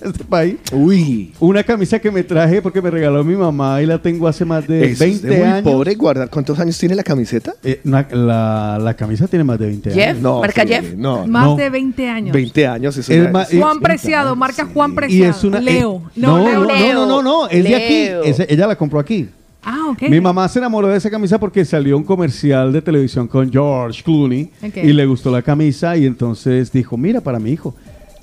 [0.03, 0.57] a este país.
[0.73, 1.33] Uy.
[1.41, 4.67] Una camisa que me traje porque me regaló mi mamá y la tengo hace más
[4.69, 5.63] de Eso es 20 de muy años.
[5.63, 6.31] pobre guardar.
[6.31, 7.55] ¿Cuántos años tiene la camiseta?
[7.65, 10.23] Eh, una- la, la camisa tiene más de 20 Jeff, años.
[10.23, 10.95] No, marca sí, Jeff.
[10.95, 11.57] No, Más No.
[11.57, 12.33] de 20 años.
[12.33, 12.97] 20 años.
[12.97, 15.31] Es Es una- más- es- Juan Preciado, marca Juan Y Preciado.
[15.33, 15.61] es una.
[15.61, 16.03] Leo.
[16.07, 18.45] eh, no, Leo, no, no, no, no, es de aquí.
[18.49, 19.29] Ella la compró aquí.
[19.71, 20.03] Ah, ok.
[20.09, 24.03] Mi mamá se enamoró de esa camisa porque salió un comercial de televisión con George
[24.03, 24.51] Clooney
[24.83, 27.75] y le gustó la camisa y entonces dijo, mira, para mi hijo.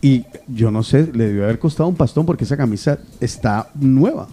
[0.01, 4.27] Y yo no sé, le debió haber costado un pastón porque esa camisa está nueva.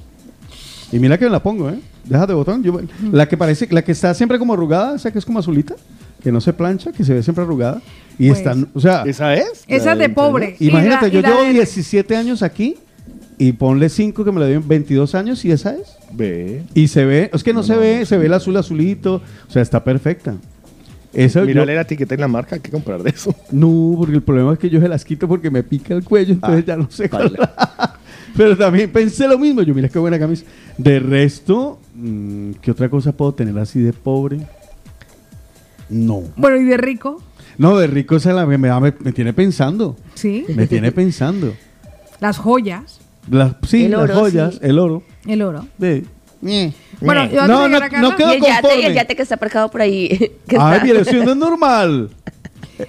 [0.90, 1.78] Y mira que me la pongo, ¿eh?
[2.04, 2.62] Déjate botón.
[2.62, 2.80] Yo-
[3.12, 5.74] la que parece, la que está siempre como arrugada, esa que es como azulita,
[6.22, 7.80] que no se plancha, que se ve siempre arrugada.
[8.18, 9.02] Y Pues, está, o sea...
[9.06, 9.64] ¿Esa es?
[9.68, 10.56] Esa es de pobre.
[10.60, 12.76] Imagínate, la- yo llevo de- 17 años aquí
[13.38, 15.96] y ponle 5 que me la dio en 22 años y esa es.
[16.14, 16.62] Ve.
[16.74, 19.62] Y se ve, es que no, se ve, se ve el azul azulito, o sea,
[19.62, 20.36] está perfecta.
[21.12, 23.34] Esa, Mírale yo- la etiqueta y la marca, hay que comprar de eso.
[23.50, 26.32] no, porque el problema es que yo se las quito porque me pica el cuello,
[26.34, 27.36] entonces Ah, ya no sé cuál.
[28.36, 30.44] Pero también pensé lo mismo, yo mira qué buena camisa.
[30.78, 34.38] De resto, mm, ¿qué otra cosa puedo tener así de pobre?
[35.90, 36.22] No.
[36.36, 37.22] Bueno, y de rico,
[37.58, 39.96] No, de rico esa la, me, me, me tiene pensando.
[40.14, 40.46] sí.
[40.56, 41.52] Me tiene pensando.
[42.20, 43.00] Las joyas,
[43.30, 44.60] Las, sí, El las oro, joyas, sí.
[44.62, 45.02] el oro.
[45.26, 45.66] el oro.
[45.78, 46.04] de-
[47.00, 48.86] Bueno, yo antes No, no, no quedo Y el yate, y conforme.
[48.86, 50.08] el yate que está aparcado por ahí.
[50.48, 52.10] que Ay, está- mire, eso no es normal.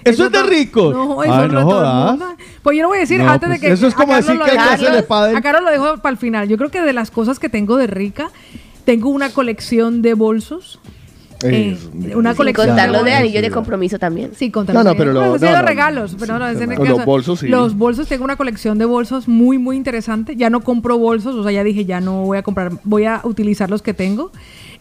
[0.02, 0.90] Eso es de rico.
[0.92, 2.10] No, eso Ay, no, no todo el jodas.
[2.10, 2.26] mundo.
[2.64, 3.72] Pues yo lo voy a decir No, antes pues de que.
[3.72, 5.36] eso es a como Carlos decir lo que hay que dejo- hacerle pádel.
[5.36, 6.48] A Carlos lo dejo para el final.
[6.48, 8.30] Yo creo que de las cosas que tengo de rica,
[8.86, 10.80] tengo una colección de bolsos.
[11.44, 11.78] Eh,
[12.16, 13.18] una Sin colección contar los de bolsos.
[13.20, 14.30] anillos de compromiso también.
[14.34, 16.72] Sí, contar No, no, de- pero lo- no, los no, regalos, pero no, es en
[16.72, 17.48] el Los caso- bolsos, sí.
[17.48, 20.36] Los bolsos, tengo una colección de bolsos muy, muy interesante.
[20.36, 23.20] Ya no compro bolsos, o sea, ya dije, ya no voy a comprar, voy a
[23.24, 24.32] utilizar los que tengo.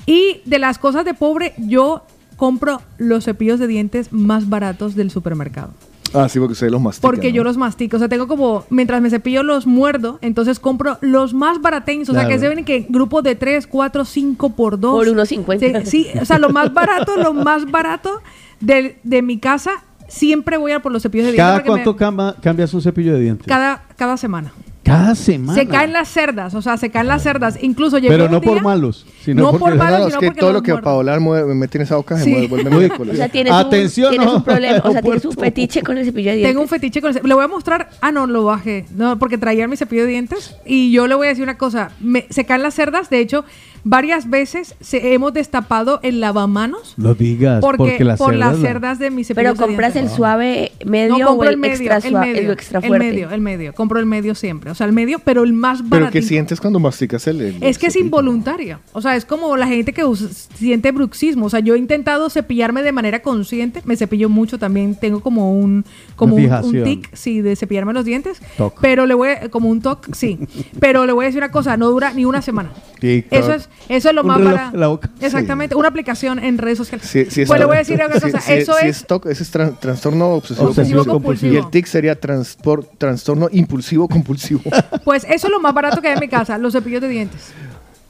[0.05, 2.03] Y de las cosas de pobre, yo
[2.35, 5.69] compro los cepillos de dientes más baratos del supermercado.
[6.13, 7.09] Ah, sí, porque ustedes los mastican.
[7.11, 7.35] Porque ¿no?
[7.35, 7.95] yo los mastico.
[7.97, 12.09] O sea, tengo como, mientras me cepillo los muerdo, entonces compro los más barateños.
[12.09, 12.35] O sea, Claro.
[12.35, 14.93] que se ven que grupos de 3, 4, 5 por 2.
[14.93, 15.85] Por 1.50.
[15.85, 18.21] Sí, sí, o sea, lo más barato, lo más barato
[18.59, 19.71] de, de mi casa,
[20.07, 21.43] siempre voy a por los cepillos de dientes.
[21.45, 23.47] ¿Cada porque me- cuánto camba- cambias un cepillo de dientes?
[23.47, 24.53] cada, cada semana.
[24.83, 25.57] Cada semana.
[25.57, 27.57] Se caen las cerdas, o sea, se caen las cerdas.
[27.61, 30.25] Incluso llegó Pero un no por malos, sino No porque- por malos, No, es que
[30.25, 30.81] porque todo los lo que.
[30.83, 32.47] Paola mueve- me mete en esa boca se Sí.
[32.47, 32.89] vuelve.
[33.11, 34.81] O sea, tienes, Atención, un, tienes un problema.
[34.83, 36.51] O sea, tienes un fetiche con el cepillo de dientes.
[36.51, 37.89] Tengo un fetiche con el Le voy a mostrar.
[38.01, 38.85] Ah, no, lo bajé.
[38.95, 40.55] No, porque traía mi cepillo de dientes.
[40.65, 41.91] Y yo le voy a decir una cosa.
[42.01, 43.09] Me, se caen las cerdas.
[43.09, 43.45] De hecho,
[43.83, 46.93] varias veces se, hemos destapado el lavamanos.
[46.97, 49.95] No digas, Porque, porque las por las cerdas la- cerdas de mi cepillo Pero compras
[49.95, 52.85] el suave medio no, o compro el, el medio, extra el medio, el extra el
[52.87, 53.05] fuerte.
[53.07, 53.73] medio, el medio.
[53.73, 54.71] Compro el medio siempre.
[54.71, 56.11] O sea, el medio, pero el más Pero barato.
[56.13, 58.79] ¿qué sientes cuando masticas el, el Es que es involuntario.
[58.93, 61.47] O sea, es como la gente que usa- siente bruxismo.
[61.47, 63.81] O sea, yo he intentado cepillarme de manera consciente.
[63.85, 64.95] Me cepillo mucho también.
[64.95, 65.83] Tengo como un,
[66.15, 68.41] como un, tic, sí, de cepillarme los dientes.
[68.57, 68.79] Toc.
[68.81, 70.39] Pero le voy a- como un toc, sí.
[70.79, 72.71] Pero le voy a decir una cosa, no dura ni una semana.
[72.99, 74.73] Tic, Eso es, eso es lo Un más reloj barato.
[74.75, 75.09] en la boca.
[75.21, 77.05] Exactamente, una aplicación en redes sociales.
[77.07, 79.25] Sí, sí, pues le voy a decir una sí, cosa, sí, eso sí es TOC,
[79.27, 81.13] ese es tran- trastorno obsesivo, Obsesivo compulsivo.
[81.13, 81.53] compulsivo.
[81.53, 84.61] Y el TIC sería trastorno impulsivo compulsivo.
[85.03, 87.51] Pues eso es lo más barato que hay en mi casa, los cepillos de dientes.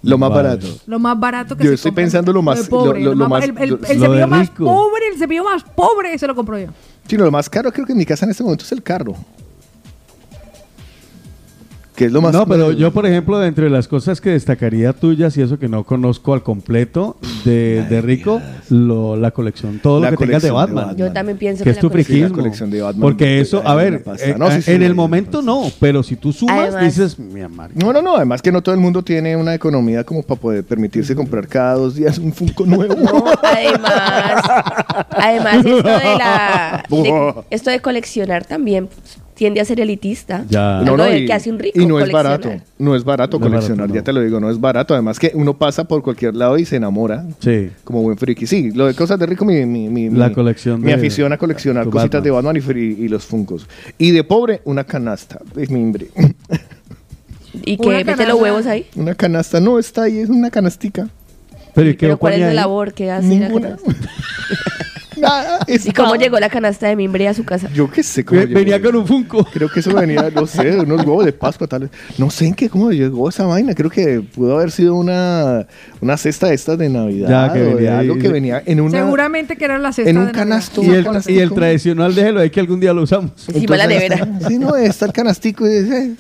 [0.04, 0.44] lo más Vale.
[0.50, 0.68] barato.
[0.86, 2.04] Lo más barato que Yo se estoy compra.
[2.04, 4.50] pensando lo más- pobre, lo- lo- lo más- el, el- lo- el lo cepillo más
[4.52, 6.68] pobre, el cepillo más pobre, ese lo compro yo.
[7.08, 8.84] Sí, no, lo más caro creo que en mi casa en este momento es el
[8.84, 9.16] carro.
[11.96, 14.94] Que es lo más No, pero yo, por ejemplo, de entre las cosas que destacaría
[14.94, 20.00] tuyas y eso que no conozco al completo de, de Rico, lo- la colección, todo
[20.00, 20.96] La lo que tengas de de Batman.
[20.98, 22.30] Yo también pienso que es la tu friquismo.
[22.30, 23.02] La colección de Batman.
[23.02, 26.16] Porque eso, a ver, eh, No, sí, eh, sí, en el momento no, pero si
[26.16, 27.70] tú sumas, Además- dices, mi amor.
[27.76, 28.16] No, no, no.
[28.16, 31.76] Además que no todo el mundo tiene una economía como para poder permitirse comprar cada
[31.76, 32.96] dos días un Funko nuevo.
[33.44, 34.44] Además,
[35.12, 40.46] además esto de la de- esto de coleccionar también pues, tiende a ser elitista.
[40.50, 40.82] Ya.
[40.86, 42.52] No, no, y, que hace un rico y no es barato.
[42.78, 44.94] No es barato No es coleccionar, barato, ya te lo digo, no es barato.
[44.94, 47.70] Además que uno pasa por cualquier lado y se enamora Sí.
[47.84, 48.46] como buen friki.
[48.48, 51.32] Sí, lo de cosas de rico, mi, mi, mi, La mi- colección Mi de- afición
[51.34, 52.24] a coleccionar cositas Batman.
[52.24, 53.68] de Batman y, fri- y los Funkos.
[53.98, 56.08] Y de pobre, una canasta de mimbre.
[57.66, 58.88] Y Una que mete los huevos ahí.
[58.96, 61.08] una canasta, no, está ahí, es una canastica.
[61.76, 63.78] Pero, ¿y qué Pero ¿cuál es la labor que hace la Ninguna.
[63.78, 64.10] canasta?
[65.24, 67.70] Nada, ¿Y cómo llegó la canasta de mimbre a su casa?
[67.74, 68.54] Yo qué sé cómo llegó.
[68.60, 69.46] Venía con un Funko.
[69.46, 71.92] Creo que eso venía, no sé, unos huevos de Pascua tal vez.
[72.18, 73.74] No sé en qué, cómo llegó esa vaina.
[73.74, 75.66] Creo que pudo haber sido una,
[76.02, 77.30] una cesta de estas de Navidad.
[77.48, 79.00] Ya, que venía algo que venía en una...
[79.00, 80.84] Seguramente que era la cesta en un de canasto.
[80.84, 83.32] Y el, y el tradicional, déjelo ahí que algún día lo usamos.
[83.48, 84.28] Encima la nevera.
[84.48, 85.66] Sí, no, está el canastico.
[85.68, 86.14] y eh.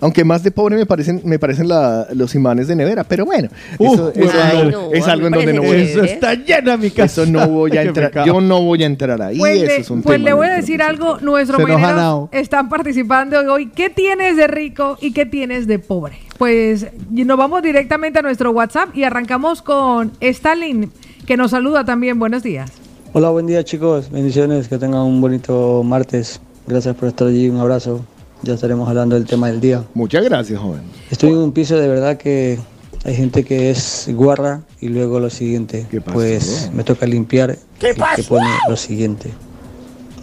[0.00, 3.04] Aunque más de pobre me parecen, me parecen la- los imanes de nevera.
[3.04, 3.48] Pero bueno,
[3.78, 6.76] Uh, eso, eso Ay, no- es algo en donde no voy a Eso está llena
[6.76, 7.22] mi casa.
[7.22, 8.12] Eso no voy a entrar.
[8.26, 9.38] Yo no voy a entrar ahí.
[9.38, 12.28] Pues, eso le, es un pues tema le voy a de- decir algo, nuestros mañaneros
[12.32, 13.68] están participando hoy.
[13.68, 16.18] ¿Qué tienes de rico y qué tienes de pobre?
[16.38, 20.90] Pues y nos vamos directamente a nuestro WhatsApp y arrancamos con Stalin,
[21.26, 22.18] que nos saluda también.
[22.18, 22.70] Buenos días.
[23.12, 26.40] Hola, buen día chicos, bendiciones, que tengan un bonito martes.
[26.66, 28.04] Gracias por estar allí, un abrazo.
[28.42, 29.82] Ya estaremos hablando del tema del día.
[29.94, 30.82] Muchas gracias, joven.
[31.10, 32.58] Estoy en un piso de verdad que
[33.04, 35.86] Hay gente que es guarra y luego lo siguiente.
[36.12, 38.28] Pues me toca limpiar ¿Qué y que pasó?
[38.28, 39.30] pone lo siguiente.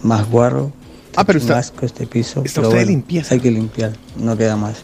[0.02, 0.70] Más guarro.
[1.16, 2.42] Ah, pero está- asco este piso.
[2.44, 3.34] está pero usted bueno, limpieza.
[3.34, 4.82] Hay que limpiar, no queda más.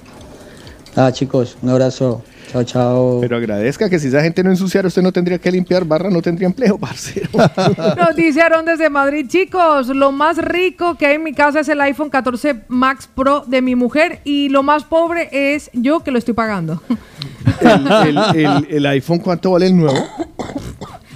[0.96, 2.22] Ah, chicos, un abrazo.
[2.50, 3.18] Chao, chao.
[3.20, 6.20] Pero agradezca que si esa gente no ensuciara, usted no tendría que limpiar barra, no
[6.20, 7.28] tendría empleo, parcero.
[7.96, 11.68] Nos dice Aaron desde Madrid, chicos, lo más rico que hay en mi casa es
[11.68, 16.10] el iPhone 14 Max Pro de mi mujer y lo más pobre es yo que
[16.10, 16.82] lo estoy pagando.
[17.60, 19.98] el, el- el- el iPhone, ¿cuánto vale el nuevo?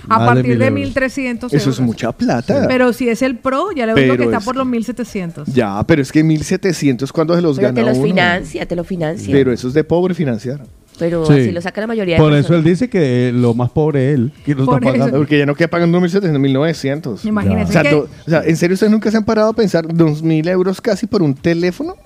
[0.07, 0.81] A Más partir mil de euros.
[0.81, 2.67] 1300 Eso es mucha plata.
[2.69, 5.49] Pero si es el Pro, ya le digo que está es por los 1700.
[5.49, 8.07] Ya, pero es que 1700 cuando se los Pero gana te los uno.
[8.09, 9.33] financia, te lo financia.
[9.33, 10.61] Pero eso es de pobre financiar.
[10.99, 11.33] Pero Sí.
[11.33, 12.59] así lo saca la mayoría de Por eso personas.
[12.67, 14.33] él dice que lo más pobre es él.
[14.45, 14.99] Que no Por está eso.
[14.99, 15.19] pagando.
[15.19, 17.25] Porque ya no queda pagando 1.700, 1.900.
[17.25, 19.53] Imagínese O sea, que- do- o sea, ¿en serio ustedes nunca se han parado a
[19.55, 21.97] pensar 2.000 euros casi por un teléfono?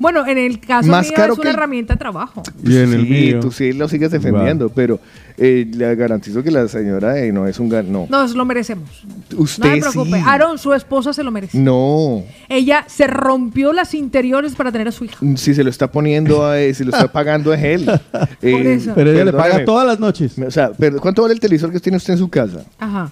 [0.00, 2.42] Bueno, en el caso Más mío caro es una herramienta de trabajo.
[2.64, 3.40] Y en el sí, mío.
[3.40, 4.98] tú sí lo sigues defendiendo, pero
[5.36, 7.92] eh, le garantizo que la señora eh, no es un gan...
[7.92, 8.06] No.
[8.08, 9.04] Nos lo merecemos.
[9.36, 10.16] Usted no me preocupe.
[10.16, 10.24] sí.
[10.26, 11.58] Aaron, su esposa se lo merece.
[11.58, 12.22] No.
[12.48, 15.18] Ella se rompió las interiores para tener a su hija.
[15.36, 17.90] Si se lo está poniendo, a, eh, si lo está pagando es él.
[18.42, 18.92] Eh, eso.
[18.94, 20.38] Pero ella le paga todas las noches.
[20.38, 22.64] O sea, pero ¿cuánto vale el televisor que tiene usted en su casa?
[22.78, 23.10] Ajá.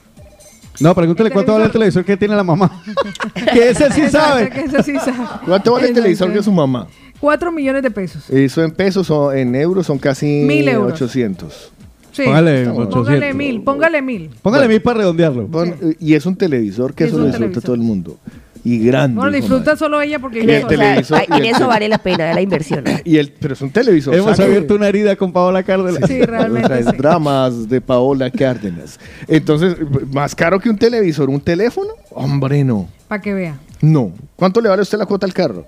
[0.81, 2.83] No, pregúntale cuánto vale el televisor que tiene la mamá.
[3.53, 4.51] que ese sí Exacto, sabe.
[4.51, 5.19] que ese sí sabe.
[5.45, 6.87] ¿Cuánto vale el televisor que su mamá?
[7.21, 8.31] Cuatro millones de pesos.
[8.31, 10.93] Eso en pesos o en euros son casi Mil euros.
[10.93, 11.73] 800.
[12.13, 12.23] Sí.
[12.25, 13.35] Póngale Póngale 800.
[13.35, 14.31] mil, póngale mil.
[14.43, 15.47] Póngale mil para redondearlo.
[15.49, 17.65] Pon- Y es un televisor que Es eso un lo disfruta televisor.
[17.65, 18.19] todo el mundo.
[18.65, 19.17] Y grande.
[19.21, 21.99] Bueno, disfruta solo ella porque Y el O sea, televisor y en eso vale la
[21.99, 22.85] pena la inversión.
[23.05, 24.15] Y el, pero es un televisor.
[24.15, 26.09] Hemos abierto una herida con Paola Cárdenas.
[26.09, 26.97] Sí, realmente vez, sí.
[26.97, 28.99] Dramas de Paola Cárdenas.
[29.27, 29.77] Entonces,
[30.13, 31.91] más caro que un televisor, un teléfono.
[32.11, 32.89] Hombre, no.
[33.09, 33.59] Para que vea.
[33.81, 34.13] No.
[34.37, 35.65] ¿Cuánto le vale a usted la cuota al carro?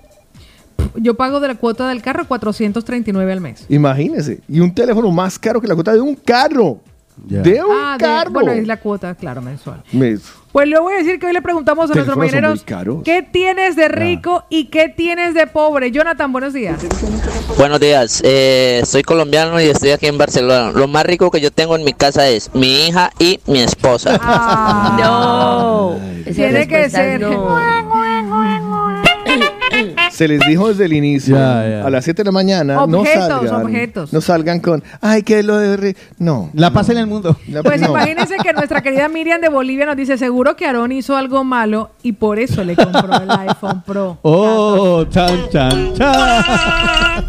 [0.95, 3.65] Yo pago de la cuota del carro 439 al mes.
[3.69, 4.39] Imagínese.
[4.49, 6.79] Y un teléfono más caro que la cuota de un carro.
[7.17, 8.31] De un Ah, de- carro.
[8.31, 9.83] bueno, es la cuota, claro, mensual.
[9.91, 10.17] Me-
[10.51, 12.65] Pues le voy a decir que hoy le preguntamos a nuestros mañaneros.
[13.05, 15.91] ¿qué tienes de rico y qué tienes de pobre?
[15.91, 16.81] Jonathan, buenos días.
[17.57, 20.71] Buenos días, eh, soy colombiano y estoy aquí en Barcelona.
[20.71, 24.19] Lo más rico que yo tengo en mi casa es mi hija y mi esposa.
[25.01, 25.95] No.
[26.25, 27.21] Esa Tiene que ser.
[27.21, 27.91] no.
[30.11, 31.85] Se les dijo desde el inicio, Ya, ya.
[31.85, 33.61] a las 7 de la mañana, no Objetos, salgan.
[33.65, 34.13] objetos.
[34.13, 35.77] No salgan con, ay, que lo de...
[35.77, 35.95] re-".
[36.19, 36.49] No.
[36.53, 37.37] La paz en el mundo.
[37.47, 37.89] La- Pues no.
[37.89, 41.91] imagínense que nuestra querida Miriam de Bolivia nos dice, seguro que Aarón hizo algo malo
[42.03, 44.19] y por eso le compró el iPhone Pro.
[44.23, 46.43] Oh, chan, chan, chan.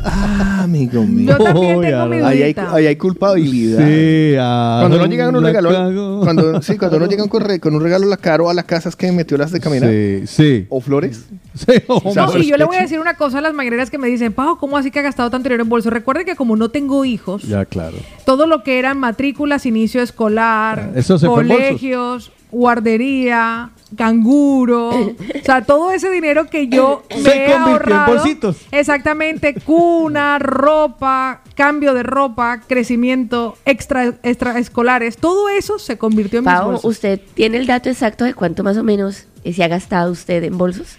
[0.05, 1.37] Ah, amigo mío.
[1.39, 2.25] Yo también Uy, tengo mi Aarón.
[2.25, 2.75] Ahí hay, dudita.
[2.75, 3.79] ahí hay culpabilidad.
[3.87, 6.21] Sí, ah, Cuando no llegan un la regalo, cago.
[6.23, 8.97] cuando, sí, cuando no llegan con, re- con un regalo la caro a las casas
[8.97, 9.89] que metió las de caminar.
[9.91, 10.67] Sí, sí.
[10.69, 11.25] O flores.
[11.55, 12.41] Sí, oh, No, hombre.
[12.43, 14.59] y yo le voy a decir una cosa a las mañaneras que me dicen, Pau,
[14.59, 15.91] ¿cómo así que ha gastado tanto dinero en bolso?
[15.91, 17.97] Recuerde que como no tengo hijos, Ya, claro.
[18.25, 25.63] todo lo que eran matrículas, inicio escolar, Ah, eso se colegios, guardería, canguro, o sea,
[25.63, 28.57] todo ese dinero que yo me Se he convirtió en ahorrado, bolsitos.
[28.71, 36.55] exactamente, cuna, ropa, cambio de ropa, crecimiento, extra, extraescolares, todo eso se convirtió en mis
[36.55, 36.85] Pau, bolsos.
[36.91, 40.57] ¿usted tiene el dato exacto de cuánto más o menos se ha gastado usted en
[40.59, 40.97] bolsos?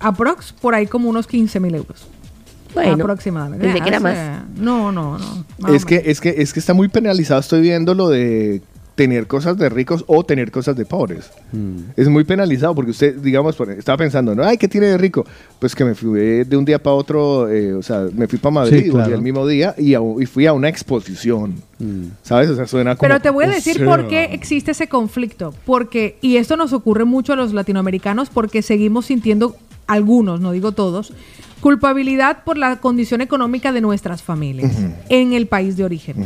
[0.00, 2.06] Aprox, por ahí como unos 15 mil euros.
[2.74, 3.64] Bueno, aproximadamente.
[3.64, 4.58] pensé que era Ah, más.
[4.58, 5.44] No, no, no.
[5.60, 7.38] más Es que, es, que, es que está muy penalizado.
[7.40, 8.62] Estoy viendo lo de
[8.94, 11.30] tener cosas de ricos o tener cosas de pobres.
[11.96, 14.44] Es muy penalizado porque usted, digamos, estaba pensando, ¿no?
[14.44, 15.26] Ay, ¿qué tiene de rico?
[15.58, 18.52] Pues que me fui de un día para otro, eh, o sea, me fui para
[18.54, 19.04] Madrid Sí, claro.
[19.06, 21.54] volví el mismo día y, a- y fui a una exposición.
[22.22, 22.48] ¿Sabes?
[22.50, 23.08] O sea, suena como...
[23.08, 25.52] Pero te voy a decir sea, por qué existe ese conflicto.
[25.66, 29.56] Porque, y esto nos ocurre mucho a los latinoamericanos porque seguimos sintiendo,
[29.88, 31.12] algunos, no digo todos,
[31.60, 34.72] culpabilidad por la condición económica de nuestras familias
[35.08, 36.16] en el país de origen.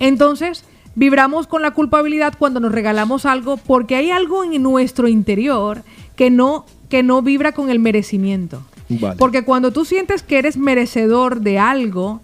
[0.00, 5.82] Entonces, vibramos con la culpabilidad cuando nos regalamos algo porque hay algo en nuestro interior
[6.16, 8.62] que no, que no vibra con el merecimiento.
[8.88, 9.16] Vale.
[9.16, 12.20] Porque cuando tú sientes que eres merecedor de algo,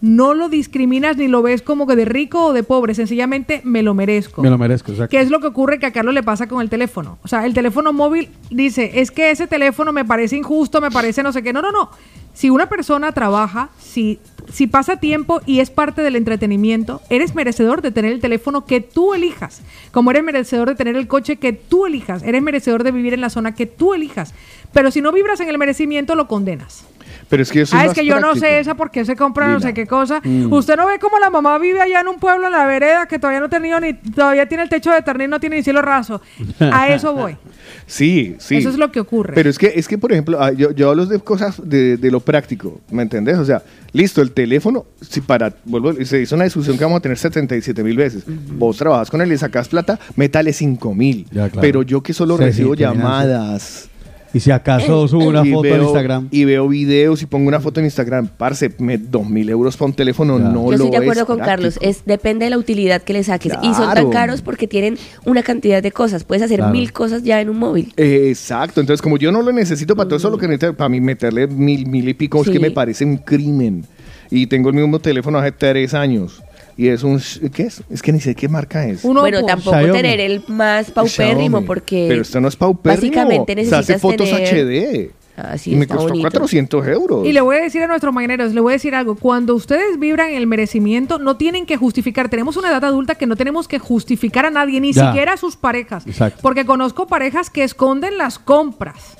[0.00, 3.82] no lo discriminas ni lo ves como que de rico o de pobre, sencillamente me
[3.82, 4.42] lo merezco.
[4.42, 5.10] Me lo merezco, exacto.
[5.10, 7.18] ¿Qué es lo que ocurre que a Carlos le pasa con el teléfono?
[7.22, 11.22] O sea, el teléfono móvil dice, es que ese teléfono me parece injusto, me parece
[11.22, 11.52] no sé qué.
[11.52, 11.90] No, no, no.
[12.34, 14.20] Si una persona trabaja, si,
[14.52, 18.80] si pasa tiempo y es parte del entretenimiento, eres merecedor de tener el teléfono que
[18.80, 19.62] tú elijas.
[19.90, 22.22] Como eres merecedor de tener el coche que tú elijas.
[22.22, 24.34] Eres merecedor de vivir en la zona que tú elijas.
[24.72, 26.84] Pero si no vibras en el merecimiento, lo condenas.
[27.28, 29.48] Pero es que eso ah, es es que yo no sé esa porque se compra
[29.48, 30.20] no sé qué cosa.
[30.24, 30.52] Mm.
[30.52, 33.18] Usted no ve cómo la mamá vive allá en un pueblo en la vereda que
[33.18, 35.82] todavía no ha tenido ni todavía tiene el techo de ternil, no tiene ni cielo
[35.82, 36.20] raso.
[36.60, 37.36] A eso voy.
[37.86, 38.56] Sí, sí.
[38.56, 39.34] Eso es lo que ocurre.
[39.34, 42.10] Pero es que, es que por ejemplo, ah, yo, yo hablo de cosas de, de
[42.10, 43.38] lo práctico, ¿me entendés?
[43.38, 47.00] O sea, listo, el teléfono, si para, vuelvo, se hizo una discusión que vamos a
[47.00, 48.24] tener 77 mil veces.
[48.26, 51.26] Vos trabajas con él y sacas plata, métale 5 mil.
[51.30, 51.52] claro.
[51.60, 53.88] Pero yo que solo Sí, recibo sí, llamadas.
[54.34, 56.28] Y si acaso subo una y foto en Instagram.
[56.30, 58.28] Y veo videos y pongo una foto en Instagram.
[58.36, 61.26] Parce, me, 2 mil euros para un teléfono no Yo lo estoy de acuerdo es
[61.26, 63.52] con Carlos, es depende de la utilidad que le saques.
[63.62, 64.10] Y son tan Claro.
[64.10, 66.24] caros porque tienen una cantidad de cosas.
[66.24, 66.72] Puedes hacer Claro.
[66.72, 67.92] mil cosas ya en un móvil.
[67.96, 70.88] Eh, Exacto, entonces como yo no lo necesito para todo eso, lo que necesito para
[70.88, 73.84] mí meterle mil, mil y pico es que me parece un crimen.
[74.30, 76.42] Y tengo el mismo teléfono hace tres años.
[76.78, 77.20] Y es un...
[77.52, 77.82] ¿Qué es?
[77.90, 79.02] Es que ni sé qué marca es.
[79.02, 81.66] bueno, tampoco tener el más paupérrimo Xiaomi.
[81.66, 83.00] porque Pero esto no es paupérrimo.
[83.02, 85.10] básicamente Se necesitas hace fotos tener- HD.
[85.36, 86.22] Ah, sí, y me costó bonito.
[86.30, 87.26] 400 euros.
[87.26, 89.14] Y le voy a decir a nuestros mañaneros, le voy a decir algo.
[89.16, 92.28] Cuando ustedes vibran el merecimiento, no tienen que justificar.
[92.28, 95.08] Tenemos una edad adulta que no tenemos que justificar a nadie, ni Ya.
[95.08, 96.06] siquiera a sus parejas.
[96.08, 96.40] Exacto.
[96.42, 99.16] Porque conozco parejas que esconden las compras.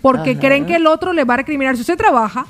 [0.00, 0.40] Porque Ajá.
[0.40, 1.76] creen que el otro le va a recriminar.
[1.76, 2.46] Si usted trabaja,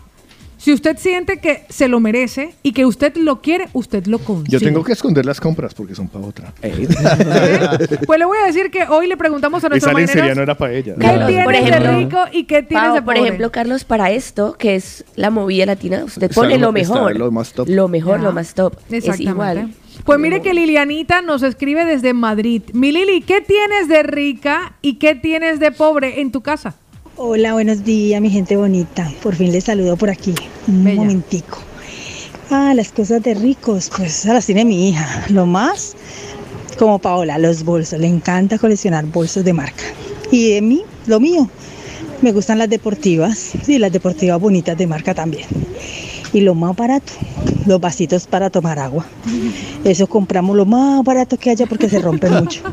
[0.63, 4.53] si usted siente que se lo merece y que usted lo quiere, usted lo consigue.
[4.53, 6.53] Yo tengo que esconder las compras porque son para otra.
[8.07, 10.73] Pues le voy a decir que hoy le preguntamos a lencería mañaneros no era para
[10.73, 10.95] ella.
[10.95, 13.29] ¿Qué tienes por de ejemplo, rico y qué tienes de por pobre?
[13.29, 17.17] ejemplo, Carlos, para esto, que es la movida latina, usted Está pone lo- mejor.
[17.17, 17.69] lo más top.
[17.69, 18.75] Lo mejor, lo más top.
[18.89, 19.31] Es Exactamente.
[19.33, 19.75] igual.
[20.05, 22.63] Pues mire que Lilianita nos escribe desde Madrid.
[22.73, 26.77] Mi Lili, ¿qué tienes de rica y qué tienes de pobre en tu casa?
[27.25, 29.09] Hola, buenos días, mi gente bonita.
[29.23, 30.35] Por fin les saludo por aquí.
[30.67, 31.59] Un momentico.
[32.51, 35.27] Ah, las cosas de ricos, pues esas las tiene mi hija.
[35.29, 35.95] Lo más,
[36.81, 38.01] como Paola, los bolsos.
[38.01, 39.85] Le encanta coleccionar bolsos de marca.
[40.33, 41.49] Y de mí, lo mío.
[42.23, 45.47] Me gustan las deportivas y las deportivas bonitas de marca también.
[46.35, 47.13] Y lo más barato,
[47.67, 49.05] los vasitos para tomar agua.
[49.85, 52.63] Eso compramos lo más barato que haya porque se rompe mucho.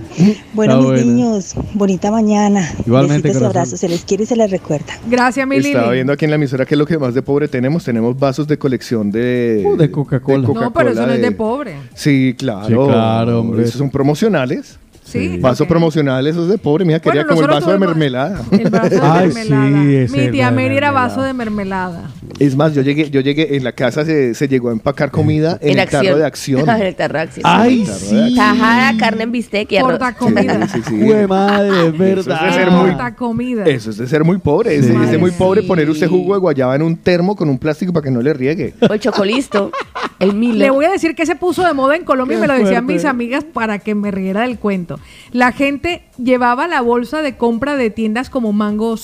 [0.53, 1.11] Bueno, Está mis buena.
[1.13, 2.69] niños, bonita mañana.
[2.85, 3.79] Igualmente, Besitos abrazos.
[3.79, 4.93] Se les quiere y se les recuerda.
[5.09, 5.69] Gracias, mi Lili.
[5.69, 7.83] Estaba viendo aquí en la emisora que es lo que más de pobre tenemos.
[7.83, 10.47] Tenemos vasos de colección de, Uh, de Coca-Cola.
[10.47, 11.75] No, pero eso no es de pobre.
[11.93, 12.67] Sí, claro.
[12.67, 13.63] Sí, claro, hombre.
[13.63, 14.77] Esos son promocionales.
[15.11, 16.85] Sí, Vasos promocionales, esos de pobre.
[16.85, 18.41] Mira, quería Bueno, como el vaso de mermelada.
[18.51, 20.07] El vaso de Ay, mermelada.
[20.07, 22.09] sí, Mi tía Mary era vaso de mermelada.
[22.37, 25.57] Es más, yo llegué, yo llegué en la casa, se, se llegó a empacar comida
[25.61, 26.61] en, el tarro de acción.
[26.69, 27.43] en el tarro de acción.
[27.45, 28.15] Ay, En el tarro sí.
[28.15, 28.35] de acción.
[28.35, 29.89] Tajada, carne en bistec y arroz.
[29.91, 30.67] Portacomida.
[30.67, 30.95] Sí, sí,
[31.27, 32.19] madre, es verdad.
[32.19, 33.63] Eso es de ser muy, comida.
[33.65, 34.75] eso es de ser muy pobre.
[34.75, 34.93] Es, Sí.
[35.03, 35.35] es de muy Sí.
[35.37, 38.21] pobre poner usted jugo de guayaba en un termo con un plástico para que no
[38.21, 38.73] le riegue.
[38.87, 39.71] O el chocolisto.
[40.19, 40.57] El Milo.
[40.59, 42.83] Le voy a decir que se puso de moda en Colombia y me lo decían
[42.85, 42.93] fuerte.
[42.93, 44.98] mis amigas para que me riera del cuento.
[45.31, 48.97] La gente llevaba la bolsa de compra de tiendas como Mango o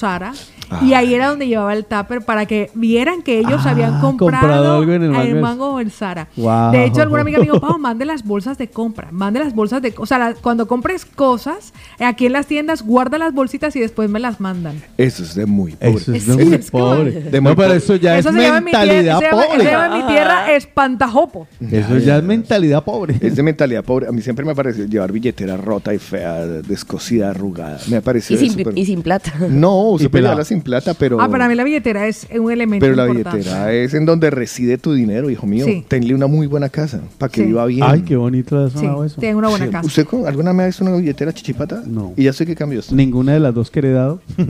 [0.81, 4.17] Y ahí era donde llevaba el tupper para que vieran que ellos Ah, habían comprado,
[4.41, 5.41] comprado algo en el Mango.
[5.41, 6.27] Mango o el Zara.
[6.35, 6.71] Wow.
[6.71, 9.81] De hecho, alguna amiga me dijo, Pau, mande las bolsas de compra, mande las bolsas
[9.81, 9.93] de...
[9.97, 14.09] O sea, la- cuando compres cosas, aquí en las tiendas, guarda las bolsitas y después
[14.09, 14.81] me las mandan.
[14.97, 15.89] Eso es de muy pobre.
[15.97, 17.11] Eso es de muy pobre.
[17.11, 17.77] De muy no, pero pobre.
[17.77, 19.63] eso ya Eso es mentalidad se llama- pobre.
[19.63, 21.47] se llama en mi tierra espantajopo.
[21.71, 23.15] Eso ya es mentalidad pobre.
[23.21, 24.07] Es de mentalidad pobre.
[24.07, 27.79] A mí siempre me ha parecido llevar billetera rota y fea, descosida, arrugada.
[27.87, 29.33] Me ha Y parecido sin, súper- y sin plata.
[29.49, 31.19] No, Y llevarla sin plata, pero...
[31.21, 33.37] Ah, para mí la billetera es un elemento Pero la importante.
[33.39, 35.65] billetera es en donde reside tu dinero, hijo mío.
[35.65, 35.85] Sí.
[35.87, 37.47] Tenle una muy buena casa para que Sí.
[37.47, 37.83] viva bien.
[37.83, 39.19] Ay, qué bonito ha Sí, eso.
[39.19, 39.71] tiene una buena Sí.
[39.71, 39.85] casa.
[39.85, 41.81] ¿Usted con- alguna vez ha visto una billetera chichipata?
[41.85, 42.13] No.
[42.15, 42.95] Y ya sé que cambió esto.
[42.95, 44.21] Ninguna de las dos que he heredado.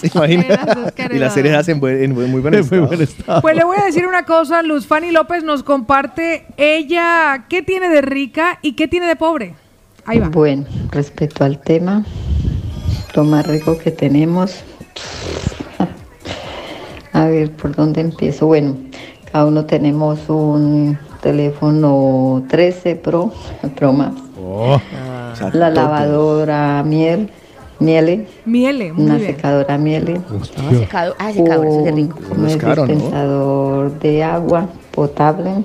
[0.00, 0.44] ¿Se imagina?
[0.96, 3.40] Las y las cerejas en, buen- en buen- muy buen muy buen estado.
[3.42, 7.88] Pues le voy a decir una cosa, Luz Fanny López nos comparte ella qué tiene
[7.88, 9.54] de rica y qué tiene de pobre.
[10.04, 10.28] Ahí va.
[10.28, 12.04] Bueno, respecto al tema,
[13.14, 14.62] lo más rico que tenemos,
[17.12, 18.46] a ver, ¿por dónde empiezo?
[18.46, 18.76] Bueno,
[19.30, 23.32] cada uno tenemos un teléfono 13 Pro,
[23.76, 24.80] Pro Max, O
[25.36, 27.30] sea, la lavadora miel,
[27.78, 29.34] miele, Miele, muy una bien.
[29.36, 30.20] secadora miele,
[30.56, 31.14] Ah, secado.
[31.18, 32.18] Ah, secador, eso es rico.
[32.36, 32.92] un es caro, ¿no?
[32.92, 35.64] dispensador de agua potable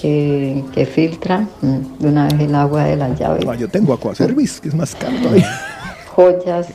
[0.00, 3.44] que, que filtra mm, de una vez el agua de las llaves.
[3.48, 5.48] Ah, yo tengo Aquaservice, que es más caro todavía.
[6.28, 6.66] joyas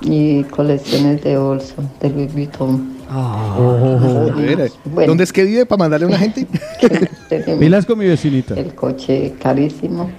[0.00, 2.96] y colecciones de bolsos de Louis Vuitton.
[4.84, 5.06] Bueno.
[5.06, 6.44] ¿Dónde es que vive para mandarle a una gente?
[7.60, 8.54] Pilas con mi vecinita.
[8.54, 10.10] el coche carísimo.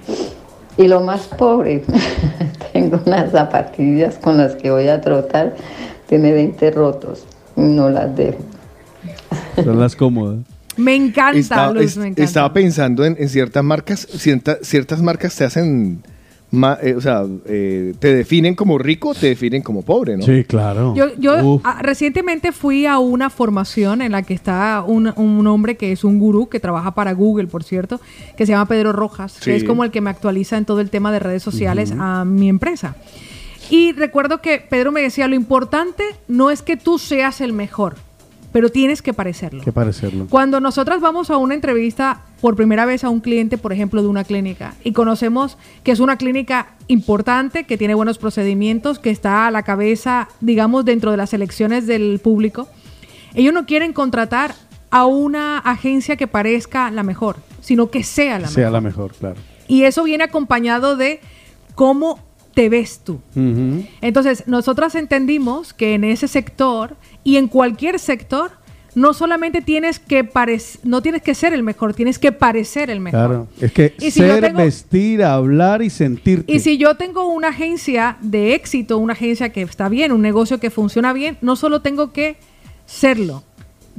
[0.78, 1.84] Y lo más pobre,
[2.72, 5.54] tengo unas zapatillas con las que voy a trotar,
[6.08, 7.24] tiene 20 rotos,
[7.56, 8.38] no las dejo.
[9.62, 10.38] Son las cómodas.
[10.78, 12.22] Me encanta, Estaba, Luz, es- me encanta.
[12.22, 16.00] estaba pensando en, en ciertas marcas, cierta- ciertas marcas te hacen
[16.50, 20.22] ma- eh, o sea, eh, te definen como rico, te definen como pobre, ¿no?
[20.24, 20.94] Sí, claro.
[20.94, 21.62] Yo, yo Uf.
[21.64, 26.04] ah, recientemente fui a una formación en la que está un, un hombre que es
[26.04, 28.00] un gurú, que trabaja para Google, por cierto,
[28.36, 29.50] que se llama Pedro Rojas, Sí.
[29.50, 32.00] que es como el que me actualiza en todo el tema de redes sociales Ujú.
[32.02, 32.96] a mi empresa.
[33.70, 37.96] Y recuerdo que Pedro me decía, lo importante no es que tú seas el mejor,
[38.52, 39.62] pero tienes que parecerlo.
[39.62, 40.26] Que parecerlo.
[40.28, 44.08] Cuando nosotras vamos a una entrevista por primera vez a un cliente, por ejemplo, de
[44.08, 49.46] una clínica, y conocemos que es una clínica importante, que tiene buenos procedimientos, que está
[49.46, 52.68] a la cabeza, digamos, dentro de las elecciones del público,
[53.34, 54.54] ellos no quieren contratar
[54.90, 58.72] a una agencia que parezca la mejor, sino que sea la sea mejor.
[58.72, 59.36] la mejor, claro.
[59.66, 61.20] Y eso viene acompañado de
[61.74, 62.18] cómo
[62.54, 63.20] te ves tú.
[64.00, 68.50] Entonces, nosotras entendimos que en ese sector y en cualquier sector,
[68.94, 72.98] no solamente tienes que parec- no tienes que ser el mejor, tienes que parecer el
[73.00, 73.20] mejor.
[73.20, 73.48] Claro.
[73.60, 76.50] Es que Y si yo ser, tengo- vestir, hablar y sentirte.
[76.52, 80.58] Y si yo tengo una agencia de éxito, una agencia que está bien, un negocio
[80.58, 82.38] que funciona bien, no solo tengo que
[82.86, 83.44] serlo,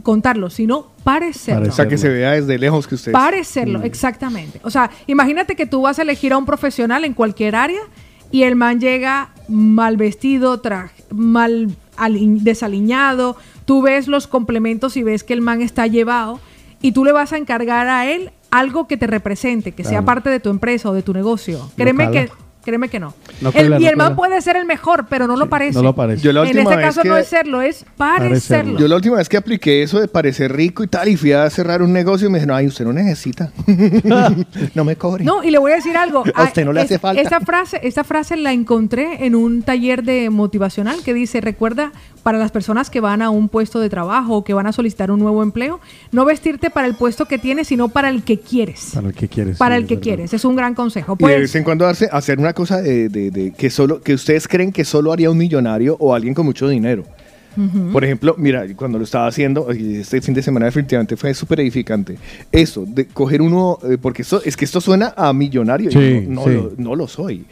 [0.03, 1.69] contarlo, sino parecerlo.
[1.69, 3.13] O sea, que se vea desde lejos que usted es.
[3.13, 3.83] Parecerlo, Mm.
[3.85, 4.59] exactamente.
[4.63, 7.81] O sea, imagínate que tú vas a elegir a un profesional en cualquier área
[8.31, 13.35] y el man llega mal vestido, tra- mal ali- desaliñado,
[13.65, 16.39] tú ves los complementos y ves que el man está llevado
[16.81, 20.29] y tú le vas a encargar a él algo que te represente, que sea parte
[20.29, 21.69] de tu empresa o de tu negocio.
[21.75, 22.31] Créeme que
[22.63, 23.13] créeme que no.
[23.41, 25.73] No El- y no el man puede ser el mejor, pero no lo parece.
[25.73, 26.21] no lo parece.
[26.21, 28.77] Yo la en este caso que- no es serlo, es parecerlo.
[28.79, 31.49] Yo la última vez que apliqué eso de parecer rico y tal, y fui a
[31.49, 33.51] cerrar un negocio y me dijeron, ay, usted no necesita.
[34.75, 35.23] no me cobre.
[35.23, 36.23] No, y le voy a decir algo.
[36.35, 37.21] A usted no le Ah, hace es- falta.
[37.21, 41.91] Esta frase, esta frase la encontré en un taller de motivacional que dice, recuerda,
[42.23, 45.09] para las personas que van a un puesto de trabajo o que van a solicitar
[45.11, 45.79] un nuevo empleo,
[46.11, 48.91] no vestirte para el puesto que tienes, sino para el que quieres.
[48.93, 49.57] Para el que quieres.
[49.57, 50.03] Para sí, el que verdad.
[50.03, 50.33] quieres.
[50.33, 51.13] Es un gran consejo.
[51.13, 54.13] Y de Pues, vez en cuando hacer una cosa de, de- de que solo que
[54.13, 57.03] ustedes creen que solo haría un millonario o alguien con mucho dinero.
[57.91, 62.15] Por ejemplo, mira, cuando lo estaba haciendo, este fin de semana definitivamente fue súper edificante.
[62.53, 66.25] Eso, de coger uno, eh, porque esto, es que esto suena a millonario, y Sí,
[66.27, 66.53] no, no sí.
[66.53, 67.43] Lo, no lo soy.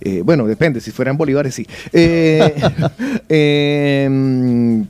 [0.00, 1.66] Eh, bueno, depende, si fueran bolívares, sí.
[1.92, 2.54] Eh,
[3.28, 4.84] eh,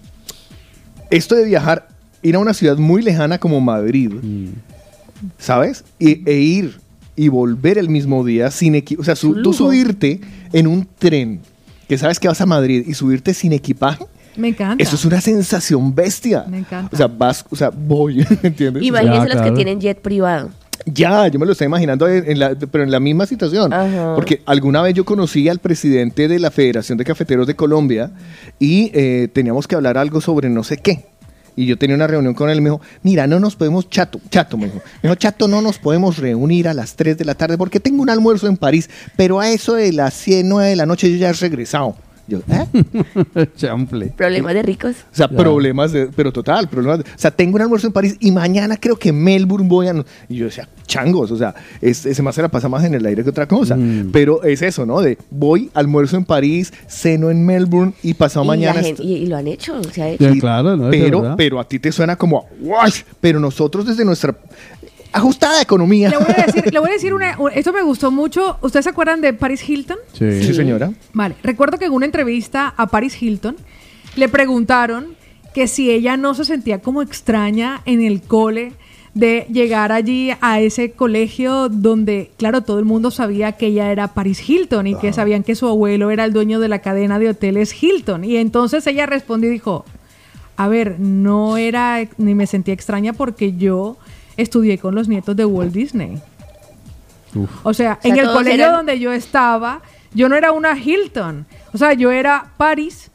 [1.10, 1.88] esto de viajar,
[2.22, 4.12] ir a una ciudad muy lejana como Madrid,
[5.38, 5.84] ¿sabes?
[5.98, 6.76] Y- e ir
[7.16, 9.01] y volver el mismo día sin equipo.
[9.02, 10.20] O sea, su- tú subirte
[10.52, 11.40] en un tren
[11.88, 14.05] que sabes que vas a Madrid y subirte sin equipaje.
[14.36, 14.82] me encanta.
[14.82, 16.44] Eso es una sensación bestia.
[16.48, 16.90] Me encanta.
[16.93, 18.82] O sea, vas, o sea, voy, ¿entiendes?
[18.82, 19.55] Imagínense Ya, los que claro.
[19.55, 20.51] tienen jet privado.
[20.84, 23.72] Ya, yo me lo estoy imaginando, en, en la, pero en la misma situación.
[23.72, 24.14] Ajá.
[24.14, 28.12] Porque alguna vez yo conocí al presidente de la Federación de Cafeteros de Colombia
[28.60, 31.06] y eh, teníamos que hablar algo sobre no sé qué.
[31.57, 34.59] Y yo tenía una reunión con él me dijo, mira, no nos podemos, chato, chato,
[34.59, 37.57] me dijo, me dijo, chato, no nos podemos reunir a las 3 de la tarde
[37.57, 40.87] porque tengo un almuerzo en París, pero a eso de las 100, 9 de la
[40.87, 41.97] noche yo ya he regresado.
[42.28, 43.47] Yo, ¿eh?
[43.57, 44.07] Chample.
[44.16, 44.97] Problemas de ricos.
[45.12, 45.36] O sea, Ya.
[45.36, 46.98] problemas, de, pero total, problemas.
[46.98, 49.93] de- o sea, tengo un almuerzo en París y mañana creo que Melbourne voy a.
[49.93, 52.94] no- Y yo decía, changos, o sea, es- ese más se la pasa más en
[52.94, 53.77] el aire que otra cosa.
[53.77, 54.11] Mm.
[54.12, 55.01] Pero es eso, ¿no?
[55.01, 58.82] De voy, almuerzo en París, ceno en Melbourne y pasado y, mañana.
[58.82, 60.24] gente- y, y lo han hecho, se ha hecho.
[60.35, 63.03] Ya, claro, pero, pero a ti te suena como, ¡wash!
[63.20, 64.36] Pero nosotros desde nuestra
[65.16, 66.10] ajustada economía.
[66.10, 68.59] Le voy a decir, le voy a decir una, esto me gustó mucho.
[68.60, 69.98] ¿Ustedes se acuerdan de Paris Hilton?
[70.12, 70.43] Sí.
[70.43, 70.93] Sí, señora.
[71.12, 73.56] Vale, recuerdo que en una entrevista a Paris Hilton
[74.16, 75.16] le preguntaron
[75.55, 78.74] que si ella no se sentía como extraña en el cole
[79.14, 84.09] de llegar allí a ese colegio donde, claro, todo el mundo sabía que ella era
[84.09, 87.30] Paris Hilton y que sabían que su abuelo era el dueño de la cadena de
[87.30, 88.24] hoteles Hilton.
[88.24, 89.86] Y entonces ella respondió y dijo,
[90.56, 93.97] a ver, no era, ni me sentía extraña porque yo
[94.36, 96.20] estudié con los nietos de Walt Disney.
[97.34, 99.82] O sea, O sea, en el colegio eran- donde yo estaba,
[100.14, 101.46] yo no era una Hilton.
[101.74, 103.10] O sea, yo era Paris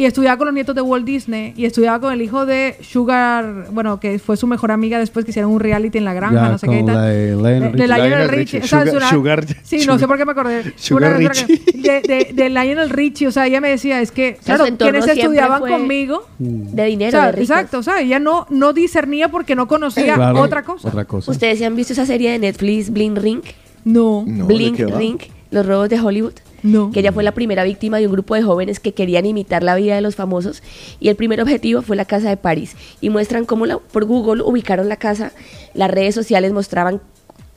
[0.00, 3.66] y estudiaba con los nietos de Walt Disney y estudiaba con el hijo de Sugar,
[3.72, 6.48] bueno, que fue su mejor amiga después que hicieron un reality en la granja, Ya,
[6.52, 6.94] no sé qué y tal.
[6.94, 7.78] la de Lionel Richie.
[7.82, 8.58] de Lionel Richie.
[8.62, 10.72] O sea, Sugar- Sugar- sí, no sé por qué me acordé.
[10.76, 11.64] Sugar Una persona Richie.
[11.82, 15.06] que- De, de, de Lionel Richie, o sea, ella me decía, es que, claro, quienes
[15.06, 16.26] estudiaban conmigo...
[16.38, 17.50] De dinero, o sea, de ricos.
[17.50, 20.86] exacto, o sea, ella no, no discernía porque no conocía Claro, otra cosa.
[20.88, 21.30] Otra cosa.
[21.32, 23.40] ¿Ustedes se han visto esa serie de Netflix, Bling Ring?
[23.84, 24.24] No.
[24.26, 24.78] No, ¿de Blink?
[24.96, 25.18] Ring,
[25.50, 26.34] los robos de Hollywood.
[26.62, 26.90] No.
[26.90, 29.74] Que ella fue la primera víctima de un grupo de jóvenes que querían imitar la
[29.76, 30.62] vida de los famosos
[31.00, 32.74] y el primer objetivo fue la casa de París.
[33.00, 35.32] Y muestran cómo la- por Google ubicaron la casa,
[35.74, 37.00] las redes sociales mostraban...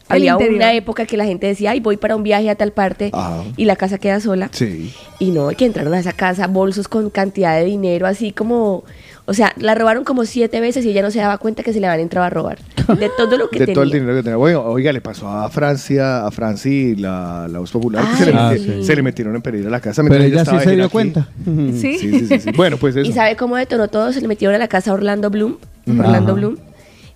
[0.08, 3.12] Había una época que la gente decía, ay, voy para un viaje a tal parte
[3.14, 3.46] Ajá.
[3.56, 4.50] y la casa queda sola.
[4.52, 4.94] Sí.
[5.20, 8.84] Y no, que entraron a esa casa, bolsos con cantidad de dinero, así como,
[9.26, 11.80] O sea, la robaron como siete veces y ella no se daba cuenta que se
[11.80, 12.58] le habían entrado a robar.
[12.98, 13.74] De todo lo que de tenía.
[13.76, 14.36] todo el dinero que tenía.
[14.38, 18.60] Bueno, oiga, le pasó a Francia, a Franci, la, la voz popular, que se le,
[18.80, 18.84] sí.
[18.84, 20.02] se le metieron en peligro a la casa.
[20.04, 20.92] Pero mientras ella sí estaba se de dio aquí.
[20.92, 21.28] cuenta.
[21.46, 21.98] ¿Sí?
[21.98, 22.52] Sí, sí, sí, sí.
[22.58, 23.10] Bueno, pues eso.
[23.10, 24.12] ¿Y sabe cómo detonó todo?
[24.12, 25.58] Se le metieron a la casa a Orlando Bloom.
[25.88, 26.34] Orlando Ajá.
[26.34, 26.58] Bloom.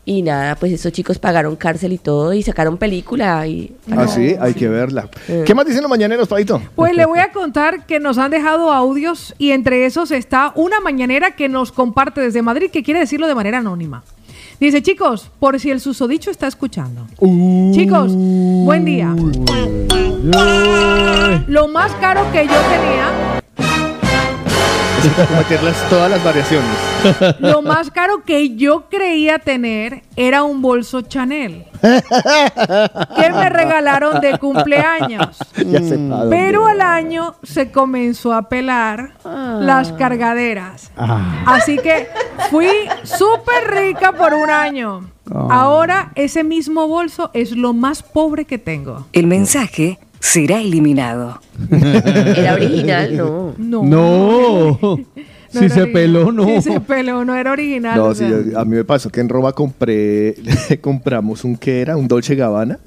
[0.07, 3.75] Y nada, pues esos chicos pagaron cárcel y todo y sacaron película y...
[3.89, 5.09] Ah, sí, hay que verla.
[5.27, 5.43] Eh.
[5.47, 6.61] ¿Qué más dicen los mañaneros, Paito?
[6.75, 10.79] Pues le voy a contar que nos han dejado audios y entre esos está una
[10.79, 14.03] mañanera que nos comparte desde Madrid que quiere decirlo de manera anónima.
[14.59, 17.07] Dice, chicos, por si el susodicho está escuchando.
[17.73, 19.13] Chicos, buen día.
[21.47, 23.41] Lo más caro que yo tenía,
[25.37, 26.69] Meterlas todas las variaciones.
[27.39, 34.37] lo más caro que yo creía tener era un bolso Chanel que me regalaron de
[34.37, 35.37] cumpleaños.
[35.65, 35.99] ya sé
[36.29, 40.91] Pero al año se comenzó a pelar las cargaderas.
[40.97, 41.43] Ah.
[41.45, 42.07] Así que
[42.49, 42.69] fui
[43.03, 45.09] súper rica por un año.
[45.31, 45.47] Ah.
[45.49, 49.05] Ahora ese mismo bolso es lo más pobre que tengo.
[49.13, 51.39] El mensaje será eliminado.
[51.71, 53.53] Era original, no.
[53.57, 53.83] No.
[53.83, 54.99] No.
[55.53, 55.91] No si se original.
[55.93, 56.45] peló, no.
[56.47, 57.97] Si se peló, no era original.
[57.97, 58.59] No, o sí, sea.
[58.59, 60.35] a mí me pasó que en Roma compré,
[60.81, 62.77] compramos un que era, un Dolce Gabbana,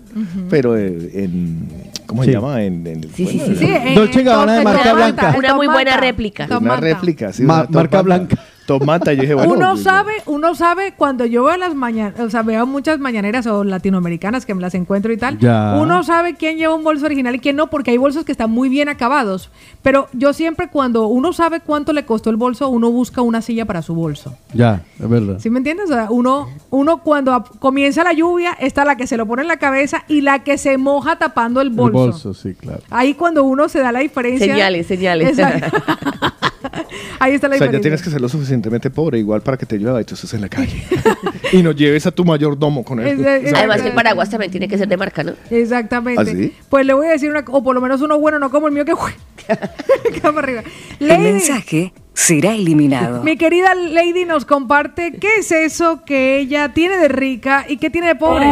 [0.51, 1.67] pero en,
[2.05, 2.63] ¿cómo se llama?
[2.63, 3.67] En, en- Sí, sí, bueno, sí.
[3.67, 5.35] Sí, Dolce Gabbana de marca blanca.
[5.39, 6.47] Una muy buena réplica.
[6.61, 7.43] Una réplica, sí.
[7.43, 8.37] Ma- una Top marca blanca.
[8.69, 9.55] Top Manta, yo dije, bueno.
[9.55, 13.47] uno pues, sabe, uno sabe cuando yo veo las mañanas, o sea, veo muchas mañaneras
[13.47, 15.39] o latinoamericanas que me las encuentro y tal.
[15.39, 15.79] Ya.
[15.81, 18.51] Uno sabe quién lleva un bolso original y quién no, porque hay bolsos que están
[18.51, 19.51] muy bien acabados.
[19.81, 23.65] Pero yo siempre cuando uno sabe cuánto le costó el bolso, uno busca una silla
[23.65, 24.37] para su bolso.
[24.53, 25.39] Ya, es verdad.
[25.39, 25.89] ¿Sí me entiendes?
[25.91, 29.49] O sea, uno, uno cuando comienza la lluvia, está la que se lo pone en
[29.49, 31.99] la cabeza y la que se moja tapando el El bolso.
[31.99, 32.83] bolso, sí, claro.
[32.91, 34.53] Ahí cuando uno se da la diferencia.
[34.53, 35.39] Señales, señales.
[35.39, 35.79] Exacto.
[37.21, 37.81] Ahí está la O sea, ya diferencia.
[37.81, 40.41] tienes que ser lo suficientemente pobre igual para que te llueva y tú estés en
[40.43, 40.83] la calle.
[41.53, 43.21] y no lleves a tu mayordomo con él.
[43.21, 45.33] Es- es- Además que el paraguas también tiene que ser de marca, ¿no?
[45.51, 46.21] Exactamente.
[46.23, 46.55] ¿Ah, sí?
[46.69, 48.73] Pues le voy a decir una, o por lo menos uno bueno, no como el
[48.75, 48.93] mío que
[49.47, 50.63] queda para arriba.
[51.01, 53.23] El Lady, mensaje será eliminado.
[53.23, 57.91] mi querida Lady nos comparte qué es eso que ella tiene de rica y qué
[57.91, 58.47] tiene de pobre.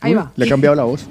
[0.00, 0.32] Ahí va.
[0.36, 1.06] Le he cambiado la voz.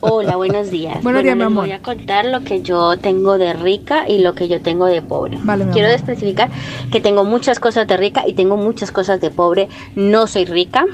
[0.00, 1.02] Hola, buenos días.
[1.02, 1.64] Buenos días, mi les amor.
[1.64, 5.02] voy a contar lo que yo tengo de rica y lo que yo tengo de
[5.02, 5.38] pobre.
[5.42, 6.50] Vale, mi Quiero especificar
[6.90, 9.68] que tengo muchas cosas de rica y tengo muchas cosas de pobre.
[9.94, 10.86] No soy rica.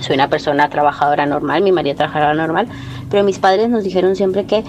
[0.00, 2.66] Soy una persona trabajadora normal, mi marido trabajadora normal,
[3.10, 4.64] pero mis padres nos dijeron siempre que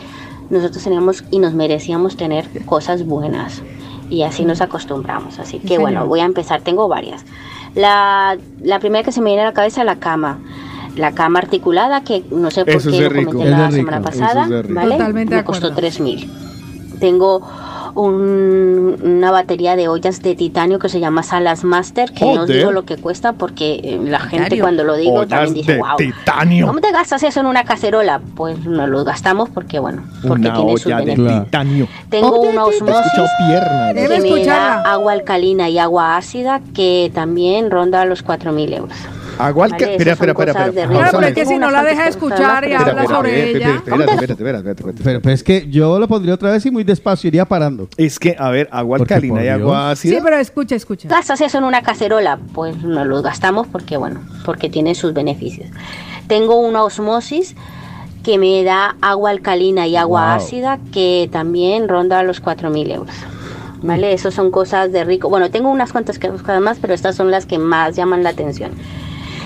[0.49, 3.63] nosotros teníamos y nos merecíamos tener cosas buenas
[4.09, 5.39] y así nos acostumbramos.
[5.39, 7.25] Así que bueno, voy a empezar, tengo varias.
[7.73, 10.39] La, la primera que se me viene a la cabeza es la cama.
[10.95, 13.31] La cama articulada, que no sé por Eso qué de lo rico.
[13.31, 14.73] comenté Es la de semana pasada, es de.
[14.73, 14.91] ¿vale?
[14.91, 15.75] Totalmente de me costó acuerdo.
[15.81, 16.31] 3 mil.
[16.99, 17.41] Tengo
[17.95, 22.37] un- una batería de ollas de titanio que se llama Salas Master, que no os
[22.39, 22.57] Joder.
[22.57, 24.63] digo lo que cuesta porque eh, la gente Titanio.
[24.63, 25.97] cuando lo digo Ollas también dice, de wow.
[25.97, 26.67] titanio.
[26.67, 28.19] ¿Cómo te gastas eso en una cacerola?
[28.35, 31.87] Pues no lo gastamos porque, bueno, porque Una tiene olla de titanio.
[32.09, 33.95] Tengo una He escuchado osmosis piernas.
[33.95, 38.97] Debe que me da agua alcalina y agua ácida que también ronda los 4.000 euros.
[39.39, 40.53] Agua Vale, alca- Espera, espera, espera.
[40.53, 43.75] cosas Claro, pero es que si no la deja escuchar y habla sobre ella.
[43.75, 44.93] espera, espera, espera, espera, espera, espera.
[45.03, 47.87] Pero, pero es que yo lo pondría otra vez y muy despacio iría parando.
[47.97, 50.23] Es que, a ver, agua alcalina y agua Sí, ácida.
[50.23, 51.07] pero escucha, escucha.
[51.09, 52.39] gastas eso en una cacerola?
[52.53, 55.67] Pues no lo gastamos porque, bueno, porque tiene sus beneficios.
[56.27, 57.55] Tengo una osmosis
[58.23, 60.43] que me da agua alcalina y agua Wow.
[60.45, 63.15] ácida que también ronda los 4.000 euros.
[63.81, 64.13] ¿Vale?
[64.13, 65.27] Esas son cosas de rico.
[65.27, 68.29] Bueno, tengo unas cuantas que buscar más, pero estas son las que más llaman la
[68.29, 68.71] atención.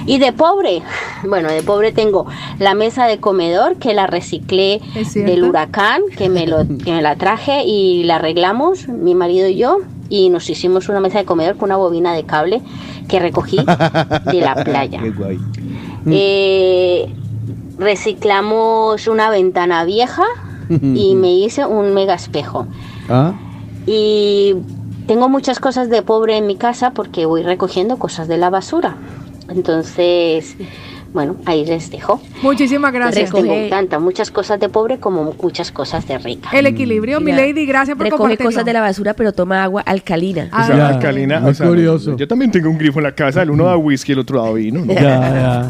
[0.08, 0.82] Y de pobre,
[1.28, 2.26] bueno, de pobre tengo
[2.58, 4.82] la mesa de comedor que la reciclé
[5.14, 9.58] del huracán, que me, lo, que me la traje y la arreglamos, mi marido y
[9.58, 9.80] yo,
[10.10, 12.62] y nos hicimos una mesa de comedor con una bobina de cable
[13.08, 13.58] que recogí
[14.32, 15.02] de la playa.
[15.02, 15.40] Qué guay.
[16.10, 17.14] Eh,
[17.78, 20.24] reciclamos una ventana vieja
[20.70, 22.68] y me hice un mega espejo.
[23.10, 23.34] ¿Ah?
[23.86, 24.56] Y
[25.06, 28.98] tengo muchas cosas de pobre en mi casa porque voy recogiendo cosas de la basura.
[29.50, 30.56] Entonces,
[31.14, 32.22] bueno, ahí les dejo.
[32.42, 33.32] Muchísimas gracias.
[33.32, 36.50] Tengo tanta, muchas cosas de pobre como muchas cosas de rica.
[36.52, 38.50] El equilibrio, mi lady, gracias por Recoge compartirlo.
[38.52, 40.50] cosas de la basura, pero toma agua alcalina.
[40.52, 40.88] Ah, O sea, Ya.
[40.90, 41.40] alcalina.
[41.40, 42.16] Muy o sea, curioso.
[42.18, 43.42] Yo también tengo un grifo en la casa.
[43.42, 44.84] El uno da whisky, el otro da vino.
[44.86, 44.94] ¿no?
[44.94, 45.68] Ya, ya.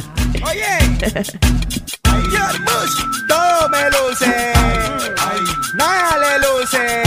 [3.28, 4.54] Todo me luce,
[5.78, 7.04] nada le luce,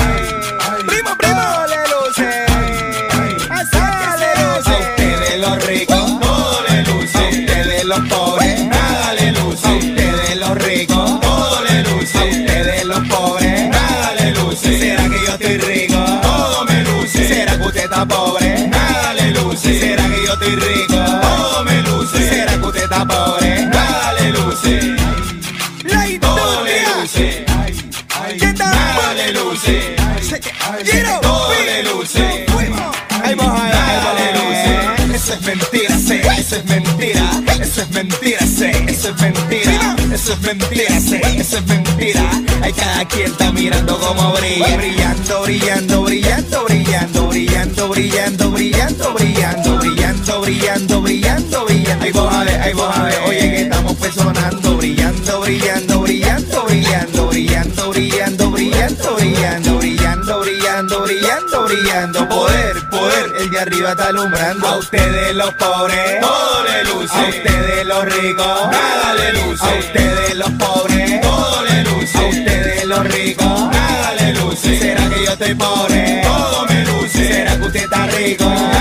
[23.00, 24.96] está pobre, nada le luce.
[26.20, 27.44] Todo le luce.
[28.58, 29.96] Nada le luce.
[31.22, 32.46] Todo le luce.
[33.36, 35.14] Nada le luce.
[35.14, 36.20] Eso es mentira, sé.
[36.38, 37.42] Eso es mentira.
[37.60, 38.70] Eso es mentira, sé.
[38.88, 39.96] Eso es mentira.
[40.12, 41.20] Eso es mentira, sé.
[41.36, 42.30] Eso es mentira.
[42.62, 44.76] Hay cada quien está mirando como brilla.
[44.76, 50.40] Brillando, brillando, brillando, brillando, brillando, brillando, brillando, brillando, brillando,
[51.10, 52.04] brillando, brillando, brillando.
[52.04, 53.18] Ay, vos a ver, ay, vos a ver.
[53.26, 54.76] Oye, que estamos personando.
[54.76, 62.28] Brillando, brillando, brillando, brillando, brillando, brillando, brillando, brillando, brillando, brillando, brillando, brillando.
[62.28, 64.68] Poder, poder, el de arriba está alumbrando.
[64.68, 67.14] A ustedes los pobres, todo le luce.
[67.14, 69.64] A ustedes los ricos, nada le luce.
[69.64, 72.18] A ustedes los pobres, todo le luce.
[72.18, 74.78] A ustedes los ricos, nada le luce.
[74.78, 76.20] ¿Será que yo estoy pobre?
[76.22, 77.28] Todo me luce.
[77.28, 78.79] ¿Será que usted está rico?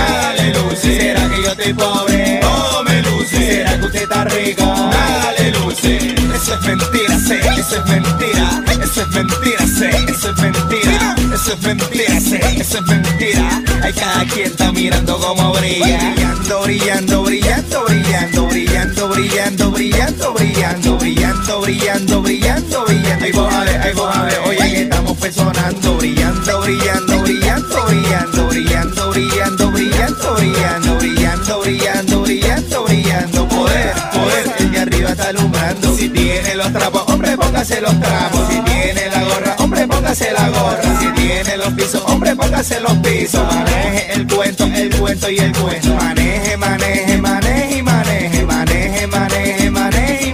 [0.83, 1.01] Luce.
[1.01, 2.39] ¿Será que yo estoy pobre?
[2.41, 3.37] Todo me luce.
[3.37, 4.63] ¿Será que usted está rico?
[4.63, 6.15] Nada le luce.
[6.35, 7.39] Eso es mentira, sé.
[7.59, 8.63] Eso es mentira.
[8.81, 9.89] Eso es mentira, sé.
[10.07, 11.15] Eso es mentira.
[11.33, 12.39] Eso es mentira, sé.
[12.59, 13.61] Eso es mentira.
[13.83, 15.99] Hay cada quien está mirando como brilla.
[15.99, 23.25] Brillando, brillando, brillando, brillando, brillando, brillando, brillando, brillando, brillando, brillando, brillando, brillando.
[23.25, 24.39] Ay, vos a ver, ay, vos a ver.
[24.45, 25.97] Oye, que estamos personando.
[25.97, 29.68] Brillando, brillando, brillando, brillando, brillando, brillando,
[30.15, 33.47] brillando, brillando, brillando, brillando, brillando.
[33.47, 35.95] Poder, poder, el de arriba está alumbrando.
[35.95, 38.47] Si tiene los trapos, hombre, póngase los trapos.
[38.49, 40.99] Si tiene la gorra, hombre, póngase la gorra.
[40.99, 43.43] Si tiene los pisos, hombre, póngase los pisos.
[43.53, 45.95] Maneje el cuento, el cuento y el cuento.
[45.95, 50.33] Maneje, maneje, maneje y maneje, maneje, maneje, maneje y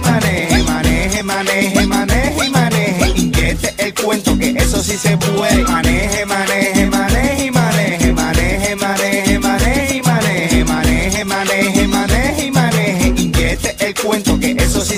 [0.62, 3.12] maneje, maneje, maneje y maneje.
[3.16, 5.64] Inyecte el cuento que eso sí se puede.
[5.64, 6.65] Maneje, maneje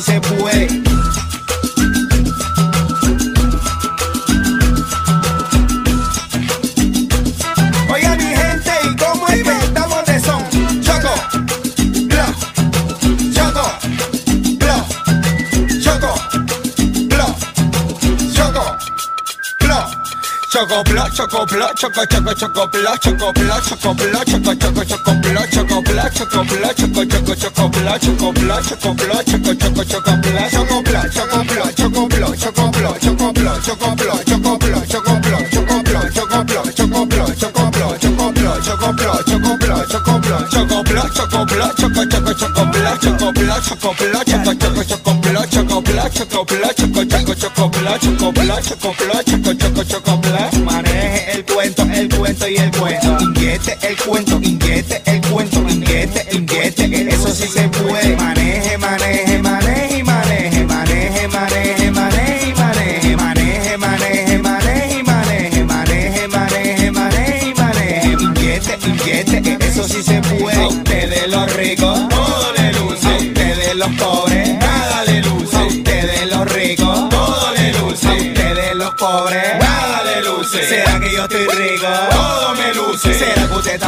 [0.09, 0.78] se puede.
[20.59, 25.15] Choco blow, choco blow, choco choco choco blow, choco blow, choco blow, choco choco choco
[25.21, 29.85] blow, choco blow, choco blow, choco choco choco blow, choco blow, choco blow, choco choco
[29.85, 33.95] choco blow, choco blow, choco blow, choco blow, choco blow, choco blow, choco blow, choco
[33.95, 35.78] blow, choco blow, choco blow, choco blow,
[36.15, 39.49] choco blow, choco blow, choco blow, choco blow, choco blow, choco
[39.89, 45.47] choco blow, choco blow, choco choco choco blow, choco blow, choco choco choco choco blow,
[45.47, 50.65] choco choco blow, choco choco choco blow, choco blow, choco blow, choco choco choco blow.
[50.65, 53.17] Maneje el cuento, el cuento y el cuento.
[53.21, 58.17] Inyecte el cuento, inyecte el cuento, inyecte, que eso sí se puede.
[58.17, 59.58] Maneje, maneje, maneje,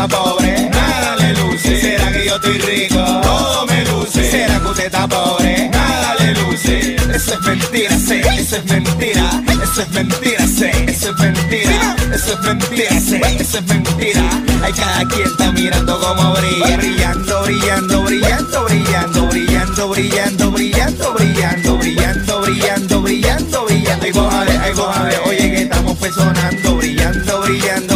[0.09, 0.69] pobre?
[0.71, 1.81] Nada le luce.
[1.81, 3.03] ¿Será que yo estoy rico?
[3.23, 4.31] Todo me luce.
[4.31, 5.69] ¿Será que usted está pobre?
[5.71, 6.97] Nada le luce.
[7.15, 8.21] Eso es mentira, sé.
[8.39, 9.43] Eso es mentira.
[9.63, 10.71] Eso es mentira, sé.
[10.89, 11.97] Eso es mentira.
[12.15, 13.21] Eso es mentira, sé.
[13.39, 14.23] Eso es mentira.
[14.63, 16.77] Hay cada quien está mirando como brilla.
[16.77, 24.31] Brillando, brillando, brillando, brillando, brillando, brillando, brillando, brillando, brillando, brillando, brillando, brillando.
[24.63, 26.77] Ay vos a ver, oye que estamos personando.
[26.77, 27.90] Brillando, brillando,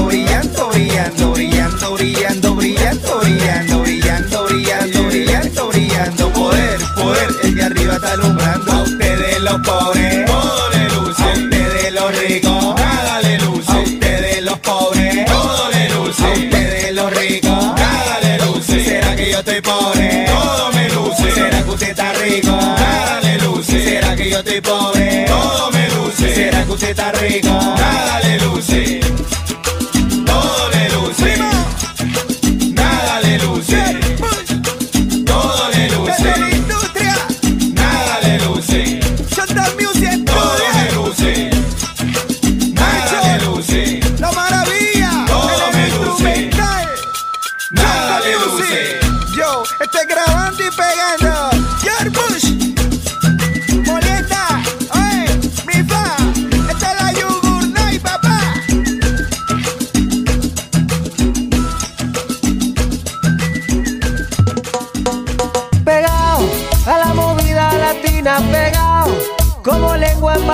[7.65, 8.73] arriba está alumbrando.
[8.73, 11.23] A ustedes los pobres, todo le luce.
[11.23, 13.73] A ustedes los ricos, nada le luce.
[13.73, 16.25] A ustedes los pobres, todo le luce.
[16.25, 18.85] A ustedes los ricos, nada le luce.
[18.85, 20.27] ¿Será que yo estoy pobre?
[20.27, 21.31] Todo me luce.
[21.33, 22.51] ¿Será que usted está rico?
[22.51, 23.85] Nada le luce.
[23.85, 25.25] ¿Será que yo estoy pobre?
[25.27, 26.35] Todo me luce.
[26.35, 27.49] ¿Será que usted está rico?
[27.49, 28.84] Nada le luce.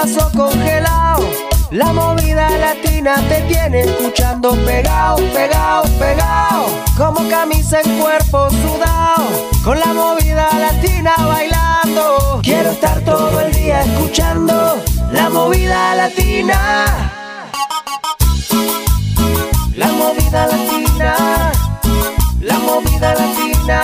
[0.00, 1.28] Vaso congelado.
[1.70, 6.66] La movida latina te tiene escuchando pegado, pegado, pegado.
[6.96, 9.26] Como camisa en cuerpo sudado,
[9.62, 12.40] con la movida latina bailando.
[12.42, 14.82] Quiero estar todo el día escuchando
[15.12, 16.56] la movida latina.
[19.76, 21.52] La movida latina,
[22.40, 23.82] la movida latina,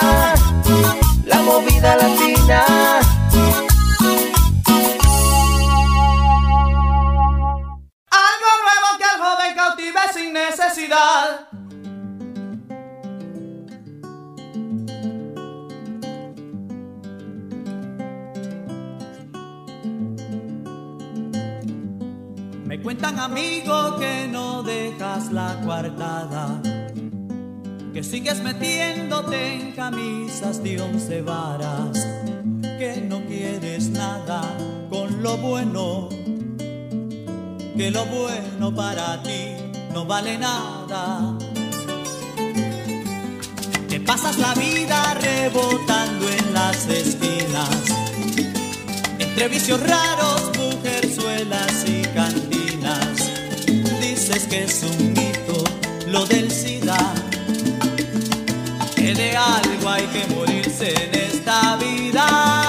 [1.24, 3.05] la movida latina.
[22.64, 26.62] Me cuentan amigos que no dejas la coartada,
[27.92, 32.06] que sigues metiéndote en camisas de once varas,
[32.78, 34.42] que no quieres nada
[34.88, 36.08] con lo bueno
[37.76, 41.36] que lo bueno para ti no vale nada.
[43.88, 47.84] Que pasas la vida rebotando en las esquinas,
[49.18, 53.14] entre vicios raros, mujerzuelas y cantinas.
[54.00, 55.64] Dices que es un mito
[56.06, 57.14] lo del SIDA,
[58.94, 62.65] que de algo hay que morirse en esta vida.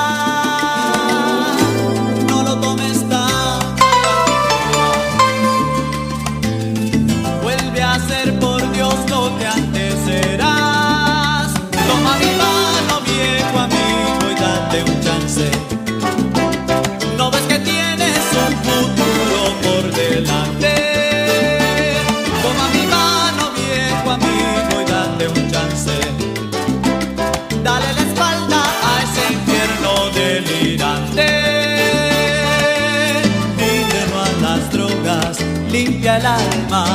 [36.17, 36.85] El alma.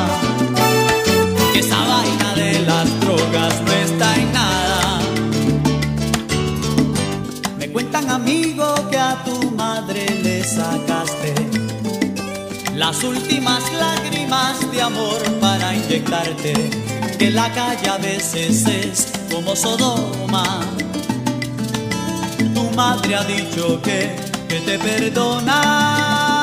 [1.55, 5.01] Esa vaina de las drogas no está en nada.
[7.59, 11.35] Me cuentan amigos que a tu madre le sacaste
[12.75, 16.53] las últimas lágrimas de amor para inyectarte.
[17.19, 20.61] Que la calle a veces es como Sodoma.
[22.55, 24.17] Tu madre ha dicho que,
[24.49, 26.42] que te perdona.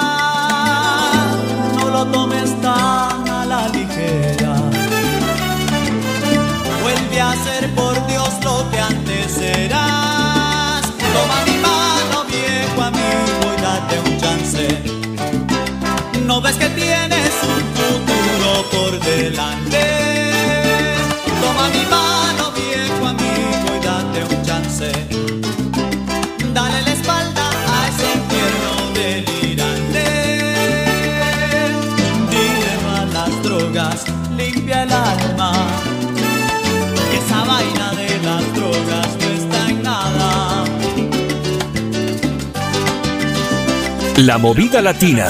[1.92, 4.54] Lo tomes tan a la ligera.
[6.82, 10.82] Vuelve a ser por Dios lo que antes eras.
[11.16, 14.68] Toma mi mano, viejo amigo, y date un chance.
[16.26, 19.84] No ves que tienes un futuro por delante.
[21.42, 22.39] Toma mi mano,
[37.20, 40.66] Esa vaina de las drogas no está en nada.
[44.18, 45.28] La movida latina.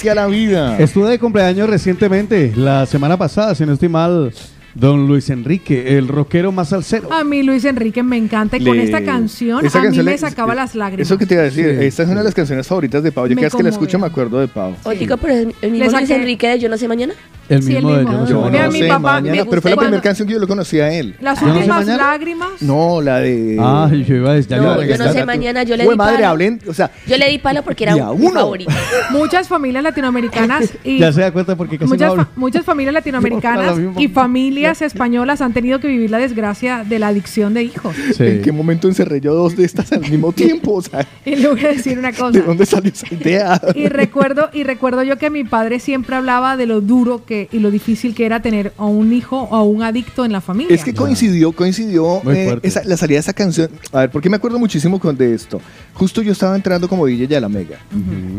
[0.00, 0.78] Tico, diles que a la vida.
[0.78, 4.32] Estuve de cumpleaños recientemente, la semana pasada, si no estoy mal,
[4.74, 7.12] don Luis Enrique, el rockero más salsero.
[7.12, 10.12] A mí Luis Enrique me encanta y con esta canción esa a mí canción me
[10.12, 11.06] le- sacaba las lágrimas.
[11.06, 11.84] Eso que te iba a decir, Sí.
[11.86, 13.24] esta es una de las canciones favoritas de Pau.
[13.26, 14.74] Yo Me cada vez que la escucho me acuerdo de Pau.
[14.84, 17.14] Oiga, pero es el mismo Luis Enrique de Yo no sé mañana.
[17.48, 18.26] El Sí, el mismo de mismo.
[18.26, 20.48] Yo no sé no papá mañana, me pero fue la primera canción que yo lo
[20.48, 21.14] conocí a él.
[21.20, 22.10] Las ¿Yo no últimas mañana?
[22.10, 22.62] lágrimas.
[22.62, 23.56] No, la de.
[23.60, 26.26] Ah, yo iba a decir, No, yo no sé mañana, yo le di madre, palo.
[26.28, 28.30] hablen, o sea, Yo le di palo porque era uno.
[28.40, 28.72] favorito.
[29.10, 32.28] Muchas familias latinoamericanas y Ya se da cuenta porque casi muchas, no hablo.
[32.36, 37.54] Muchas familias latinoamericanas y familias españolas han tenido que vivir la desgracia de la adicción
[37.54, 37.96] de hijos.
[38.16, 38.24] Sí.
[38.24, 40.74] ¿en qué momento encerré yo dos de estas al mismo tiempo?
[40.74, 42.30] O sea, Y le voy a decir una cosa.
[42.32, 43.60] ¿de dónde salió esa idea?
[43.74, 47.58] Y recuerdo, y recuerdo yo que mi padre siempre hablaba de lo duro que y
[47.58, 50.74] lo difícil que era tener a un hijo o a un adicto en la familia.
[50.74, 53.70] Es que coincidió, coincidió eh, esa- la salida de esa canción.
[53.92, 55.60] A ver, ¿por qué me acuerdo muchísimo con de esto?
[55.94, 57.78] Justo yo estaba entrando como DJ ya a la Mega.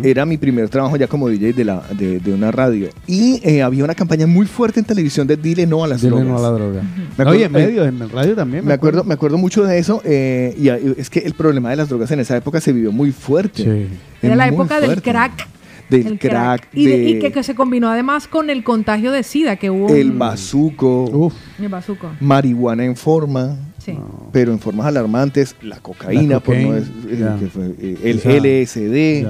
[0.04, 2.90] Era mi primer trabajo ya como DJ de, la, de, de una radio.
[3.08, 6.12] Y eh, había una campaña muy fuerte en televisión de Dile no a las Dile
[6.12, 6.28] drogas.
[6.28, 6.82] no a la droga.
[6.82, 8.66] Me acuerdo- Oye, en medio, en el radio también.
[8.66, 10.02] Me acuerdo, me acuerdo mucho de eso.
[10.06, 12.92] eh, y eh, es que el problema de las drogas en esa época se vivió
[12.92, 13.64] muy fuerte.
[13.64, 13.88] Sí.
[14.22, 15.48] Era la época del crack.
[15.90, 19.14] Del el crack, Y, de- de- y que, que se combinó además con el contagio
[19.14, 19.88] de SIDA que hubo.
[19.96, 22.12] El bazuco, Uf, el bazuco.
[22.20, 23.56] marihuana en forma.
[23.80, 23.98] Sí.
[24.34, 27.38] pero en formas alarmantes, la cocaína, La por no es- eh, ya.
[27.40, 29.26] que fue, eh, el LSD.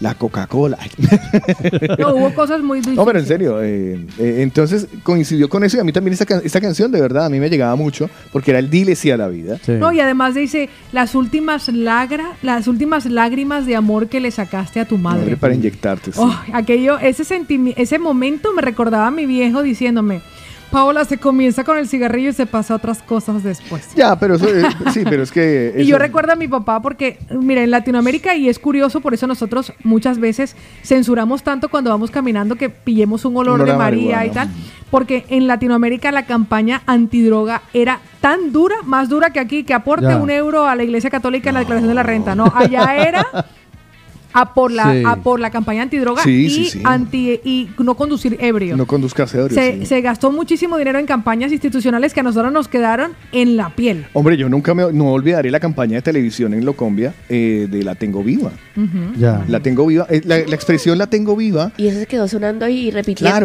[0.00, 0.78] La Coca-Cola.
[1.98, 2.96] No, hubo cosas muy difíciles.
[2.96, 6.26] No, pero en serio, eh, eh, entonces coincidió con eso y a mí también esta,
[6.26, 9.10] can- esta canción de verdad a mí me llegaba mucho porque era el dile sí
[9.10, 9.58] a la vida.
[9.64, 9.72] sí.
[9.72, 14.80] No, y además dice las últimas lagra, las últimas lágrimas de amor que le sacaste
[14.80, 15.20] a tu madre.
[15.22, 16.12] Madre para inyectarte.
[16.12, 16.18] sí.
[16.20, 17.24] Oh, aquello, ese
[17.76, 20.20] ese momento me recordaba a mi viejo diciéndome,
[20.70, 23.88] Paola se comienza con el cigarrillo y se pasa a otras cosas después.
[23.96, 25.72] Ya, pero eso, eh, sí, pero es que...
[25.76, 29.12] Y eso- yo recuerdo a mi papá porque, mira, en Latinoamérica, y es curioso, por
[29.14, 33.76] eso nosotros muchas veces censuramos tanto cuando vamos caminando que pillemos un olor Olor de
[33.76, 34.48] María y tal,
[34.90, 40.06] porque en Latinoamérica la campaña antidroga era tan dura, más dura que aquí, que aporte
[40.06, 40.16] Ya.
[40.18, 42.34] un euro a la Iglesia Católica en la declaración de la renta.
[42.34, 43.26] No, allá era
[44.32, 45.02] a por la, Sí.
[45.06, 46.80] a por la campaña antidroga Sí, y, sí, sí.
[46.84, 48.76] anti y no conducir ebrio.
[48.76, 53.12] No conduzcas ebrio, se, gastó muchísimo dinero en campañas institucionales que a nosotros nos quedaron
[53.32, 54.06] en la piel.
[54.12, 57.94] Hombre, yo nunca me no olvidaré la campaña de televisión en Locombia eh, de La
[57.94, 58.50] Tengo Viva.
[59.18, 59.44] Ya.
[59.48, 62.64] La Tengo Viva, eh, la, la expresión La Tengo Viva Y eso se quedó sonando
[62.64, 62.96] ahí y Claro,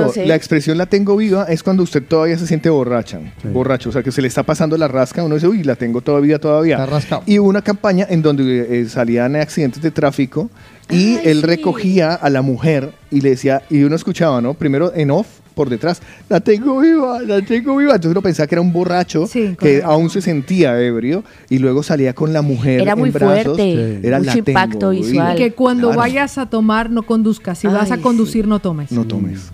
[0.04, 0.26] repitiéndose.
[0.26, 3.20] la expresión la tengo viva es cuando usted todavía se siente borracha,
[3.54, 6.02] borracho, o sea que se le está pasando la rasca, uno dice, uy, la tengo
[6.02, 6.76] todavía, todavía.
[6.76, 7.24] Está rascado.
[7.26, 10.50] Y hubo una campaña en donde eh, salían accidentes de tráfico
[10.90, 11.46] y Ay, él sí.
[11.46, 14.54] recogía a la mujer y le decía, y uno escuchaba, ¿no?
[14.54, 17.92] Primero en off, por detrás, la tengo viva, la tengo viva.
[17.96, 19.88] Entonces uno pensaba que era un borracho Sí, que correcto.
[19.88, 23.44] aún se sentía ebrio y luego salía con la mujer Era en muy brazos.
[23.56, 25.06] fuerte, Era mucho la tengo impacto viva.
[25.08, 25.38] visual.
[25.38, 26.00] Que cuando Claro.
[26.02, 28.92] vayas a tomar no conduzcas, si vas a conducir no tomes.
[28.92, 29.50] No tomes.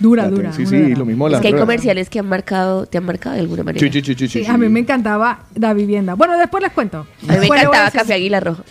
[0.00, 0.50] Dura, La dura.
[0.50, 0.98] tengo- Sí, sí, dura.
[0.98, 3.62] lo mismo Es las que hay comerciales que han marcado, te han marcado de alguna
[3.62, 3.80] manera.
[3.86, 4.72] Sí, sí, sí, sí, Sí, sí, a mí sí.
[4.72, 6.14] me encantaba la vivienda.
[6.14, 7.06] Bueno, después les cuento.
[7.28, 8.64] A mí me encantaba Café Águila Rojo.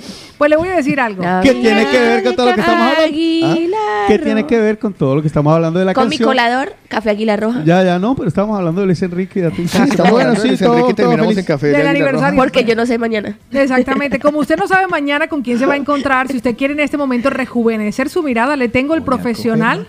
[0.43, 1.23] Pues le voy a decir algo.
[1.41, 3.17] ¿Qué tiene que ver con todo lo que estamos hablando?
[3.77, 4.05] ¿Ah?
[4.09, 6.27] ¿Qué tiene que ver con todo lo que estamos hablando de la Con mi canción?
[6.31, 7.63] colador, Café Águila Roja.
[7.63, 9.49] Ya, ya no, pero estamos hablando de Luis Enrique.
[9.55, 12.27] Sí, estamos hablando de Luis Enrique, terminamos en Café de Del Águila Roja.
[12.27, 12.39] aniversario.
[12.41, 13.37] Porque yo no sé mañana.
[13.53, 14.19] Exactamente.
[14.19, 16.81] Como usted no sabe mañana con quién se va a encontrar, si usted quiere en
[16.81, 19.87] este momento rejuvenecer su mirada, le tengo el profesional,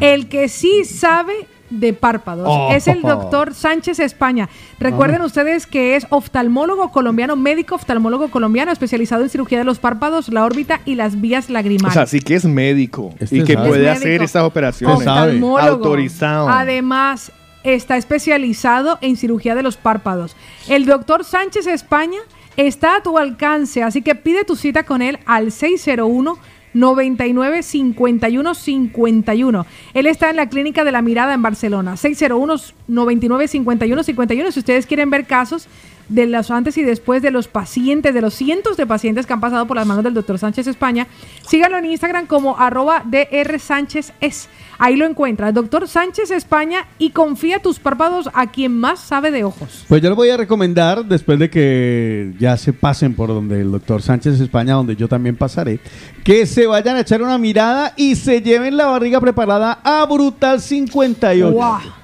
[0.00, 2.46] el que sí sabe de párpados.
[2.48, 2.68] Oh.
[2.72, 4.48] Es el doctor Sánchez España.
[4.78, 10.28] Recuerden ustedes que es oftalmólogo colombiano, médico oftalmólogo colombiano, especializado en cirugía de los párpados,
[10.28, 11.94] la órbita y las vías O lagrimales.
[11.94, 13.68] sea, sí que es médico Este y que sabe.
[13.68, 14.98] puede Es hacer estas operaciones.
[14.98, 15.58] Oftalmólogo.
[15.68, 16.48] Autorizado.
[16.48, 17.32] Además,
[17.64, 20.36] está especializado en cirugía de los párpados.
[20.68, 22.18] El doctor Sánchez España
[22.56, 26.38] está a tu alcance, así que pide tu cita con él al 601
[26.74, 29.66] 99 51 51.
[29.94, 31.96] Él está en la Clínica de la Mirada en Barcelona.
[31.96, 32.54] 601
[32.88, 34.52] 99 51 51.
[34.52, 35.68] Si ustedes quieren ver casos
[36.08, 39.40] de los antes y después de los pacientes, de los cientos de pacientes que han
[39.40, 41.06] pasado por las manos del doctor Sánchez España,
[41.46, 44.48] síganlo en Instagram como arroba DR Sánchez es.
[44.78, 49.44] Ahí lo encuentras, doctor Sánchez España, y confía tus párpados a quien más sabe de
[49.44, 49.84] ojos.
[49.88, 53.70] Pues yo les voy a recomendar, después de que ya se pasen por donde el
[53.70, 55.78] doctor Sánchez España, donde yo también pasaré,
[56.24, 60.60] que se vayan a echar una mirada y se lleven la barriga preparada a Brutal
[60.60, 61.52] 58.
[61.52, 62.03] ¡Guau!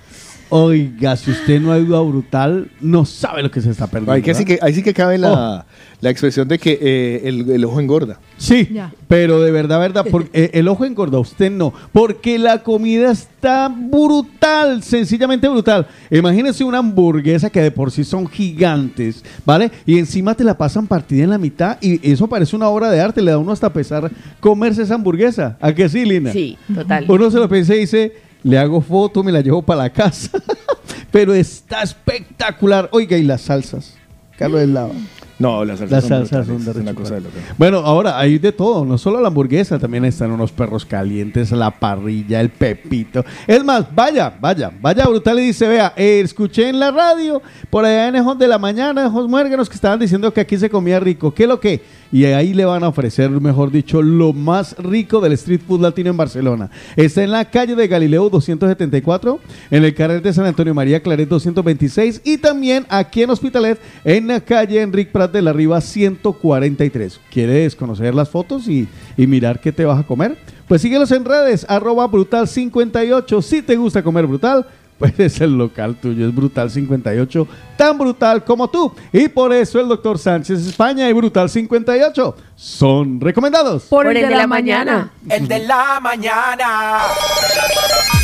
[0.51, 4.12] Oiga, si usted no ha ido a brutal, no sabe lo que se está perdiendo.
[4.12, 5.18] Ahí, que sí que, ahí sí que cabe Oh.
[5.18, 5.66] la,
[6.01, 8.18] la expresión de que eh, el, el ojo engorda.
[8.36, 8.68] Sí,
[9.06, 13.68] pero de verdad, verdad, porque, eh, el ojo engorda, usted no, porque la comida está
[13.68, 15.86] brutal, sencillamente brutal.
[16.10, 19.70] Imagínese una hamburguesa que de por sí son gigantes, ¿vale?
[19.86, 23.01] Y encima te la pasan partida en la mitad y eso parece una obra de
[23.01, 24.10] arte, le da uno hasta pesar
[24.40, 25.56] comerse esa hamburguesa.
[25.60, 26.32] ¿A que sí, Lina?
[26.32, 27.05] Sí, total.
[27.09, 30.30] Uno se lo piensa y dice, le hago foto, me la llevo para la casa.
[31.10, 32.88] pero está espectacular.
[32.92, 33.96] Oiga, y las salsas.
[34.36, 34.92] Carlos del Lava.
[35.38, 37.34] No, las salsas Las son salsas son de una cosa de loco.
[37.56, 41.70] Bueno, ahora hay de todo, no solo la hamburguesa, también están unos perros calientes, la
[41.70, 43.24] parrilla, el pepito.
[43.46, 47.40] Es más, vaya, vaya, vaya brutal y dice, vea, eh, escuché en la radio,
[47.70, 50.68] por allá en Ejos de la Mañana, Ejos Muérganos, que estaban diciendo que aquí se
[50.68, 51.32] comía rico.
[51.32, 51.80] ¿Qué es lo que?
[52.12, 56.11] Y ahí le van a ofrecer, mejor dicho, lo más rico del street food latino
[56.11, 56.70] en Barcelona.
[56.97, 59.39] Está en la calle de Galileo 274,
[59.70, 64.27] en el carrer de San Antonio María Claret 226 y también aquí en Hospitalet, en
[64.27, 67.20] la calle Enric Prat de la Riva 143.
[67.31, 70.37] ¿Quieres conocer las fotos y, y mirar qué te vas a comer?
[70.70, 73.43] Pues síguelos en redes, arroba brutal58.
[73.43, 74.66] Si te gusta comer brutal,
[75.01, 78.93] pues es el local tuyo, es Brutal 58, tan brutal como tú.
[79.12, 83.85] Y por eso el doctor Sánchez España y Brutal 58 son recomendados.
[83.85, 85.10] Por el, de, la, mañana.
[85.28, 86.98] El de la mañana.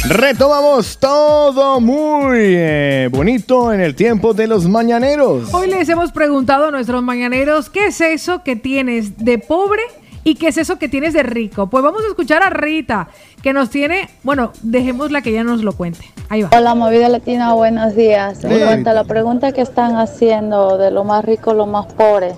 [0.09, 5.53] Retomamos todo muy eh, bonito en el tiempo de los mañaneros.
[5.55, 9.83] Hoy les hemos preguntado a nuestros mañaneros qué es eso que tienes de pobre
[10.27, 11.71] y qué es eso que tienes de rico.
[11.71, 13.09] Pues vamos a escuchar a Rita,
[13.47, 16.01] que nos tiene, bueno, dejémosla que ella nos lo cuente.
[16.29, 16.51] Ahí va.
[16.53, 18.43] Hola Movida Latina, buenos días.
[18.43, 22.35] En cuanto a la pregunta que están haciendo de lo más rico, lo más pobre,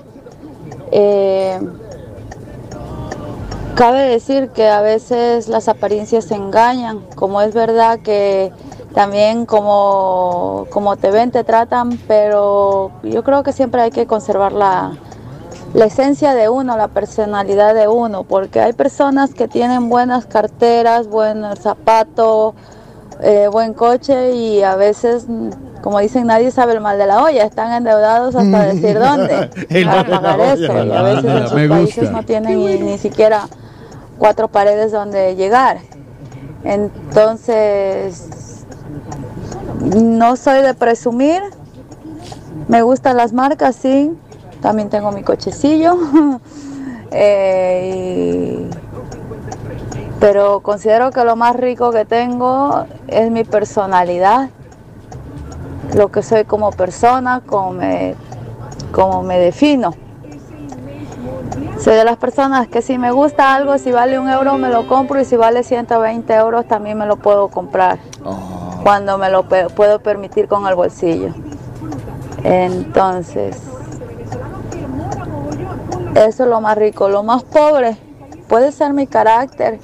[0.93, 1.59] eh,
[3.74, 8.52] cabe decir que a veces las apariencias se engañan, como es verdad que
[8.93, 14.52] también como, como te ven te tratan, pero yo creo que siempre hay que conservar
[14.52, 14.98] la,
[15.74, 21.09] la esencia de uno, la personalidad de uno, porque hay personas que tienen buenas carteras,
[21.09, 22.55] buenos zapatos,
[23.20, 25.51] eh, buen coche y a veces, mm,
[25.82, 29.85] como dicen, nadie sabe el mal de la olla, están endeudados hasta decir dónde El
[29.85, 30.53] para mal de la pagar olla.
[30.55, 32.11] eso y a veces en sus Me países gusta.
[32.11, 33.49] no tienen ni, ni siquiera
[34.19, 35.78] cuatro paredes donde llegar.
[36.65, 38.65] Entonces,
[39.81, 41.43] no soy de presumir,
[42.69, 44.12] me gustan las marcas, sí,
[44.60, 45.97] también tengo mi cochecillo.
[47.10, 48.68] Eh,
[50.20, 54.51] pero considero que lo más rico que tengo es mi personalidad,
[55.94, 58.14] lo que soy como persona, como me,
[58.93, 59.94] como me defino.
[61.80, 64.89] Soy de las personas que si me gusta algo, si vale un euro me lo
[64.89, 67.98] compro y si vale 120 euros también me lo puedo comprar.
[68.82, 71.32] Cuando me lo puedo permitir con el bolsillo.
[72.43, 73.68] Entonces,
[76.14, 77.09] eso es lo más rico.
[77.09, 77.97] Lo más pobre
[78.48, 79.78] puede ser mi carácter.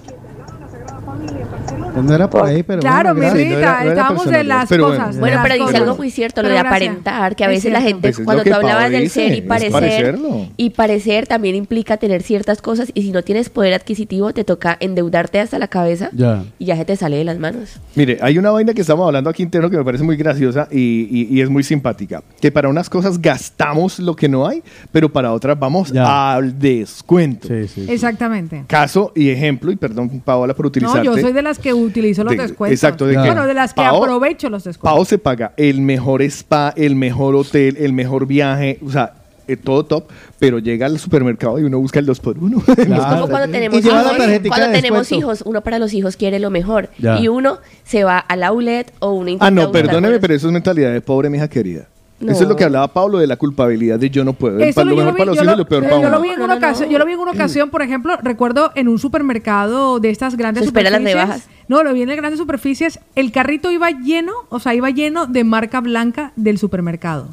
[2.03, 3.45] No era por ahí, pero Claro, bueno, mi.
[3.45, 5.19] Rita, estábamos de las Pero cosas.
[5.19, 5.81] Bueno, las pero dice cosas.
[5.81, 8.43] algo muy cierto, lo de aparentar, que a Es veces la gente, Pues es cuando
[8.45, 10.19] tú hablabas del dice, ser y parecer,
[10.57, 14.77] y parecer también implica tener ciertas cosas, y si no tienes poder adquisitivo, te toca
[14.81, 16.45] endeudarte hasta la cabeza Ya.
[16.59, 17.81] y ya se te sale de las manos.
[17.95, 20.79] Mire, hay una vaina que estamos hablando aquí interno que me parece muy graciosa y,
[21.11, 22.23] y- y es muy simpática.
[22.41, 24.63] Que para unas cosas gastamos lo que no hay,
[24.93, 27.49] pero para otras vamos al descuento.
[27.89, 28.65] Exactamente.
[28.67, 31.05] Caso y ejemplo, y perdón, Paola, por No, utilizarte.
[31.05, 32.73] yo soy de las que utilizo los De- descuentos.
[32.77, 34.97] exacto, de que- bueno, de las que Pao- aprovecho los descuentos.
[34.97, 39.13] Pau se paga el mejor spa, el mejor hotel, el mejor viaje, o sea,
[39.47, 40.05] eh, todo top,
[40.39, 43.85] pero llega al supermercado y uno busca el 2 por 1 Es como cuando tenemos,
[43.85, 44.03] la hijos,
[44.49, 46.89] cuando de tenemos hijos, uno para los hijos quiere lo mejor.
[46.99, 47.19] Ya.
[47.21, 50.53] Y uno se va al outlet o uno intenta Ah, no, perdóneme, pero eso es
[50.55, 51.87] mentalidad de pobre, mija querida.
[52.21, 52.33] No.
[52.33, 54.59] Eso es lo que hablaba Pablo de la culpabilidad de yo no puedo.
[54.61, 56.09] Eso lo yo mejor vi- para los hijos lo- y lo peor eh, para yo
[56.09, 56.23] lo uno.
[56.23, 58.99] vi en una ocasión, yo lo vi en una ocasión, por ejemplo, recuerdo en un
[58.99, 61.49] supermercado de estas grandes Se espera las rebajas.
[61.69, 63.01] No, lo vi en las grandes superficies.
[63.15, 67.29] El carrito iba lleno, o sea, iba lleno de marca blanca del supermercado.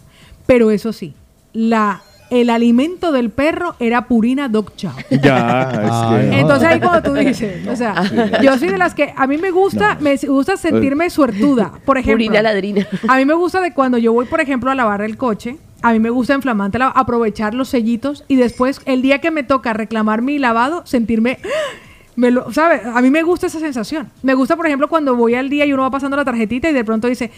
[0.45, 1.13] Pero eso sí,
[1.53, 4.93] la el alimento del perro era Purina Dog Chow.
[5.21, 5.69] Ya,
[6.23, 6.39] es que.
[6.39, 8.03] Entonces ahí como tú dices, o sea,
[8.41, 11.73] yo soy de las que a mí me gusta, me gusta sentirme suertuda.
[11.83, 12.87] Por ejemplo, Purina ladrina.
[13.09, 15.91] a mí me gusta de cuando yo voy, por ejemplo, a lavar el coche, a
[15.91, 19.43] mí me gusta en flamante la- aprovechar los sellitos y después el día que me
[19.43, 21.37] toca reclamar mi lavado, sentirme
[22.15, 22.81] me lo, ¿sabe?
[22.93, 24.09] A mí me gusta esa sensación.
[24.23, 26.73] Me gusta, por ejemplo, cuando voy al día y uno va pasando la tarjetita y
[26.73, 27.31] de pronto dice,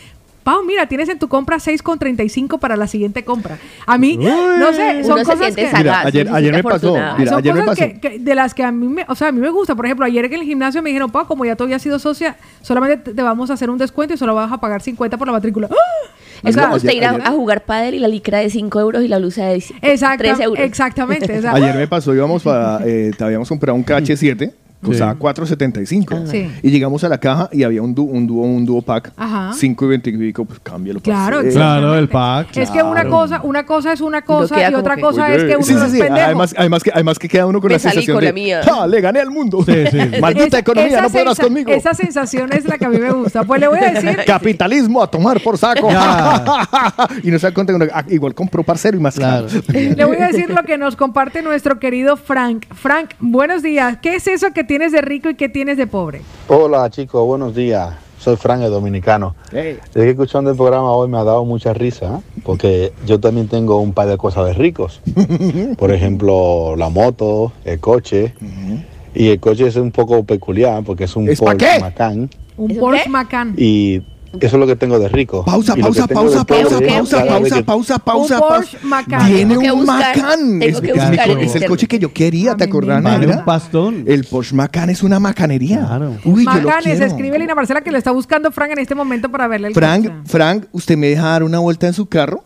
[0.44, 3.58] Pau, mira, tienes en tu compra 6,35 para la siguiente compra.
[3.86, 5.68] A mí, no sé, son Uno cosas que...
[5.72, 7.92] sagaz, Mira, ayer- ayer me pasó, mira, son ayer me cosas pasó.
[7.94, 9.74] que, que- de las que a mí me, o sea, a mí me gusta.
[9.74, 12.36] Por ejemplo, ayer en el gimnasio me dijeron, Pau, como ya tú habías sido socia,
[12.62, 15.32] solamente te, vamos a hacer un descuento y solo vas a pagar 50 por la
[15.32, 15.70] matrícula.
[15.72, 16.10] ¡Ah!
[16.44, 19.08] Es como usted ir a, a jugar pádel y la licra de 5 euros y
[19.08, 20.60] la blusa de Exacta- 3 euros.
[20.60, 21.42] Exactamente.
[21.48, 24.52] Ayer me pasó, íbamos para, eh, te habíamos comprado un KH7,
[24.84, 26.28] costaba 4.75.
[26.28, 26.52] Sí.
[26.62, 29.52] Y llegamos a la caja y había un, du- un dúo, un dúo pack, Ajá.
[29.54, 31.00] 5 y 20 y pico, pues cámbialo.
[31.00, 31.52] Claro, parce.
[31.52, 32.58] Claro, el pack.
[32.58, 33.10] Es que una Claro.
[33.10, 35.80] cosa, una cosa es una cosa y otra que- cosa es que uno Sí, no
[35.82, 36.02] sí, es sí.
[36.02, 38.34] Además, además, que, además que queda uno con Me la salí sensación con de, la
[38.34, 38.62] mía.
[38.64, 38.88] ¡Ja!
[38.88, 39.64] le gané al mundo.
[39.66, 39.98] Sí, sí.
[40.22, 41.72] Maldita economía, esa no podrás conmigo.
[41.72, 43.44] Esa sensación es la que a mí me gusta.
[43.44, 45.90] Pues le voy a decir, Capitalismo a tomar por saco.
[47.24, 49.48] y no se da cuenta que uno, ah, igual compró parcero y más caro.
[49.74, 52.66] le voy a decir lo que nos comparte nuestro querido Frank.
[52.74, 53.98] Frank, buenos días.
[54.02, 56.22] ¿Qué es eso que tienes de rico y qué tienes de pobre?
[56.48, 57.94] Hola chicos, buenos días.
[58.18, 59.36] Soy Frank, el dominicano.
[59.52, 62.40] Desde que escuchando el programa hoy me ha dado mucha risa, ¿eh?
[62.44, 65.00] porque yo también tengo un par de cosas de ricos.
[65.78, 68.34] Por ejemplo, la moto, el coche.
[69.14, 71.80] Y el coche es un poco peculiar porque es un ¿Es Porsche?
[71.80, 72.32] Macan.
[72.58, 73.54] Un Porsche Macan.
[73.56, 74.02] Y
[74.40, 75.46] eso es lo que tengo de rico.
[75.46, 78.40] Pausa, pausa, pausa, pausa, pausa, pausa, pausa, pausa, pausa.
[78.40, 79.28] Porsche Macan.
[79.28, 80.62] Tiene un Macan.
[80.62, 84.06] Es, el coche que yo quería, ¿te acordás, Vale un pastón.
[84.08, 86.00] El Porsche Macan es una macanería.
[86.26, 89.30] Uy, yo lo Macanes, escribe Lina Marcela que lo está buscando Frank en este momento
[89.30, 90.16] para verle el Frank, coche.
[90.26, 92.44] Frank, ¿usted me deja dar una vuelta en su carro?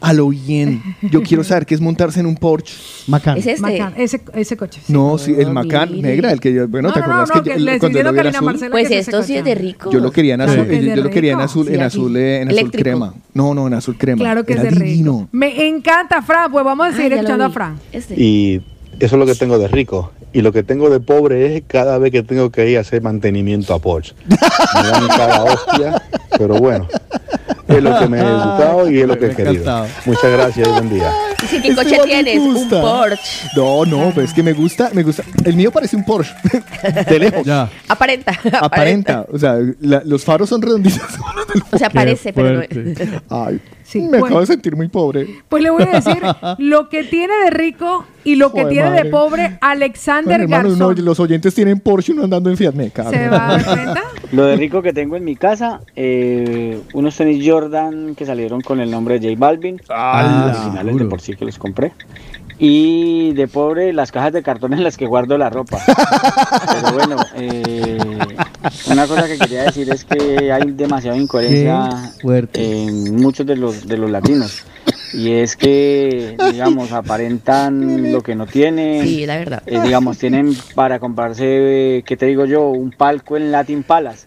[0.00, 0.82] A lo bien.
[1.10, 2.74] Yo quiero saber qué es montarse en un Porsche.
[3.06, 3.38] Macan.
[3.38, 3.60] ¿Es este?
[3.62, 4.80] Macan, ese, ese coche.
[4.86, 4.92] sí.
[4.92, 6.08] No, sí, el Macan, mire.
[6.10, 7.78] negra, el que yo, bueno, No, ¿te no, no, acuerdas no, que, que yo- le
[7.78, 8.44] cuando lo vi en azul?
[8.44, 9.90] Marcela Pues esto sí es de rico.
[9.90, 11.44] Yo lo quería en azul, de yo lo quería en rico.
[11.50, 12.18] azul, en azul, aquí.
[12.20, 12.82] eh, en azul Eléctrico.
[12.82, 13.14] crema.
[13.32, 14.18] No, no, en azul crema.
[14.18, 14.84] Claro que es de rico.
[14.84, 15.28] divino.
[15.32, 16.52] Me encanta, Frank.
[16.52, 17.54] Pues vamos a Ah, seguir escuchando a vi.
[17.54, 17.76] Frank.
[17.92, 18.14] Este.
[18.22, 18.56] Y
[19.00, 20.12] eso es lo que tengo de rico.
[20.32, 23.00] Y lo que tengo de pobre es cada vez que tengo que ir a hacer
[23.00, 24.14] mantenimiento a Porsche.
[24.28, 26.02] Me dan cada hostia,
[26.38, 26.86] pero bueno.
[27.68, 29.50] Es lo que me he educado y es lo que he querido.
[29.54, 29.86] encantado.
[30.06, 31.12] Muchas gracias y buen día.
[31.42, 32.38] Dice, ¿qué Este coche tienes?
[32.38, 32.68] Un.
[32.70, 33.48] Porsche.
[33.56, 35.22] No, no, pero es que me gusta, me gusta.
[35.44, 36.32] El mío parece un Porsche.
[37.10, 37.44] De lejos.
[37.44, 37.68] Ya.
[37.88, 38.32] Aparenta.
[38.60, 39.26] Aparenta.
[39.32, 41.02] O sea, la- los faros son redonditos.
[41.72, 42.62] O sea, parece, pero no.
[43.28, 44.26] Ay, Sí, me bueno.
[44.26, 45.28] acabo de sentir muy pobre.
[45.48, 46.20] Pues le voy a decir
[46.58, 50.68] lo que tiene de rico y lo que Joder, tiene de pobre Alexander Bueno, hermano,
[50.70, 50.96] Garzón.
[50.96, 52.72] no, los oyentes tienen Porsche y uno andando en Fiat.
[52.74, 53.10] Me cago.
[53.10, 54.02] ¿Se va a dar cuenta?
[54.32, 58.80] Lo de rico que tengo en mi casa, eh, unos tenis Jordan que salieron con
[58.80, 61.92] el nombre de J Balvin, Ah, originales de por sí que los compré.
[62.58, 65.78] Y de pobre, las cajas de cartón en las que guardo la ropa.
[65.86, 67.98] Pero bueno, eh,
[68.90, 72.12] una cosa que quería decir es que hay demasiada incoherencia
[72.54, 74.64] en muchos de los, de los latinos.
[75.12, 79.02] Y es que, digamos, aparentan lo que no tienen.
[79.02, 79.62] Sí, la verdad.
[79.66, 82.68] Eh, digamos, tienen para comprarse, ¿qué te digo yo?
[82.68, 84.26] Un palco en Latin Palace.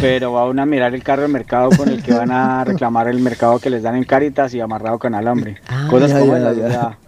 [0.00, 3.18] Pero van a mirar el carro de mercado con el que van a reclamar el
[3.18, 5.56] mercado que les dan en Caritas y amarrado con alambre.
[5.90, 6.98] Cosas Ay, como ay, esas, ay, sea,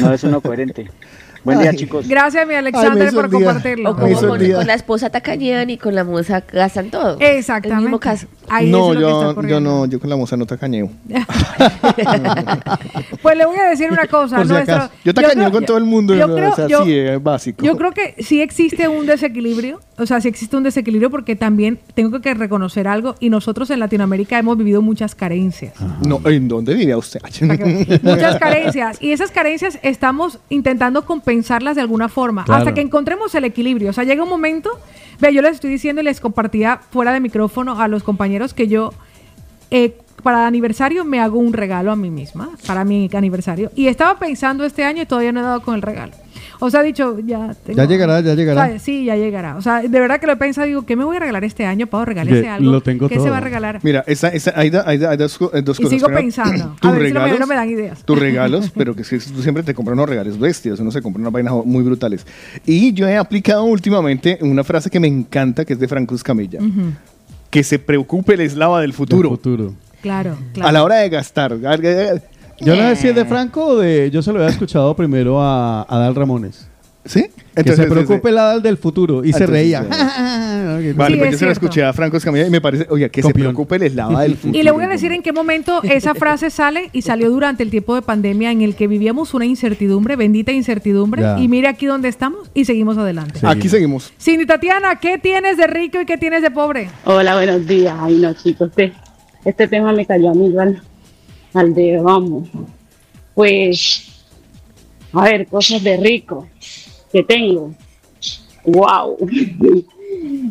[0.00, 0.90] no es uno coherente.
[1.46, 1.76] Buen día, Ay.
[1.76, 2.08] chicos.
[2.08, 3.90] Gracias, mi Alexander, hizo por el compartirlo.
[3.90, 7.18] O como el con, con la esposa tacañean y con la musa gastan todo.
[7.20, 7.82] El Exactamente.
[7.82, 8.26] mismo caso.
[8.48, 10.90] Ahí no, es lo que está yo, yo no, yo con la moza no tacañeo.
[13.22, 14.36] Pues le voy a decir una cosa.
[14.36, 14.92] Por si nuestro- acaso.
[15.04, 16.34] Yo tacañeo creo- con todo el mundo, yo ¿no?
[16.34, 17.64] creo- o sea, yo- sí, es básico.
[17.64, 21.78] Yo creo que sí existe un desequilibrio, o sea, sí existe un desequilibrio porque también
[21.94, 25.74] tengo que reconocer algo y nosotros en Latinoamérica hemos vivido muchas carencias.
[26.06, 27.20] No, ¿en dónde vivía usted?
[28.02, 32.58] Muchas carencias y esas carencias estamos intentando compensarlas de alguna forma Claro.
[32.60, 33.90] hasta que encontremos el equilibrio.
[33.90, 34.70] O sea, llega un momento,
[35.20, 38.68] vea, yo les estoy diciendo y les compartía fuera de micrófono a los compañeros que
[38.68, 38.92] yo
[39.70, 43.70] eh, para aniversario me hago un regalo a mí misma, para mi aniversario.
[43.74, 46.12] Y estaba pensando este año y todavía no he dado con el regalo.
[46.60, 48.64] O sea, he dicho, ya tengo- Ya llegará, ya llegará.
[48.64, 49.56] O sea, sí, ya llegará.
[49.56, 51.64] O sea, de verdad que lo he pensado, digo, ¿qué me voy a regalar este
[51.66, 51.86] año?
[51.86, 52.70] Pau, Ye- regálese algo.
[52.70, 53.80] lo tengo ¿Qué se va a regalar?
[53.82, 55.98] Mira, esa, esa, hay, da- hay da- hay dos, eh, dos Y cosas.
[55.98, 56.74] sigo pensando.
[56.80, 58.02] tus A ver si no me- regalos, no me dan ideas.
[58.04, 61.20] Tus regalos, pero que si tú siempre te compras unos regalos bestias, uno se compra
[61.20, 62.26] unas vainas muy brutales.
[62.64, 66.58] Y yo he aplicado últimamente una frase que me encanta, que es de Franco Escamilla.
[66.60, 66.92] Ujú.
[67.50, 69.28] Que se preocupe el eslava del futuro.
[69.30, 69.74] futuro.
[70.02, 70.68] Claro, claro.
[70.68, 71.56] A la hora de gastar.
[72.60, 74.10] Yo no sé si es de Franco o de.
[74.10, 76.68] Yo se lo había escuchado primero a Adal Ramones.
[77.04, 77.22] ¿Sí?
[77.22, 79.24] que Entonces, se preocupe el Adal del futuro.
[79.24, 79.82] Y se Entonces, reía.
[80.96, 81.52] Vale, Sí, pues es yo se la cierto.
[81.52, 84.58] escuché a Franco Escamilla y me parece, oye, que se preocupe el eslava del futuro.
[84.58, 87.70] Y le voy a decir en qué momento esa frase sale y salió durante el
[87.70, 91.22] tiempo de pandemia en el que vivíamos una incertidumbre, bendita incertidumbre.
[91.22, 91.38] Ya.
[91.38, 93.38] Y mire aquí dónde estamos y seguimos adelante.
[93.44, 94.12] Aquí seguimos.
[94.20, 96.90] Cindy Tatiana, ¿qué tienes de rico y qué tienes de pobre?
[97.04, 97.94] Hola, buenos días.
[97.98, 98.92] Ay, no, chicos, este,
[99.44, 100.82] este tema me cayó a mí al,
[101.54, 102.48] al dedo, vamos.
[103.34, 104.24] Pues,
[105.12, 106.46] a ver, cosas de rico
[107.12, 107.74] que tengo.
[108.64, 109.16] ¡Wow!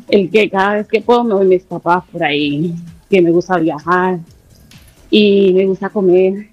[0.09, 2.73] El que cada vez que puedo me voy mis papás por ahí
[3.09, 4.19] que me gusta viajar
[5.09, 6.47] y me gusta comer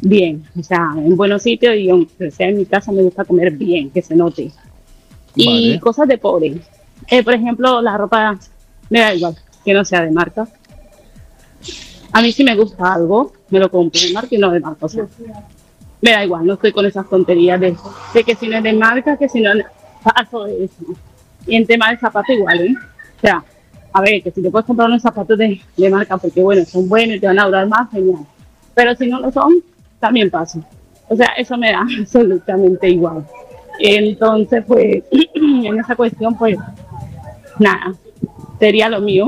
[0.00, 3.52] bien, o sea, en buenos sitios y aunque sea en mi casa me gusta comer
[3.52, 4.50] bien, que se note.
[5.34, 5.80] Y Vale.
[5.80, 6.60] cosas de pobre.
[7.08, 8.38] Eh, por ejemplo, la ropa
[8.90, 10.48] me da igual, que no sea de marca.
[12.12, 14.86] A mí si me gusta algo, me lo compro de marca y no de marca.
[14.86, 14.88] O
[16.00, 17.76] me da igual, no estoy con esas tonterías de,
[18.14, 19.50] de que si no es de marca, que si no
[20.02, 20.84] paso de eso.
[21.46, 22.74] Y en tema de zapatos igual, ¿eh?
[23.16, 23.42] O sea,
[23.92, 26.88] a ver, que si te puedes comprar unos zapatos de, de marca porque bueno, son
[26.88, 28.20] buenos y te van a durar más, genial.
[28.74, 29.54] Pero si no lo son,
[29.98, 30.62] también paso.
[31.08, 33.26] O sea, eso me da absolutamente igual.
[33.80, 35.02] Entonces, pues,
[35.34, 36.56] en esa cuestión, pues,
[37.58, 37.94] nada,
[38.58, 39.26] sería lo mío.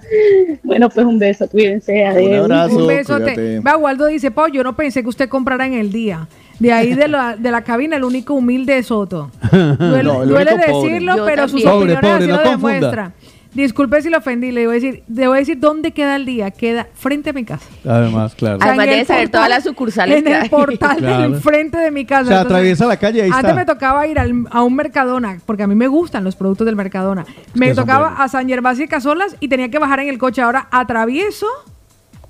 [0.62, 2.04] bueno, pues un beso, cuídense.
[2.04, 2.48] adiós.
[2.72, 3.60] Un besote.
[3.60, 6.28] Va, Waldo dice, Pau, yo no pensé que usted comprara en el día.
[6.58, 9.30] De ahí de la, de la cabina, el único humilde es Soto.
[9.52, 12.50] Duele, No, duele decirlo, pero sus opiniones pobre, así no lo confunda.
[12.74, 13.12] demuestran.
[13.54, 16.26] Disculpe si lo ofendí, le voy a decir, le voy a decir dónde queda el
[16.26, 16.50] día.
[16.50, 17.64] Queda frente a mi casa.
[17.84, 18.58] Además, claro.
[18.60, 20.48] Además en debe el saber portal- todas las sucursales En que el hay.
[20.50, 21.22] portal Claro.
[21.22, 22.22] del frente de mi casa.
[22.22, 23.54] O sea, Entonces, atraviesa la calle y ahí Antes está.
[23.54, 26.76] me tocaba ir al- a un Mercadona, porque a mí me gustan los productos del
[26.76, 27.24] Mercadona.
[27.54, 30.42] Me tocaba a San Gervasio y Casolas y tenía que bajar en el coche.
[30.42, 31.46] Ahora atravieso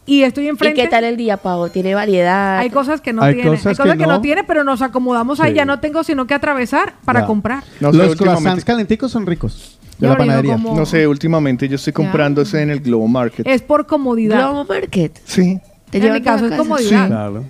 [0.07, 0.81] y estoy ¿Y enfrente.
[0.83, 1.69] qué tal el día, Pau?
[1.69, 2.59] ¿Tiene variedad?
[2.59, 3.51] Hay cosas que no Hay tiene.
[3.51, 4.13] cosas hay cosas que que, no.
[4.15, 4.21] no.
[4.21, 5.51] tiene, pero nos acomodamos ahí.
[5.51, 5.57] Sí.
[5.57, 7.27] Ya no tengo sino que atravesar para Ya.
[7.27, 7.65] comprar.
[7.81, 9.78] No sé, Los croissants calenticos son ricos.
[9.99, 10.53] De la panadería.
[10.55, 13.47] como- No sé, últimamente yo estoy comprando eso en el Globo Market.
[13.47, 14.39] Es por comodidad.
[14.51, 15.21] Globo Market.
[15.25, 15.61] Sí.
[15.91, 17.07] ¿Te en mi caso es comodidad.
[17.09, 17.45] Claro.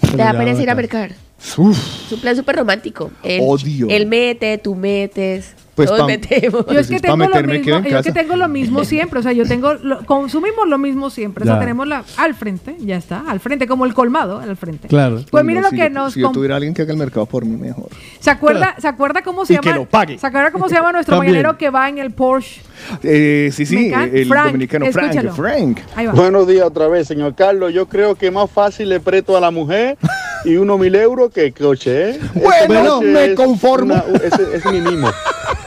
[0.00, 1.12] Te da pereza ir a mercar.
[1.58, 2.06] Uf.
[2.06, 3.10] Es un plan súper romántico.
[3.40, 3.88] Odio.
[3.90, 5.54] Él mete, tú metes.
[5.74, 6.66] Pues todos pam- metemos.
[6.66, 9.22] Yo es que pa' tengo lo mismo, yo es que tengo lo mismo siempre, o
[9.22, 12.96] sea, yo tengo lo- consumimos lo mismo siempre, o sea, tenemos la al frente, ya
[12.96, 14.88] está, al frente como el colmado, al frente.
[14.88, 15.20] Claro.
[15.30, 16.98] Pues mire No, lo si que yo- nos Si yo tuviera alguien que haga el
[16.98, 17.88] mercado por mí, mejor.
[18.20, 19.78] ¿Se acuerda, ¿se acuerda cómo se Y que llama?
[19.78, 20.18] lo pague.
[20.18, 22.60] ¿Se acuerda cómo se llama nuestro mañanero que va en el Porsche?
[23.02, 25.04] Eh, sí, sí, Mecan- el Frank, dominicano Frank.
[25.10, 25.34] escúchalo.
[25.34, 25.78] Frank.
[25.96, 26.12] Ahí va.
[26.12, 27.72] Buenos días otra vez, señor Carlos.
[27.72, 29.96] Yo creo que más fácil le presto a la mujer
[30.44, 32.18] y unos mil euros que el coche, ¿eh?
[32.34, 33.94] Ese Bueno, coche me es conformo.
[33.94, 35.08] una- ese, ese es mi mismo.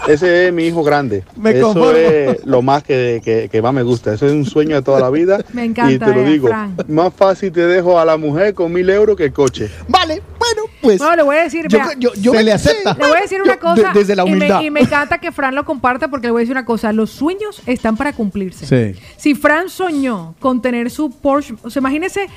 [0.08, 1.24] Ese es mi hijo grande.
[1.36, 1.92] Me Eso conformo.
[1.98, 4.14] es lo más que, que- que más me gusta.
[4.14, 5.40] Eso es un sueño de toda la vida.
[5.54, 6.88] Me encanta, Y te lo eh, digo, Frank.
[6.88, 9.70] más fácil te dejo a la mujer con mil euros que el coche.
[9.88, 11.00] Vale, bueno, pues.
[11.02, 12.94] No, le voy a decir, yo, vea, yo- yo Se me- le acepta.
[12.94, 14.62] le voy a decir una Yo, cosa de- desde la y me- humildad.
[14.62, 17.10] Y, me, encanta que Fran lo comparta porque le voy a decir una cosa, los
[17.10, 18.66] sueños están para cumplirse.
[18.66, 19.00] Sí.
[19.18, 22.28] Si Fran soñó con tener su Porsche, o sea, imagínese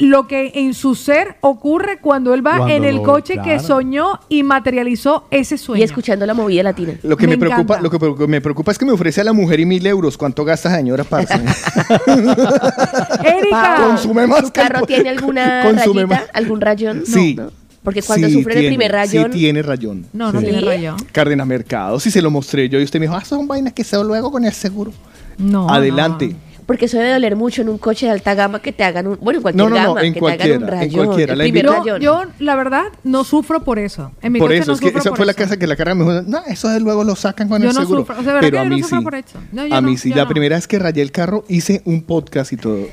[0.00, 3.58] lo que en su ser ocurre cuando él va Cuando en el lo- coche que
[3.58, 5.80] soñó y materializó ese sueño.
[5.80, 6.94] Y escuchando la movida latina.
[7.02, 9.32] Lo que me, Me preocupa, lo que me preocupa es que me ofrece a la
[9.32, 10.16] mujer y mil euros.
[10.16, 11.34] ¿Cuánto gasta señora parce?
[13.24, 16.06] Erika, Consume más ¿Tu que el carro tiene alguna Consume rayita?
[16.06, 16.24] más.
[16.32, 16.98] ¿Algún rayón?
[17.00, 17.34] No, Sí.
[17.34, 17.50] ¿no?
[17.82, 19.32] Porque cuando Sí, sufre el primer rayón...
[19.32, 20.06] Sí, tiene rayón.
[20.12, 20.44] no, no Sí.
[20.46, 20.96] tiene rayón.
[21.10, 23.82] Cárdenas Mercado, sí se lo mostré yo y usted me dijo, ah, son vainas que
[23.82, 24.92] se luego con el seguro.
[25.38, 25.68] No.
[25.68, 26.28] Adelante.
[26.28, 26.51] no.
[26.66, 29.18] Porque eso debe doler mucho en un coche de alta gama que te hagan un...
[29.20, 31.06] Bueno, en cualquier No, no, no, gama, en que te hagan cualquiera, un en rayón.
[31.06, 31.32] cualquiera.
[31.32, 34.12] el La Yo, la verdad, no sufro por eso.
[34.22, 35.94] En mi Por coche eso, no es que esa fue la casa que la carga
[35.94, 38.00] me dijo, no, eso de luego lo sacan con Yo el no seguro.
[38.02, 39.72] sufro, o sea, ¿verdad Pero a mí sufro sí.
[39.72, 40.28] a mí sí, la no.
[40.28, 42.86] primera vez que rayé el carro hice un podcast y todo.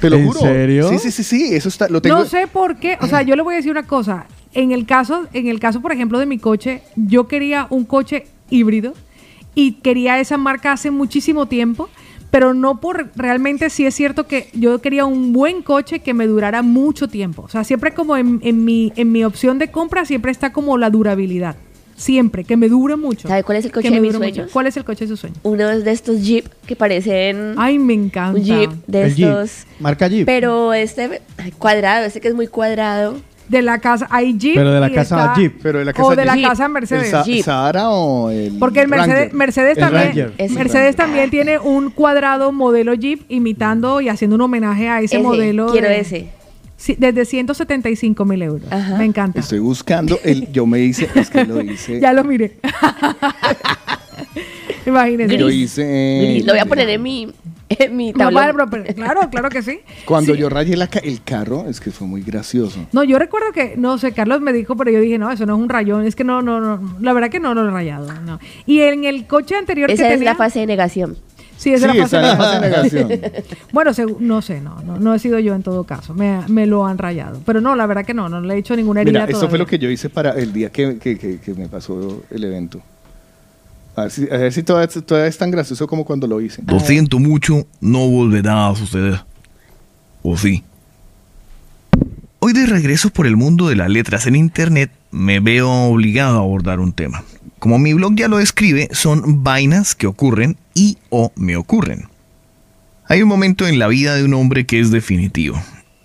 [0.00, 0.40] Te lo ¿En juro.
[0.40, 0.88] serio?
[0.88, 2.18] Sí, sí, sí, sí, eso está, lo tengo.
[2.18, 4.26] No sé por qué, o sea, yo le voy a decir una cosa.
[4.54, 8.26] En el caso, en el caso, por ejemplo, de mi coche, yo quería un coche
[8.48, 8.94] híbrido
[9.54, 11.88] y quería esa marca hace muchísimo tiempo,
[12.30, 16.26] pero no por realmente sí es cierto que yo quería un buen coche que me
[16.26, 17.42] durara mucho tiempo.
[17.42, 20.76] O sea, siempre como en, en mi, en mi opción de compra siempre está como
[20.78, 21.56] la durabilidad.
[21.96, 23.26] Siempre, que me dure mucho.
[23.26, 24.18] ¿Sabe cuál es el coche de mis mucho.
[24.18, 24.50] sueños?
[24.52, 25.40] ¿Cuál es el coche de sus sueños?
[25.42, 27.54] Uno es de estos Jeep que parecen...
[27.56, 28.38] Ay, me encanta.
[28.38, 29.28] Un Jeep de El Jeep.
[29.28, 29.66] estos...
[29.80, 30.24] Marca Jeep.
[30.24, 31.20] Pero este
[31.58, 33.16] cuadrado, este que es muy cuadrado.
[33.48, 34.56] De la casa, hay Jeep.
[34.56, 35.60] Pero de la casa está- Jeep.
[35.62, 36.48] Pero de la o casa de la Jeep.
[36.48, 37.04] casa Mercedes.
[37.04, 37.44] ¿El Sa- Jeep.
[37.44, 39.34] Sahara o el Porque el Mercedes, Ranger?
[39.34, 40.32] Mercedes El también.
[40.54, 45.24] Mercedes también tiene un cuadrado modelo Jeep imitando y haciendo un homenaje a ese, Ese,
[45.24, 45.68] modelo.
[45.72, 46.28] quiero de- ese.
[46.76, 48.70] Sí, desde 175 mil euros.
[48.70, 48.96] Ajá.
[48.98, 49.40] Me encanta.
[49.40, 50.52] Estoy buscando el.
[50.52, 51.08] Yo me hice.
[51.16, 51.98] Es que lo hice.
[52.08, 52.52] Ya lo miré.
[54.86, 55.36] Imagínese.
[55.38, 56.28] Yo hice.
[56.32, 56.46] Gris.
[56.46, 57.28] Lo voy a poner en mi,
[57.78, 58.34] en mi No, tablón.
[58.34, 59.80] vale, pero- pero- claro, claro que sí.
[60.04, 60.40] Cuando Sí.
[60.40, 62.86] yo rayé la ca- el carro, es que fue muy gracioso.
[62.92, 65.54] No, yo recuerdo que, no sé, Carlos me dijo, pero yo dije, no, eso no
[65.56, 68.12] es un rayón, es que no, no, no, la verdad que no lo he rayado,
[68.22, 68.38] no.
[68.66, 71.16] Y en el coche anterior Esa que es tenía, la fase de negación.
[71.56, 73.44] sí, esa es Sí, la fase esa de es la fase de negación.
[73.72, 73.90] Bueno,
[74.20, 76.96] no sé, no, no, no he sido yo en todo caso, me, me lo han
[76.98, 79.48] rayado, pero no, la verdad que no, no le he hecho ninguna herida Mira, esto
[79.48, 82.44] fue lo que yo hice para el día que, que- que- que me pasó el
[82.44, 82.80] evento.
[83.98, 86.62] A ver si, a ver si todavía, todavía es tan gracioso como cuando lo hice.
[86.66, 89.24] Lo siento mucho, no volverá a suceder.
[90.22, 90.62] ¿O sí?
[92.38, 96.42] Hoy de regreso por el mundo de las letras en Internet, me veo obligado a
[96.42, 97.24] abordar un tema.
[97.58, 102.04] Como mi blog ya lo describe, son vainas que ocurren y o me ocurren.
[103.08, 105.60] Hay un momento en la vida de un hombre que es definitivo.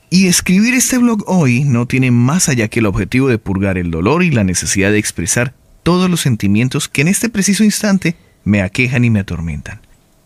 [0.09, 3.91] Y escribir este blog hoy no tiene más allá que el objetivo de purgar el
[3.91, 5.53] dolor y la necesidad de expresar
[5.83, 9.81] todos los sentimientos que en este preciso instante me aquejan y me atormentan.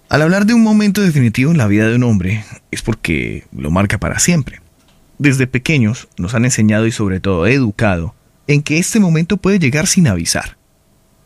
[0.10, 3.72] Al hablar de un momento definitivo en la vida de un hombre, es porque lo
[3.72, 4.62] marca para siempre.
[5.18, 8.16] Desde pequeños nos han enseñado y sobre todo educado
[8.48, 10.58] en que este momento puede llegar sin avisar.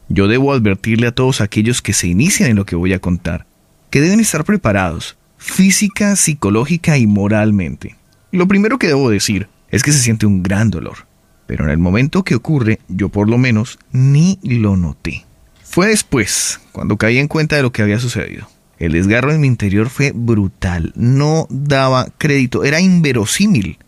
[0.10, 3.46] Yo debo advertirle a todos aquellos que se inician en lo que voy a contar,
[3.92, 7.96] que deben estar preparados, física, psicológica y moralmente.
[8.32, 11.06] Lo primero que debo decir es que se siente un gran dolor,
[11.52, 15.26] pero en el momento que ocurre, yo por lo menos ni lo noté.
[15.66, 18.48] Fue después, cuando caí en cuenta de lo que había sucedido.
[18.80, 23.80] El desgarro en mi interior fue brutal, no daba crédito, era inverosímil.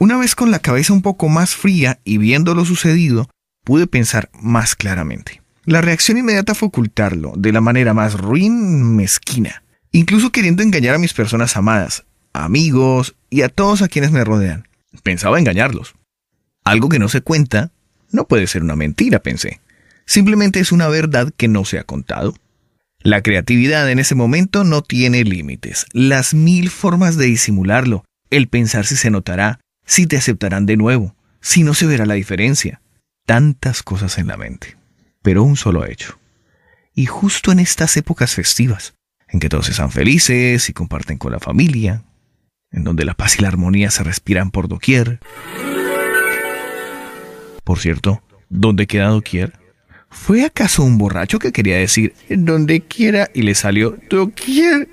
[0.00, 3.30] Una vez con la cabeza un poco más fría y viendo lo sucedido,
[3.62, 5.42] pude pensar más claramente.
[5.64, 9.62] La reacción inmediata fue ocultarlo, de la manera más ruin, mezquina,
[9.92, 14.66] incluso queriendo engañar a mis personas amadas, amigos y a todos a quienes me rodean.
[15.04, 15.94] Pensaba engañarlos.
[16.64, 17.70] Algo que no se cuenta
[18.10, 19.60] no puede ser una mentira, pensé.
[20.04, 22.34] Simplemente es una verdad que no se ha contado.
[23.00, 25.86] La creatividad en ese momento no tiene límites.
[25.92, 31.16] Las mil formas de disimularlo, el pensar si se notará, si te aceptarán de nuevo,
[31.40, 32.80] si no se verá la diferencia.
[33.26, 34.76] Tantas cosas en la mente,
[35.22, 36.18] pero un solo hecho.
[36.94, 38.94] Y justo en estas épocas festivas,
[39.28, 42.04] en que todos están felices y comparten con la familia,
[42.70, 45.20] en donde la paz y la armonía se respiran por doquier.
[47.64, 49.52] Por cierto, ¿dónde queda doquier?
[50.10, 54.88] ¿Fue acaso un borracho que quería decir donde quiera y le salió doquier?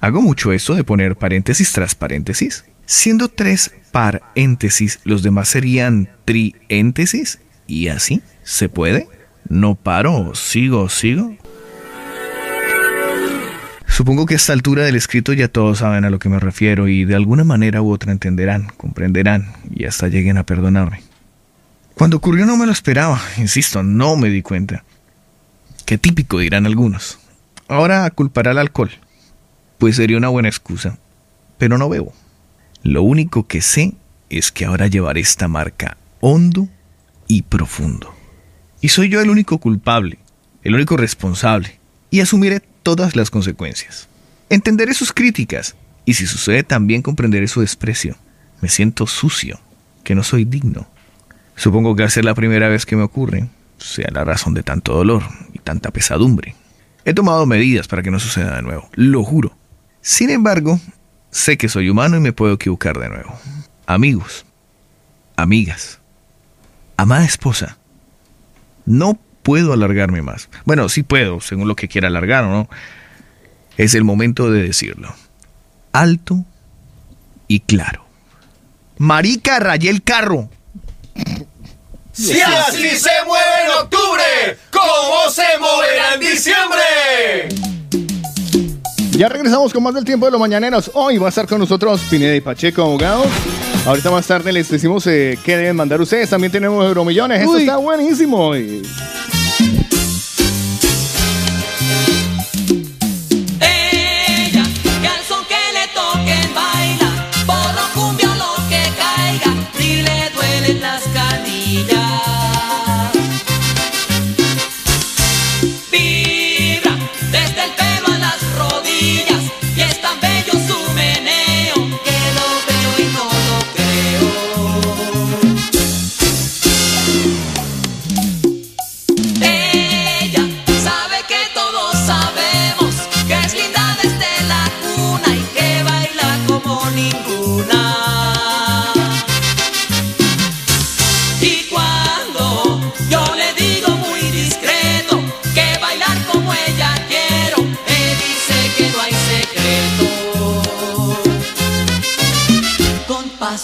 [0.00, 2.64] Hago mucho esto de poner paréntesis tras paréntesis.
[2.84, 7.40] Siendo tres paréntesis, los demás serían triéntesis.
[7.66, 8.22] ¿Y así?
[8.42, 9.08] ¿Se puede?
[9.48, 11.36] No paro, sigo, sigo.
[13.86, 16.86] Supongo que a esta altura del escrito ya todos saben a lo que me refiero
[16.86, 21.07] y de alguna manera u otra entenderán, comprenderán y hasta lleguen a perdonarme.
[21.98, 24.84] Cuando ocurrió no me lo esperaba, insisto, no me di cuenta.
[25.84, 27.18] Qué típico dirán algunos.
[27.66, 28.92] Ahora culpará al alcohol.
[29.78, 30.96] Pues sería una buena excusa,
[31.58, 32.12] pero no bebo.
[32.84, 33.94] Lo único que sé
[34.30, 36.68] es que ahora llevaré esta marca hondo
[37.26, 38.14] y profundo.
[38.80, 40.20] Y soy yo el único culpable,
[40.62, 41.80] el único responsable,
[42.10, 44.08] y asumiré todas las consecuencias.
[44.50, 48.16] Entenderé sus críticas, y si sucede también comprenderé su desprecio.
[48.60, 49.58] Me siento sucio,
[50.04, 50.86] que no soy digno.
[51.58, 53.48] Supongo que al ser la primera vez que me ocurre,
[53.78, 56.54] sea la razón de tanto dolor y tanta pesadumbre.
[57.04, 59.56] He tomado medidas para que no suceda de nuevo, lo juro.
[60.00, 60.78] Sin embargo,
[61.32, 63.36] sé que soy humano y me puedo equivocar de nuevo.
[63.86, 64.46] Amigos,
[65.34, 65.98] amigas,
[66.96, 67.76] amada esposa,
[68.86, 70.48] no puedo alargarme más.
[70.64, 72.70] Bueno, sí puedo, según lo que quiera alargar o no.
[73.76, 75.12] Es el momento de decirlo.
[75.92, 76.44] Alto
[77.48, 78.04] y claro.
[78.98, 80.50] Marica, rayé el carro.
[82.18, 87.48] Si así se mueve en octubre, ¿cómo se moverá en diciembre?
[89.12, 90.90] Ya regresamos con más del tiempo de los mañaneros.
[90.94, 93.28] Hoy va a estar con nosotros Pineda y Pacheco, abogados.
[93.86, 96.28] Ahorita más tarde les decimos eh, qué deben mandar ustedes.
[96.28, 97.38] También tenemos euromillones.
[97.38, 97.60] Esto Uy.
[97.60, 98.56] está buenísimo.
[98.56, 98.82] Y-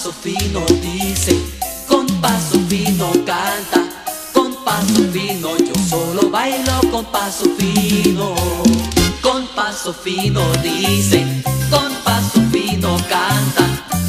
[0.05, 1.35] paso fino dice,
[1.87, 3.89] con paso fino canta,
[4.35, 8.35] con paso fino yo solo bailo con paso fino.
[9.23, 13.65] Con paso fino dice, con paso fino canta,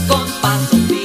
[0.09, 1.04] con paso fino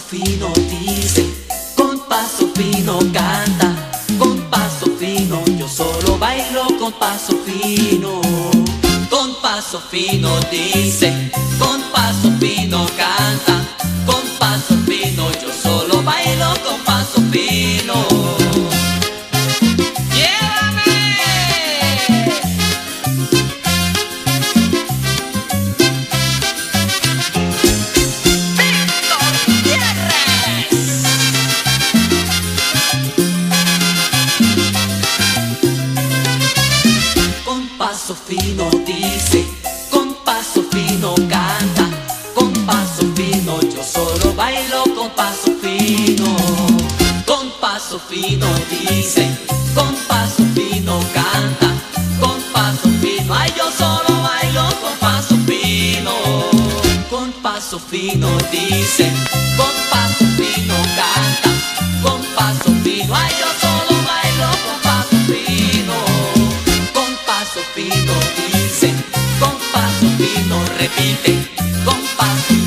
[0.00, 8.20] fino dice, con paso fino canta, con paso fino yo solo bailo con paso fino.
[9.08, 13.69] Con paso fino dice, con paso fino canta.
[57.70, 59.12] Paso fino dice,
[59.56, 61.50] con paso fino canta,
[62.02, 65.94] con paso fino, ay yo solo bailo con paso fino.
[66.92, 68.92] Con paso fino dice,
[69.38, 71.48] con paso fino repite,
[71.84, 72.59] con paso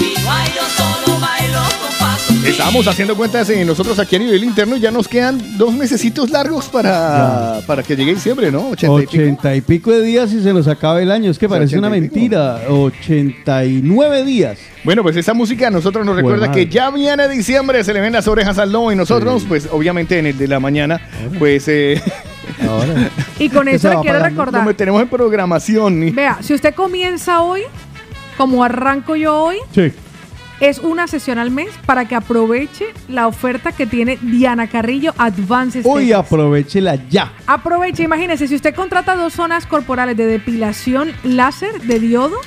[2.53, 6.29] Estábamos haciendo cuentas eh, nosotros aquí a nivel interno y ya nos quedan dos mesecitos
[6.29, 8.69] largos para, para que llegue diciembre, ¿no?
[8.69, 9.23] 80 y pico.
[9.23, 11.31] 80 y pico de días y se nos acaba el año.
[11.31, 12.15] Es que parece una 80 y pico.
[12.15, 12.61] mentira.
[12.69, 14.59] 89 días.
[14.83, 16.65] Bueno, pues esta música a nosotros nos recuerda madre.
[16.67, 20.19] que ya viene diciembre, se le ven las orejas al lobo y nosotros, pues obviamente
[20.19, 21.01] en el de la mañana,
[21.39, 21.99] pues eh,
[23.39, 24.63] Y con eso le quiero nos recordar.
[24.65, 26.03] meteremos en programación.
[26.07, 27.61] y- Vea, si usted comienza hoy,
[28.37, 29.91] como arranco yo hoy, Sí.
[30.69, 35.85] Es una sesión al mes para que aproveche la oferta que tiene Diana Carrillo Advances.
[35.85, 37.33] Hoy aprovechela ya.
[37.47, 42.37] Aproveche, imagínese, si usted contrata dos zonas corporales de depilación láser de diodo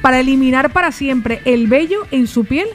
[0.00, 2.68] para eliminar para siempre el vello en su piel,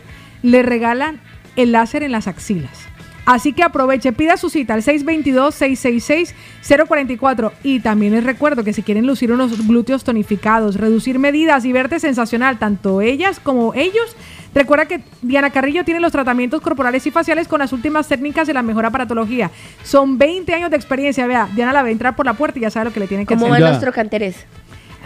[0.43, 1.19] le regalan
[1.56, 2.89] el láser en las axilas.
[3.30, 7.51] Así que aproveche, pida su cita al 622-666-044.
[7.61, 11.99] Y también les recuerdo que si quieren lucir unos glúteos tonificados, reducir medidas y verte
[11.99, 14.16] sensacional, tanto ellas como ellos,
[14.56, 18.56] recuerda que Diana Carrillo tiene los tratamientos corporales y faciales con las últimas técnicas de
[18.56, 19.51] la mejor aparatología.
[19.83, 21.27] Son 20 años de experiencia.
[21.27, 23.27] Vea, Diana la ve entrar por la puerta y ya sabe lo que le tiene
[23.27, 23.61] que ¿Cómo hacer.
[23.61, 24.38] van los trocanteres?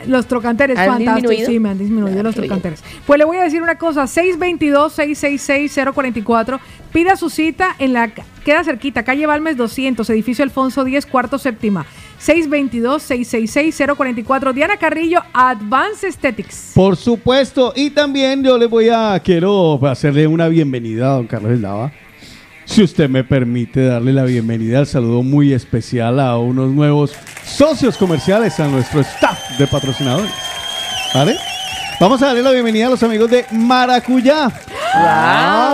[0.07, 1.21] Los trocanteres, ¿Han fantásticos.
[1.31, 1.49] disminuido?
[1.49, 2.47] Sí, me han disminuido Ah, los bien.
[2.47, 2.83] trocanteres.
[3.05, 6.59] Pues le voy a decir una cosa: 622-666-044.
[6.91, 8.09] Pida su cita en la.
[8.43, 11.85] Queda cerquita, calle Balmes 200, edificio Alfonso 10, cuarto séptima.
[12.21, 14.53] 622-666-044.
[14.53, 16.71] Diana Carrillo, Advanced Aesthetics.
[16.75, 17.73] Por supuesto.
[17.75, 19.19] Y también yo le voy a.
[19.23, 21.91] Quiero hacerle una bienvenida a don Carlos Eslava.
[22.65, 27.13] Si usted me permite darle la bienvenida al saludo muy especial a unos nuevos
[27.45, 30.31] socios comerciales, a nuestro staff de patrocinadores.
[31.13, 31.35] ¿Vale?
[31.99, 34.51] Vamos a darle la bienvenida a los amigos de Maracuyá.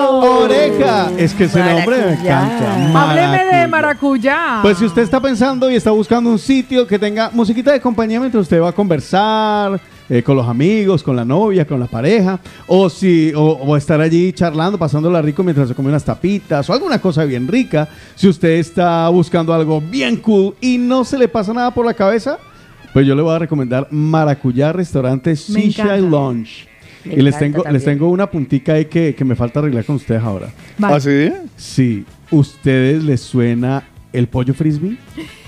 [0.09, 1.09] Oreja.
[1.17, 3.01] Es que ese nombre me encanta.
[3.01, 4.59] Hábleme de maracuyá.
[4.61, 8.19] Pues si usted está pensando y está buscando un sitio que tenga musiquita de compañía
[8.19, 9.79] mientras usted va a conversar
[10.09, 14.01] eh, con los amigos, con la novia, con la pareja, o si o, o estar
[14.01, 18.27] allí charlando, pasándola rico mientras se come unas tapitas o alguna cosa bien rica, si
[18.27, 22.39] usted está buscando algo bien cool y no se le pasa nada por la cabeza,
[22.93, 25.97] pues yo le voy a recomendar Maracuyá Restaurante Shisha.
[25.97, 26.67] Lounge.
[27.05, 29.95] Me y les tengo, les tengo una puntica ahí que, que me falta arreglar con
[29.95, 30.49] ustedes ahora.
[30.77, 30.95] Vale.
[30.95, 31.31] ¿Ah, sí?
[31.55, 32.05] Sí.
[32.31, 34.97] ¿Ustedes les suena el pollo frisbee?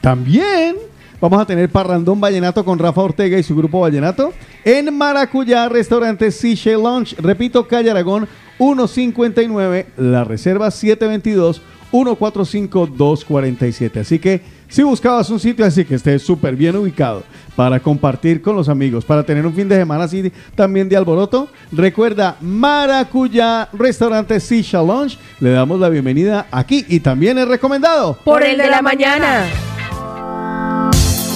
[0.00, 0.76] También
[1.24, 6.30] vamos a tener Parrandón Vallenato con Rafa Ortega y su grupo Vallenato en Maracuyá, restaurante
[6.30, 7.16] Seashell Lounge.
[7.18, 8.28] Repito, calle Aragón
[8.58, 14.00] 159, la reserva 722 145 247.
[14.00, 17.22] Así que Si buscabas un sitio así que esté súper bien ubicado
[17.56, 21.48] para compartir con los amigos, para tener un fin de semana así también de alboroto,
[21.72, 25.16] recuerda Maracuyá Restaurante Sisha Lounge.
[25.40, 29.46] Le damos la bienvenida aquí y también es recomendado Por el de la mañana.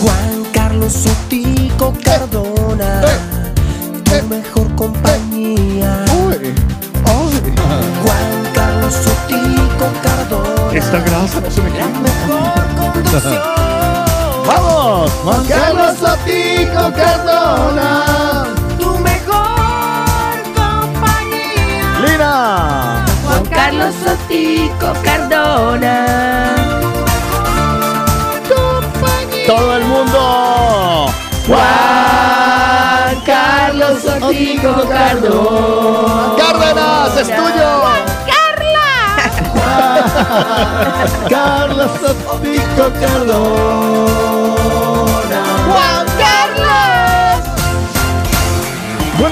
[0.01, 3.01] Juan Carlos Sotico Cardona,
[4.05, 6.05] tu mejor compañía.
[8.03, 13.23] Juan Carlos Sotico Cardona, Esta grasa no se me la mejor conducción.
[14.47, 15.11] ¡Vamos!
[15.25, 18.45] Juan Carlos Sotico Cardona.
[18.79, 21.99] Tu mejor compañía.
[22.07, 23.05] ¡Lina!
[23.25, 26.78] Juan Carlos Sotico Cardona.
[29.49, 31.07] ¡Todo el mundo!
[31.47, 36.37] Juan Carlos Sotico Cardona.
[36.37, 37.83] ¡Cárdenas, es tuyo!
[41.31, 44.58] Carlos Sotico Cardona.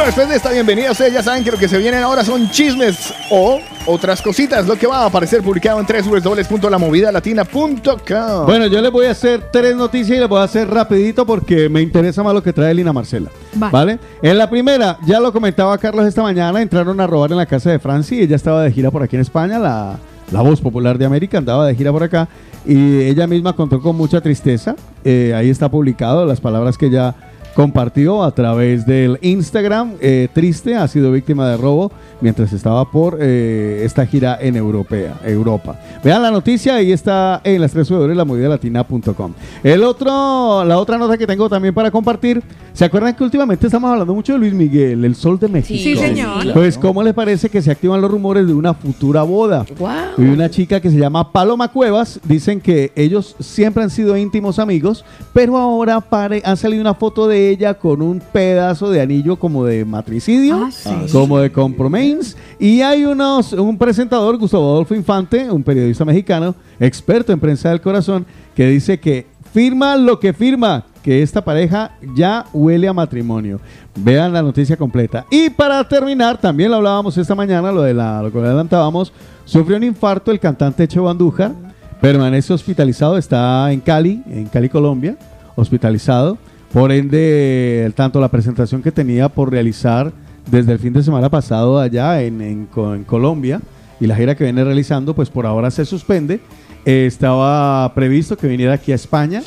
[0.06, 2.48] Bueno, después de esta bienvenida, ustedes ya saben que lo que se vienen ahora son
[2.48, 8.46] chismes o otras cositas, lo que va a aparecer publicado en www.lamovidalatina.com.
[8.46, 11.68] Bueno, yo les voy a hacer tres noticias y les voy a hacer rapidito porque
[11.68, 13.30] me interesa más lo que trae Lina Marcela.
[13.54, 13.72] Vale.
[13.72, 13.98] ¿Vale?
[14.22, 17.72] En la primera, ya lo comentaba Carlos esta mañana, entraron a robar en la casa
[17.72, 19.98] de Francia y ella estaba de gira por aquí en España, la,
[20.30, 22.28] la voz popular de América andaba de gira por acá
[22.64, 24.76] y ella misma contó con mucha tristeza.
[25.04, 27.12] Eh, ahí está publicado las palabras que ella
[27.56, 29.94] compartió a través del Instagram.
[30.02, 35.18] Eh, triste, ha sido víctima de robo mientras estaba por eh, esta gira en Europea,
[35.24, 35.80] Europa.
[36.04, 39.32] Vean la noticia, ahí está en las tres de la latina.com.
[39.64, 42.42] El otro, la otra nota que tengo también para compartir,
[42.74, 45.80] ¿se acuerdan que últimamente estamos hablando mucho de Luis Miguel, el sol de México?
[45.82, 46.52] Sí, señor.
[46.52, 49.64] Pues, ¿cómo le parece que se activan los rumores de una futura boda?
[49.78, 49.88] Wow.
[50.18, 54.58] Y una chica que se llama Paloma Cuevas, dicen que ellos siempre han sido íntimos
[54.58, 59.36] amigos, pero ahora pare, ha salido una foto de ella con un pedazo de anillo
[59.36, 60.91] como de matricidio, Ah, sí.
[61.12, 67.33] como de compromains, y hay unos, un presentador, Gustavo Adolfo Infante, un periodista mexicano, experto
[67.33, 72.44] en prensa del corazón, que dice que firma lo que firma, que esta pareja ya
[72.52, 73.60] huele a matrimonio.
[73.94, 75.25] Vean la noticia completa.
[75.31, 79.12] Y para terminar, también lo hablábamos esta mañana, lo de la, lo que adelantábamos,
[79.44, 81.52] sufrió un infarto el cantante Cheo Andújar,
[82.00, 85.16] permanece hospitalizado, está en Cali, en Cali, Colombia,
[85.55, 86.36] hospitalizado.
[86.72, 90.12] Por ende, tanto la presentación que tenía por realizar
[90.50, 93.60] desde el fin de semana pasado allá en, en Co- en Colombia
[93.98, 96.40] y la gira que viene realizando, pues por ahora se suspende.
[96.84, 99.42] Eh, estaba previsto que viniera aquí a España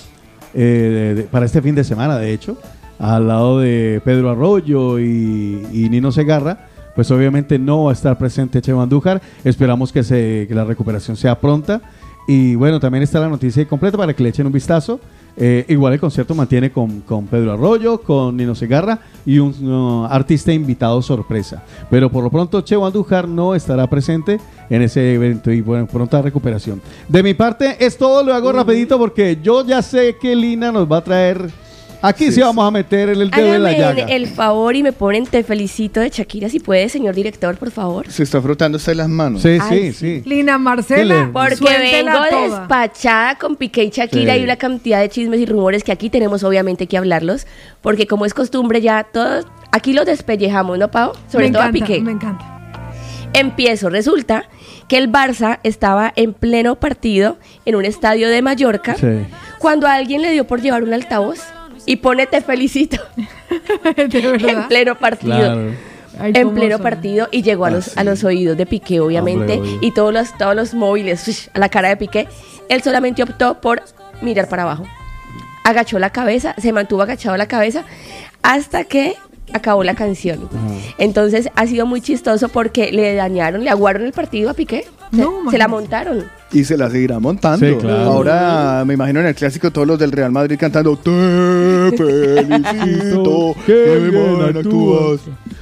[0.54, 2.58] eh, para este fin de semana, de hecho,
[2.98, 6.66] al lado de Pedro Arroyo y, Nino Segarra.
[6.96, 9.22] Pues obviamente no va a estar presente Cheo Andújar.
[9.46, 11.82] Esperamos que, se, que la recuperación sea pronta.
[12.28, 15.00] Y bueno, también está la noticia completa para que le echen un vistazo.
[15.38, 20.06] Eh, igual el concierto mantiene con, con Pedro Arroyo, con Nino Segarra y un uh,
[20.06, 21.64] artista invitado sorpresa.
[21.90, 26.22] Pero por lo pronto Cheo Andújar no estará presente en ese evento y bueno, pronta
[26.22, 26.82] recuperación.
[27.08, 30.92] De mi parte es todo, lo hago rapidito porque yo ya sé que Lina nos
[30.92, 31.69] va a traer...
[32.02, 34.04] Aquí sí, vamos a meter el, el dedo en la llaga.
[34.04, 37.72] el, el favor y me ponen te felicito de Shakira, si puede, señor director, por
[37.72, 38.10] favor.
[38.10, 39.42] Se está frotando usted las manos.
[39.42, 40.30] Sí, Ay, sí, sí.
[40.30, 42.60] Lina Marcela, Porque vengo toda.
[42.60, 44.40] despachada con Piqué y Shakira Sí.
[44.40, 47.46] y una cantidad de chismes y rumores que aquí tenemos obviamente que hablarlos,
[47.82, 51.12] porque como es costumbre ya todos, aquí los despellejamos, ¿no, Pau?
[51.30, 52.02] Sobre me todo a encanta, Piqué.
[52.02, 52.56] Me encanta.
[53.34, 54.46] Empiezo, resulta
[54.88, 59.08] que el Barça estaba en pleno partido en un estadio de Mallorca Sí.
[59.60, 61.42] cuando a alguien le dio por llevar un altavoz
[61.92, 62.98] y pone te felicito
[63.98, 64.50] De verdad.
[64.50, 65.36] en pleno partido.
[65.38, 65.72] Claro.
[66.20, 66.84] Ay, en pleno son.
[66.84, 70.38] partido y llegó a los, a los oídos de Piqué, obviamente, Hombre, y todos los,
[70.38, 72.28] todos los móviles uish, a la cara de Piqué.
[72.68, 73.82] Él solamente optó por
[74.22, 74.86] mirar para abajo.
[75.64, 77.84] Agachó la cabeza, se mantuvo agachado la cabeza
[78.44, 79.16] hasta que
[79.54, 80.50] acabó la canción.
[80.98, 84.86] Entonces ha sido muy chistoso porque le dañaron, le aguaron el partido a Piqué.
[85.12, 86.26] Se- No, se la montaron.
[86.52, 87.66] Y se la seguirá montando.
[87.66, 88.00] Sí, claro.
[88.12, 91.12] Ahora me imagino en el clásico todos los del Real Madrid cantando Te
[91.96, 95.22] felicito, Qué bien actúas.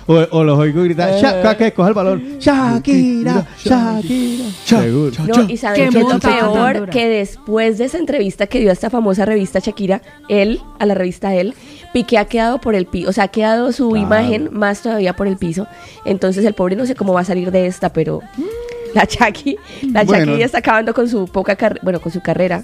[0.10, 2.24] O, o los oigo gritar, Shaka, que coja el balón.
[2.40, 4.46] Shakira, Shakira.
[4.64, 5.12] Seguro.
[5.28, 8.90] No, y saben es lo peor que después de esa entrevista que dio a esta
[8.90, 11.54] famosa revista Shakira, él, a la revista él,
[11.94, 14.06] Piqué ha quedado por el piso, o sea, ha quedado su Claro.
[14.06, 15.68] imagen más todavía por el piso.
[16.06, 18.22] Entonces el pobre no sé cómo va a salir de esta, pero
[18.94, 19.58] la Shaki,
[19.92, 20.26] la Bueno.
[20.26, 22.64] Shaki ya está acabando con su poca carrera, bueno, con su carrera.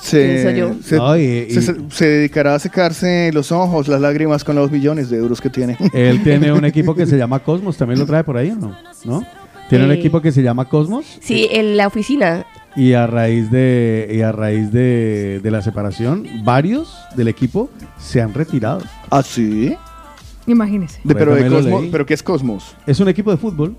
[0.00, 0.74] Se, Pienso yo.
[0.82, 4.56] se, No, y- se- y- se- se dedicará a secarse los ojos, las lágrimas con
[4.56, 5.76] los millones de euros que tiene.
[5.92, 8.76] Él tiene un equipo que se llama Cosmos, también lo trae por ahí, ¿o no?
[9.04, 9.26] ¿No?
[9.68, 9.94] Tiene un Eh.
[9.94, 11.04] equipo que se llama Cosmos.
[11.20, 12.46] Sí, en la oficina.
[12.76, 18.20] Y a raíz de y a raíz de, de la separación, varios del equipo se
[18.20, 18.82] han retirado.
[19.10, 19.76] ¿Ah, sí?
[20.46, 21.00] Imagínese.
[21.04, 21.88] De- pero, de También lo Cosmos.
[21.92, 22.76] ¿Pero qué es Cosmos?
[22.86, 23.76] Es un equipo de fútbol.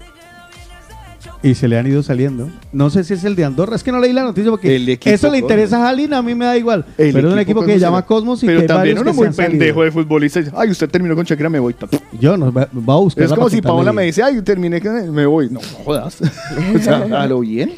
[1.43, 2.49] Y se le han ido saliendo.
[2.71, 5.13] No sé si es el de Andorra, es que no leí la noticia porque equipo
[5.13, 6.85] eso le interesa a Jalina, a mí me da igual.
[6.97, 9.81] Pero es un equipo que se llama Cosmos y Pero que también uno muy pendejo
[9.81, 9.83] salido.
[9.83, 10.41] de futbolista.
[10.55, 11.75] Ay, usted terminó con Shakira, me voy.
[12.19, 13.25] Yo no, va, va a buscar.
[13.25, 15.49] Es como si Paola me dice, ay, terminé me voy.
[15.49, 16.19] No jodas.
[16.75, 17.73] o sea, a lo bien.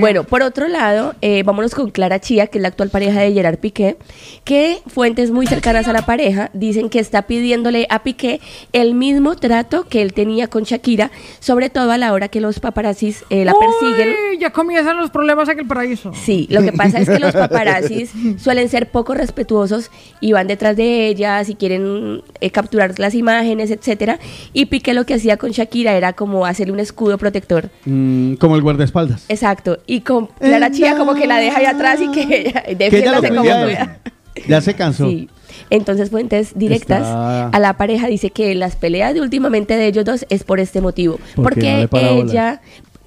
[0.00, 3.32] Bueno, por otro lado, eh, vámonos con Clara Chía, que es la actual pareja de
[3.32, 3.98] Gerard Piqué,
[4.44, 8.40] que fuentes muy cercanas a la pareja dicen que está pidiéndole a Piqué
[8.72, 12.60] el mismo trato que él tenía con Shakira, sobre todo a la hora que los
[12.60, 14.14] paparazzis eh, la persiguen.
[14.38, 16.12] Ya comienzan los problemas en el paraíso.
[16.14, 19.90] Sí, lo que pasa es que los paparazzis suelen ser poco respetuosos
[20.20, 24.18] y van detrás de ellas y quieren eh, capturar las imágenes, etcétera.
[24.52, 27.70] Y Piqué lo que hacía con Shakira era como hacerle un escudo protector.
[27.84, 29.24] Mm, como el guardaespaldas.
[29.28, 29.57] Exacto.
[29.86, 33.42] Y con Clara Chía como que la deja ahí atrás y que ella defiéndase como
[33.42, 33.98] pueda.
[34.46, 35.08] Ya se cansó.
[35.08, 35.28] Sí.
[35.70, 40.04] Entonces, fuentes directas Está- a la pareja dice que las peleas de últimamente de ellos
[40.04, 41.18] dos es por este motivo.
[41.34, 42.60] Porque ella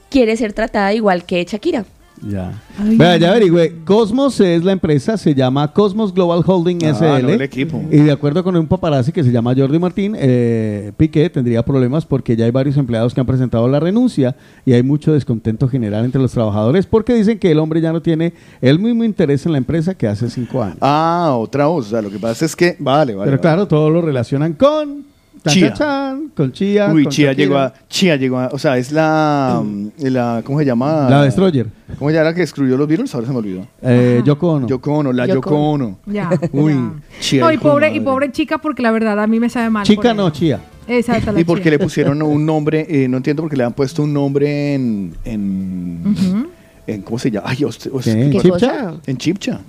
[0.09, 1.85] quiere ser tratada igual que Shakira.
[2.21, 2.51] Ya.
[2.97, 3.77] Vea, ya averigüé.
[3.83, 7.23] Cosmos es la empresa, se llama Cosmos Global Holding Ah, SL.
[7.23, 7.81] no, el equipo.
[7.91, 12.05] Y de acuerdo con un paparazzi que se llama Jordi Martín, eh, Piqué tendría problemas
[12.05, 14.35] porque ya hay varios empleados que han presentado la renuncia
[14.65, 18.01] y hay mucho descontento general entre los trabajadores porque dicen que el hombre ya no
[18.01, 20.77] tiene el mismo interés en la empresa que hace cinco años.
[20.81, 21.87] Ah, otra voz.
[21.87, 22.75] O sea, lo que pasa es que.
[22.79, 23.31] Vale, vale.
[23.31, 25.05] Pero claro, todo lo relacionan con
[25.47, 25.73] Chía.
[25.73, 26.91] chan, con Chía.
[26.93, 27.73] Uy, con Chía llegó a.
[27.89, 28.47] Chía llegó a.
[28.51, 29.61] O sea, es la.
[29.63, 31.07] mm, la ¿Cómo se llama?
[31.09, 31.67] La Destroyer.
[31.97, 33.13] ¿Cómo ya era que destruyó los Beatles?
[33.15, 33.67] Ahora se me olvidó.
[33.81, 34.67] Eh, Yoko Ono.
[34.67, 35.97] Yoko Ono, la Yoko Yoko Ono.
[36.05, 36.29] Ya.
[36.51, 36.75] Uy,
[37.19, 37.41] Chía.
[37.41, 39.85] No, y pobre, y pobre chica, porque la verdad a mí me sabe mal.
[39.85, 40.29] Chica no.
[40.29, 40.59] Chía.
[40.87, 41.71] Exacto, la Y porque chía.
[41.71, 45.15] le pusieron un nombre, eh, no entiendo por qué le han puesto un nombre en.
[45.25, 47.47] en, ¿Cómo se llama?
[47.49, 48.11] Ay, ¿Qué?
[48.11, 48.49] ¿En ¿qué Chipcha?
[48.49, 48.93] cosa?
[49.05, 49.59] En Chipcha.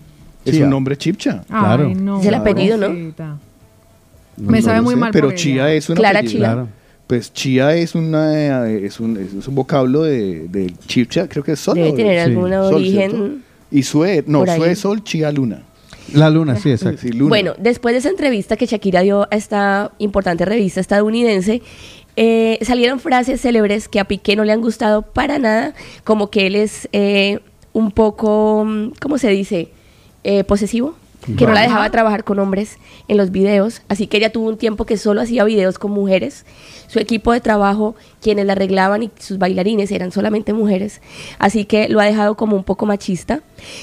[0.45, 1.45] Es un nombre Chipcha.
[1.49, 2.89] Ay, no, Es el apellido, ¿no?
[4.37, 5.75] Me sabe muy sé, mal Pero por Chía ella.
[5.75, 6.39] es un Clara apellido.
[6.41, 6.53] Chía.
[6.53, 6.69] Claro.
[7.07, 11.53] Pues Chía es, una, eh, es, un, es un vocablo de, del Chipcha, creo que
[11.53, 11.75] es sol.
[11.75, 12.31] Debe tener Sí.
[12.31, 13.37] algún origen ¿cierto?
[13.71, 14.45] Y Sue, no.
[14.47, 15.63] Sue, Sol, Chía, Luna.
[16.15, 17.01] La luna, sí, exacto.
[17.03, 17.29] Sí, Luna.
[17.29, 21.63] Bueno, después de esa entrevista que Shakira dio a esta importante revista estadounidense,
[22.17, 26.47] eh, salieron frases célebres que a Piqué no le han gustado para nada, como que
[26.47, 27.39] él es eh,
[27.73, 28.67] un poco,
[29.01, 29.69] ¿cómo se dice?
[30.25, 30.95] Eh, posesivo.
[31.25, 34.57] Que no la dejaba trabajar con hombres en los videos, así que ella tuvo un
[34.57, 36.45] tiempo que solo hacía videos con mujeres.
[36.89, 41.01] Su equipo de trabajo, quienes la arreglaban y sus bailarines eran solamente mujeres,
[41.39, 43.41] así que lo ha dejado como un poco machista.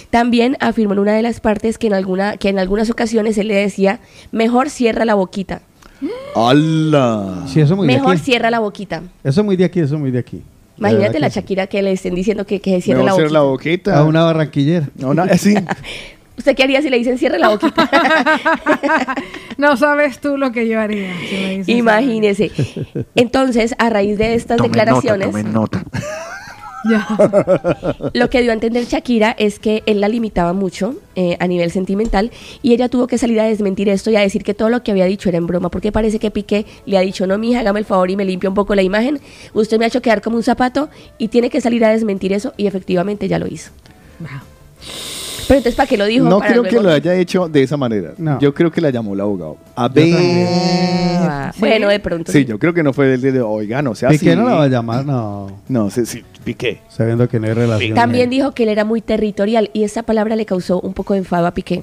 [0.10, 3.48] También afirmó en una de las partes que en, alguna, que en algunas ocasiones él
[3.48, 4.00] le decía,
[4.32, 5.62] mejor cierra la boquita,
[6.36, 7.44] ¡Hala!
[7.48, 8.24] Sí, eso es muy mejor de aquí.
[8.24, 9.04] cierra la boquita.
[9.24, 10.42] Eso es muy de aquí, eso es muy de aquí.
[10.78, 11.28] Imagínate la.
[11.28, 13.92] Shakira que le estén diciendo que, que cierre Mejor la hacer boquita.
[13.92, 14.00] la boquita.
[14.00, 14.90] A una barranquillera.
[14.96, 15.56] No, no, sí.
[16.40, 17.90] ¿Usted qué haría si le dicen cierre la boquita?
[19.58, 21.12] No sabes tú lo que yo haría.
[21.30, 22.52] si me dices Imagínese.
[23.16, 25.84] Entonces, a raíz de estas declaraciones, nota.
[26.90, 27.06] Ya.
[28.14, 31.72] lo que dio a entender Shakira es que él la limitaba mucho eh, a nivel
[31.72, 34.82] sentimental y ella tuvo que salir a desmentir esto y a decir que todo lo
[34.82, 37.60] que había dicho era en broma, porque parece que Piqué le ha dicho, no, mija,
[37.60, 39.20] hágame el favor y me limpia un poco la imagen,
[39.54, 40.88] usted me ha hecho quedar como un zapato
[41.18, 43.72] y tiene que salir a desmentir eso y efectivamente ya lo hizo.
[45.50, 46.30] Pero entonces, ¿para qué lo dijo?
[46.30, 48.12] No Para creo que lo haya hecho de esa manera.
[48.20, 48.40] No.
[48.40, 49.58] Yo creo que la llamó el abogado.
[49.76, 50.14] A ver.
[51.22, 52.32] Ah, Bueno, de pronto.
[52.32, 54.40] Sí, yo creo que no fue del de, oiga, no sea Piqué así.
[54.40, 55.60] no la va a llamar, no.
[55.68, 56.82] No, sí, sí, Piqué.
[56.88, 57.96] Sabiendo que no hay relación.
[57.96, 61.20] También dijo que él era muy territorial y esa palabra le causó un poco de
[61.20, 61.82] enfado a Piqué.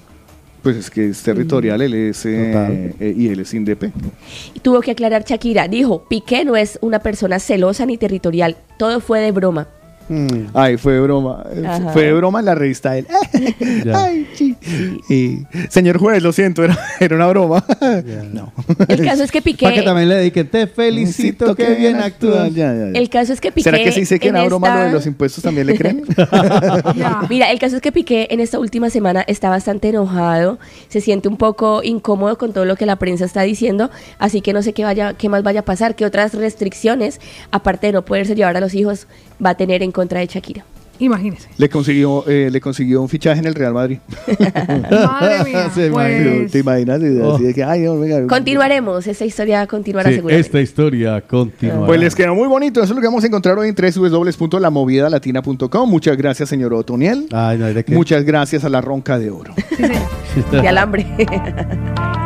[0.63, 2.73] Pues es que es territorial, él es, eh, Total.
[3.01, 3.91] eh, y él es INDP.
[4.55, 5.67] Y tuvo que aclarar Shakira.
[5.69, 8.57] Dijo, Piqué no es una persona celosa ni territorial.
[8.79, 9.67] Todo fue de broma.
[10.09, 11.45] Mm, Ay, fue broma.
[11.67, 11.91] Ajá.
[11.93, 13.07] Fue broma en la revista de él.
[13.95, 14.57] Ay, sí.
[15.09, 17.65] Y, señor juez, lo siento, era, era una broma.
[18.33, 18.53] No.
[18.89, 19.65] El caso es que Piqué...
[19.67, 22.55] Para que también le dediquen, te felicito, que bien actúas.
[22.55, 22.99] Ya, ya, ya.
[22.99, 23.65] El caso es que Piqué...
[23.65, 25.77] ¿Será que sí sé que en era broma esta- lo de los impuestos también le
[25.77, 26.05] creen?
[27.29, 31.29] Mira, el caso es que Piqué en esta última semana está bastante enojado, se siente
[31.29, 34.73] un poco incómodo con todo lo que la prensa está diciendo, así que no sé
[34.73, 37.21] qué vaya, qué más vaya a pasar, qué otras restricciones,
[37.51, 39.07] aparte de no poderse llevar a los hijos,
[39.45, 40.65] va a tener en contra de Shakira.
[40.99, 41.49] Imagínese.
[41.59, 43.99] le consiguió, eh, le consiguió un fichaje en el Real Madrid.
[44.91, 45.71] Madre mía.
[45.75, 47.01] Se pues, ¿Te imaginas?
[47.23, 47.35] Oh.
[47.35, 48.27] Así de que, ay, no, venga.
[48.27, 50.47] Continuaremos, esta historia continuará Sí, seguramente.
[50.47, 51.87] esta historia continúa.
[51.87, 52.81] Pues les quedó muy bonito.
[52.81, 55.91] Eso es lo que vamos a encontrar hoy en www.lamovidalatina.com.
[55.91, 57.27] Muchas gracias, señor Otoniel.
[57.33, 57.95] Ay, no de qué.
[57.95, 59.53] Muchas gracias a la Ronca de Oro.
[60.53, 61.07] De alambre.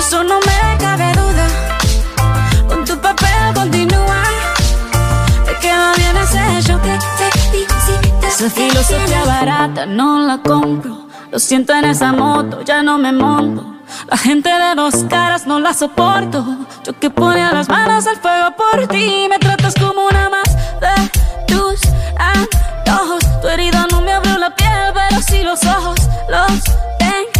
[0.00, 1.46] Eso no me cabe duda.
[2.68, 4.22] Con tu papel continúa.
[5.44, 6.78] Te queda bien ese show.
[6.80, 8.26] Te felicito.
[8.26, 11.06] Esa filosofía barata no la compro.
[11.30, 13.62] Lo siento en esa moto, ya no me monto.
[14.08, 16.44] La gente de dos caras no la soporto.
[16.84, 19.26] Yo que ponía las manos al fuego por ti.
[19.28, 20.48] Me tratas como una más
[20.84, 20.94] de
[21.46, 21.80] tus
[22.16, 23.22] antojos.
[23.42, 25.98] Tu herida no me abrió la piel, pero sí los ojos.
[26.28, 26.64] Los
[26.98, 27.39] tengo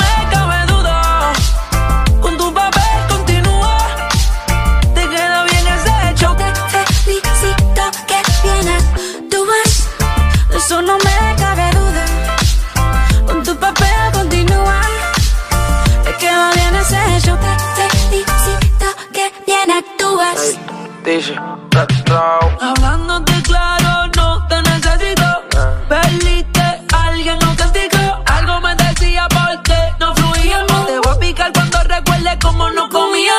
[21.01, 21.03] actúas.
[21.03, 21.35] Dice,
[22.61, 25.41] Hablándote claro, no te necesito.
[25.89, 28.23] Perdiste, alguien nos castigó.
[28.25, 30.85] Algo me decía porque no fluíamos.
[30.87, 33.30] Te voy a picar cuando recuerde cómo nos comíamos.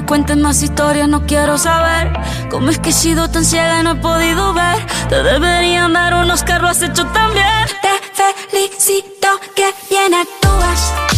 [0.00, 2.12] Me cuentes más historias, no quiero saber.
[2.50, 6.14] Cómo es que he sido tan ciega y no he podido ver Te deberían dar
[6.14, 11.17] unos carros has hecho tan bien Te felicito que bien actúas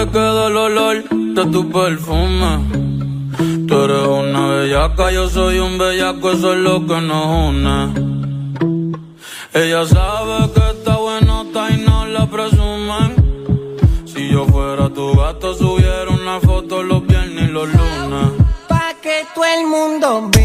[0.00, 0.96] se queda el olor
[1.36, 2.52] de tu perfume.
[3.66, 7.76] Tú eres una bellaca, yo soy un bellaco, eso es lo que nos une.
[9.52, 13.10] Ella sabe que está buenota y no la presumen.
[14.06, 18.26] Si yo fuera tu gato, subiera una foto los viernes y los lunes.
[18.68, 20.39] Pa' que todo el mundo vea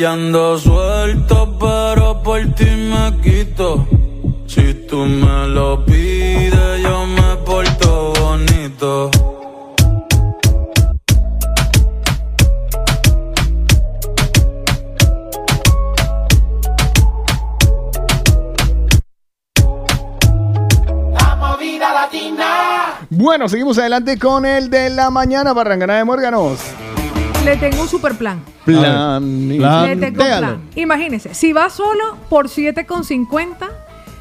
[0.00, 3.86] calle ando suelto, pero por ti me quito.
[4.46, 9.10] Si tú me lo pides, yo me porto bonito.
[23.10, 26.58] Bueno, seguimos adelante con el de la mañana, Barrangana de Muérganos.
[27.44, 28.42] Le tengo un super plan.
[28.64, 29.48] Plan.
[29.48, 30.60] Le tengo plan.
[30.76, 33.68] Imagínese, si va solo por 7,50,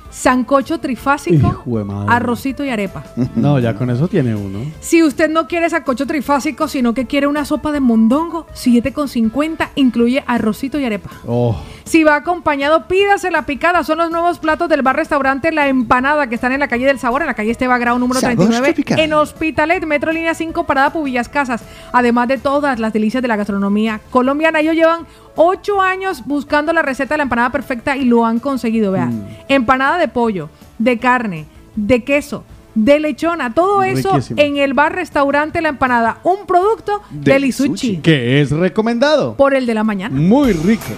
[0.10, 2.14] sancocho trifásico, Hijo de madre.
[2.14, 3.04] arrocito y arepa.
[3.36, 4.60] No, ya con eso tiene uno.
[4.80, 10.24] Si usted no quiere sancocho trifásico, sino que quiere una sopa de mondongo, 7,50 incluye
[10.26, 11.10] arrocito y arepa.
[11.28, 11.56] Oh.
[11.90, 13.84] Si va acompañado, pídase la picada.
[13.84, 17.00] Son los nuevos platos del bar restaurante La Empanada, que están en la calle del
[17.00, 19.00] Sabor, en la calle Esteba Grau número Sabor 39, tropical.
[19.00, 21.64] en Hospitalet, Metro Línea 5, Parada Pubillas Casas.
[21.92, 24.60] Además de todas las delicias de la gastronomía colombiana.
[24.60, 28.92] Ellos llevan ocho años buscando la receta de la empanada perfecta y lo han conseguido.
[28.92, 31.46] Vean, empanada de pollo, de carne,
[31.76, 32.44] de queso.
[32.76, 34.40] De lechona, todo eso Riquísimo.
[34.40, 39.34] en el bar restaurante La Empanada, un producto Del del Isuchi, Que es recomendado.
[39.36, 40.16] por el de la mañana.
[40.16, 40.96] Muy ricos.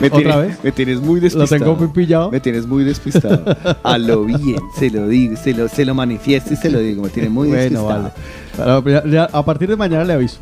[0.00, 0.58] Me ¿Otra tienes, vez?
[0.64, 1.58] Me tienes muy Lo despistado.
[1.58, 2.30] tengo muy pillado.
[2.30, 3.44] Me tienes muy despistado.
[3.82, 7.02] A lo bien, se lo digo, se lo, se lo manifiesto y se lo digo.
[7.02, 8.12] Me tienes muy Bueno, despistado.
[8.56, 8.82] vale.
[8.84, 10.40] Pero ya- ya a partir de mañana le aviso.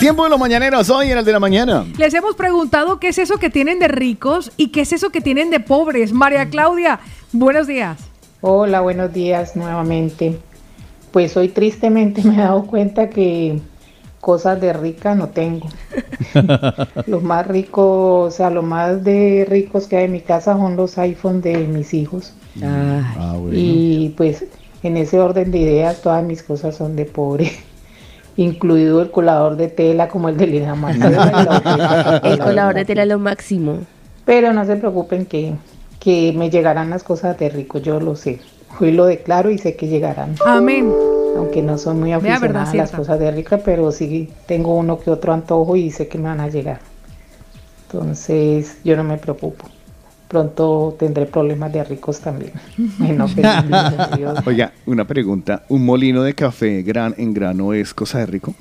[0.00, 1.84] Tiempo de los mañaneros hoy en el de la mañana.
[1.96, 5.20] Les hemos preguntado qué es eso que tienen de ricos y qué es eso que
[5.20, 6.12] tienen de pobres.
[6.12, 6.98] María Claudia,
[7.32, 7.98] buenos días.
[8.40, 10.40] Hola, buenos días nuevamente.
[11.12, 13.60] Pues hoy tristemente me he dado cuenta que
[14.22, 15.66] cosas de rica no tengo.
[17.06, 20.76] Los más ricos, o sea, lo más de ricos que hay en mi casa son
[20.76, 22.32] los iPhones de mis hijos.
[22.62, 23.52] Ah, bueno.
[23.52, 24.44] Y pues
[24.84, 27.50] en ese orden de ideas todas mis cosas son de pobre.
[28.36, 30.74] Incluido el colador de tela como el de Lina.
[32.22, 33.80] El colador de tela es lo máximo.
[34.24, 35.54] Pero no se preocupen que,
[35.98, 38.38] que me llegarán las cosas de rico, yo lo sé.
[38.80, 40.36] Hoy lo declaro y sé que llegarán.
[40.46, 40.90] Amén.
[41.36, 45.10] Aunque no soy muy aficionada a las cosas de rica, pero sí tengo uno que
[45.10, 46.80] otro antojo y sé que me van a llegar.
[47.86, 49.68] Entonces yo no me preocupo.
[50.28, 52.52] Pronto tendré problemas de ricos también.
[52.98, 53.26] Bueno.
[54.46, 55.64] Oiga, una pregunta.
[55.68, 58.54] ¿Un molino de café gran en grano es cosa de rico?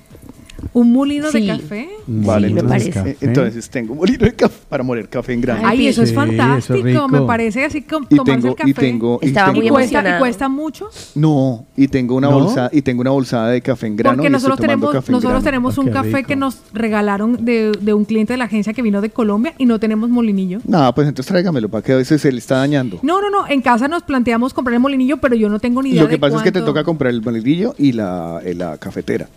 [0.74, 1.42] ¿Un molino Sí.
[1.42, 1.90] de café?
[2.08, 3.10] Vale, me entonces, parece.
[3.12, 5.62] eh, entonces tengo un molino de café para moler café en grano.
[5.66, 6.88] Ay, eso es fantástico.
[6.88, 7.08] eso.
[7.08, 8.70] Me parece así como y tomarse tengo, el café.
[8.70, 10.16] y tengo, y Estaba muy ¿Y cuesta, emocionado.
[10.16, 10.90] y cuesta mucho?
[11.16, 12.40] no, y tengo una ¿No?
[12.40, 14.18] bolsa, y tengo una bolsada de café en grano.
[14.18, 16.28] Porque y nosotros tenemos, café nosotros tenemos Ah, un café rico.
[16.28, 19.66] que nos regalaron de, de un cliente de la agencia que vino de Colombia y
[19.66, 20.60] no tenemos molinillo.
[20.68, 23.00] No, pues entonces tráigamelo para que a veces se le está dañando.
[23.04, 23.48] No, no, no.
[23.48, 26.16] En casa nos planteamos comprar el molinillo, pero yo no tengo ni idea Lo que
[26.16, 29.28] de pasa es que te toca comprar el molinillo y la, eh, la cafetera.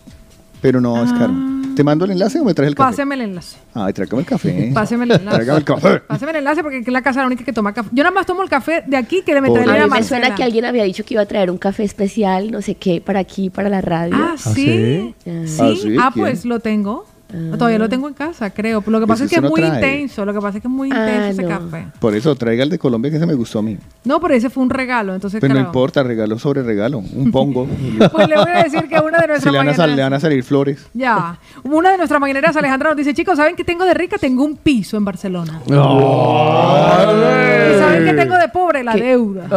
[0.65, 1.31] Pero no es caro.
[1.31, 1.51] Ah.
[1.75, 2.89] ¿Te mando el enlace o me traes el café?
[2.89, 3.57] Páseme el enlace.
[3.75, 4.71] Ay, tráigame el café.
[4.73, 5.35] Páseme el enlace.
[5.35, 5.99] Tráigame el café.
[5.99, 7.89] Páseme el enlace porque es la casa la única que toma café.
[7.91, 9.79] Yo nada más tomo el café de aquí que le me trae A la mí
[9.81, 10.21] me Marcela.
[10.21, 12.99] suena que alguien había dicho que iba a traer un café especial, no sé qué,
[12.99, 14.15] para aquí, para la radio.
[14.17, 15.13] Ah, sí.
[15.27, 15.43] Ah.
[15.45, 15.61] Sí.
[15.61, 15.97] ¿Ah, sí?
[15.99, 17.05] Ah, pues lo tengo.
[17.57, 18.83] Todavía lo tengo en casa, creo.
[18.85, 19.73] Lo que Pues pasa es que es no muy trae.
[19.75, 20.23] intenso.
[20.25, 21.49] Lo que pasa es que es muy Ah, intenso ese no.
[21.49, 21.87] café.
[21.99, 23.77] Por eso traiga el de Colombia que se me gustó a mí.
[24.05, 25.69] No, pero ese fue un regalo, entonces Pero no claro.
[25.69, 26.99] importa, regalo sobre regalo.
[26.99, 27.67] Un pongo.
[28.11, 29.95] Pues le voy a decir que una de si nuestras le van, a sal- le
[29.95, 30.05] mañaneras...
[30.05, 30.85] van a salir flores.
[30.93, 31.37] Ya.
[31.63, 34.17] Una de nuestras mañaneras, Alejandra, nos dice, chicos, ¿saben qué tengo de rica?
[34.17, 35.61] Tengo un piso en Barcelona.
[35.65, 35.69] ¿Y
[37.79, 38.83] saben qué tengo de pobre?
[38.83, 39.47] La deuda.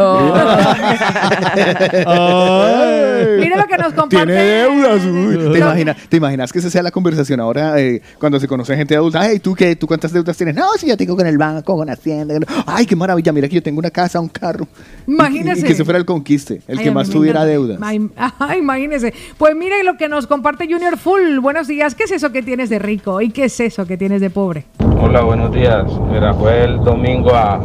[3.39, 4.25] Mira lo que nos comparte.
[4.25, 5.01] Tiene deudas.
[5.05, 5.51] uy.
[5.53, 8.95] ¿Te, imaginas, ¿Te imaginas que esa sea la conversación ahora eh, cuando se conoce gente
[8.95, 9.21] adulta?
[9.21, 9.75] Ay, ¿tú qué?
[9.75, 10.55] ¿Tú cuántas deudas tienes?
[10.55, 12.35] No, si yo tengo con el banco, con Hacienda.
[12.65, 13.31] Ay, qué maravilla.
[13.31, 14.67] Mira que yo tengo una casa, un carro.
[15.07, 15.61] Imagínese.
[15.61, 17.79] Y, que se fuera el conquiste, el Ay, que más tuviera deudas.
[17.81, 19.13] Ay, ajá, imagínese.
[19.37, 21.39] Pues mire lo que nos comparte Junior Full.
[21.41, 21.95] Buenos días.
[21.95, 23.21] ¿Qué es eso que tienes de rico?
[23.21, 24.65] ¿Y qué es eso que tienes de pobre?
[25.01, 25.85] Hola, buenos días.
[26.11, 27.55] Mira, fue el domingo a,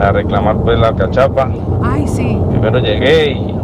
[0.00, 1.52] a reclamar pues la cachapa.
[1.82, 2.38] Ay, sí.
[2.50, 3.59] Primero llegué y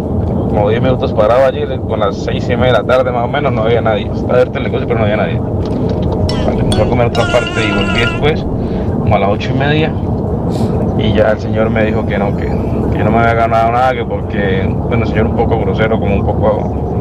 [0.56, 3.28] como 10 minutos parado allí, con las 6 y media de la tarde más o
[3.28, 4.06] menos, no había nadie.
[4.06, 5.38] Estaba abierto el negocio, pero no había nadie.
[5.38, 8.42] Vale, me a comer otra parte y volví después,
[8.98, 9.92] como a las 8 y media.
[10.98, 13.92] Y ya el señor me dijo que no, que, que no me había ganado nada,
[13.92, 16.95] que porque, bueno, el señor un poco grosero, como un poco...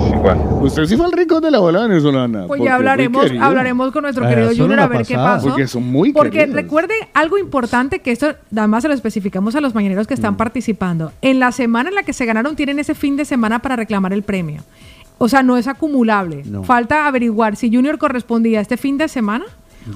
[0.00, 0.58] Sí, bueno.
[0.62, 2.46] Usted sí fue el rico de la bola venezolana.
[2.46, 5.48] Pues ya hablaremos, hablaremos con nuestro Eh, querido Junior a ver qué pasó.
[5.48, 6.54] Porque son muy Porque queridos.
[6.62, 10.18] recuerde algo importante que esto además se lo especificamos a los mañaneros que Mm.
[10.18, 11.12] están participando.
[11.22, 14.12] En la semana en la que se ganaron tienen ese fin de semana para reclamar
[14.12, 14.62] el premio.
[15.18, 16.42] O sea, no es acumulable.
[16.46, 16.62] No.
[16.62, 19.44] Falta averiguar si Junior correspondía a este fin de semana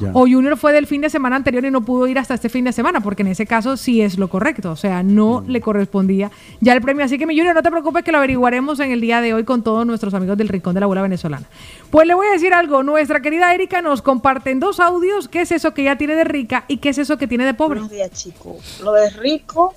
[0.00, 0.10] Ya.
[0.14, 2.64] O Junior fue del fin de semana anterior y no pudo ir hasta este fin
[2.64, 4.70] de semana, porque en ese caso sí es lo correcto.
[4.70, 6.30] O sea, no le correspondía
[6.60, 7.04] ya el premio.
[7.04, 9.44] Así que mi Junior, no te preocupes que lo averiguaremos en el día de hoy
[9.44, 11.46] con todos nuestros amigos del Rincón de la Abuela Venezolana.
[11.90, 12.82] Pues le voy a decir algo.
[12.82, 16.24] Nuestra querida Erika nos comparte en dos audios qué es eso que ella tiene de
[16.24, 17.80] rica y qué es eso que tiene de pobre.
[17.80, 18.80] Buenos días, chicos.
[18.82, 19.74] Lo de rico,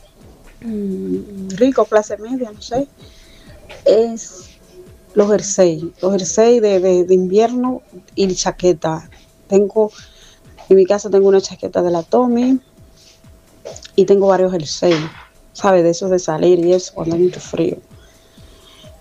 [0.61, 2.87] mm, rico, clase media, no sé,
[3.85, 4.49] es
[5.13, 5.91] los jersey.
[6.01, 7.81] Los jersey de, de- de invierno
[8.15, 9.09] y chaqueta.
[9.47, 9.91] Tengo,
[10.69, 12.59] en mi casa tengo una chaqueta de la Tommy
[13.95, 14.93] y tengo varios jersey,
[15.53, 15.83] ¿sabes?
[15.83, 17.77] De esos de salir y eso cuando hay mucho frío.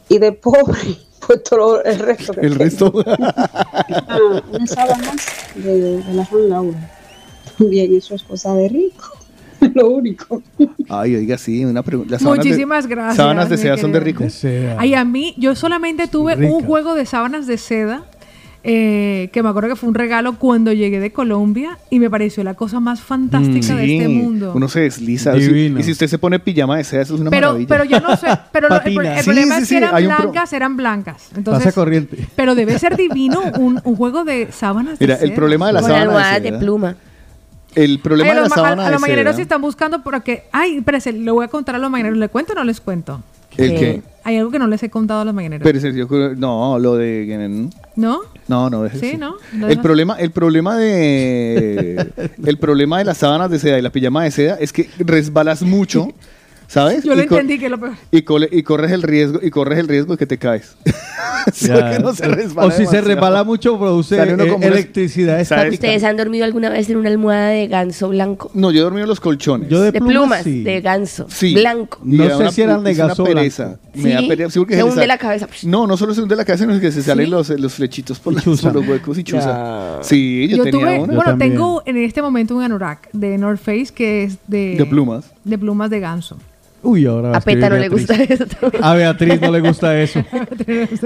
[0.08, 0.78] Y de pobre,
[1.26, 2.92] pues todo el resto que El resto.
[4.06, 4.18] Ah,
[4.50, 5.12] una sábana
[5.54, 6.90] de, de la Juan Laura.
[7.58, 9.10] Bien, eso es cosa de rico.
[9.74, 10.42] Lo único.
[10.88, 12.16] Ay, oiga, sí, una pregunta.
[12.16, 14.24] De- Muchísimas gracias, Sábanas de seda son de rico.
[14.78, 16.52] Ay, a mí, yo solamente tuve Rica.
[16.52, 18.04] un juego de sábanas de seda.
[18.66, 22.42] Eh, que me acuerdo que fue un regalo cuando llegué de Colombia y me pareció
[22.44, 24.52] la cosa más fantástica de este mundo.
[24.54, 25.32] Uno se desliza.
[25.34, 25.78] Divino.
[25.78, 27.68] Y si usted se pone pijama de seda, eso es una Pero, maravilla.
[27.68, 29.12] pero yo no sé, pero lo- el, Patina.
[29.16, 31.16] el Sí, problema sí, es sí, que eran pro- blancas, eran blancas.
[31.16, 32.28] Pasa Entonces, corriente.
[32.34, 35.36] pero debe ser divino un, un juego de sábanas Mira, de el seda.
[35.36, 36.96] problema de la sábana almohadas de de pluma.
[37.74, 40.44] El problema Ay, de la sábana a, a los mañaneros sí están buscando porque...
[40.52, 42.16] Ay, espérese, le voy a contar a los mañaneros.
[42.18, 43.20] ¿Le cuento o no les cuento?
[43.56, 44.02] ¿El qué?
[44.24, 45.64] Hay algo que no les he contado a los mañaneros.
[45.64, 48.20] Pero no, lo de ¿No?
[48.48, 49.10] No, no, déjese.
[49.12, 49.36] Sí, ¿no?
[49.54, 52.06] Lo El dejas- problema, el problema de
[52.44, 55.62] el problema de las sábanas de seda y la pijama de seda es que resbalas
[55.62, 56.12] mucho,
[56.66, 57.04] ¿sabes?
[57.04, 57.94] Yo lo Y entendí que lo peor.
[58.10, 60.76] y, cole- y corres el riesgo y corres el riesgo de que te caes.
[61.60, 65.74] Que no se resbala o si se resbala mucho, produce eh, electricidad estática.
[65.74, 68.50] ¿Ustedes han dormido alguna vez en una almohada de ganso blanco?
[68.54, 69.68] No, yo he dormido en los colchones.
[69.68, 71.52] Yo de, De plumas, de ganso, Sí.
[71.52, 72.00] blanco.
[72.02, 73.76] Y No era sé una- si eran de gaso pereza.
[73.92, 74.50] Me da pereza.
[74.52, 75.46] Sí, se hunde la cabeza.
[75.64, 78.32] No, no solo se hunde la cabeza, sino que se salen los, los flechitos por,
[78.46, 79.98] los huecos y chuza.
[80.02, 81.14] Sí, yo, Yo, tenía tuve, una.
[81.14, 84.76] bueno, tengo en este momento un anorak de North Face que es de...
[84.78, 85.26] De plumas.
[85.44, 86.38] De plumas de ganso.
[86.84, 88.40] Uy, ahora A Peta no le gusta Beatriz.
[88.42, 88.70] eso.
[88.80, 90.22] A Beatriz no le gusta eso.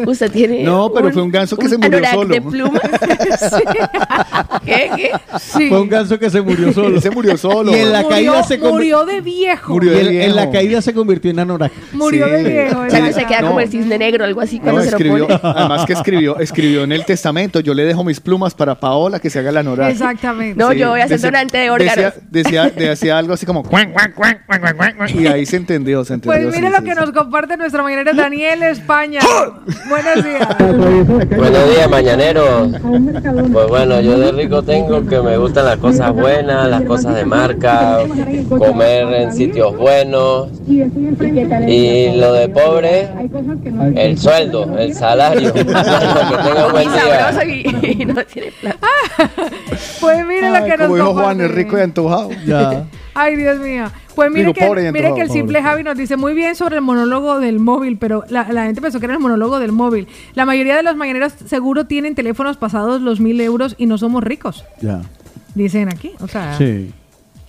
[0.06, 0.62] Usted tiene.
[0.64, 2.34] No, pero fue un ganso que se murió anorak solo.
[2.34, 2.82] de plumas.
[4.64, 4.90] ¿Qué?
[4.96, 5.10] ¿Qué?
[5.38, 5.68] Sí.
[5.68, 7.00] Fue un ganso que se murió solo.
[7.00, 7.72] se murió solo.
[7.72, 9.80] Y en la murió, caída se murió de viejo.
[9.82, 11.72] En, en la caída se convirtió en anorak.
[11.92, 12.32] Murió Sí.
[12.32, 12.80] de viejo.
[12.80, 13.48] O sea, que se queda No.
[13.48, 15.38] como el cisne negro, algo así, No, cuando se lo pone.
[15.42, 19.30] además que escribió, escribió en el testamento, yo le dejo mis plumas para Paola que
[19.30, 19.90] se haga la nora.
[19.90, 20.58] Exactamente.
[20.58, 22.14] No, yo voy a ser donante de órganos.
[22.30, 23.62] Decía, decía, decía algo así como
[25.14, 26.42] y ahí se entendió, se entendió.
[26.42, 26.96] Pues mire sí, lo que sí.
[27.00, 29.20] nos comparte nuestro mañanero Daniel España.
[29.88, 30.48] Buenos días.
[31.36, 32.70] Buenos días, mañaneros.
[33.52, 37.24] Pues bueno, yo de rico tengo que me gustan las cosas buenas, las cosas de
[37.24, 37.98] marca,
[38.48, 40.48] comer en sitios buenos.
[40.66, 43.08] Y lo de pobre,
[43.96, 45.52] el sueldo, el salario.
[45.54, 47.32] que tenga buen Y día.
[47.32, 48.86] sabroso y, y no tiene plata.
[50.00, 51.22] Pues mire lo que nos como dijo comparte.
[51.36, 52.30] Juan, es rico y antojado.
[52.46, 52.84] Ya.
[53.14, 53.84] Ay, Dios mío.
[54.18, 55.62] Pues mire Digo, que, pobre mire que el simple.
[55.62, 58.98] Javi nos dice muy bien sobre el monólogo del móvil, pero la, la gente pensó
[58.98, 60.08] que era el monólogo del móvil.
[60.34, 64.24] La mayoría de los mañaneros seguro tienen teléfonos pasados los mil euros y no somos
[64.24, 65.02] ricos, Ya.
[65.54, 66.14] dicen aquí.
[66.20, 66.92] O sea, Sí.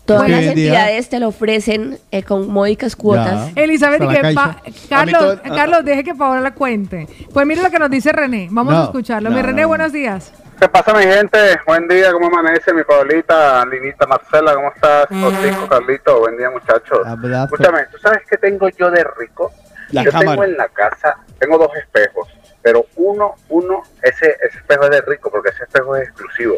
[0.05, 3.51] Todas las entidades te lo ofrecen eh, con módicas cuotas.
[3.55, 4.33] Elizabeth, y que.
[4.35, 7.07] Pa- Carlos, todo- Carlos, deje que Paola la cuente.
[7.33, 8.47] Pues mire lo que nos dice René.
[8.51, 9.29] Vamos No, a escucharlo.
[9.31, 9.67] no, Mi René, no.
[9.69, 10.33] buenos días.
[10.59, 11.37] ¿Qué pasa, mi gente?
[11.65, 14.55] Buen día, ¿cómo amanece mi Paulita, Linita, Marcela?
[14.55, 15.05] ¿Cómo estás?
[15.09, 16.99] Osico, Carlito, buen día, muchachos.
[17.07, 17.45] Abrazo.
[17.55, 19.53] Escúchame, ¿tú sabes qué tengo yo de rico?
[19.91, 20.31] La yo cámara.
[20.31, 22.27] tengo en la casa, tengo dos espejos,
[22.61, 26.57] pero uno, uno, ese, ese espejo es de rico porque ese espejo es exclusivo.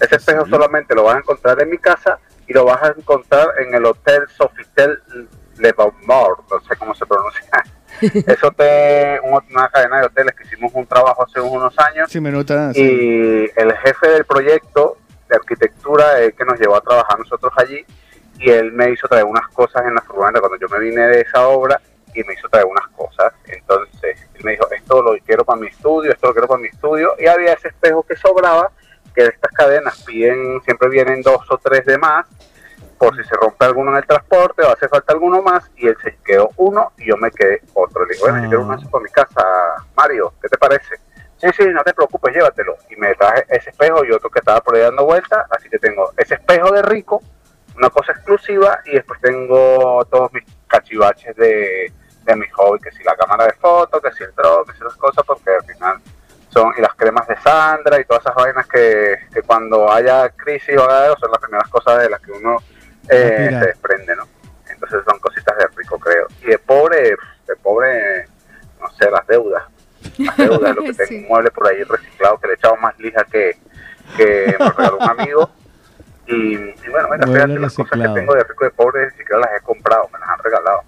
[0.00, 2.18] Ese espejo solamente lo vas a encontrar en mi casa
[2.48, 5.00] y lo vas a encontrar en el Hotel Sofitel
[5.58, 7.44] Le Bonheur, no sé cómo se pronuncia.
[8.26, 12.20] Es hotel, un- una cadena de hoteles que hicimos un trabajo hace unos años Sí,
[12.20, 12.72] me nota.
[12.72, 12.82] sí.
[12.82, 17.52] y el jefe del proyecto de arquitectura es el que nos llevó a trabajar nosotros
[17.56, 17.84] allí
[18.38, 21.20] y él me hizo traer unas cosas en la furgoneta cuando yo me vine de
[21.22, 21.80] esa obra
[22.14, 23.32] y me hizo traer unas cosas.
[23.46, 26.68] Entonces él me dijo, esto lo quiero para mi estudio, esto lo quiero para mi
[26.68, 28.70] estudio y había ese espejo que sobraba
[29.14, 32.26] que de estas cadenas piden, siempre vienen dos o tres de más
[32.98, 35.96] por si se rompe alguno en el transporte o hace falta alguno más y él
[36.02, 38.04] se quedó uno y yo me quedé otro.
[38.04, 39.42] Le digo, bueno, yo quiero uno así por mi casa,
[39.96, 40.96] Mario, ¿qué te parece?
[41.38, 42.76] Sí, sí, no te preocupes, llévatelo.
[42.90, 45.78] Y me traje ese espejo y otro que estaba por ahí dando vuelta, así que
[45.78, 47.22] tengo ese espejo de rico,
[47.76, 51.92] una cosa exclusiva y después tengo todos mis cachivaches de,
[52.24, 54.78] de mi hobby, que si la cámara de fotos, que si el drone, que si
[54.78, 56.00] esas cosas, porque al final
[56.48, 60.76] son, y las cremas de Sandra y todas esas vainas que, que cuando haya crisis
[60.78, 62.56] o algo son las primeras cosas de las que uno
[63.08, 63.60] eh, Mira.
[63.60, 64.28] se desprende, ¿no?
[64.68, 66.26] Entonces son cositas de rico, creo.
[66.42, 68.26] Y de pobre, de pobre,
[68.80, 69.64] no sé, las deudas.
[70.18, 71.16] Las deudas, lo que tengo Sí.
[71.18, 73.56] un mueble por ahí reciclado que le he echado más lija que,
[74.16, 75.50] que me regaló un amigo
[76.28, 79.60] Buena Mueble fea, las cosas que tengo de rico de pobre ni siquiera las he
[79.64, 80.80] comprado, me las han regalado.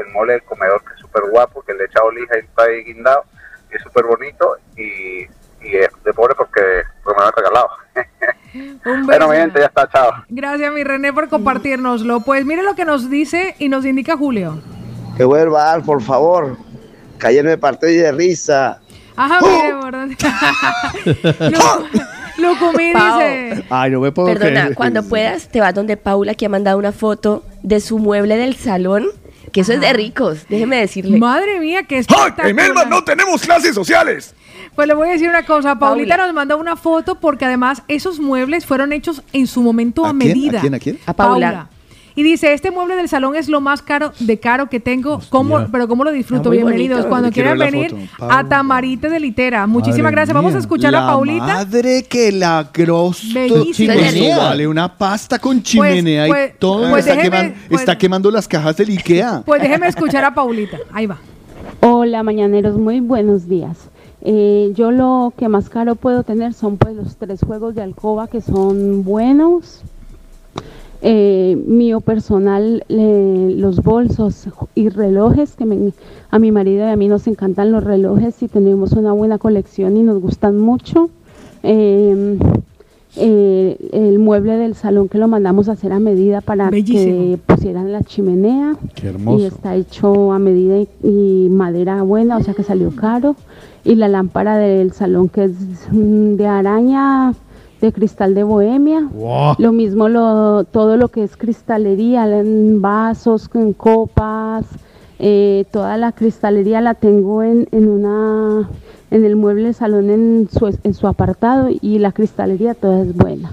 [0.00, 2.64] El mole del comedor que es súper guapo, que le he echado lija y está
[2.64, 3.24] ahí guindado,
[3.70, 5.22] y es súper bonito, y,
[5.60, 7.70] y es de pobre porque, porque me lo han regalado.
[8.54, 9.28] Un Bueno, beso.
[9.28, 10.10] mi gente, ya está, chao.
[10.28, 12.20] Gracias, mi René, por compartirnoslo.
[12.20, 14.60] Pues mire lo que nos dice y nos indica Julio.
[15.16, 16.56] Que vuelva, por favor.
[17.18, 18.80] Que ayer me partí de risa.
[19.16, 20.08] Ajá, mire, ¿verdad?
[21.50, 23.64] Lu- Lucumí dice.
[23.68, 24.74] Ay, no me puedo Perdona, creer.
[24.76, 28.54] cuando puedas te vas donde Paula que ha mandado una foto de su mueble del
[28.54, 29.06] salón,
[29.52, 31.18] que eso es de ricos, déjeme decirle.
[31.18, 32.48] Madre mía, qué ¡Ay, espectacular.
[32.48, 34.34] en Melman no tenemos clases sociales!
[34.78, 36.26] Pues le voy a decir una cosa, Paulita Paula.
[36.26, 40.12] nos manda una foto porque además esos muebles fueron hechos en su momento a, ¿A
[40.12, 40.18] quién?
[40.28, 40.58] medida.
[40.58, 40.74] ¿A quién?
[40.74, 40.98] ¿A quién?
[41.04, 41.68] A Paula.
[42.14, 45.66] Y dice, este mueble del salón es lo más caro de caro que tengo, ¿Cómo,
[45.72, 46.50] pero ¿cómo lo disfruto?
[46.50, 46.98] Bienvenidos.
[46.98, 47.08] bonito.
[47.08, 49.66] Cuando Quiero quieran venir a Tamarite de Litera.
[49.66, 50.34] Muchísimas Madre gracias.
[50.36, 51.44] Vamos a escuchar La a Paulita.
[51.44, 52.70] Madre que la
[53.72, 54.38] chimenea.
[54.38, 56.88] Vale, una pasta con chimenea pues- y todo.
[56.90, 59.42] pues está, déjeme- queman- pues- está quemando las cajas del Ikea.
[59.44, 60.78] Pues déjeme escuchar a Paulita.
[60.92, 61.18] Ahí va.
[61.80, 63.76] Hola mañaneros, muy buenos días.
[64.30, 68.28] Eh, yo lo que más caro puedo tener son pues los tres juegos de alcoba
[68.28, 69.80] que son buenos.
[71.00, 75.92] Eh, mío personal, eh, los bolsos y relojes, que me-
[76.30, 79.96] a mi marido y a mí nos encantan los relojes y tenemos una buena colección
[79.96, 81.08] y nos gustan mucho.
[81.62, 82.38] Eh,
[83.16, 87.92] eh, el mueble del salón que lo mandamos a hacer a medida para que pusieran
[87.92, 88.76] la chimenea.
[88.94, 89.38] Qué hermoso.
[89.38, 93.34] Y está hecho a medida y, y madera buena, o sea que salió caro.
[93.84, 95.52] Y la lámpara del salón que es
[95.90, 97.34] mm, de araña,
[97.80, 99.08] de cristal de bohemia.
[99.12, 99.54] Wow.
[99.58, 104.66] Lo mismo lo, todo lo que es cristalería, en vasos, en copas,
[105.18, 108.68] eh, toda la cristalería la tengo en, en una
[109.10, 113.14] en el mueble del salón en su, en su apartado y la cristalería toda es
[113.14, 113.52] buena.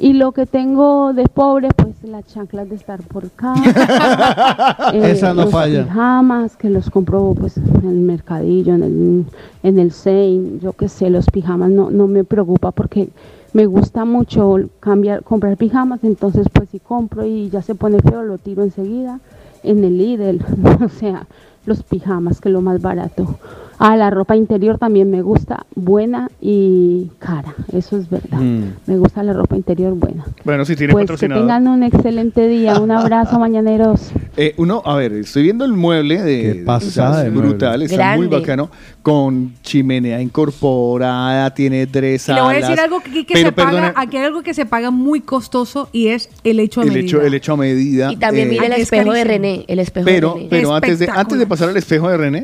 [0.00, 4.92] Y lo que tengo de pobre, pues las chanclas de estar por casa.
[4.94, 5.84] Esa no los falla.
[5.84, 9.24] pijamas que los compro pues en el mercadillo, en el,
[9.64, 13.08] en el Sein, yo qué sé, los pijamas no, no me preocupa porque
[13.52, 18.22] me gusta mucho cambiar, comprar pijamas, entonces pues si compro y ya se pone feo,
[18.22, 19.18] lo tiro enseguida
[19.64, 20.44] en el Lidl,
[20.84, 21.26] o sea,
[21.66, 23.36] los pijamas que es lo más barato.
[23.80, 28.38] Ah, la ropa interior también me gusta, buena y cara, eso es verdad.
[28.40, 28.62] Mm.
[28.86, 30.24] Me gusta la ropa interior buena.
[30.44, 31.44] Bueno, si tiene Pues que patrocinador.
[31.44, 34.10] tengan un excelente día, un abrazo mañaneros.
[34.36, 38.26] Eh, uno, a ver, estoy viendo el mueble de, de- pasada es brutal, está muy
[38.26, 38.68] bacano,
[39.02, 43.34] con chimenea incorporada, tiene tres Y le voy a decir alas, algo que, aquí que
[43.34, 46.80] pero se paga, aquí hay algo que se paga muy costoso y es el hecho
[46.80, 47.04] a el medida.
[47.06, 48.12] hecho, el hecho a medida.
[48.12, 49.24] Y también eh, mire el es espejo de.
[49.24, 50.48] René, el espejo pero, de René.
[50.50, 52.42] pero antes de, antes de pasar al espejo de René,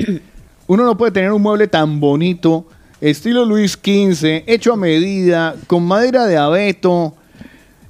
[0.67, 2.67] uno no puede tener un mueble tan bonito,
[3.01, 7.15] estilo Luis XV, hecho a medida, con madera de abeto,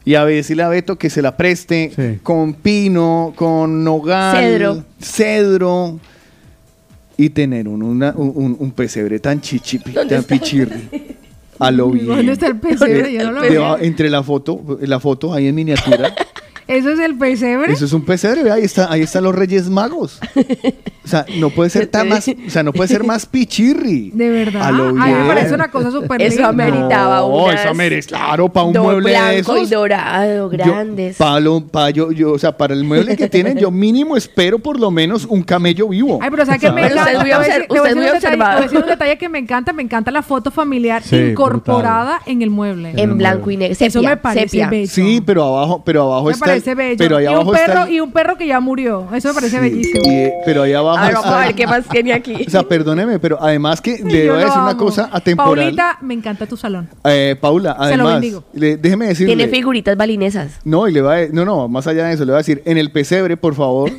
[0.06, 4.84] y a decirle a Abeto que se la preste, con pino, con nogal, Cedro.
[5.00, 5.98] cedro,
[7.16, 10.88] y tener un, una- un, un- pesebre tan chichipi, tan pichirri.
[11.58, 12.06] A lo bien.
[12.06, 13.12] ¿Dónde está el pesebre?
[13.14, 13.78] Yo no lo veo.
[13.78, 16.12] Entre la foto, la foto ahí en miniatura.
[16.66, 17.72] Eso es el pesebre.
[17.72, 20.18] Eso es un pesebre, ahí está, ahí están los Reyes Magos.
[21.04, 24.10] O sea, no puede ser tan más, o sea, no puede ser más pichirri.
[24.14, 24.62] De verdad.
[24.62, 25.26] A lo Ay, me bien.
[25.26, 26.48] parece una cosa súper Eso linda.
[26.48, 29.70] ameritaba No, unas eso merece, claro, para un do- mueble de blanco y esos.
[29.70, 31.16] dorado, grandes.
[31.16, 34.58] Para lo, pa yo, yo, o sea, para el mueble que tienen, yo mínimo espero
[34.58, 36.18] por lo menos un camello vivo.
[36.22, 36.92] Ay, pero ¿sabes qué me ¿Sabes?
[36.92, 37.18] encanta?
[37.18, 39.72] Usted usted es decir muy un detalle- un que me encanta.
[39.74, 42.92] Me encanta la foto familiar Sí, incorporada en el mueble.
[42.96, 43.76] En blanco y negro.
[43.78, 44.68] Eso me parece sepia.
[44.70, 44.90] bello.
[44.90, 46.53] Sí, pero abajo, pero abajo Me está.
[46.62, 46.96] Parece bello.
[46.98, 47.82] Pero ahí y, un abajo perro, está.
[47.84, 49.06] el- y un perro que ya murió.
[49.14, 50.02] Eso me parece Sí, bellísimo.
[50.04, 52.44] y- pero ahí abajo A ver, vamos está- a ver qué más tiene aquí.
[52.46, 55.64] O sea, perdóneme, pero además que le voy a decir una cosa atemporal.
[55.76, 56.88] Paulita, me encanta tu salón.
[57.04, 58.44] Eh, Paula, Se lo además, bendigo.
[58.54, 59.34] le- déjeme decirle.
[59.36, 60.60] Tiene figuritas balinesas.
[60.64, 62.62] No, y le va a, no, no, más allá de eso, le voy a decir,
[62.64, 63.90] en el pesebre, por favor,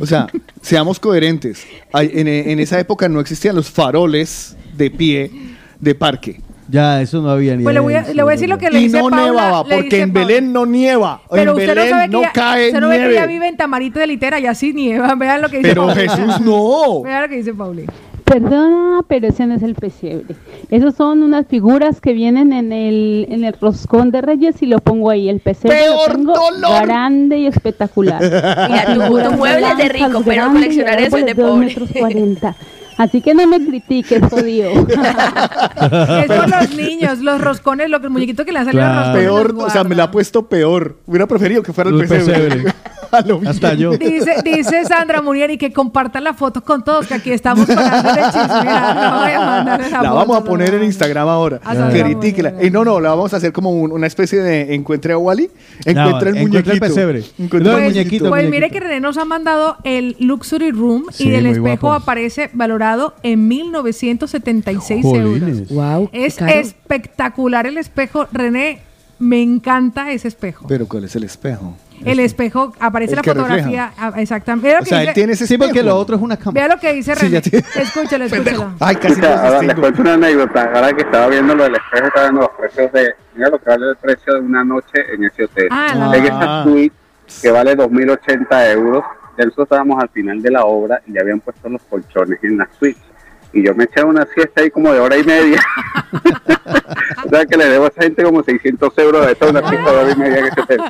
[0.00, 0.26] o sea,
[0.62, 1.64] seamos coherentes.
[1.92, 5.30] Hay- en, en esa época no existían los faroles de pie
[5.80, 6.40] de parque.
[6.68, 8.70] Ya, eso no había ni Pues le voy, a, le voy a decir lo que
[8.70, 9.24] le y dice no Paula.
[9.26, 10.26] nevaba, le porque dice en Paula.
[10.28, 11.20] Belén no nieva.
[11.30, 13.14] Pero en usted Belén no sabe que no ella, cae usted no ve que nieve.
[13.16, 15.14] ella vive en Tamarito de Litera y así nieva.
[15.18, 16.00] Vean lo que dice Pero Paula.
[16.00, 17.02] Jesús no.
[17.02, 17.84] Vean lo que dice Pauli.
[18.24, 20.34] Perdona, pero ese no es el pesebre.
[20.70, 24.78] Esos son unas figuras que vienen en el, en el roscón de Reyes y lo
[24.78, 25.28] pongo ahí.
[25.28, 26.86] El pesebre ¡Peor lo tengo dolor!
[26.86, 28.22] grande y espectacular.
[28.70, 31.66] Mira, tu- tu mueble es de rico, pero coleccionar eso es de pobre.
[31.66, 32.56] metros cuarenta.
[32.96, 34.70] Así que no me critiques, jodido.
[34.86, 38.94] Es por los niños, los roscones, los muñequitos que le han salido Claro.
[38.96, 39.24] los roscones.
[39.24, 40.96] Peor, los o sea, me la ha puesto peor.
[41.06, 42.64] Hubiera preferido que fuera el El pesebre.
[43.46, 43.96] Hasta yo.
[43.96, 48.22] Dice, dice Sandra Munieri que compartan la foto con todos, que aquí estamos para de
[48.22, 48.96] chismear.
[48.96, 50.46] No voy a la La foto, vamos a no.
[50.46, 51.60] poner en Instagram ahora.
[51.64, 52.54] A Sandra Critíquela.
[52.62, 55.50] Y no, no, la vamos a hacer como un- una especie de encuentre a Wally.
[55.84, 56.80] Encuentra el encuentra el muñequito.
[56.80, 57.24] pesebre.
[57.38, 58.28] Encuentra el Pues, muñequito.
[58.28, 61.92] pues mire que René nos ha mandado el Luxury Room Sí, y el espejo guapo.
[61.92, 65.58] aparece valorado en 1976 Jolines.
[65.58, 65.68] euros.
[65.70, 66.52] Wow, Es caro.
[66.52, 68.26] espectacular el espejo.
[68.32, 68.80] René,
[69.18, 70.66] me encanta ese espejo.
[70.68, 71.76] Pero ¿cuál es el espejo?
[72.04, 73.92] El espejo, aparece El la fotografía.
[73.98, 74.76] ah, Exactamente.
[74.76, 76.52] O que sea, dice- él tiene ese Sí, porque lo otro es una cámara.
[76.66, 77.32] Vea lo que dice Sí, René.
[77.32, 78.72] ya tiene- Escúchelo, escúchelo.
[78.80, 80.70] Ay, casi no Ahora les cuento una anécdota.
[80.74, 83.14] Ahora que estaba viendo lo del espejo, estaba viendo los precios de.
[83.36, 85.68] Mira lo que vale el precio de una noche en ese hotel.
[85.70, 86.94] Ah, la- en esa suite
[87.42, 89.04] que vale 2.080 euros.
[89.36, 92.58] Ya nosotros estábamos al final de la obra y ya habían puesto los colchones en
[92.58, 93.00] la suite.
[93.54, 95.60] Y yo me eché una siesta ahí como de hora y media.
[97.24, 99.90] o sea que le debo a esa gente como 600 euros de esta una siesta
[99.92, 100.80] de hora y media en ese hotel.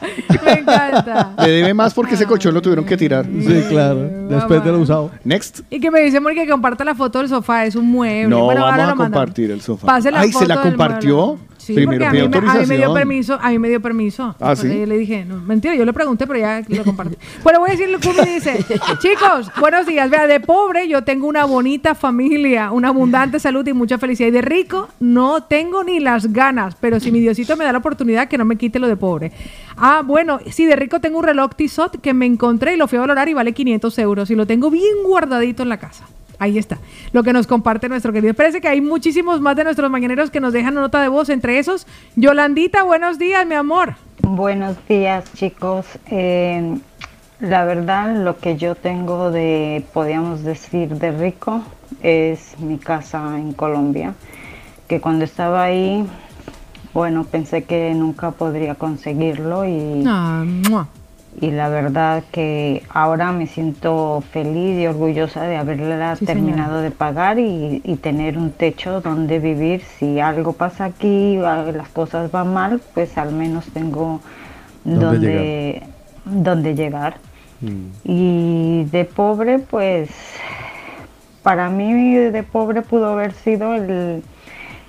[0.45, 1.35] Me encanta.
[1.45, 3.25] Le debe más porque ese colchón lo tuvieron que tirar.
[3.27, 4.09] Sí, claro.
[4.29, 5.11] Después de lo usado.
[5.25, 5.61] Next.
[5.71, 8.29] Y que me dice Mori que comparta la foto del sofá, es un mueble.
[8.29, 9.87] No, Bueno, ahora vamos a compartir el sofá.
[9.87, 11.27] Pase la Ay, ¿se foto la del compartió?
[11.27, 11.54] mueble.
[11.65, 13.81] Sí, Primero porque a mí, me, a mí me dio permiso, a mí me dio
[13.81, 14.35] permiso.
[14.39, 14.85] Ah, ¿sí?
[14.85, 17.17] Le dije, no, mentira, yo le pregunté, pero ya lo compartí.
[17.43, 18.63] bueno, voy a decirle que me dice,
[18.99, 20.11] chicos, buenos días.
[20.11, 24.29] Vea, de pobre yo tengo una bonita familia, una abundante salud y mucha felicidad.
[24.29, 27.79] Y de rico no tengo ni las ganas, pero si mi Diosito me da la
[27.79, 29.33] oportunidad, que no me quite lo de pobre.
[29.79, 32.99] Ah, bueno, sí, de rico tengo un reloj Tissot que me encontré y lo fui
[32.99, 34.31] a valorar y vale 500 euros.
[34.31, 36.05] Y lo tengo bien guardadito en la casa.
[36.45, 36.77] Ahí está,
[37.13, 38.35] lo que nos comparte nuestro querido.
[38.35, 41.31] Parece que hay muchísimos más de nuestros mañaneros que nos dejan nota de voz.
[41.31, 43.95] Entre esos, Yolandita, buenos días, mi amor.
[44.21, 45.87] Buenos días, chicos.
[46.11, 46.77] Eh,
[47.41, 51.63] la verdad, lo que yo tengo de, podríamos decir, de rico
[52.03, 54.13] es mi casa en Colombia,
[54.87, 56.05] que cuando estaba ahí,
[56.93, 60.45] bueno, pensé que nunca podría conseguirlo y, Ah.
[61.41, 66.83] Y la verdad que ahora me siento feliz y orgullosa de haberla Sí, terminado señora.
[66.83, 69.83] de pagar y, y tener un techo donde vivir.
[69.99, 74.21] Si algo pasa aquí, las cosas van mal, pues al menos tengo
[74.85, 75.83] ¿Dónde donde,
[76.25, 77.17] donde llegar.
[78.05, 80.11] Y de pobre, pues
[81.43, 84.23] para mí de pobre pudo haber sido el,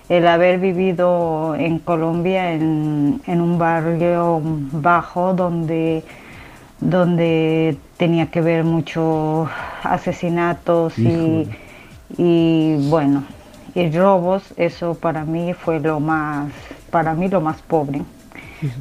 [0.09, 6.03] el haber vivido en Colombia en, en un barrio bajo donde,
[6.79, 9.49] donde tenía que ver muchos
[9.83, 11.47] asesinatos y,
[12.17, 13.23] y bueno,
[13.73, 16.51] y robos, eso para mí fue lo más,
[16.91, 18.01] para mí lo más pobre.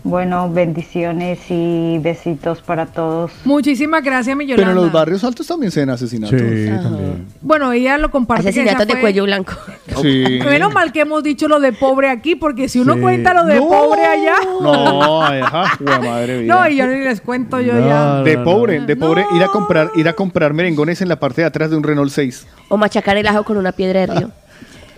[0.02, 3.32] Bueno, bendiciones y besitos para todos.
[3.44, 6.38] Muchísimas gracias, mi Pero en los barrios altos también se ven asesinatos.
[6.40, 7.26] Sí, también.
[7.40, 8.48] Bueno, ella lo comparte.
[8.48, 9.52] Asesinatos de fue- cuello blanco.
[10.02, 10.40] Sí.
[10.44, 13.00] Menos mal que hemos dicho lo de pobre aquí, porque si uno Sí.
[13.00, 13.68] cuenta lo de No.
[13.68, 14.34] pobre allá.
[14.60, 16.54] No, ajá, madre mía.
[16.54, 18.22] No, y yo ni les cuento yo No, ya.
[18.22, 19.36] De pobre, de pobre, No.
[19.36, 22.10] ir a comprar, ir a comprar merengones en la parte de atrás de un Renault
[22.10, 22.46] 6.
[22.68, 24.30] O machacar el ajo con una piedra de río.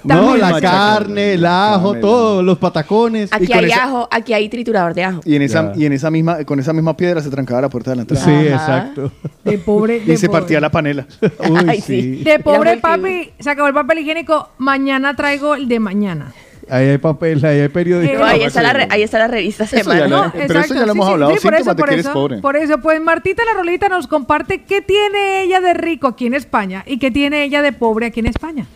[0.06, 3.32] No, la carne, el ajo, Carne, todo, los patacones.
[3.32, 5.20] Aquí hay esa- ajo, aquí hay triturador de ajo.
[5.24, 5.80] Y en esa, Ya.
[5.82, 8.24] y en esa misma, con esa misma piedra se trancaba la puerta de la entrada.
[8.24, 8.76] Sí, Ajá.
[8.78, 9.12] exacto.
[9.44, 9.96] De pobre.
[9.98, 10.40] Y de se pobre.
[10.40, 11.06] partía la panela.
[11.48, 12.00] Uy, Ay, sí.
[12.18, 12.24] sí.
[12.24, 14.48] De pobre, papi, se acabó el papel higiénico.
[14.58, 16.32] Mañana traigo el de mañana.
[16.68, 18.12] Ahí hay papel, ahí hay periódico.
[18.12, 20.08] Eh, No, ahí, está la re- ahí está la revista Eso ya Semana.
[20.08, 21.94] lo- No, pero eso ya lo hemos hablado, sí, por eso, síntomas de por que
[21.94, 22.38] eres eso, pobre.
[22.38, 26.34] Por eso, pues Martita la Rolita nos comparte qué tiene ella de rico aquí en
[26.34, 28.66] España y qué tiene ella de pobre aquí en España.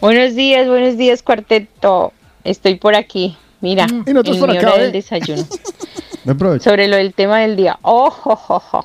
[0.00, 2.12] Buenos días, buenos días, cuarteto.
[2.44, 3.36] Estoy por aquí.
[3.60, 4.04] Mira, Mm.
[4.06, 4.82] Y nosotros en por mi acá, hora ¿eh?
[4.84, 5.42] del desayuno.
[6.60, 7.78] Sobre lo del tema del día.
[7.82, 8.84] Oh, jo, jo, jo.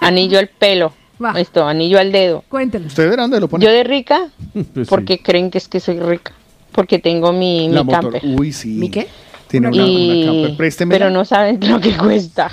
[0.00, 0.92] Anillo al pelo.
[1.24, 1.38] Va.
[1.38, 2.42] Esto, anillo al dedo.
[2.48, 2.86] Cuéntelo.
[2.86, 3.68] ¿Ustedes verán dónde lo ponen?
[3.68, 4.84] Yo de rica, Pues sí.
[4.88, 6.32] porque creen que es que soy rica.
[6.72, 8.12] Porque tengo mi, la mi motor.
[8.12, 8.40] camper.
[8.40, 8.68] Uy, sí.
[8.68, 9.06] ¿Mi qué?
[9.48, 10.56] Tiene una, Y- una camper.
[10.56, 10.98] Préstemela.
[10.98, 12.50] pero no saben lo que cuesta.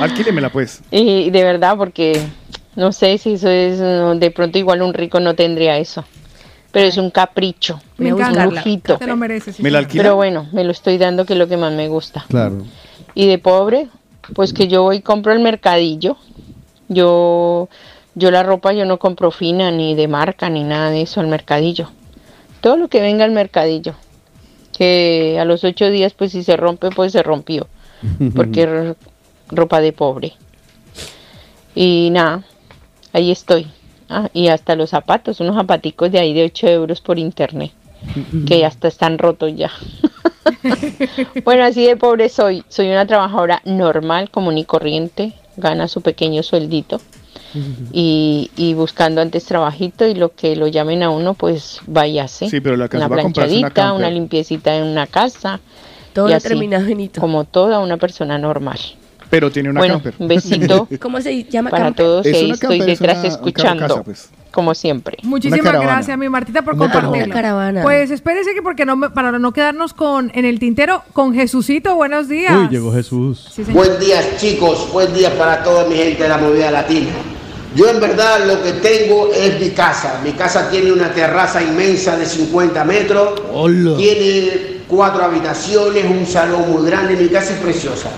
[0.00, 0.82] Alquílemela, pues.
[0.90, 2.20] Y de verdad, porque
[2.76, 6.04] no sé si eso es, de pronto igual un rico no tendría eso.
[6.72, 8.96] Pero es un capricho, Me Voy a un lujito.
[8.96, 9.56] Te lo mereces.
[9.56, 9.86] sí, ¿Me la señor.
[9.86, 10.02] alquila?
[10.04, 12.24] Pero bueno, me lo estoy dando que es lo que más me gusta.
[12.28, 12.62] Claro.
[13.14, 13.88] Y de pobre,
[14.34, 16.16] pues que yo voy y compro el mercadillo.
[16.88, 17.68] Yo,
[18.14, 21.26] yo la ropa yo no compro fina ni de marca ni nada de eso al
[21.26, 21.90] mercadillo.
[22.60, 23.94] Todo lo que venga al mercadillo.
[24.76, 27.66] Que a los ocho días pues si se rompe pues se rompió.
[28.36, 28.96] Porque es
[29.48, 30.34] ropa de pobre.
[31.74, 32.44] Y nada,
[33.12, 33.66] ahí estoy.
[34.10, 37.70] Ah, y hasta los zapatos, unos zapaticos de ahí de 8 euros por internet.
[38.46, 39.70] Que hasta están rotos ya.
[41.44, 42.64] Bueno, así de pobre soy.
[42.68, 45.32] Soy una trabajadora normal, común y corriente.
[45.56, 47.00] Gana su pequeño sueldito.
[47.92, 52.48] Y, y buscando antes trabajito y lo que lo llamen a uno, pues váyase.
[52.48, 55.58] Sí, pero la casa una planchadita, una, limpiecita en una casa.
[56.12, 56.86] Todo y así, terminado.
[57.18, 58.78] Como toda una persona normal.
[59.30, 60.14] Pero tiene una Bueno, camper.
[60.18, 62.04] un besito ¿Cómo se llama para camper?
[62.04, 64.28] todos Es una estoy camper, es detrás una escuchando, pues.
[64.50, 65.16] como siempre.
[65.22, 66.76] Muchísimas gracias, mi Martita, por
[67.30, 67.82] caravana.
[67.82, 71.94] Pues espérese que porque no me- para no quedarnos con en el tintero con Jesucito,
[71.94, 72.54] buenos días.
[72.56, 73.48] Uy, llegó Jesús.
[73.54, 73.62] Sí.
[73.70, 77.10] Buen día chicos, buen día para toda mi gente de la movida latina.
[77.76, 80.20] Yo en verdad lo que tengo es mi casa.
[80.24, 83.40] Mi casa tiene una terraza inmensa de 50 metros.
[83.96, 87.14] Tiene cuatro habitaciones, un salón muy grande.
[87.16, 88.10] Mi casa es preciosa.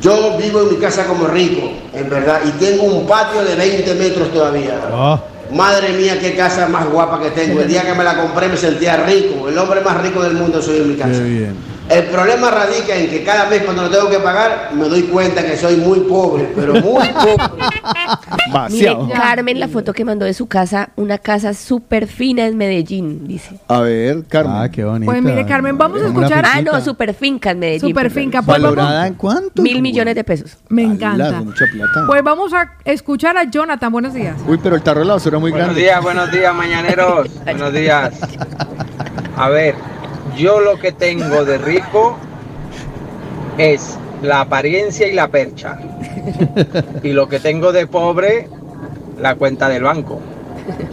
[0.00, 2.40] Yo vivo en mi casa como rico, en verdad.
[2.46, 4.80] Y tengo un patio de 20 metros todavía.
[4.92, 5.20] Ah,
[5.52, 7.60] Madre mía, qué casa más guapa que tengo.
[7.60, 9.48] El día que me la compré me sentía rico.
[9.48, 11.12] El hombre más rico del mundo soy en mi casa.
[11.12, 11.56] qué bien.
[11.90, 15.42] El problema radica en que cada mes cuando lo tengo que pagar me doy cuenta
[15.44, 18.68] que soy muy pobre, pero muy pobre.
[18.70, 23.26] Mire, Carmen, la foto que mandó de su casa, una casa súper fina en Medellín,
[23.26, 23.58] dice.
[23.66, 24.56] A ver, Carmen.
[24.56, 25.10] Ah, qué bonito.
[25.10, 26.44] Pues mire, Carmen, vamos a escuchar.
[26.46, 27.88] Ah, no, súper finca en Medellín.
[27.90, 28.42] Super finca.
[28.42, 29.60] Pues vamos- ¿Valorada en cuánto?
[29.62, 30.58] Mil millones de pesos.
[30.68, 31.40] Me encanta.
[31.42, 32.04] mucha plata.
[32.06, 33.90] Pues vamos a escuchar a Jonathan.
[33.90, 34.36] Buenos días.
[34.46, 35.82] Uy, pero el tarro de la basura es muy Buenos grande.
[35.82, 37.28] días, buenos días, mañaneros.
[37.44, 38.14] buenos días.
[39.36, 39.74] A ver,
[40.36, 42.16] yo lo que tengo de rico
[43.58, 45.78] es la apariencia y la percha.
[47.02, 48.48] Y lo que tengo de pobre,
[49.18, 50.20] la cuenta del banco.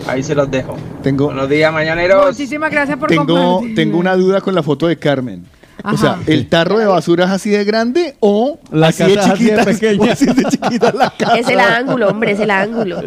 [0.08, 0.76] Ahí se los dejo.
[1.04, 2.28] Tengo, Buenos días, mañaneros.
[2.28, 3.76] Muchísimas gracias por tengo, compartir.
[3.76, 5.46] tengo una duda con la foto de Carmen.
[5.84, 9.14] O sea, ¿el tarro de basura es así de grande o La así casa de
[9.14, 9.66] es así de chiquita?
[9.66, 10.12] pequeña.
[10.14, 11.38] así de chiquita la casa?
[11.38, 13.02] Es el ángulo, hombre, es el ángulo.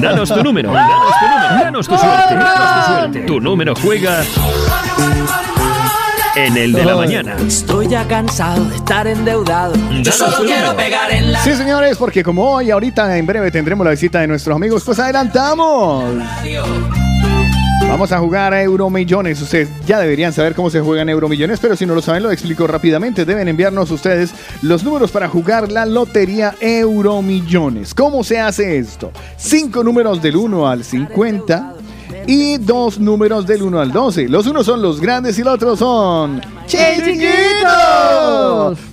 [0.00, 3.20] Danos tu número, danos tu número, danos tu suerte, danos tu suerte.
[3.20, 4.22] Tu número juega
[6.36, 7.36] en el de la mañana.
[7.46, 9.74] Estoy ya cansado de estar endeudado.
[10.02, 11.42] Yo solo quiero pegar en la.
[11.42, 14.98] Sí, señores, porque como hoy, ahorita en breve tendremos la visita de nuestros amigos, pues
[14.98, 16.04] adelantamos.
[17.88, 19.42] Vamos a jugar a Euromillones.
[19.42, 22.66] Ustedes ya deberían saber cómo se juegan Euromillones, pero si no lo saben, lo explico
[22.66, 23.26] rápidamente.
[23.26, 27.92] Deben enviarnos ustedes los números para jugar la lotería Euromillones.
[27.92, 29.12] ¿Cómo se hace esto?
[29.36, 31.74] Cinco números del 1 al 50
[32.26, 34.28] y dos números del 1 al 12.
[34.28, 37.32] Los unos son los grandes y los otros son chiquitos.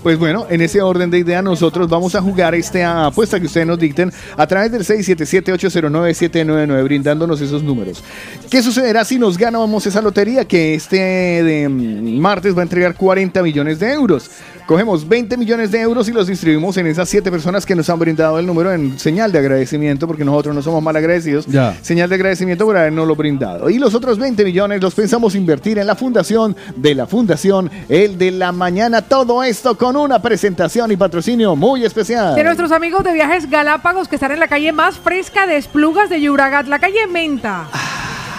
[0.03, 3.67] Pues bueno, en ese orden de idea nosotros vamos a jugar esta apuesta que ustedes
[3.67, 8.03] nos dicten a través del 677-809-799 brindándonos esos números.
[8.49, 12.95] ¿Qué sucederá si nos ganamos esa lotería que este de mm, martes va a entregar
[12.95, 14.31] 40 millones de euros?
[14.69, 17.97] Cogemos 20 millones de euros y los distribuimos en esas 7 personas que nos han
[17.97, 21.47] brindado el número en señal de agradecimiento, porque nosotros no somos mal agradecidos.
[21.47, 21.75] Ya.
[21.81, 23.71] Señal de agradecimiento por habernos lo brindado.
[23.71, 28.19] Y los otros 20 millones los pensamos invertir en la fundación de la Fundación El
[28.19, 29.01] de la Mañana.
[29.01, 32.35] Todo esto con una presentación y patrocinio muy especial.
[32.35, 36.11] De nuestros amigos de Viajes Galápagos que están en la calle más fresca de Esplugas
[36.11, 37.67] de Yuragat, la calle Menta.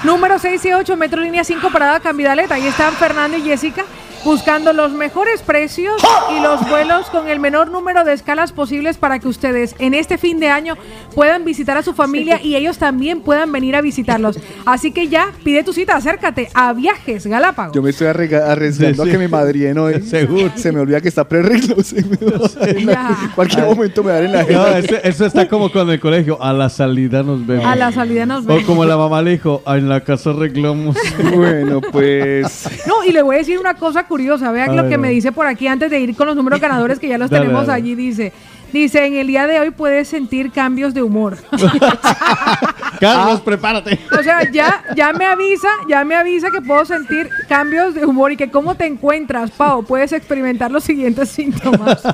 [0.04, 2.52] Número 6 y 8, Metro Línea 5, Parada Cambidalet.
[2.52, 3.84] Ahí están Fernando y Jessica
[4.24, 5.94] buscando los mejores precios
[6.36, 10.18] y los vuelos con el menor número de escalas posibles para que ustedes en este
[10.18, 10.76] fin de año
[11.14, 14.38] puedan visitar a su familia y ellos también puedan venir a visitarlos.
[14.66, 17.74] Así que ya, pide tu cita, acércate a Viajes Galápagos.
[17.74, 19.08] Yo me estoy arriesgando Sí, sí.
[19.08, 20.00] a que me madrien hoy.
[20.06, 20.52] Seguro.
[20.56, 21.76] Se me olvida que está pre-arreglo.
[23.34, 26.42] Cualquier momento me daré en la No, eso, eso está como cuando en el colegio,
[26.42, 27.64] a la salida nos vemos.
[27.64, 28.64] A la salida nos O vemos.
[28.64, 30.96] como la mamá le dijo, en la casa arreglamos.
[31.34, 32.68] Bueno, pues.
[32.86, 34.52] No, y le voy a decir una cosa curiosa.
[34.52, 36.60] Vean A lo ver, que me dice por aquí antes de ir con los números
[36.60, 37.78] ganadores que ya los Dale, tenemos dale.
[37.82, 37.94] allí.
[37.94, 38.32] Dice,
[38.72, 41.38] dice, en el día de hoy puedes sentir cambios de humor.
[43.00, 43.98] Carlos, prepárate.
[44.18, 48.32] o sea, ya, ya me avisa, ya me avisa que puedo sentir cambios de humor
[48.32, 49.82] y que cómo te encuentras, Pau.
[49.84, 52.02] Puedes experimentar los siguientes síntomas.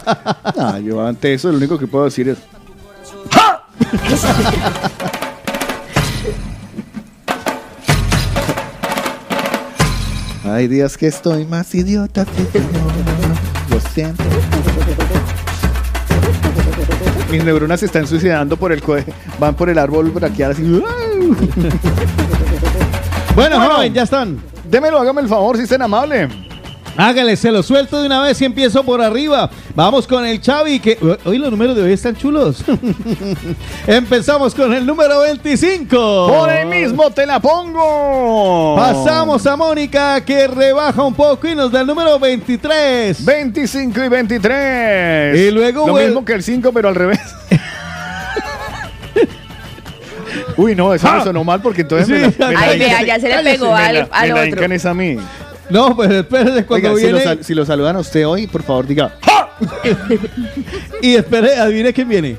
[0.59, 2.39] Ah, yo ante eso lo único que puedo decir es.
[10.49, 12.61] Hay días que estoy más idiota que yo.
[13.75, 14.23] Lo siento.
[17.31, 18.97] Mis neuronas se están suicidando por el co-
[19.39, 20.63] van por el árbol aquí así.
[23.35, 24.41] Bueno, joven, ya están.
[24.71, 26.27] Démelo, hágame el favor, si es tan amable.
[26.99, 29.51] Hágale, se lo suelto de una vez y empiezo por arriba.
[29.75, 32.65] Vamos con el Xavi, que hoy los números de hoy están chulos.
[33.87, 36.27] Empezamos con el número 25.
[36.29, 38.77] Por el mismo te la pongo.
[38.77, 43.25] Pasamos a Mónica, que rebaja un poco y nos da el número 23.
[43.25, 45.39] 25 y 23.
[45.39, 47.21] Y luego Lo mismo que el 5, pero al revés.
[50.59, 51.19] Uy, no, eso ¡Ja!
[51.19, 53.29] me sonó mal porque entonces Sí, me la, me la Ay, hincan- vea, ya se
[53.29, 54.65] le pegó me al- la- al me la otro.
[54.73, 55.19] es a mí.
[55.71, 57.45] No, pues espérese cuando Oiga, si, lo viene.
[57.45, 59.15] si lo saludan a usted hoy, por favor, diga.
[61.03, 62.37] y espere, adivine quién viene.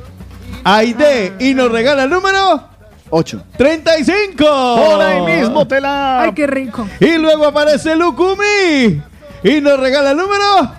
[0.64, 2.64] Aide, y nos regala el número
[3.09, 3.43] 8.
[3.57, 4.38] 35.
[4.45, 6.22] Por ahí mismo te la.
[6.22, 6.88] Ay, qué rico.
[6.99, 9.01] Y luego aparece Lukumi.
[9.43, 10.72] Y nos regala el número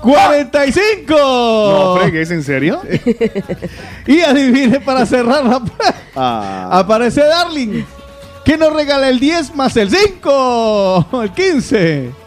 [0.00, 1.14] 45.
[1.14, 2.80] No fregues, ¿en serio?
[4.06, 5.60] Y adivine para cerrar la
[6.14, 6.68] Ah.
[6.78, 7.84] Aparece Darling.
[8.46, 11.06] Que nos regala el 10 más el 5.
[11.22, 12.10] El 15.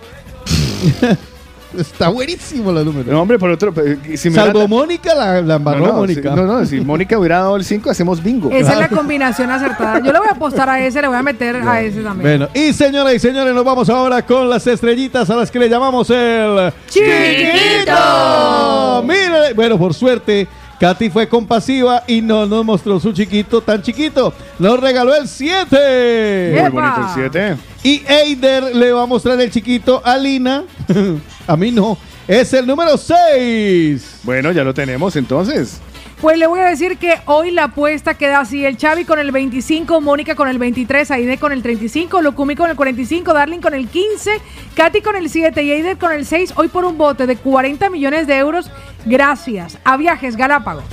[1.77, 3.13] Está buenísimo los números.
[3.13, 3.71] No, hombre, por otro.
[3.85, 6.29] eh, Si me Salvo Mónica, la, la embarró no, no, Mónica.
[6.31, 8.49] si- no, no, si Mónica hubiera dado el 5, hacemos bingo.
[8.51, 9.99] Esa es la combinación acertada.
[9.99, 12.39] Yo le voy a apostar a ese, le voy a meter a ese también.
[12.39, 15.69] Bueno, y señoras y señores, nos vamos ahora con las estrellitas a las que le
[15.69, 19.03] llamamos el ¡Chiquito!
[19.05, 20.47] Mire, bueno, por suerte,
[20.79, 24.33] Katy fue compasiva y no nos mostró su chiquito tan chiquito.
[24.59, 26.57] Nos regaló el 7.
[26.61, 27.57] Muy bonito el 7.
[27.83, 30.63] Y Eider le va a mostrar el chiquito a Lina.
[31.47, 31.97] a mí no.
[32.27, 34.19] Es el número 6.
[34.23, 35.81] Bueno, ya lo tenemos entonces.
[36.21, 38.65] Pues le voy a decir que hoy la apuesta queda así.
[38.65, 42.69] El Xavi con el 25, Mónica con el 23, Aide con el 35, Locumi con
[42.69, 44.31] el 45, Darling con el 15,
[44.75, 46.55] Katy con el 7 y Aider con el 6.
[46.57, 48.69] Hoy por un bote de 40 millones de euros
[49.05, 50.83] gracias a Viajes Galápagos.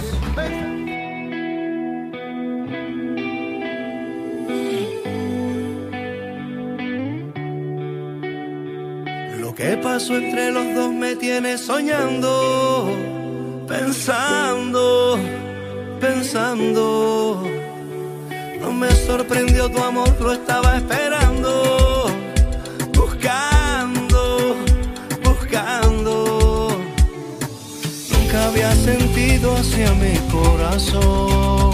[9.41, 12.87] Lo que pasó entre los dos me tiene soñando,
[13.67, 15.19] pensando,
[16.01, 17.43] pensando.
[18.61, 22.07] No me sorprendió tu amor, lo estaba esperando,
[22.93, 24.57] buscando,
[25.23, 26.69] buscando.
[28.11, 31.73] Nunca había sentido hacia mi corazón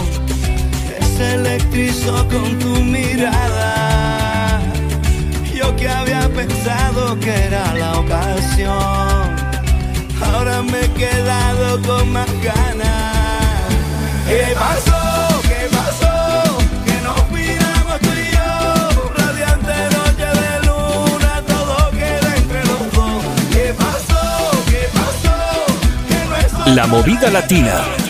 [0.87, 4.61] que se electrizó con tu mirada.
[5.53, 9.32] Yo que había pensado que era la ocasión,
[10.23, 13.15] ahora me he quedado con más ganas.
[14.27, 15.41] ¿Qué pasó?
[15.43, 16.57] ¿Qué pasó?
[16.85, 23.23] Que nos miramos tú y yo, radiante noche de luna, todo queda entre los dos.
[23.51, 24.23] ¿Qué pasó?
[24.69, 25.35] ¿Qué pasó?
[26.07, 28.02] Que no La movida latina.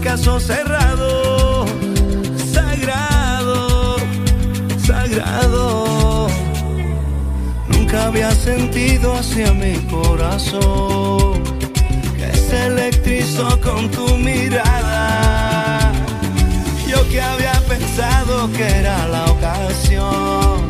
[0.00, 1.66] Caso cerrado,
[2.52, 3.96] sagrado,
[4.86, 6.28] sagrado.
[7.68, 11.42] Nunca había sentido hacia mi corazón
[12.16, 15.92] que se electrizó con tu mirada.
[16.86, 20.66] Yo que había pensado que era la ocasión,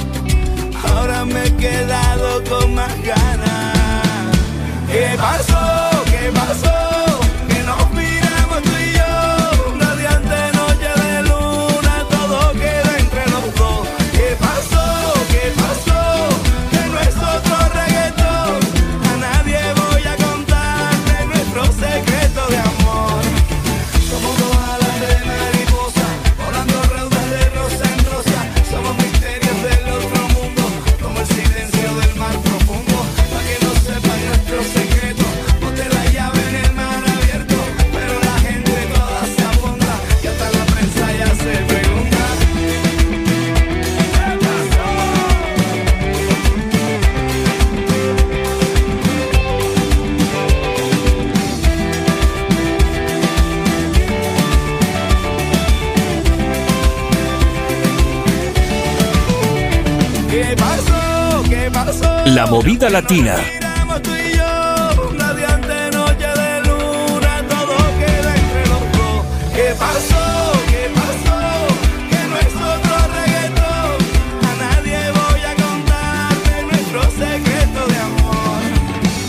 [0.89, 4.39] ahora me he quedado con más ganas.
[4.91, 6.05] ¿Qué pasó?
[6.07, 6.84] ¿Qué pasó?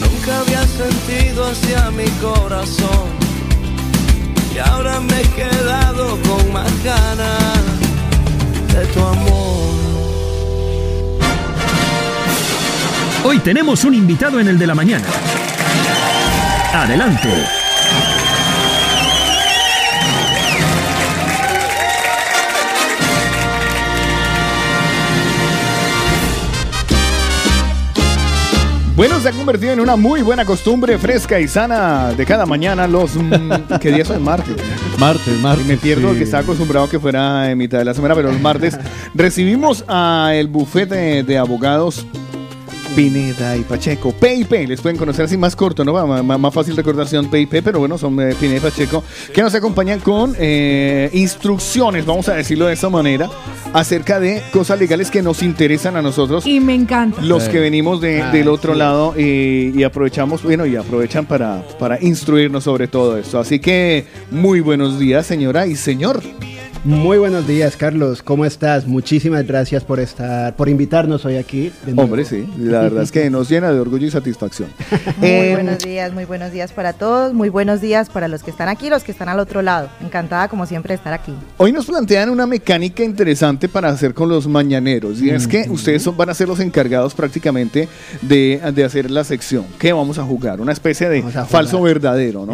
[0.02, 3.08] Nunca había sentido hacia mi corazón,
[4.54, 7.64] y ahora me he quedado con más ganas
[8.74, 9.65] de tu amor.
[13.28, 15.08] Hoy tenemos un invitado en el de la mañana.
[16.72, 17.28] Adelante.
[28.96, 32.88] Bueno, se ha convertido en una muy buena costumbre fresca y sana de cada mañana
[32.88, 33.16] los...
[33.16, 34.24] mm, ¿Qué día son?
[34.24, 34.56] Martes.
[34.98, 35.66] Martes, martes.
[35.66, 36.20] Y me pierdo sí.
[36.20, 38.78] que estaba acostumbrado que fuera en mitad de la semana, pero los martes
[39.14, 42.06] recibimos a el bufete de, abogados
[42.96, 44.14] Pineda y Pacheco.
[44.14, 45.94] PIP, les pueden conocer así más corto, ¿no?
[46.08, 49.04] Más, más- más fácil recordar si son PIP, pero bueno, son eh, Pineda y Pacheco,
[49.34, 53.30] que nos acompañan con eh, instrucciones, vamos a decirlo de esa manera,
[53.74, 56.46] acerca de cosas legales que nos interesan a nosotros.
[56.48, 57.22] Y me encanta.
[57.22, 58.80] Los que venimos de- Ah, del otro sí.
[58.80, 63.40] lado eh, y aprovechamos, bueno, y aprovechan para, para instruirnos sobre todo esto.
[63.40, 66.22] Así que muy buenos días, señora y señor.
[66.86, 68.22] Muy buenos días, Carlos.
[68.22, 68.86] ¿Cómo estás?
[68.86, 71.72] Muchísimas gracias por estar, por invitarnos hoy aquí.
[71.96, 74.70] Hombre, sí, la verdad es que nos llena de orgullo y satisfacción.
[75.18, 78.52] Muy Eh, buenos días, muy buenos días para todos, muy buenos días para los que
[78.52, 79.90] están aquí, los que están al otro lado.
[80.00, 81.34] Encantada como siempre de estar aquí.
[81.58, 86.04] Hoy nos plantean una mecánica interesante para hacer con los mañaneros y es que ustedes
[86.04, 87.90] son- van a ser los encargados prácticamente
[88.22, 89.66] de, de hacer la sección.
[89.80, 90.62] ¿Qué vamos a jugar?
[90.62, 92.54] Una especie de falso verdadero, ¿no?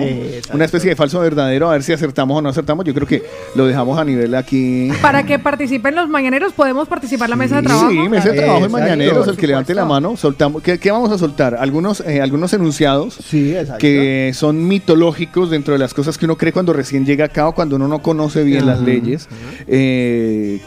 [0.54, 2.86] Una especie de falso verdadero, a ver si acertamos o no acertamos.
[2.86, 3.24] Yo creo que
[3.56, 4.90] lo dejamos a nivel aquí.
[5.02, 7.90] Para que participen los mañaneros, podemos participar en la mesa de trabajo.
[7.90, 8.84] Sí, mesa de trabajo de Exacto.
[8.84, 10.62] mañaneros, el que levante la mano, soltamos.
[10.62, 11.56] ¿Qué, qué vamos a soltar?
[11.56, 16.54] Algunos, eh, algunos enunciados Sí, que son mitológicos dentro de las cosas que uno cree
[16.54, 19.28] cuando recién llega acá o cuando uno no conoce bien las leyes.
[19.68, 20.62] Eh,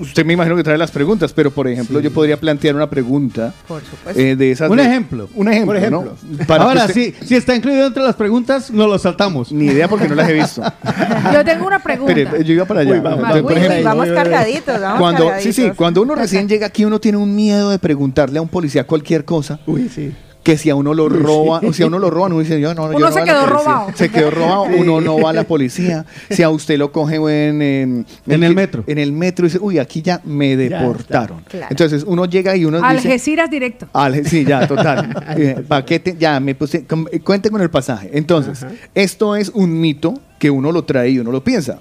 [0.00, 3.52] usted me imagino que trae las preguntas, pero por ejemplo yo podría plantear una pregunta
[3.66, 4.20] Por supuesto.
[4.20, 4.70] eh, de esas.
[4.70, 5.28] Un de- ejemplo.
[5.34, 6.16] Un ejemplo, Por ejemplo.
[6.30, 6.46] ¿no?
[6.46, 9.52] Para Ahora, usted- si, si está incluido entre las preguntas, nos lo saltamos.
[9.52, 10.62] Ni idea porque no las he visto.
[11.32, 12.38] Yo tengo una pregunta.
[12.40, 12.92] Yo iba para allá.
[12.92, 16.14] Uy, vamos, Entonces, por Uy, ejemplo, uy, vamos cargaditos, vamos cuando, sí, sí, cuando uno
[16.14, 19.60] recién llega aquí, uno tiene un miedo de preguntarle a un policía cualquier cosa.
[19.66, 20.12] Uy, sí.
[20.48, 22.72] Que si a uno lo roba, o si a uno lo roban, uno dice, yo
[22.72, 23.64] no, yo no se voy a la quedó policía.
[23.74, 23.92] robado.
[23.94, 26.06] Se quedó robado, uno no va a la policía.
[26.30, 28.82] Si a usted lo coge en, en, En el metro.
[28.86, 31.42] En el metro y dice, uy, aquí ya me deportaron.
[31.42, 31.66] Claro.
[31.68, 33.88] Entonces uno llega y uno dice, Algeciras directo.
[33.92, 35.14] Alge- sí, ya, total.
[35.36, 38.08] Eh, paquete, ya, me puse, eh, cuente con el pasaje.
[38.14, 41.78] Entonces, esto es un mito que uno lo trae y uno lo piensa.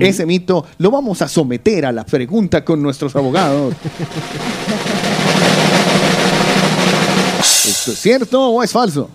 [0.00, 3.74] Ese mito lo vamos a someter a la pregunta con nuestros abogados.
[7.78, 9.08] ¿Esto es cierto o es falso?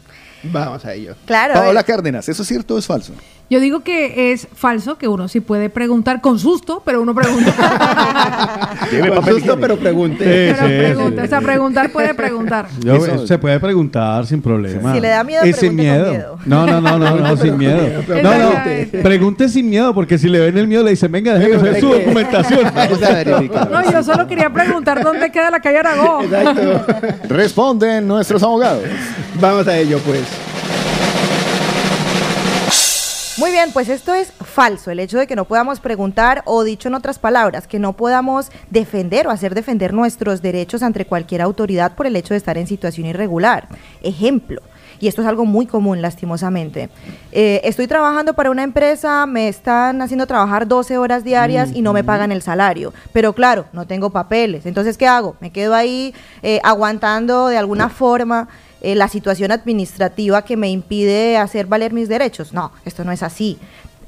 [0.44, 1.16] Vamos a ello.
[1.26, 1.54] Claro.
[1.54, 3.14] Paola Cárdenas, ¿eso es cierto o es falso?
[3.54, 7.54] Yo digo que es falso, que uno sí puede preguntar con susto, pero uno pregunta.
[9.14, 10.56] Con susto, pero pregunte.
[10.58, 11.24] pero pregunta.
[11.24, 12.66] O sea, preguntar puede preguntar.
[12.80, 14.96] Yo- Eso- se puede preguntar sin problema.
[14.96, 16.10] Si le da miedo, pregunte con miedo.
[16.10, 16.38] miedo.
[16.48, 17.78] No, no, no, no, no, sin miedo.
[18.24, 21.56] No, no, pregunte sin miedo, porque si le ven el miedo le dicen, venga, déjeme
[21.58, 22.72] hacer su documentación.
[22.74, 23.70] Vamos a verificar.
[23.70, 26.26] No, yo solo quería preguntar dónde queda la calle Aragón.
[26.26, 26.86] Exacto.
[27.30, 28.82] Responden nuestros abogados.
[29.40, 30.22] Vamos a ello, pues.
[33.44, 36.88] Muy bien, pues esto es falso, el hecho de que no podamos preguntar o dicho
[36.88, 41.94] en otras palabras, que no podamos defender o hacer defender nuestros derechos ante cualquier autoridad
[41.94, 43.68] por el hecho de estar en situación irregular.
[44.02, 44.62] Ejemplo,
[45.02, 46.90] y esto es algo muy común lastimosamente.
[47.34, 51.92] Eh, estoy trabajando para una empresa, me están haciendo trabajar 12 horas diarias y no
[51.92, 54.66] me pagan el salario, pero claro, no tengo papeles.
[54.66, 55.36] Entonces, ¿qué hago?
[55.42, 58.48] Me quedo ahí eh, aguantando de alguna forma
[58.84, 62.54] eh, la situación administrativa que me impide hacer valer mis derechos.
[62.54, 63.58] No, esto no es así.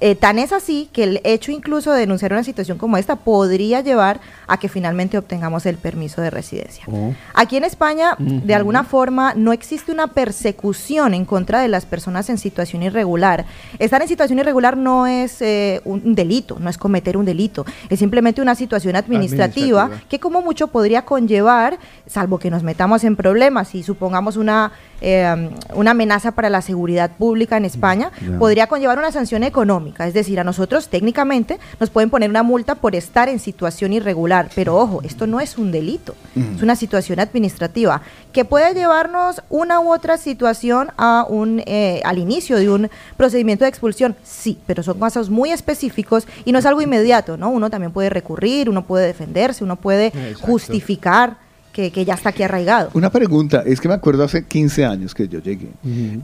[0.05, 3.81] Eh, tan es así que el hecho incluso de denunciar una situación como esta podría
[3.81, 6.85] llevar a que finalmente obtengamos el permiso de residencia.
[7.33, 12.29] Aquí en España, de alguna forma, no existe una persecución en contra de las personas
[12.29, 13.45] en situación irregular.
[13.79, 17.97] Estar en situación irregular no es eh, un delito, no es cometer un delito, es
[17.97, 20.07] simplemente una situación administrativa, Administrativa.
[20.07, 24.71] que como mucho podría conllevar, salvo que nos metamos en problemas y supongamos una,
[25.07, 28.39] eh, una amenaza para la seguridad pública en España, Ya.
[28.39, 30.07] podría conllevar una sanción económica.
[30.07, 34.49] Es decir, a nosotros técnicamente nos pueden poner una multa por estar en situación irregular,
[34.55, 36.15] pero ojo, esto no es un delito,
[36.55, 38.01] es una situación administrativa
[38.33, 43.63] que puede llevarnos una u otra situación a un, eh, al inicio de un procedimiento
[43.63, 47.49] de expulsión, sí, pero son casos muy específicos y no es algo inmediato, ¿no?
[47.51, 50.47] Uno también puede recurrir, uno puede defenderse, uno puede Exacto.
[50.47, 51.44] justificar
[51.75, 52.89] que, que ya está aquí arraigado.
[52.93, 55.67] Una pregunta, es que me acuerdo hace 15 años que yo llegué,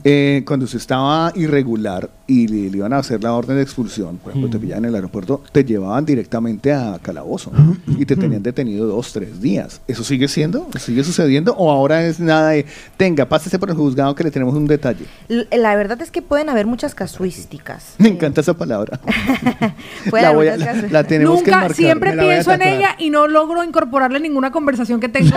[0.06, 4.18] eh, cuando se estaba irregular y le, le iban a hacer la orden de expulsión,
[4.18, 7.52] por ejemplo, te pillaban en el aeropuerto, te llevaban directamente a calabozo
[7.86, 9.82] y te tenían detenido dos, tres días.
[9.90, 10.70] ¿Eso sigue siendo?
[10.80, 11.54] ¿Sigue sucediendo?
[11.58, 12.66] ¿O ahora es nada de,
[12.96, 15.04] tenga, pásese por el juzgado que le tenemos un detalle?
[15.28, 17.96] L- La verdad es que pueden haber muchas casuísticas.
[17.98, 19.02] Me encanta esa palabra.
[20.12, 20.92] La, voy a- casuísticas.
[20.92, 21.76] la tenemos que Nunca, enmarcar.
[21.76, 25.36] siempre Me la pienso en ella y no logro incorporarle ninguna conversación que tengo.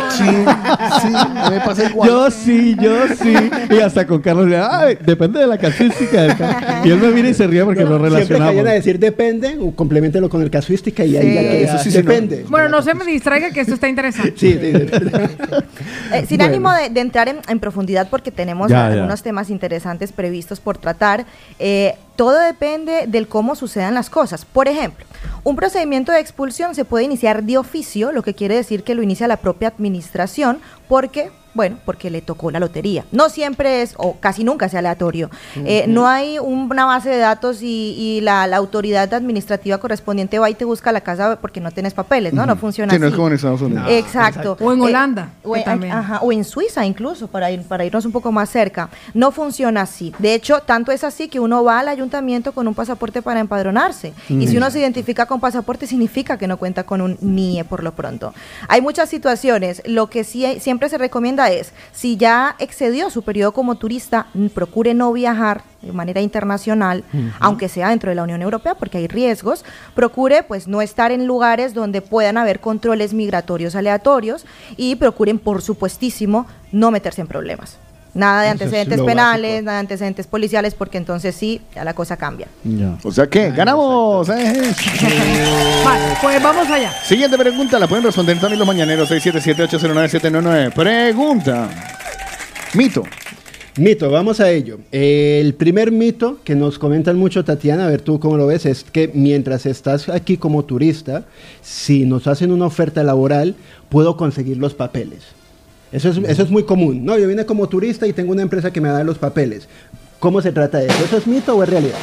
[1.51, 2.09] Me pasa igual.
[2.09, 3.35] Yo sí, yo sí.
[3.71, 6.23] Y hasta con Carlos, le, ay, depende de la casuística.
[6.23, 6.83] del ca-".
[6.85, 8.55] Y él me mira y se ríe porque lo Siempre que relacionamos.
[8.55, 11.35] vayan a decir depende, o complementelo con el casuística y ahí Sí.
[11.35, 11.53] ya queda.
[11.55, 12.03] Eso sí, sí, no.
[12.11, 12.45] depende.
[12.49, 14.35] Bueno, no se me distraiga que esto está interesante.
[14.37, 14.59] Sí, sí,
[16.13, 16.45] Eh, sin Bueno.
[16.45, 18.95] ánimo de, de entrar en, en profundidad porque tenemos Ya, ya.
[18.95, 21.25] algunos temas interesantes previstos por tratar,
[21.59, 24.45] eh, todo depende del cómo sucedan las cosas.
[24.45, 25.05] Por ejemplo,
[25.43, 29.03] un procedimiento de expulsión se puede iniciar de oficio, lo que quiere decir que lo
[29.03, 33.05] inicia la propia administración porque Bueno, porque le tocó la lotería.
[33.13, 35.31] No siempre es, o casi nunca es aleatorio.
[35.55, 40.51] Eh, no hay una base de datos y, y la, la autoridad administrativa correspondiente va
[40.51, 42.45] y te busca la casa porque no tienes papeles, ¿no?
[42.45, 43.03] No funciona Sí, así.
[43.03, 43.87] no es como en Estados Unidos.
[43.89, 44.57] Exacto.
[44.61, 45.93] O en Eh, Holanda, o, en, también.
[45.93, 48.89] ajá, o en Suiza incluso, para, ir, para irnos un poco más cerca.
[49.15, 50.13] No funciona así.
[50.19, 54.13] De hecho, tanto es así que uno va al ayuntamiento con un pasaporte para empadronarse.
[54.29, 57.85] Y si uno se identifica con pasaporte, significa que no cuenta con un NIE por
[57.85, 58.35] lo pronto.
[58.67, 59.83] Hay muchas situaciones.
[59.87, 64.27] Lo que sí hay- siempre se recomienda es, si ya excedió su periodo como turista,
[64.55, 67.05] procure no viajar de manera internacional,
[67.39, 71.27] aunque sea dentro de la Unión Europea, porque hay riesgos, procure pues no estar en
[71.27, 74.47] lugares donde puedan haber controles migratorios aleatorios
[74.77, 77.79] y procuren, por supuestísimo, no meterse en problemas.
[78.15, 82.17] Nada de es antecedentes penales, nada de antecedentes policiales, porque entonces sí, ya la cosa
[82.17, 82.47] cambia.
[83.03, 84.29] O sea que ganamos.
[84.29, 84.33] eh.
[85.85, 86.93] Vale, pues vamos allá.
[87.05, 90.73] Siguiente pregunta, la pueden responder también los mañaneros 677-809-799.
[90.73, 91.69] Pregunta.
[92.75, 93.03] Mito.
[93.77, 94.79] Mito, vamos a ello.
[94.93, 98.85] El primer mito que nos comentan mucho, Tatiana, a ver tú cómo lo ves, es
[98.85, 101.25] que mientras estás aquí como turista,
[101.61, 103.57] si nos hacen una oferta laboral,
[103.89, 105.25] puedo conseguir los papeles.
[105.95, 107.05] Eso es, eso es muy común.
[107.05, 109.69] No, yo vine como turista y tengo una empresa que me da los papeles.
[110.19, 111.05] ¿Cómo se trata de eso?
[111.05, 111.99] ¿Eso es mito o es realidad?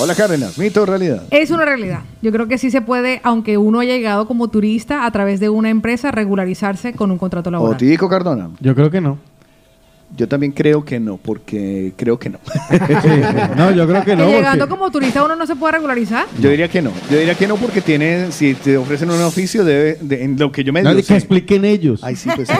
[0.00, 1.22] Hola Cárdenas, mito o realidad.
[1.30, 2.00] Es una realidad.
[2.20, 5.50] Yo creo que sí se puede, aunque uno haya llegado como turista a través de
[5.50, 7.76] una empresa, regularizarse con un contrato laboral.
[7.76, 8.50] Otico Cardona.
[8.58, 9.18] Yo creo que no.
[10.16, 12.38] Yo también creo que no, porque creo que no.
[13.56, 14.28] No, yo creo que Que no.
[14.28, 16.26] llegando porque- como turista uno no se puede regularizar.
[16.40, 16.92] Yo diría que no.
[17.10, 20.52] Yo diría que no porque tiene, si te ofrecen un oficio, debe, de- en lo
[20.52, 22.00] que yo me No, que expliquen ellos.
[22.04, 22.54] Ay, sí, pues sí.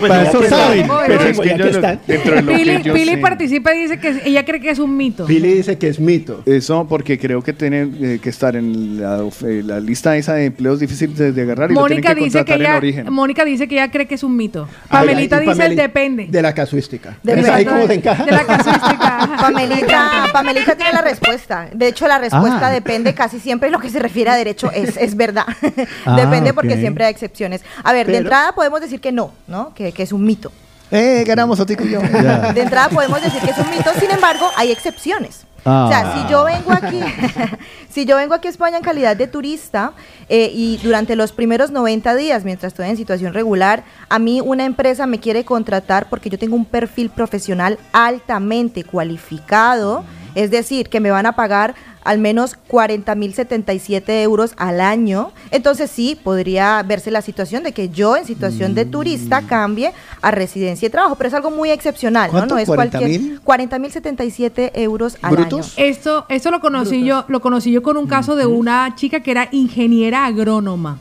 [0.00, 0.86] Para eso saben.
[1.06, 2.52] Pero es que yo lo- dentro de lo
[2.92, 5.26] Pili, que participa y dice que ella cree que es un mito.
[5.26, 6.42] Pili dice que es mito.
[6.46, 10.46] Eso porque creo que tienen eh, que estar en la, eh, la lista esa de
[10.46, 13.12] empleos difíciles de, de agarrar y lo Mónica tienen que dice que ella, origen.
[13.12, 14.68] Mónica dice que ella cree que es un mito.
[14.88, 16.26] Ay, Pamelita dice depende.
[16.30, 17.16] De la casuística.
[17.22, 18.24] De ¿Ves ahí cómo encaja?
[18.24, 19.30] De la casuística.
[19.40, 21.68] Pamelita, Pamelita tiene la respuesta.
[21.72, 22.70] De hecho, la respuesta Ah.
[22.70, 24.70] depende casi siempre de lo que se refiere a derecho.
[24.72, 25.44] Es, es verdad.
[26.04, 27.62] Ah, depende porque siempre hay excepciones.
[27.82, 29.72] A ver, de entrada podemos decir que no, ¿no?
[29.74, 30.52] Que, que es un mito.
[30.90, 32.00] Eh, ganamos Otico y yo.
[32.54, 35.46] De entrada podemos decir que es un mito, sin embargo, hay excepciones.
[35.62, 36.14] O sea, Ah.
[36.26, 37.00] si yo vengo aquí,
[37.90, 39.92] si yo vengo aquí a España en calidad de turista
[40.30, 44.64] eh, y durante los primeros 90 días, mientras estoy en situación regular, a mí una
[44.64, 50.02] empresa me quiere contratar porque yo tengo un perfil profesional altamente cualificado,
[50.34, 56.18] es decir, que me van a pagar al menos 40.077 euros al año, entonces sí
[56.22, 60.90] podría verse la situación de que yo en situación de turista cambie a residencia y
[60.90, 62.38] trabajo, pero es algo muy excepcional, ¿no?
[62.38, 62.54] ¿Cuánto?
[62.54, 65.60] No es cualquier 40.077 euros al año.
[65.76, 69.30] Esto, esto lo conocí yo, lo conocí yo con un caso de una chica que
[69.30, 70.98] era ingeniera agrónoma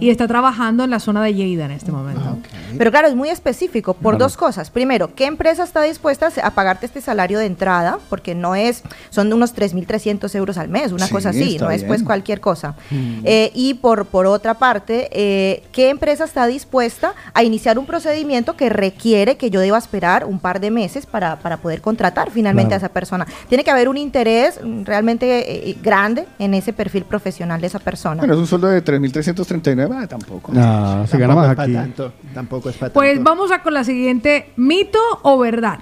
[0.00, 2.38] y está trabajando en la zona de Lleida en este momento.
[2.76, 4.24] Pero claro, es muy específico por Claro.
[4.26, 4.70] dos cosas.
[4.70, 7.98] Primero, ¿qué empresa está dispuesta a pagarte este salario de entrada?
[8.10, 11.84] Porque no es, son unos 3.300 euros al mes, una Sí, cosa así, no es
[11.84, 12.74] pues cualquier cosa.
[12.90, 13.20] Mm.
[13.24, 18.56] Eh, y por, por otra parte, eh, ¿qué empresa está dispuesta a iniciar un procedimiento
[18.56, 22.70] que requiere que yo deba esperar un par de meses para, para poder contratar finalmente
[22.70, 22.82] Claro.
[22.84, 23.26] a esa persona?
[23.48, 27.78] Tiene que haber un interés mm, realmente eh, grande en ese perfil profesional de esa
[27.78, 28.16] persona.
[28.18, 30.52] Bueno, es un sueldo de 3.339, ah, tampoco.
[30.52, 31.72] No, se gana Tampoco más aquí.
[31.72, 33.30] tanto, tampoco es para Pues tanto.
[33.30, 35.78] vamos a con la siguiente, mito o verdad.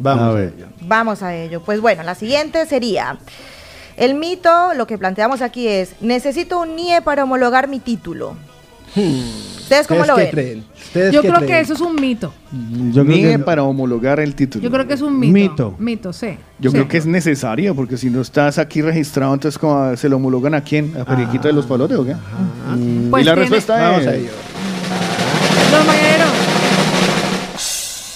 [0.00, 0.54] Vamos A a ver.
[0.56, 0.66] ello.
[0.82, 1.60] Vamos a ello.
[1.64, 3.18] Pues bueno, la siguiente sería,
[3.98, 8.34] el mito, lo que planteamos aquí es, necesito un NIE para homologar mi título.
[8.96, 10.30] ¿Ustedes cómo lo qué ven?
[10.30, 10.64] creen?
[10.86, 12.32] ¿Ustedes Yo qué creo que eso es un mito.
[12.90, 14.64] Yo creo Ni que- para homologar el título.
[14.64, 15.32] Yo creo que es un mito.
[15.34, 15.74] Mito.
[15.78, 16.38] Mito, sí.
[16.58, 16.76] Yo Sí.
[16.76, 20.54] creo que es necesario, porque si no estás aquí registrado, entonces ¿cómo se lo homologan
[20.54, 20.94] a quién?
[20.98, 22.14] ¿A Periquito de los Palotes o qué?
[23.10, 24.06] Pues y la tiene- respuesta Vamos es...
[24.08, 24.30] a ello.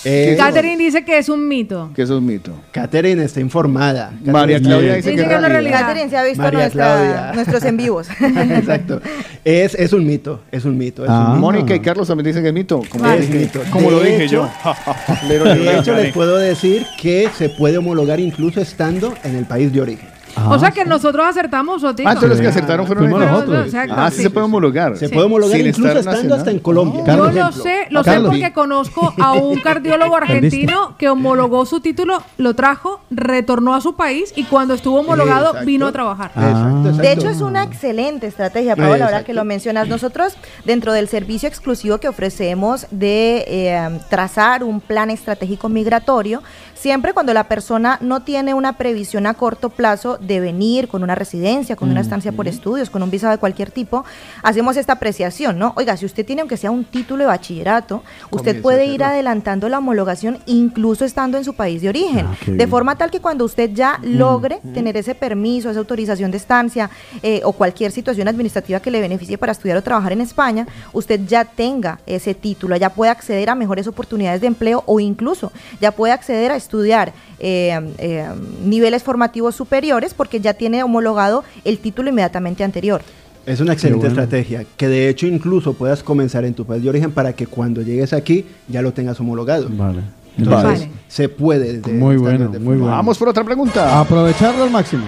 [0.05, 1.91] Eh, Catherine dice que es un mito.
[1.95, 2.53] Que es mito.
[2.73, 4.11] Catherine está informada.
[4.25, 5.71] María Catherine Claudia está- dice Dice que que es una realidad.
[5.71, 5.81] realidad.
[5.87, 7.33] Catherine se ha visto María nuestra- Claudia.
[7.35, 8.09] nuestros en vivos.
[8.21, 9.01] Exacto.
[9.45, 11.05] Es, es un mito, es un mito.
[11.05, 11.19] Es Ah.
[11.27, 11.41] un mito.
[11.41, 12.83] Mónica y Carlos también dicen que es mito.
[12.89, 13.61] Como, lo Es dije, mito.
[13.71, 14.75] como lo De dije hecho- yo.
[15.29, 19.73] Pero de hecho les puedo decir que se puede homologar incluso estando en el país
[19.73, 20.09] de origen.
[20.49, 22.09] O sea que nosotros acertamos, Otico.
[22.09, 23.67] Ah, los que acertaron fueron Fuimos nosotros.
[23.67, 24.23] Exacto, Ah, sí, sí.
[24.23, 24.97] se puede homologar.
[24.97, 26.39] Se puede homologar Sin incluso estando nacional.
[26.39, 27.01] hasta en Colombia.
[27.01, 31.81] Yo Carlos, lo sé, lo sé porque conozco a un cardiólogo argentino que homologó su
[31.81, 35.67] título, lo trajo, retornó a su país y cuando estuvo homologado Exacto.
[35.67, 36.31] vino a trabajar.
[36.35, 36.49] Ah.
[36.51, 37.03] Exacto, exacto.
[37.03, 39.27] De hecho, es una excelente estrategia, Paola, ahora Exacto.
[39.27, 39.89] que lo mencionas.
[39.89, 46.43] Nosotros, dentro del servicio exclusivo que ofrecemos de eh, trazar un plan estratégico migratorio,
[46.83, 51.15] siempre cuando la persona no tiene una previsión a corto plazo de venir con una
[51.15, 54.05] residencia, con una estancia por estudios, con un visado de cualquier tipo,
[54.43, 55.75] hacemos esta apreciación, ¿no?
[55.77, 58.03] Oiga, si usted tiene aunque sea un título de bachillerato,
[58.33, 62.53] usted puede ir adelantando la homologación incluso estando en su país de origen, Ah, de
[62.53, 62.69] bien.
[62.69, 66.91] forma tal que cuando usted ya logre tener ese permiso, esa autorización de estancia
[67.23, 71.21] eh, o cualquier situación administrativa que le beneficie para estudiar o trabajar en España, usted
[71.29, 75.93] ya tenga ese título, ya puede acceder a mejores oportunidades de empleo o incluso ya
[75.93, 78.29] puede acceder a estudiar eh, eh,
[78.65, 83.03] niveles formativos superiores porque ya tiene homologado el título inmediatamente anterior.
[83.45, 84.23] Es una excelente bueno.
[84.23, 87.83] estrategia, que de hecho incluso puedas comenzar en tu país de origen para que cuando
[87.83, 89.69] llegues aquí ya lo tengas homologado.
[89.71, 90.01] Vale.
[90.39, 90.91] Entonces, Vale.
[91.09, 91.75] se puede.
[91.75, 92.87] desde bueno, muy bueno.
[92.87, 94.01] Vamos por otra pregunta.
[94.01, 95.05] Aprovecharlo al máximo.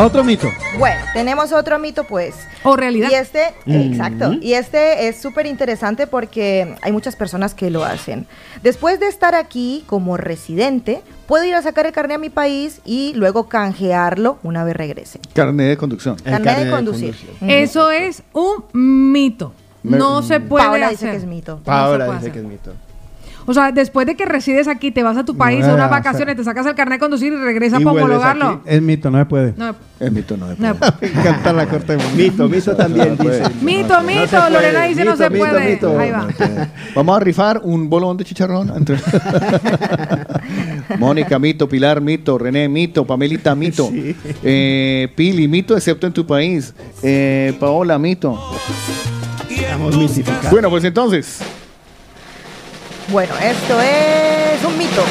[0.00, 0.48] Otro mito.
[0.78, 2.36] Bueno, tenemos otro mito, pues.
[2.62, 3.08] O realidad.
[3.10, 3.92] Y este, Mm.
[3.92, 4.32] exacto.
[4.40, 8.26] Y este es súper interesante porque hay muchas personas que lo hacen.
[8.62, 12.80] Después de estar aquí como residente, puedo ir a sacar el carnet a mi país
[12.84, 15.18] y luego canjearlo una vez regrese.
[15.34, 16.14] Carnet de conducción.
[16.16, 17.16] Carnet de conducir.
[17.40, 18.64] Eso es un
[19.12, 19.52] mito.
[19.82, 20.98] No se puede Paola hacer.
[20.98, 21.58] dice que es mito.
[21.64, 22.32] Paola puede dice hacer.
[22.32, 22.72] que es mito.
[23.50, 25.86] O sea, después de que resides aquí, te vas a tu país No, a unas
[25.86, 28.46] o sea- vacaciones, te sacas el carnet de conducir y regresas Y para homologarlo.
[28.48, 28.60] aquí.
[28.66, 29.54] Es mito, no se puede.
[29.56, 30.52] No, Es mito, no.
[30.52, 30.76] es no.
[31.00, 33.42] Me encanta la corte de Mito, mito también dice.
[33.62, 34.50] Mito, No mito, se puede.
[34.50, 35.70] Lorena dice no se mito, puede.
[35.72, 35.98] mito.
[35.98, 36.28] Ahí va.
[36.94, 38.70] Vamos a rifar un bolón de chicharrón.
[38.76, 38.98] entre-
[40.98, 41.68] Mónica, mito.
[41.68, 42.38] Pilar, mito.
[42.38, 43.06] René, mito.
[43.06, 43.90] Pamelita, mito.
[44.42, 46.74] Eh, Pili, mito, excepto en tu país.
[47.02, 48.38] Eh, Paola, mito.
[49.50, 50.50] Estamos mitificados.
[50.50, 51.38] Bueno, pues entonces.
[53.10, 55.02] Bueno, esto es un mito.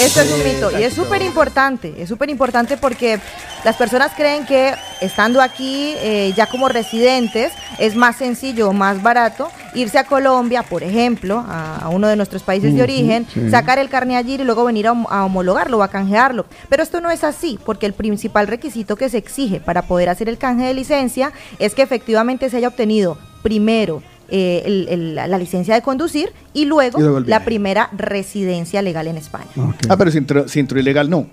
[0.00, 0.78] Esto es un mito.
[0.78, 1.92] Y es súper importante.
[1.98, 3.18] Es súper importante porque
[3.64, 9.02] las personas creen que estando aquí eh, ya como residentes es más sencillo o más
[9.02, 13.50] barato irse a Colombia, por ejemplo, a, a uno de nuestros países de origen, sí.
[13.50, 16.46] sacar el carnet allí y luego venir a, a homologarlo o a canjearlo.
[16.68, 20.28] Pero esto no es así, porque el principal requisito que se exige para poder hacer
[20.28, 24.00] el canje de licencia es que efectivamente se haya obtenido primero
[24.32, 27.88] eh, el- el- la la licencia de conducir y luego, Y luego el la primera
[27.92, 29.50] residencia legal en España.
[29.88, 31.26] Ah, pero si entró, si entró ilegal, no.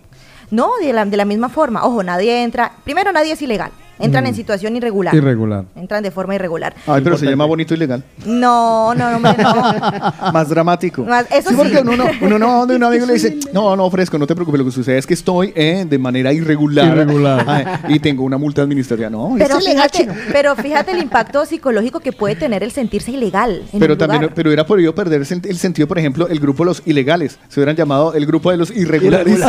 [0.51, 1.85] No, de la, de la misma forma.
[1.85, 2.71] Ojo, nadie entra.
[2.83, 3.71] Primero, nadie es ilegal.
[3.99, 5.13] Entran en situación irregular.
[5.13, 5.65] Irregular.
[5.75, 6.73] Entran de forma irregular.
[6.87, 8.03] Ay, pero se llama bonito ilegal.
[8.25, 10.31] No, no, hombre, no.
[10.33, 11.03] Más dramático.
[11.03, 13.37] Más- eso sí, porque uno, no- uno no va donde un amigo y le dice,
[13.53, 16.31] no, no, fresco, no te preocupes, lo que sucede es que estoy eh, de manera
[16.33, 16.87] irregular.
[16.87, 17.43] Irregular.
[17.47, 19.09] Ay, y tengo una multa administrativa.
[19.09, 23.11] No, Pero es ilegal, fíjate, pero fíjate el impacto psicológico que puede tener el sentirse
[23.11, 23.63] ilegal.
[23.73, 24.35] en Pero también, lugar.
[24.35, 27.37] pero hubiera podido perder el sen- el sentido, por ejemplo, el grupo de los ilegales.
[27.49, 29.39] Se hubieran llamado el grupo de los irregulares.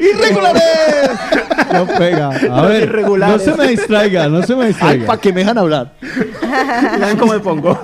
[0.00, 0.62] ¡Irregulares!
[1.72, 2.28] No pega.
[2.28, 5.06] A Los no se me distraiga, no se me Ay, distraiga.
[5.06, 5.92] ¿para qué me dejan hablar?
[6.98, 7.78] Vean cómo me pongo.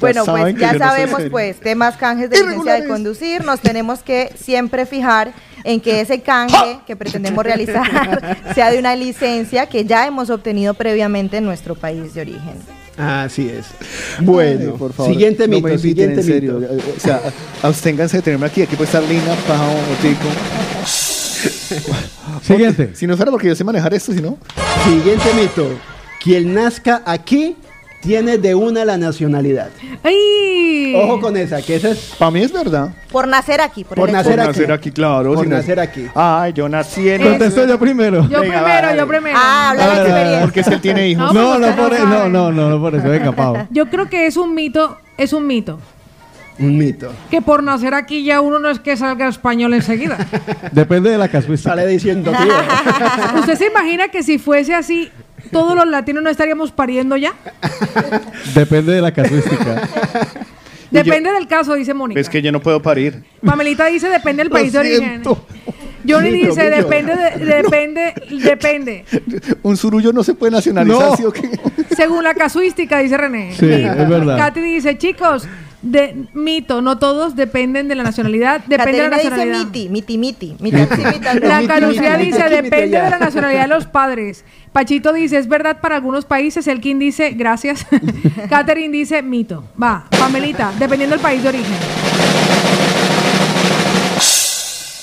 [0.00, 4.00] Bueno, pues que ya no sabemos pues temas canjes de licencia de conducir, nos tenemos
[4.00, 5.32] que siempre fijar
[5.64, 10.74] en que ese canje que pretendemos realizar sea de una licencia que ya hemos obtenido
[10.74, 12.54] previamente en nuestro país de origen.
[12.96, 13.66] Así es.
[14.20, 16.54] Bueno, Ay, por favor, siguiente no mito, siguiente en serio.
[16.54, 16.74] mito.
[16.96, 17.20] O sea,
[17.62, 18.62] absténganse de tenerme aquí.
[18.62, 20.28] Aquí puede estar Lina, Pau, Otico.
[22.42, 22.90] Siguiente.
[22.94, 24.38] Si no fuera porque yo sé manejar esto, si no.
[24.84, 25.68] Siguiente mito.
[26.22, 27.56] Quien nazca aquí
[28.02, 29.68] tiene de una la nacionalidad.
[30.02, 30.94] ¡Ay!
[30.96, 32.90] Ojo con esa, que esa es Para mí es verdad.
[33.10, 34.48] Por nacer aquí, por, Por nacer aquí.
[34.48, 35.34] nacer aquí, claro.
[35.34, 36.06] Por si no- nacer aquí.
[36.14, 37.22] Ay, yo nací en...
[37.22, 38.28] Contesto yo primero.
[38.28, 39.38] Yo Venga, primero, yo primero.
[39.40, 40.40] Ah, habla de experiencia.
[40.42, 41.32] Porque es que él tiene hijos.
[41.34, 43.66] No, No, pues no, usted por, no no, no, no, no por eso, venga, Pau.
[43.70, 45.78] Yo creo que es un mito, es un mito.
[46.58, 47.12] Un mito.
[47.30, 50.18] Que por nacer aquí ya uno no es que salga español enseguida.
[50.72, 51.70] Depende de la casuística.
[51.70, 52.54] Sale diciendo, tío.
[53.40, 55.10] ¿Usted se imagina que si fuese así,
[55.52, 57.32] todos los latinos no estaríamos pariendo ya?
[58.54, 59.88] Depende de la casuística.
[60.90, 62.20] Depende del caso, dice Mónica.
[62.20, 63.22] Es que yo no puedo parir.
[63.44, 65.22] Pamelita dice depende del Lo país de origen.
[66.08, 69.04] Johnny Mito, dice depende, de- depende, depende.
[69.62, 71.16] Un surullo no se puede nacionalizar, No.
[71.16, 71.50] ¿sí o qué?
[71.94, 73.52] Según la casuística, dice René.
[73.54, 74.38] Sí, Y es verdad.
[74.38, 75.46] Katy dice, chicos,
[75.82, 79.66] de mito, no todos dependen de la nacionalidad, depende de la dice nacionalidad.
[79.66, 80.56] miti, miti, miti.
[80.58, 81.46] miti, así imitando.
[81.46, 84.44] La Calucía dice, depende de la nacionalidad de los padres.
[84.72, 86.66] Pachito dice, es verdad para algunos países.
[86.66, 87.86] Elkin dice, gracias.
[88.50, 89.64] Catherine dice, mito.
[89.80, 92.87] Va, Pamelita, dependiendo del país de origen.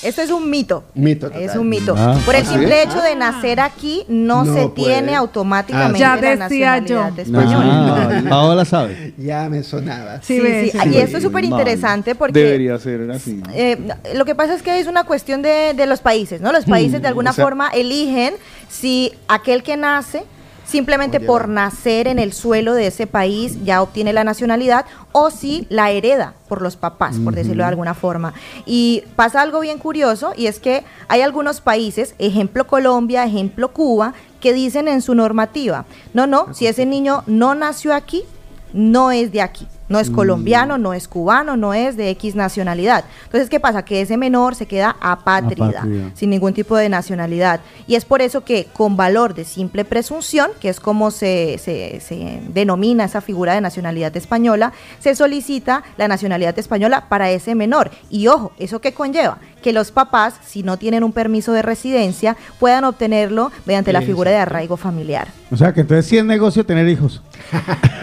[0.06, 0.84] Esto es un mito.
[0.94, 1.42] Mito total.
[1.42, 1.94] Es un mito.
[1.98, 2.52] Ah, Por el ¿ah, sí?
[2.54, 4.94] simple hecho de nacer aquí, no, No se puede.
[4.94, 7.02] tiene automáticamente Ah, la Ya decía yo.
[7.02, 8.30] nacionalidad No, española.
[8.30, 9.14] Paola sabe.
[9.18, 10.22] Ya me sonaba.
[10.22, 10.78] Sí, Sí, ves, sí.
[10.82, 10.88] sí.
[10.90, 13.42] Y esto es súper interesante porque Debería ser así.
[13.54, 13.78] eh,
[14.14, 16.52] lo que pasa es que es una cuestión de, de los países, ¿no?
[16.52, 18.34] Los países de alguna o sea- forma eligen
[18.68, 20.22] si aquel que nace
[20.66, 25.66] simplemente por nacer en el suelo de ese país ya obtiene la nacionalidad o si
[25.70, 28.34] la hereda por los papás, por decirlo de alguna forma.
[28.66, 34.14] Y pasa algo bien curioso y es que hay algunos países, ejemplo Colombia, ejemplo Cuba,
[34.40, 38.24] que dicen en su normativa, no, no, si ese niño no nació aquí,
[38.72, 39.66] no es de aquí.
[39.88, 40.14] No es Mm.
[40.14, 43.04] colombiano, no es cubano, no es de X nacionalidad.
[43.24, 43.84] Entonces, ¿qué pasa?
[43.84, 46.10] Que ese menor se queda apátrida, Apátrida.
[46.14, 47.60] sin ningún tipo de nacionalidad.
[47.86, 52.00] Y es por eso que con valor de simple presunción, que es como se, se-
[52.00, 57.90] se denomina esa figura de nacionalidad española, se solicita la nacionalidad española para ese menor.
[58.10, 59.38] Y ojo, ¿eso qué conlleva?
[59.62, 64.30] Que los papás, si no tienen un permiso de residencia, puedan obtenerlo mediante la figura
[64.30, 65.28] de arraigo familiar.
[65.50, 67.22] O sea que entonces sí es negocio tener hijos.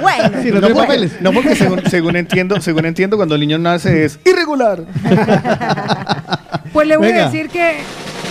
[0.01, 1.21] Bueno, no no, tiene porque, papeles.
[1.21, 4.83] no porque según, según entiendo, según entiendo, cuando el niño nace es irregular.
[6.71, 7.23] Pues le voy Venga.
[7.23, 7.77] a decir que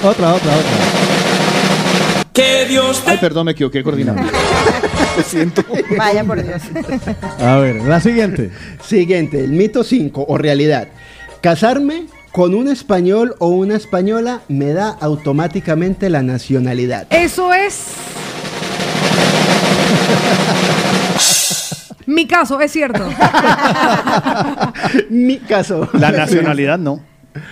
[0.02, 0.70] Otra, otra, otra.
[2.32, 4.24] Que Dios Ay, perdón, me equivoqué, coordinador.
[5.16, 5.62] Lo siento.
[5.98, 6.62] Vaya por Dios.
[7.38, 8.50] A ver, la siguiente.
[8.82, 10.88] Siguiente, el mito 5 o realidad.
[11.42, 17.06] Casarme con un español o una española me da automáticamente la nacionalidad.
[17.10, 17.82] eso es.
[22.06, 23.04] Mi caso, es cierto.
[25.10, 25.88] Mi caso.
[25.92, 27.00] La nacionalidad no.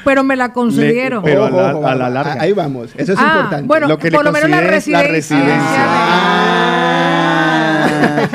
[0.05, 1.23] Pero me la concedieron.
[1.23, 2.15] pero a la- Ojo, ojo, a la ojo.
[2.15, 2.37] larga.
[2.43, 3.67] Ahí vamos, eso es Ah, importante.
[3.67, 5.11] bueno, Lo que le por lo menos la es la residencia.
[5.11, 5.87] residencia.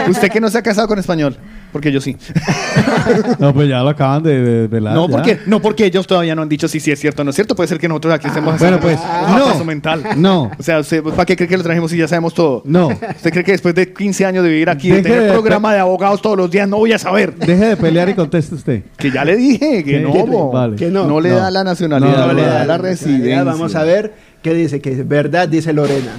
[0.10, 1.38] Usted que no se ha casado con español,
[1.76, 2.16] porque yo sí.
[3.40, 5.12] No, pues ya lo acaban de, de velar, No, ya.
[5.18, 7.36] porque, no, porque ellos todavía no han dicho si sí es cierto o no es
[7.36, 7.54] cierto.
[7.54, 9.04] Puede ser que nosotros aquí estemos bueno, haciendo
[9.44, 9.66] pues, un no.
[9.66, 10.04] mental.
[10.16, 10.52] No.
[10.58, 12.62] O sea, usted, ¿para qué cree que lo trajimos si ya sabemos todo?
[12.64, 12.88] No.
[12.88, 15.74] ¿Usted cree que después de 15 años de vivir aquí, de Deje tener de- programa
[15.74, 17.36] de abogados todos los días, no voy a saber?
[17.36, 18.84] Deje de pelear y conteste usted.
[18.98, 20.00] Que ya le dije que ¿Qué?
[20.00, 20.52] no, bo.
[20.54, 20.78] Vale.
[20.78, 21.06] Que no.
[21.08, 21.36] no le No.
[21.36, 23.44] da la nacionalidad, No, no, no le da la residencia.
[23.44, 26.12] Vamos a ver qué dice, que es verdad, dice Lorena.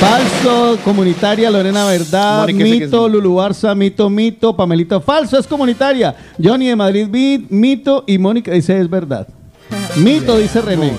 [0.00, 3.08] Falso, comunitaria, Lorena Verdad, Mónica mito.
[3.08, 6.14] Lulu Barza, mito, mito, Pamelito, falso, es comunitaria.
[6.42, 9.26] Johnny de Madrid, mi- mito, y Mónica dice es verdad.
[9.96, 10.92] Mito, dice René.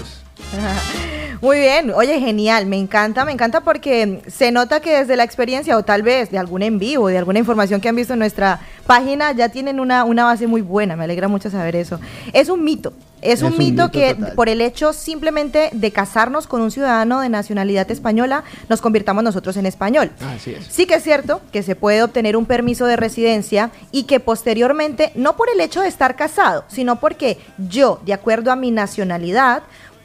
[1.42, 5.76] Muy bien, oye, genial, me encanta, me encanta porque se nota que desde la experiencia
[5.76, 8.60] o tal vez de algún en vivo, de alguna información que han visto en nuestra
[8.86, 12.00] página, ya tienen una, una base muy buena, me alegra mucho saber eso.
[12.32, 14.36] Es un mito, es, un, un mito, mito que total.
[14.36, 19.58] por el hecho simplemente de casarnos con un ciudadano de nacionalidad española, nos convirtamos nosotros
[19.58, 20.12] en español.
[20.36, 20.68] Así es.
[20.68, 25.12] Sí que es cierto que se puede obtener un permiso de residencia y que posteriormente,
[25.16, 29.64] no por el hecho de estar casado, sino porque yo, de acuerdo a mi nacionalidad,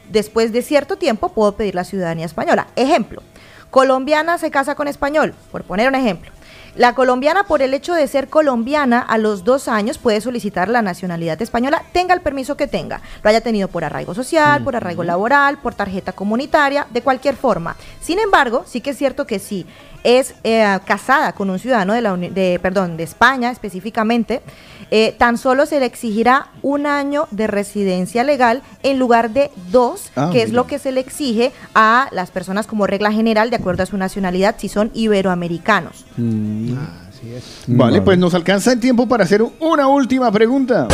[0.09, 2.67] después de cierto tiempo puedo pedir la ciudadanía española.
[2.75, 3.21] Ejemplo,
[3.69, 6.31] colombiana se casa con español, por poner un ejemplo.
[6.75, 10.83] La colombiana, por el hecho de ser colombiana, a los dos años puede solicitar la
[10.83, 13.01] nacionalidad española, tenga el permiso que tenga.
[13.23, 17.75] Lo haya tenido por arraigo social, por arraigo laboral, por tarjeta comunitaria, de cualquier forma.
[17.99, 19.65] Sin embargo, sí que es cierto que sí
[20.03, 24.43] es eh, casada con un ciudadano de, la uni- de, perdón, de España específicamente,
[24.91, 30.11] eh, tan solo se le exigirá un año de residencia legal en lugar de dos,
[30.15, 33.57] Ah, que es lo que se le exige a las personas como regla general de
[33.57, 36.05] acuerdo a su nacionalidad si son iberoamericanos.
[36.15, 37.63] Así es.
[37.67, 40.87] Vale, pues nos alcanza el tiempo para hacer una última pregunta.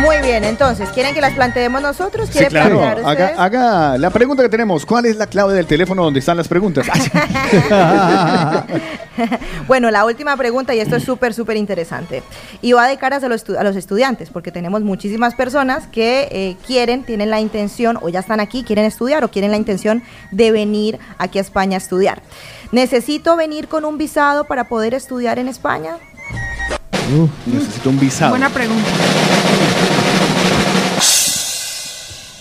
[0.00, 2.26] Muy bien, entonces, ¿quieren que las planteemos nosotros?
[2.28, 2.78] Sí, ¿Quieren claro.
[2.78, 3.38] plantear Haga, ustedes?
[3.38, 4.86] haga la pregunta que tenemos.
[4.86, 6.86] ¿Cuál es la clave del teléfono donde están las preguntas?
[9.66, 12.22] Bueno, la última pregunta, y esto es súper, súper interesante.
[12.62, 16.28] Y va de caras a los, estu- a los estudiantes, porque tenemos muchísimas personas que
[16.30, 20.02] eh, quieren, tienen la intención, o ya están aquí, quieren estudiar, o quieren la intención
[20.30, 22.22] de venir aquí a España a estudiar.
[22.72, 25.96] ¿Necesito venir con un visado para poder estudiar en España?
[27.46, 28.30] Necesito un visado.
[28.30, 28.88] Buena pregunta.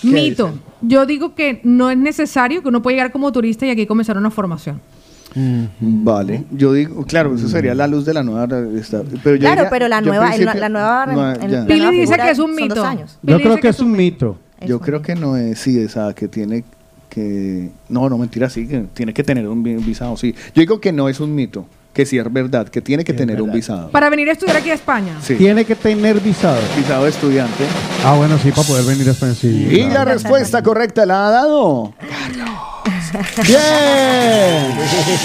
[0.03, 0.53] Mito.
[0.81, 4.17] Yo digo que no es necesario, que uno puede llegar como turista y aquí comenzar
[4.17, 4.79] una formación.
[5.79, 8.47] Vale, yo digo, claro, eso sería la luz de la nueva.
[8.77, 11.59] esta- Pero yo Claro, diría- pero la yo nueva, el- la nueva, no, el- ya.
[11.61, 12.83] la Pili nueva dice que es un mito.
[13.23, 14.37] Yo creo que es un mito.
[14.65, 16.63] Yo creo que no es, sí, esa que tiene
[17.09, 17.69] que.
[17.89, 20.33] No, no, mentira, sí, que tiene que tener un vi- visado, sí.
[20.53, 21.65] Yo digo que no es un mito,
[21.99, 23.91] que sí es verdad, que tiene que tener un visado.
[23.91, 25.17] Para venir a estudiar aquí a España.
[25.21, 25.35] Sí.
[25.35, 26.57] Tiene que tener visado.
[26.77, 27.65] Visado de estudiante.
[28.05, 29.33] Ah, bueno, sí, para poder venir a España.
[29.33, 31.93] Sí, Y la respuesta correcta la ha dado.
[33.47, 34.77] ¡Bien!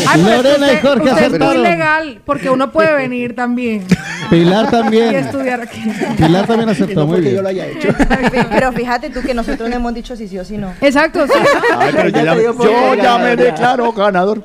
[0.09, 1.63] Ay, pero Lorena y usted- Jorge usted es muy acertaron.
[1.63, 3.87] legal, porque uno puede venir también
[4.31, 5.15] Pilar y también.
[5.17, 5.83] estudiar aquí.
[6.17, 7.37] Pilar también aceptó muy porque bien.
[7.37, 7.89] yo lo haya hecho.
[8.51, 10.73] Pero fíjate tú que nosotros no hemos dicho si sí o si no.
[10.81, 11.33] Exacto, sí.
[11.79, 14.43] Ay, pero yo ya, yo ya me declaro ganador.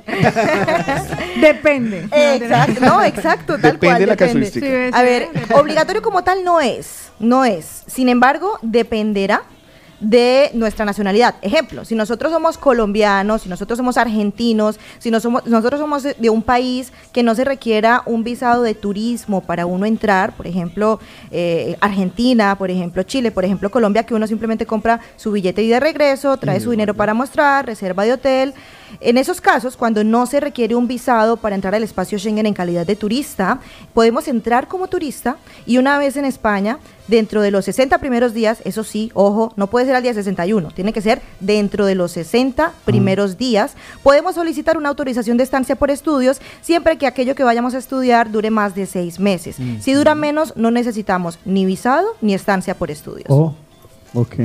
[1.39, 2.07] Depende.
[2.11, 3.99] Exacto, no, exacto, tal Depende cual.
[3.99, 4.33] de la depende.
[4.45, 4.67] casuística.
[4.67, 7.83] Sí, A ver, obligatorio como tal no es, no es.
[7.87, 9.43] Sin embargo, dependerá
[9.99, 11.35] de nuestra nacionalidad.
[11.41, 16.29] Ejemplo, si nosotros somos colombianos, si nosotros somos argentinos, si no somos, nosotros somos de-
[16.29, 20.99] un país que no se requiera un visado de turismo para uno entrar, por ejemplo,
[21.31, 25.67] eh, Argentina, por ejemplo, Chile, por ejemplo, Colombia, que uno simplemente compra su billete y
[25.67, 28.53] de regreso, trae su dinero para mostrar, reserva de hotel.
[28.99, 32.53] En esos casos, cuando no se requiere un visado para entrar al espacio Schengen en
[32.53, 33.59] calidad de turista,
[33.93, 38.61] podemos entrar como turista y una vez en España, dentro de los 60 primeros días,
[38.65, 42.11] eso sí, ojo, no puede ser al día 61, tiene que ser dentro de los
[42.11, 47.43] 60 primeros días, podemos solicitar una autorización de estancia por estudios siempre que aquello que
[47.43, 49.57] vayamos a estudiar dure más de seis meses.
[49.81, 53.27] Si dura menos, no necesitamos ni visado ni estancia por estudios.
[53.29, 53.55] Oh,
[54.13, 54.35] ok.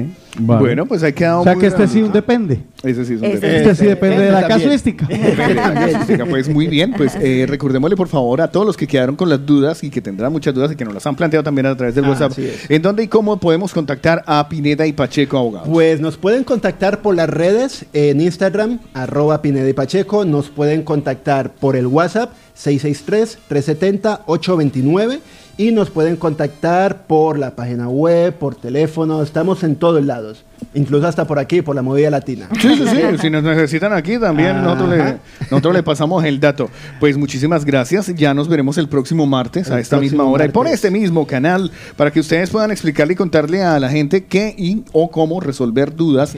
[0.40, 0.60] vale.
[0.60, 2.60] Bueno, pues hay quedado O sea muy que este sí depende.
[2.82, 3.56] Ese sí es un Ese depende.
[3.58, 4.60] Este sí depende de la también.
[4.60, 5.06] casuística.
[5.06, 6.26] Depende de la casuística.
[6.26, 9.44] Pues muy bien, pues eh, recordémosle por favor a todos los que quedaron con las
[9.46, 11.94] dudas y que tendrán muchas dudas y que nos las han planteado también a través
[11.94, 12.32] del Ah, WhatsApp.
[12.68, 15.68] ¿En dónde y cómo podemos contactar a Pineda y Pacheco Abogados?
[15.70, 20.24] Pues nos pueden contactar por las redes en Instagram, arroba Pineda y Pacheco.
[20.24, 25.18] Nos pueden contactar por el WhatsApp 663-370-829.
[25.56, 29.22] Y nos pueden contactar por la página web, por teléfono.
[29.22, 30.44] Estamos en todos lados.
[30.72, 32.48] Incluso hasta por aquí, por la movida latina.
[32.60, 33.18] Sí, sí, sí.
[33.20, 35.16] Si nos necesitan aquí también, nosotros le,
[35.50, 36.70] nosotros le pasamos el dato.
[36.98, 38.12] Pues muchísimas gracias.
[38.16, 41.70] Ya nos veremos el próximo martes a esta misma hora y por este mismo canal
[41.96, 45.94] para que ustedes puedan explicarle y contarle a la gente qué y o cómo resolver
[45.94, 46.34] dudas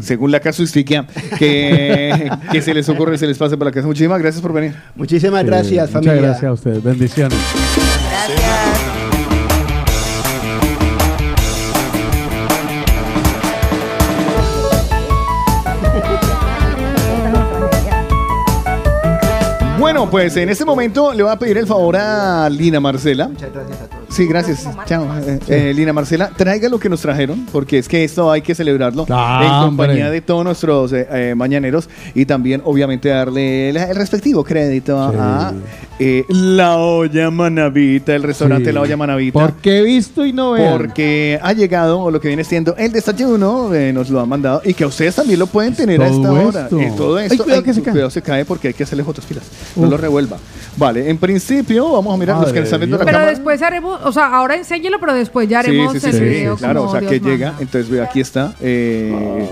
[0.00, 1.06] según la casuística
[1.38, 3.86] que, que se les ocurre, se les pase por la casa.
[3.86, 4.74] Muchísimas gracias por venir.
[4.94, 6.14] Muchísimas gracias, Eh, familia.
[6.14, 6.82] Muchas gracias a ustedes.
[6.82, 7.38] Bendiciones.
[19.78, 23.28] Bueno, pues en este momento le voy a pedir el favor a Lina Marcela.
[23.28, 23.97] Muchas gracias a todos.
[24.08, 24.66] Sí, gracias.
[24.86, 25.06] Chao.
[25.20, 28.54] Eh, eh, Lina Marcela, traiga lo que nos trajeron, porque es que esto hay que
[28.54, 30.10] celebrarlo Ah, en compañía hombre.
[30.10, 35.52] de todos nuestros eh, eh, mañaneros y también, obviamente, darle el, el respectivo crédito a
[35.98, 38.72] eh, La Olla Manavita, el restaurante Sí.
[38.72, 39.38] La Olla Manavita.
[39.38, 40.76] Porque he visto y no veo.
[40.78, 44.72] Porque ha llegado lo que viene siendo el desayuno, eh, nos lo han mandado y
[44.74, 46.62] que ustedes también lo pueden tener a esta hora.
[46.64, 46.80] esto.
[46.80, 47.92] Y todo Ay, esto, cuidado ay, que se cae.
[47.92, 49.44] cuidado se cae porque hay que hacerle otras filas.
[49.76, 50.38] No lo revuelva.
[50.76, 53.30] Vale, en principio, vamos a mirar los que Madre están viendo la Pero cámara.
[53.32, 56.24] después haremos, o sea, ahora enséñelo, pero después ya haremos Sí, sí, el sí, sí,
[56.24, 56.56] video.
[56.56, 57.30] claro, o sea Dios que manda.
[57.34, 59.48] llega, entonces ve, aquí está, eh,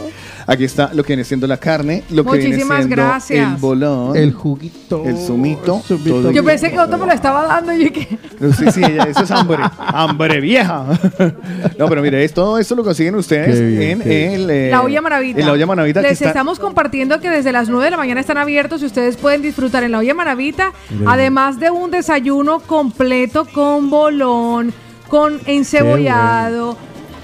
[0.47, 3.51] aquí está lo que viene siendo la carne, lo que viene Muchísimas siendo gracias.
[3.53, 5.03] el bolón, El juguito.
[5.05, 6.11] el zumito, El zumito.
[6.23, 8.19] todo- Yo pensé que otro me lo estaba dando y que...
[8.57, 10.87] Sí, sí, ella- eso es hambre, hambre vieja.
[11.79, 15.01] No, pero mire, es- todo esto lo consiguen ustedes bien, en el eh, La olla
[15.01, 15.41] maravita.
[15.41, 18.21] En la olla maravita Les está- estamos compartiendo que desde las 9 de la mañana
[18.21, 21.09] están abiertos y ustedes pueden disfrutar en la olla maravita, Bien.
[21.09, 24.73] además de un desayuno completo con bolón,
[25.09, 26.77] con encebollado.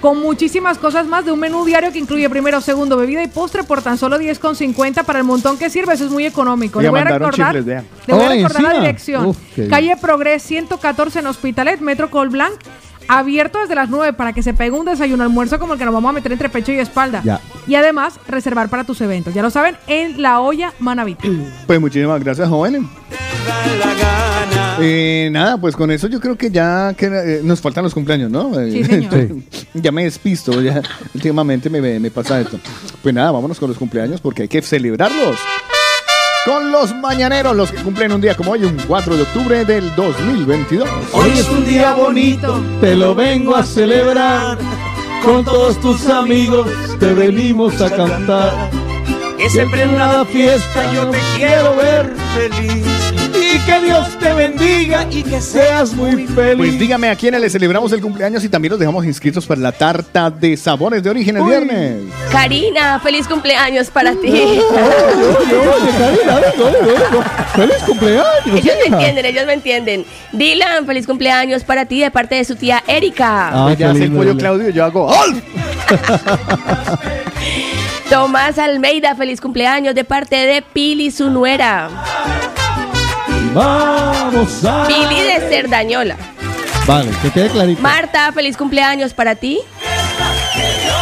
[0.03, 3.63] Con muchísimas cosas más de un menú diario que incluye primero, segundo, bebida y postre
[3.63, 5.95] por tan solo 10,50 para el montón que sirve.
[5.95, 6.83] Eso es muy económico.
[6.83, 7.87] Le voy a recordar, chifles, vean.
[8.09, 9.27] le voy a recordar la dirección.
[9.27, 9.39] Uf.
[9.71, 12.55] Calle Progres 114 en Hospitalet, Metro Colblanc.
[13.07, 15.95] Abierto desde las 9 para que se pegue un desayuno almuerzo como el que nos
[15.95, 17.23] vamos a meter entre pecho y espalda.
[17.25, 17.41] Ya.
[17.69, 19.33] Y además, reservar para tus eventos.
[19.35, 21.29] Ya lo saben, en la olla Manavita.
[21.69, 22.83] Pues muchísimas gracias, jóvenes.
[24.81, 28.31] Eh, nada, pues con eso yo creo que ya que, eh, nos faltan los cumpleaños,
[28.31, 28.59] ¿no?
[28.60, 29.28] Eh, Sí, señor.
[29.75, 30.83] ya me despisto, ya
[31.15, 32.59] últimamente me, me pasa esto.
[33.02, 35.36] Pues nada, vámonos con los cumpleaños porque hay que celebrarlos.
[36.44, 39.94] Con los mañaneros, los que cumplen un día como hoy, un 4 de octubre del
[39.94, 40.89] 2022.
[41.12, 44.59] Hoy es un día bonito, te lo vengo a celebrar.
[45.25, 46.68] Con todos tus amigos
[46.99, 48.70] te venimos a cantar.
[49.39, 52.92] Que siempre en la fiesta yo te quiero ver feliz.
[53.55, 56.57] Y que Dios te bendiga y que seas muy feliz.
[56.57, 59.73] Pues dígame a quiénes le celebramos el cumpleaños y también los dejamos inscritos para la
[59.73, 62.03] tarta de sabores de origen el viernes.
[62.31, 64.61] Karina, feliz cumpleaños para ti.
[67.55, 68.25] ¡Feliz cumpleaños!
[68.47, 70.07] Ellos me entienden, ellos me entienden.
[70.33, 73.51] Dylan, feliz cumpleaños para ti de parte de su tía Erika.
[73.53, 74.37] Ah, ya qué hace el pollo.
[74.37, 75.43] Claudio y yo hago ¡Ol!
[78.09, 81.91] Tomás Almeida, feliz cumpleaños de parte de Pili, su nuera.
[83.55, 84.87] Vamos a.
[84.87, 86.17] Pili de Cerdañola.
[86.87, 87.83] Vale, que quede clarito.
[87.83, 89.61] Marta, feliz cumpleaños para ti.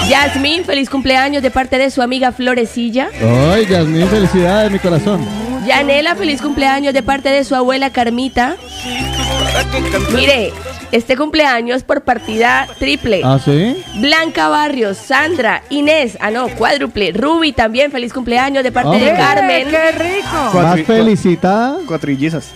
[0.08, 3.08] Yasmín, feliz cumpleaños de parte de su amiga Florecilla.
[3.52, 5.24] Ay, Yasmín, felicidades de mi corazón.
[5.66, 8.56] Yanela, feliz cumpleaños de parte de su abuela Carmita.
[10.14, 10.52] Mire,
[10.92, 13.20] Este cumpleaños por partida triple.
[13.24, 13.80] ¿Ah, sí?
[14.00, 19.16] Blanca Barrios, Sandra, Inés, ah no, cuádruple, Ruby también, feliz cumpleaños de parte de Hombre.
[19.16, 19.68] Carmen.
[19.68, 20.50] ¡Qué rico!
[20.52, 21.78] Más felicitada.
[21.86, 22.50] Cuatrillizas.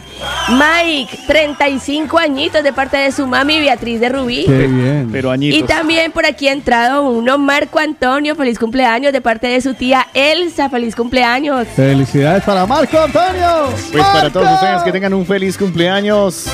[0.48, 4.44] Mike, 35 añitos de parte de su mami Beatriz de Rubí.
[4.46, 5.08] Qué bien.
[5.10, 5.68] Pero Y añitos.
[5.68, 10.06] también por aquí ha entrado uno, Marco Antonio, feliz cumpleaños de parte de su tía
[10.14, 11.66] Elsa, feliz cumpleaños.
[11.74, 13.68] Felicidades para Marco Antonio.
[13.92, 16.46] Pues para todos ustedes que tengan un feliz cumpleaños.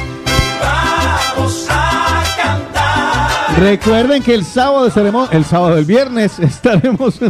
[3.59, 7.21] Recuerden que el sábado estaremos, el sábado, el viernes estaremos,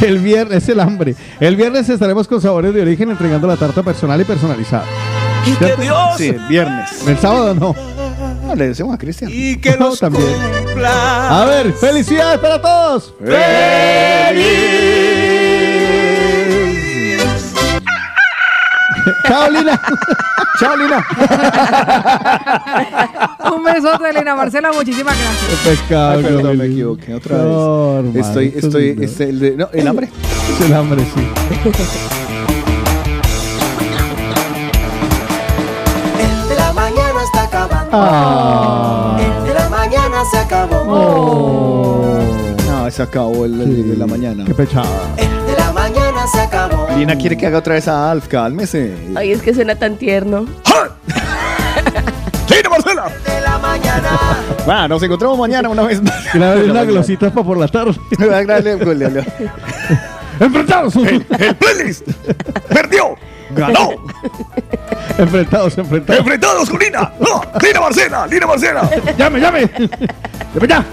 [0.00, 1.14] el viernes, el hambre.
[1.40, 4.84] El viernes estaremos con sabores de origen entregando la tarta personal y personalizada.
[5.46, 6.16] Y que Dios.
[6.16, 7.06] Sí, el viernes.
[7.06, 7.74] El sábado no.
[8.46, 9.30] No, le decimos a Cristian.
[9.32, 10.24] Y que no, también.
[10.84, 13.14] A ver, felicidades para todos.
[19.28, 19.80] Chao, Lina.
[20.60, 21.04] Chao, Lina.
[23.54, 25.60] Un besote, Lina Marcela, muchísimas gracias.
[25.64, 26.10] Pescado.
[26.18, 28.04] Ay, perdón, me equivoqué otra No, vez.
[28.06, 29.02] hermano, estoy, esto estoy, no.
[29.02, 30.08] este, el, de- no, el hambre.
[30.54, 31.28] Es el hambre, sí.
[36.20, 37.90] El de la mañana está acabando.
[37.92, 39.18] Ah.
[39.20, 40.84] El de la mañana se acabó.
[42.68, 44.44] No, se acabó el, el de la mañana.
[44.44, 44.86] Qué pechada.
[45.16, 45.41] El
[46.26, 46.88] se acabó.
[46.96, 48.94] Lina quiere que haga otra vez a Alf, cálmese.
[49.14, 50.46] Ay, es que suena tan tierno.
[52.48, 53.04] ¡Lina Marcela!
[53.24, 54.10] De la mañana.
[54.68, 56.26] Va, nos encontramos mañana una vez más.
[56.32, 57.94] Claro, una glosita para por la tarde.
[60.40, 60.96] Enfrentados.
[60.96, 62.08] El, el playlist
[62.68, 63.14] perdió.
[63.54, 63.90] Ganó.
[65.18, 66.20] enfrentados, enfrentados.
[66.20, 67.12] Enfrentados con Lina.
[67.20, 68.90] No, Lina Marcela, Lina Marcela.
[69.16, 69.62] llame, llame.
[70.54, 70.84] Llame ya.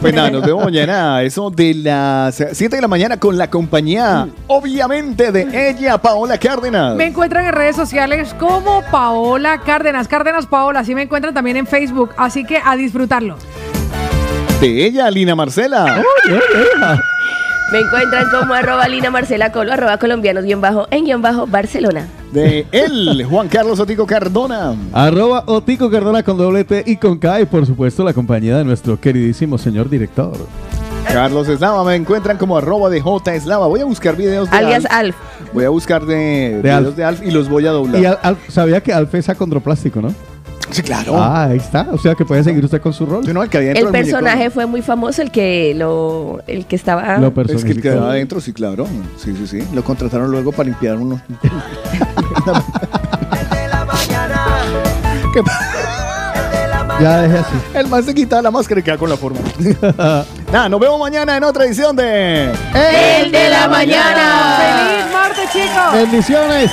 [0.00, 4.26] Pues nada, nos vemos mañana eso de las 7 de la mañana con la compañía,
[4.46, 6.96] obviamente, de ella, Paola Cárdenas.
[6.96, 11.66] Me encuentran en redes sociales como Paola Cárdenas, Cárdenas Paola, así me encuentran también en
[11.66, 13.36] Facebook, así que a disfrutarlo.
[14.62, 16.02] De ella, Lina Marcela.
[17.72, 22.08] Me encuentran como arroba Lina Marcela Colo, arroba colombianos guion bajo en guion bajo Barcelona.
[22.32, 24.74] De él, Juan Carlos Otico Cardona.
[24.92, 28.64] Arroba Otico Cardona con doble T y con K y por supuesto la compañía de
[28.64, 30.32] nuestro queridísimo señor director.
[31.12, 33.66] Carlos Eslava, me encuentran como arroba de J Eslava.
[33.68, 34.92] Voy a buscar videos de Alias Alf.
[34.92, 35.16] Alf.
[35.52, 36.96] Voy a buscar de, videos Alf.
[36.96, 38.00] de Alf y los voy a doblar.
[38.02, 40.12] Y Al- Al- sabía que Alf es acondroplástico, ¿no?
[40.80, 41.20] Sí, claro.
[41.20, 41.88] Ah, ahí está.
[41.92, 43.24] O sea que puede seguir usted con su rol.
[43.32, 46.76] no, el que había El muñeco, personaje fue muy famoso, el que lo, el que
[46.76, 47.18] estaba.
[47.18, 48.86] Lo Es que el quedaba adentro, sí, claro.
[49.16, 49.66] Sí, sí, sí.
[49.72, 51.20] Lo contrataron luego para limpiar unos.
[55.32, 55.42] ¿Qué
[57.00, 57.54] Ya dejé así.
[57.74, 59.38] El más se quita la máscara y queda con la forma.
[60.52, 62.52] Nada, nos vemos mañana en otra edición de.
[62.74, 64.58] El de la mañana.
[64.58, 65.92] ¡Feliz martes, chicos!
[65.92, 66.70] Bendiciones.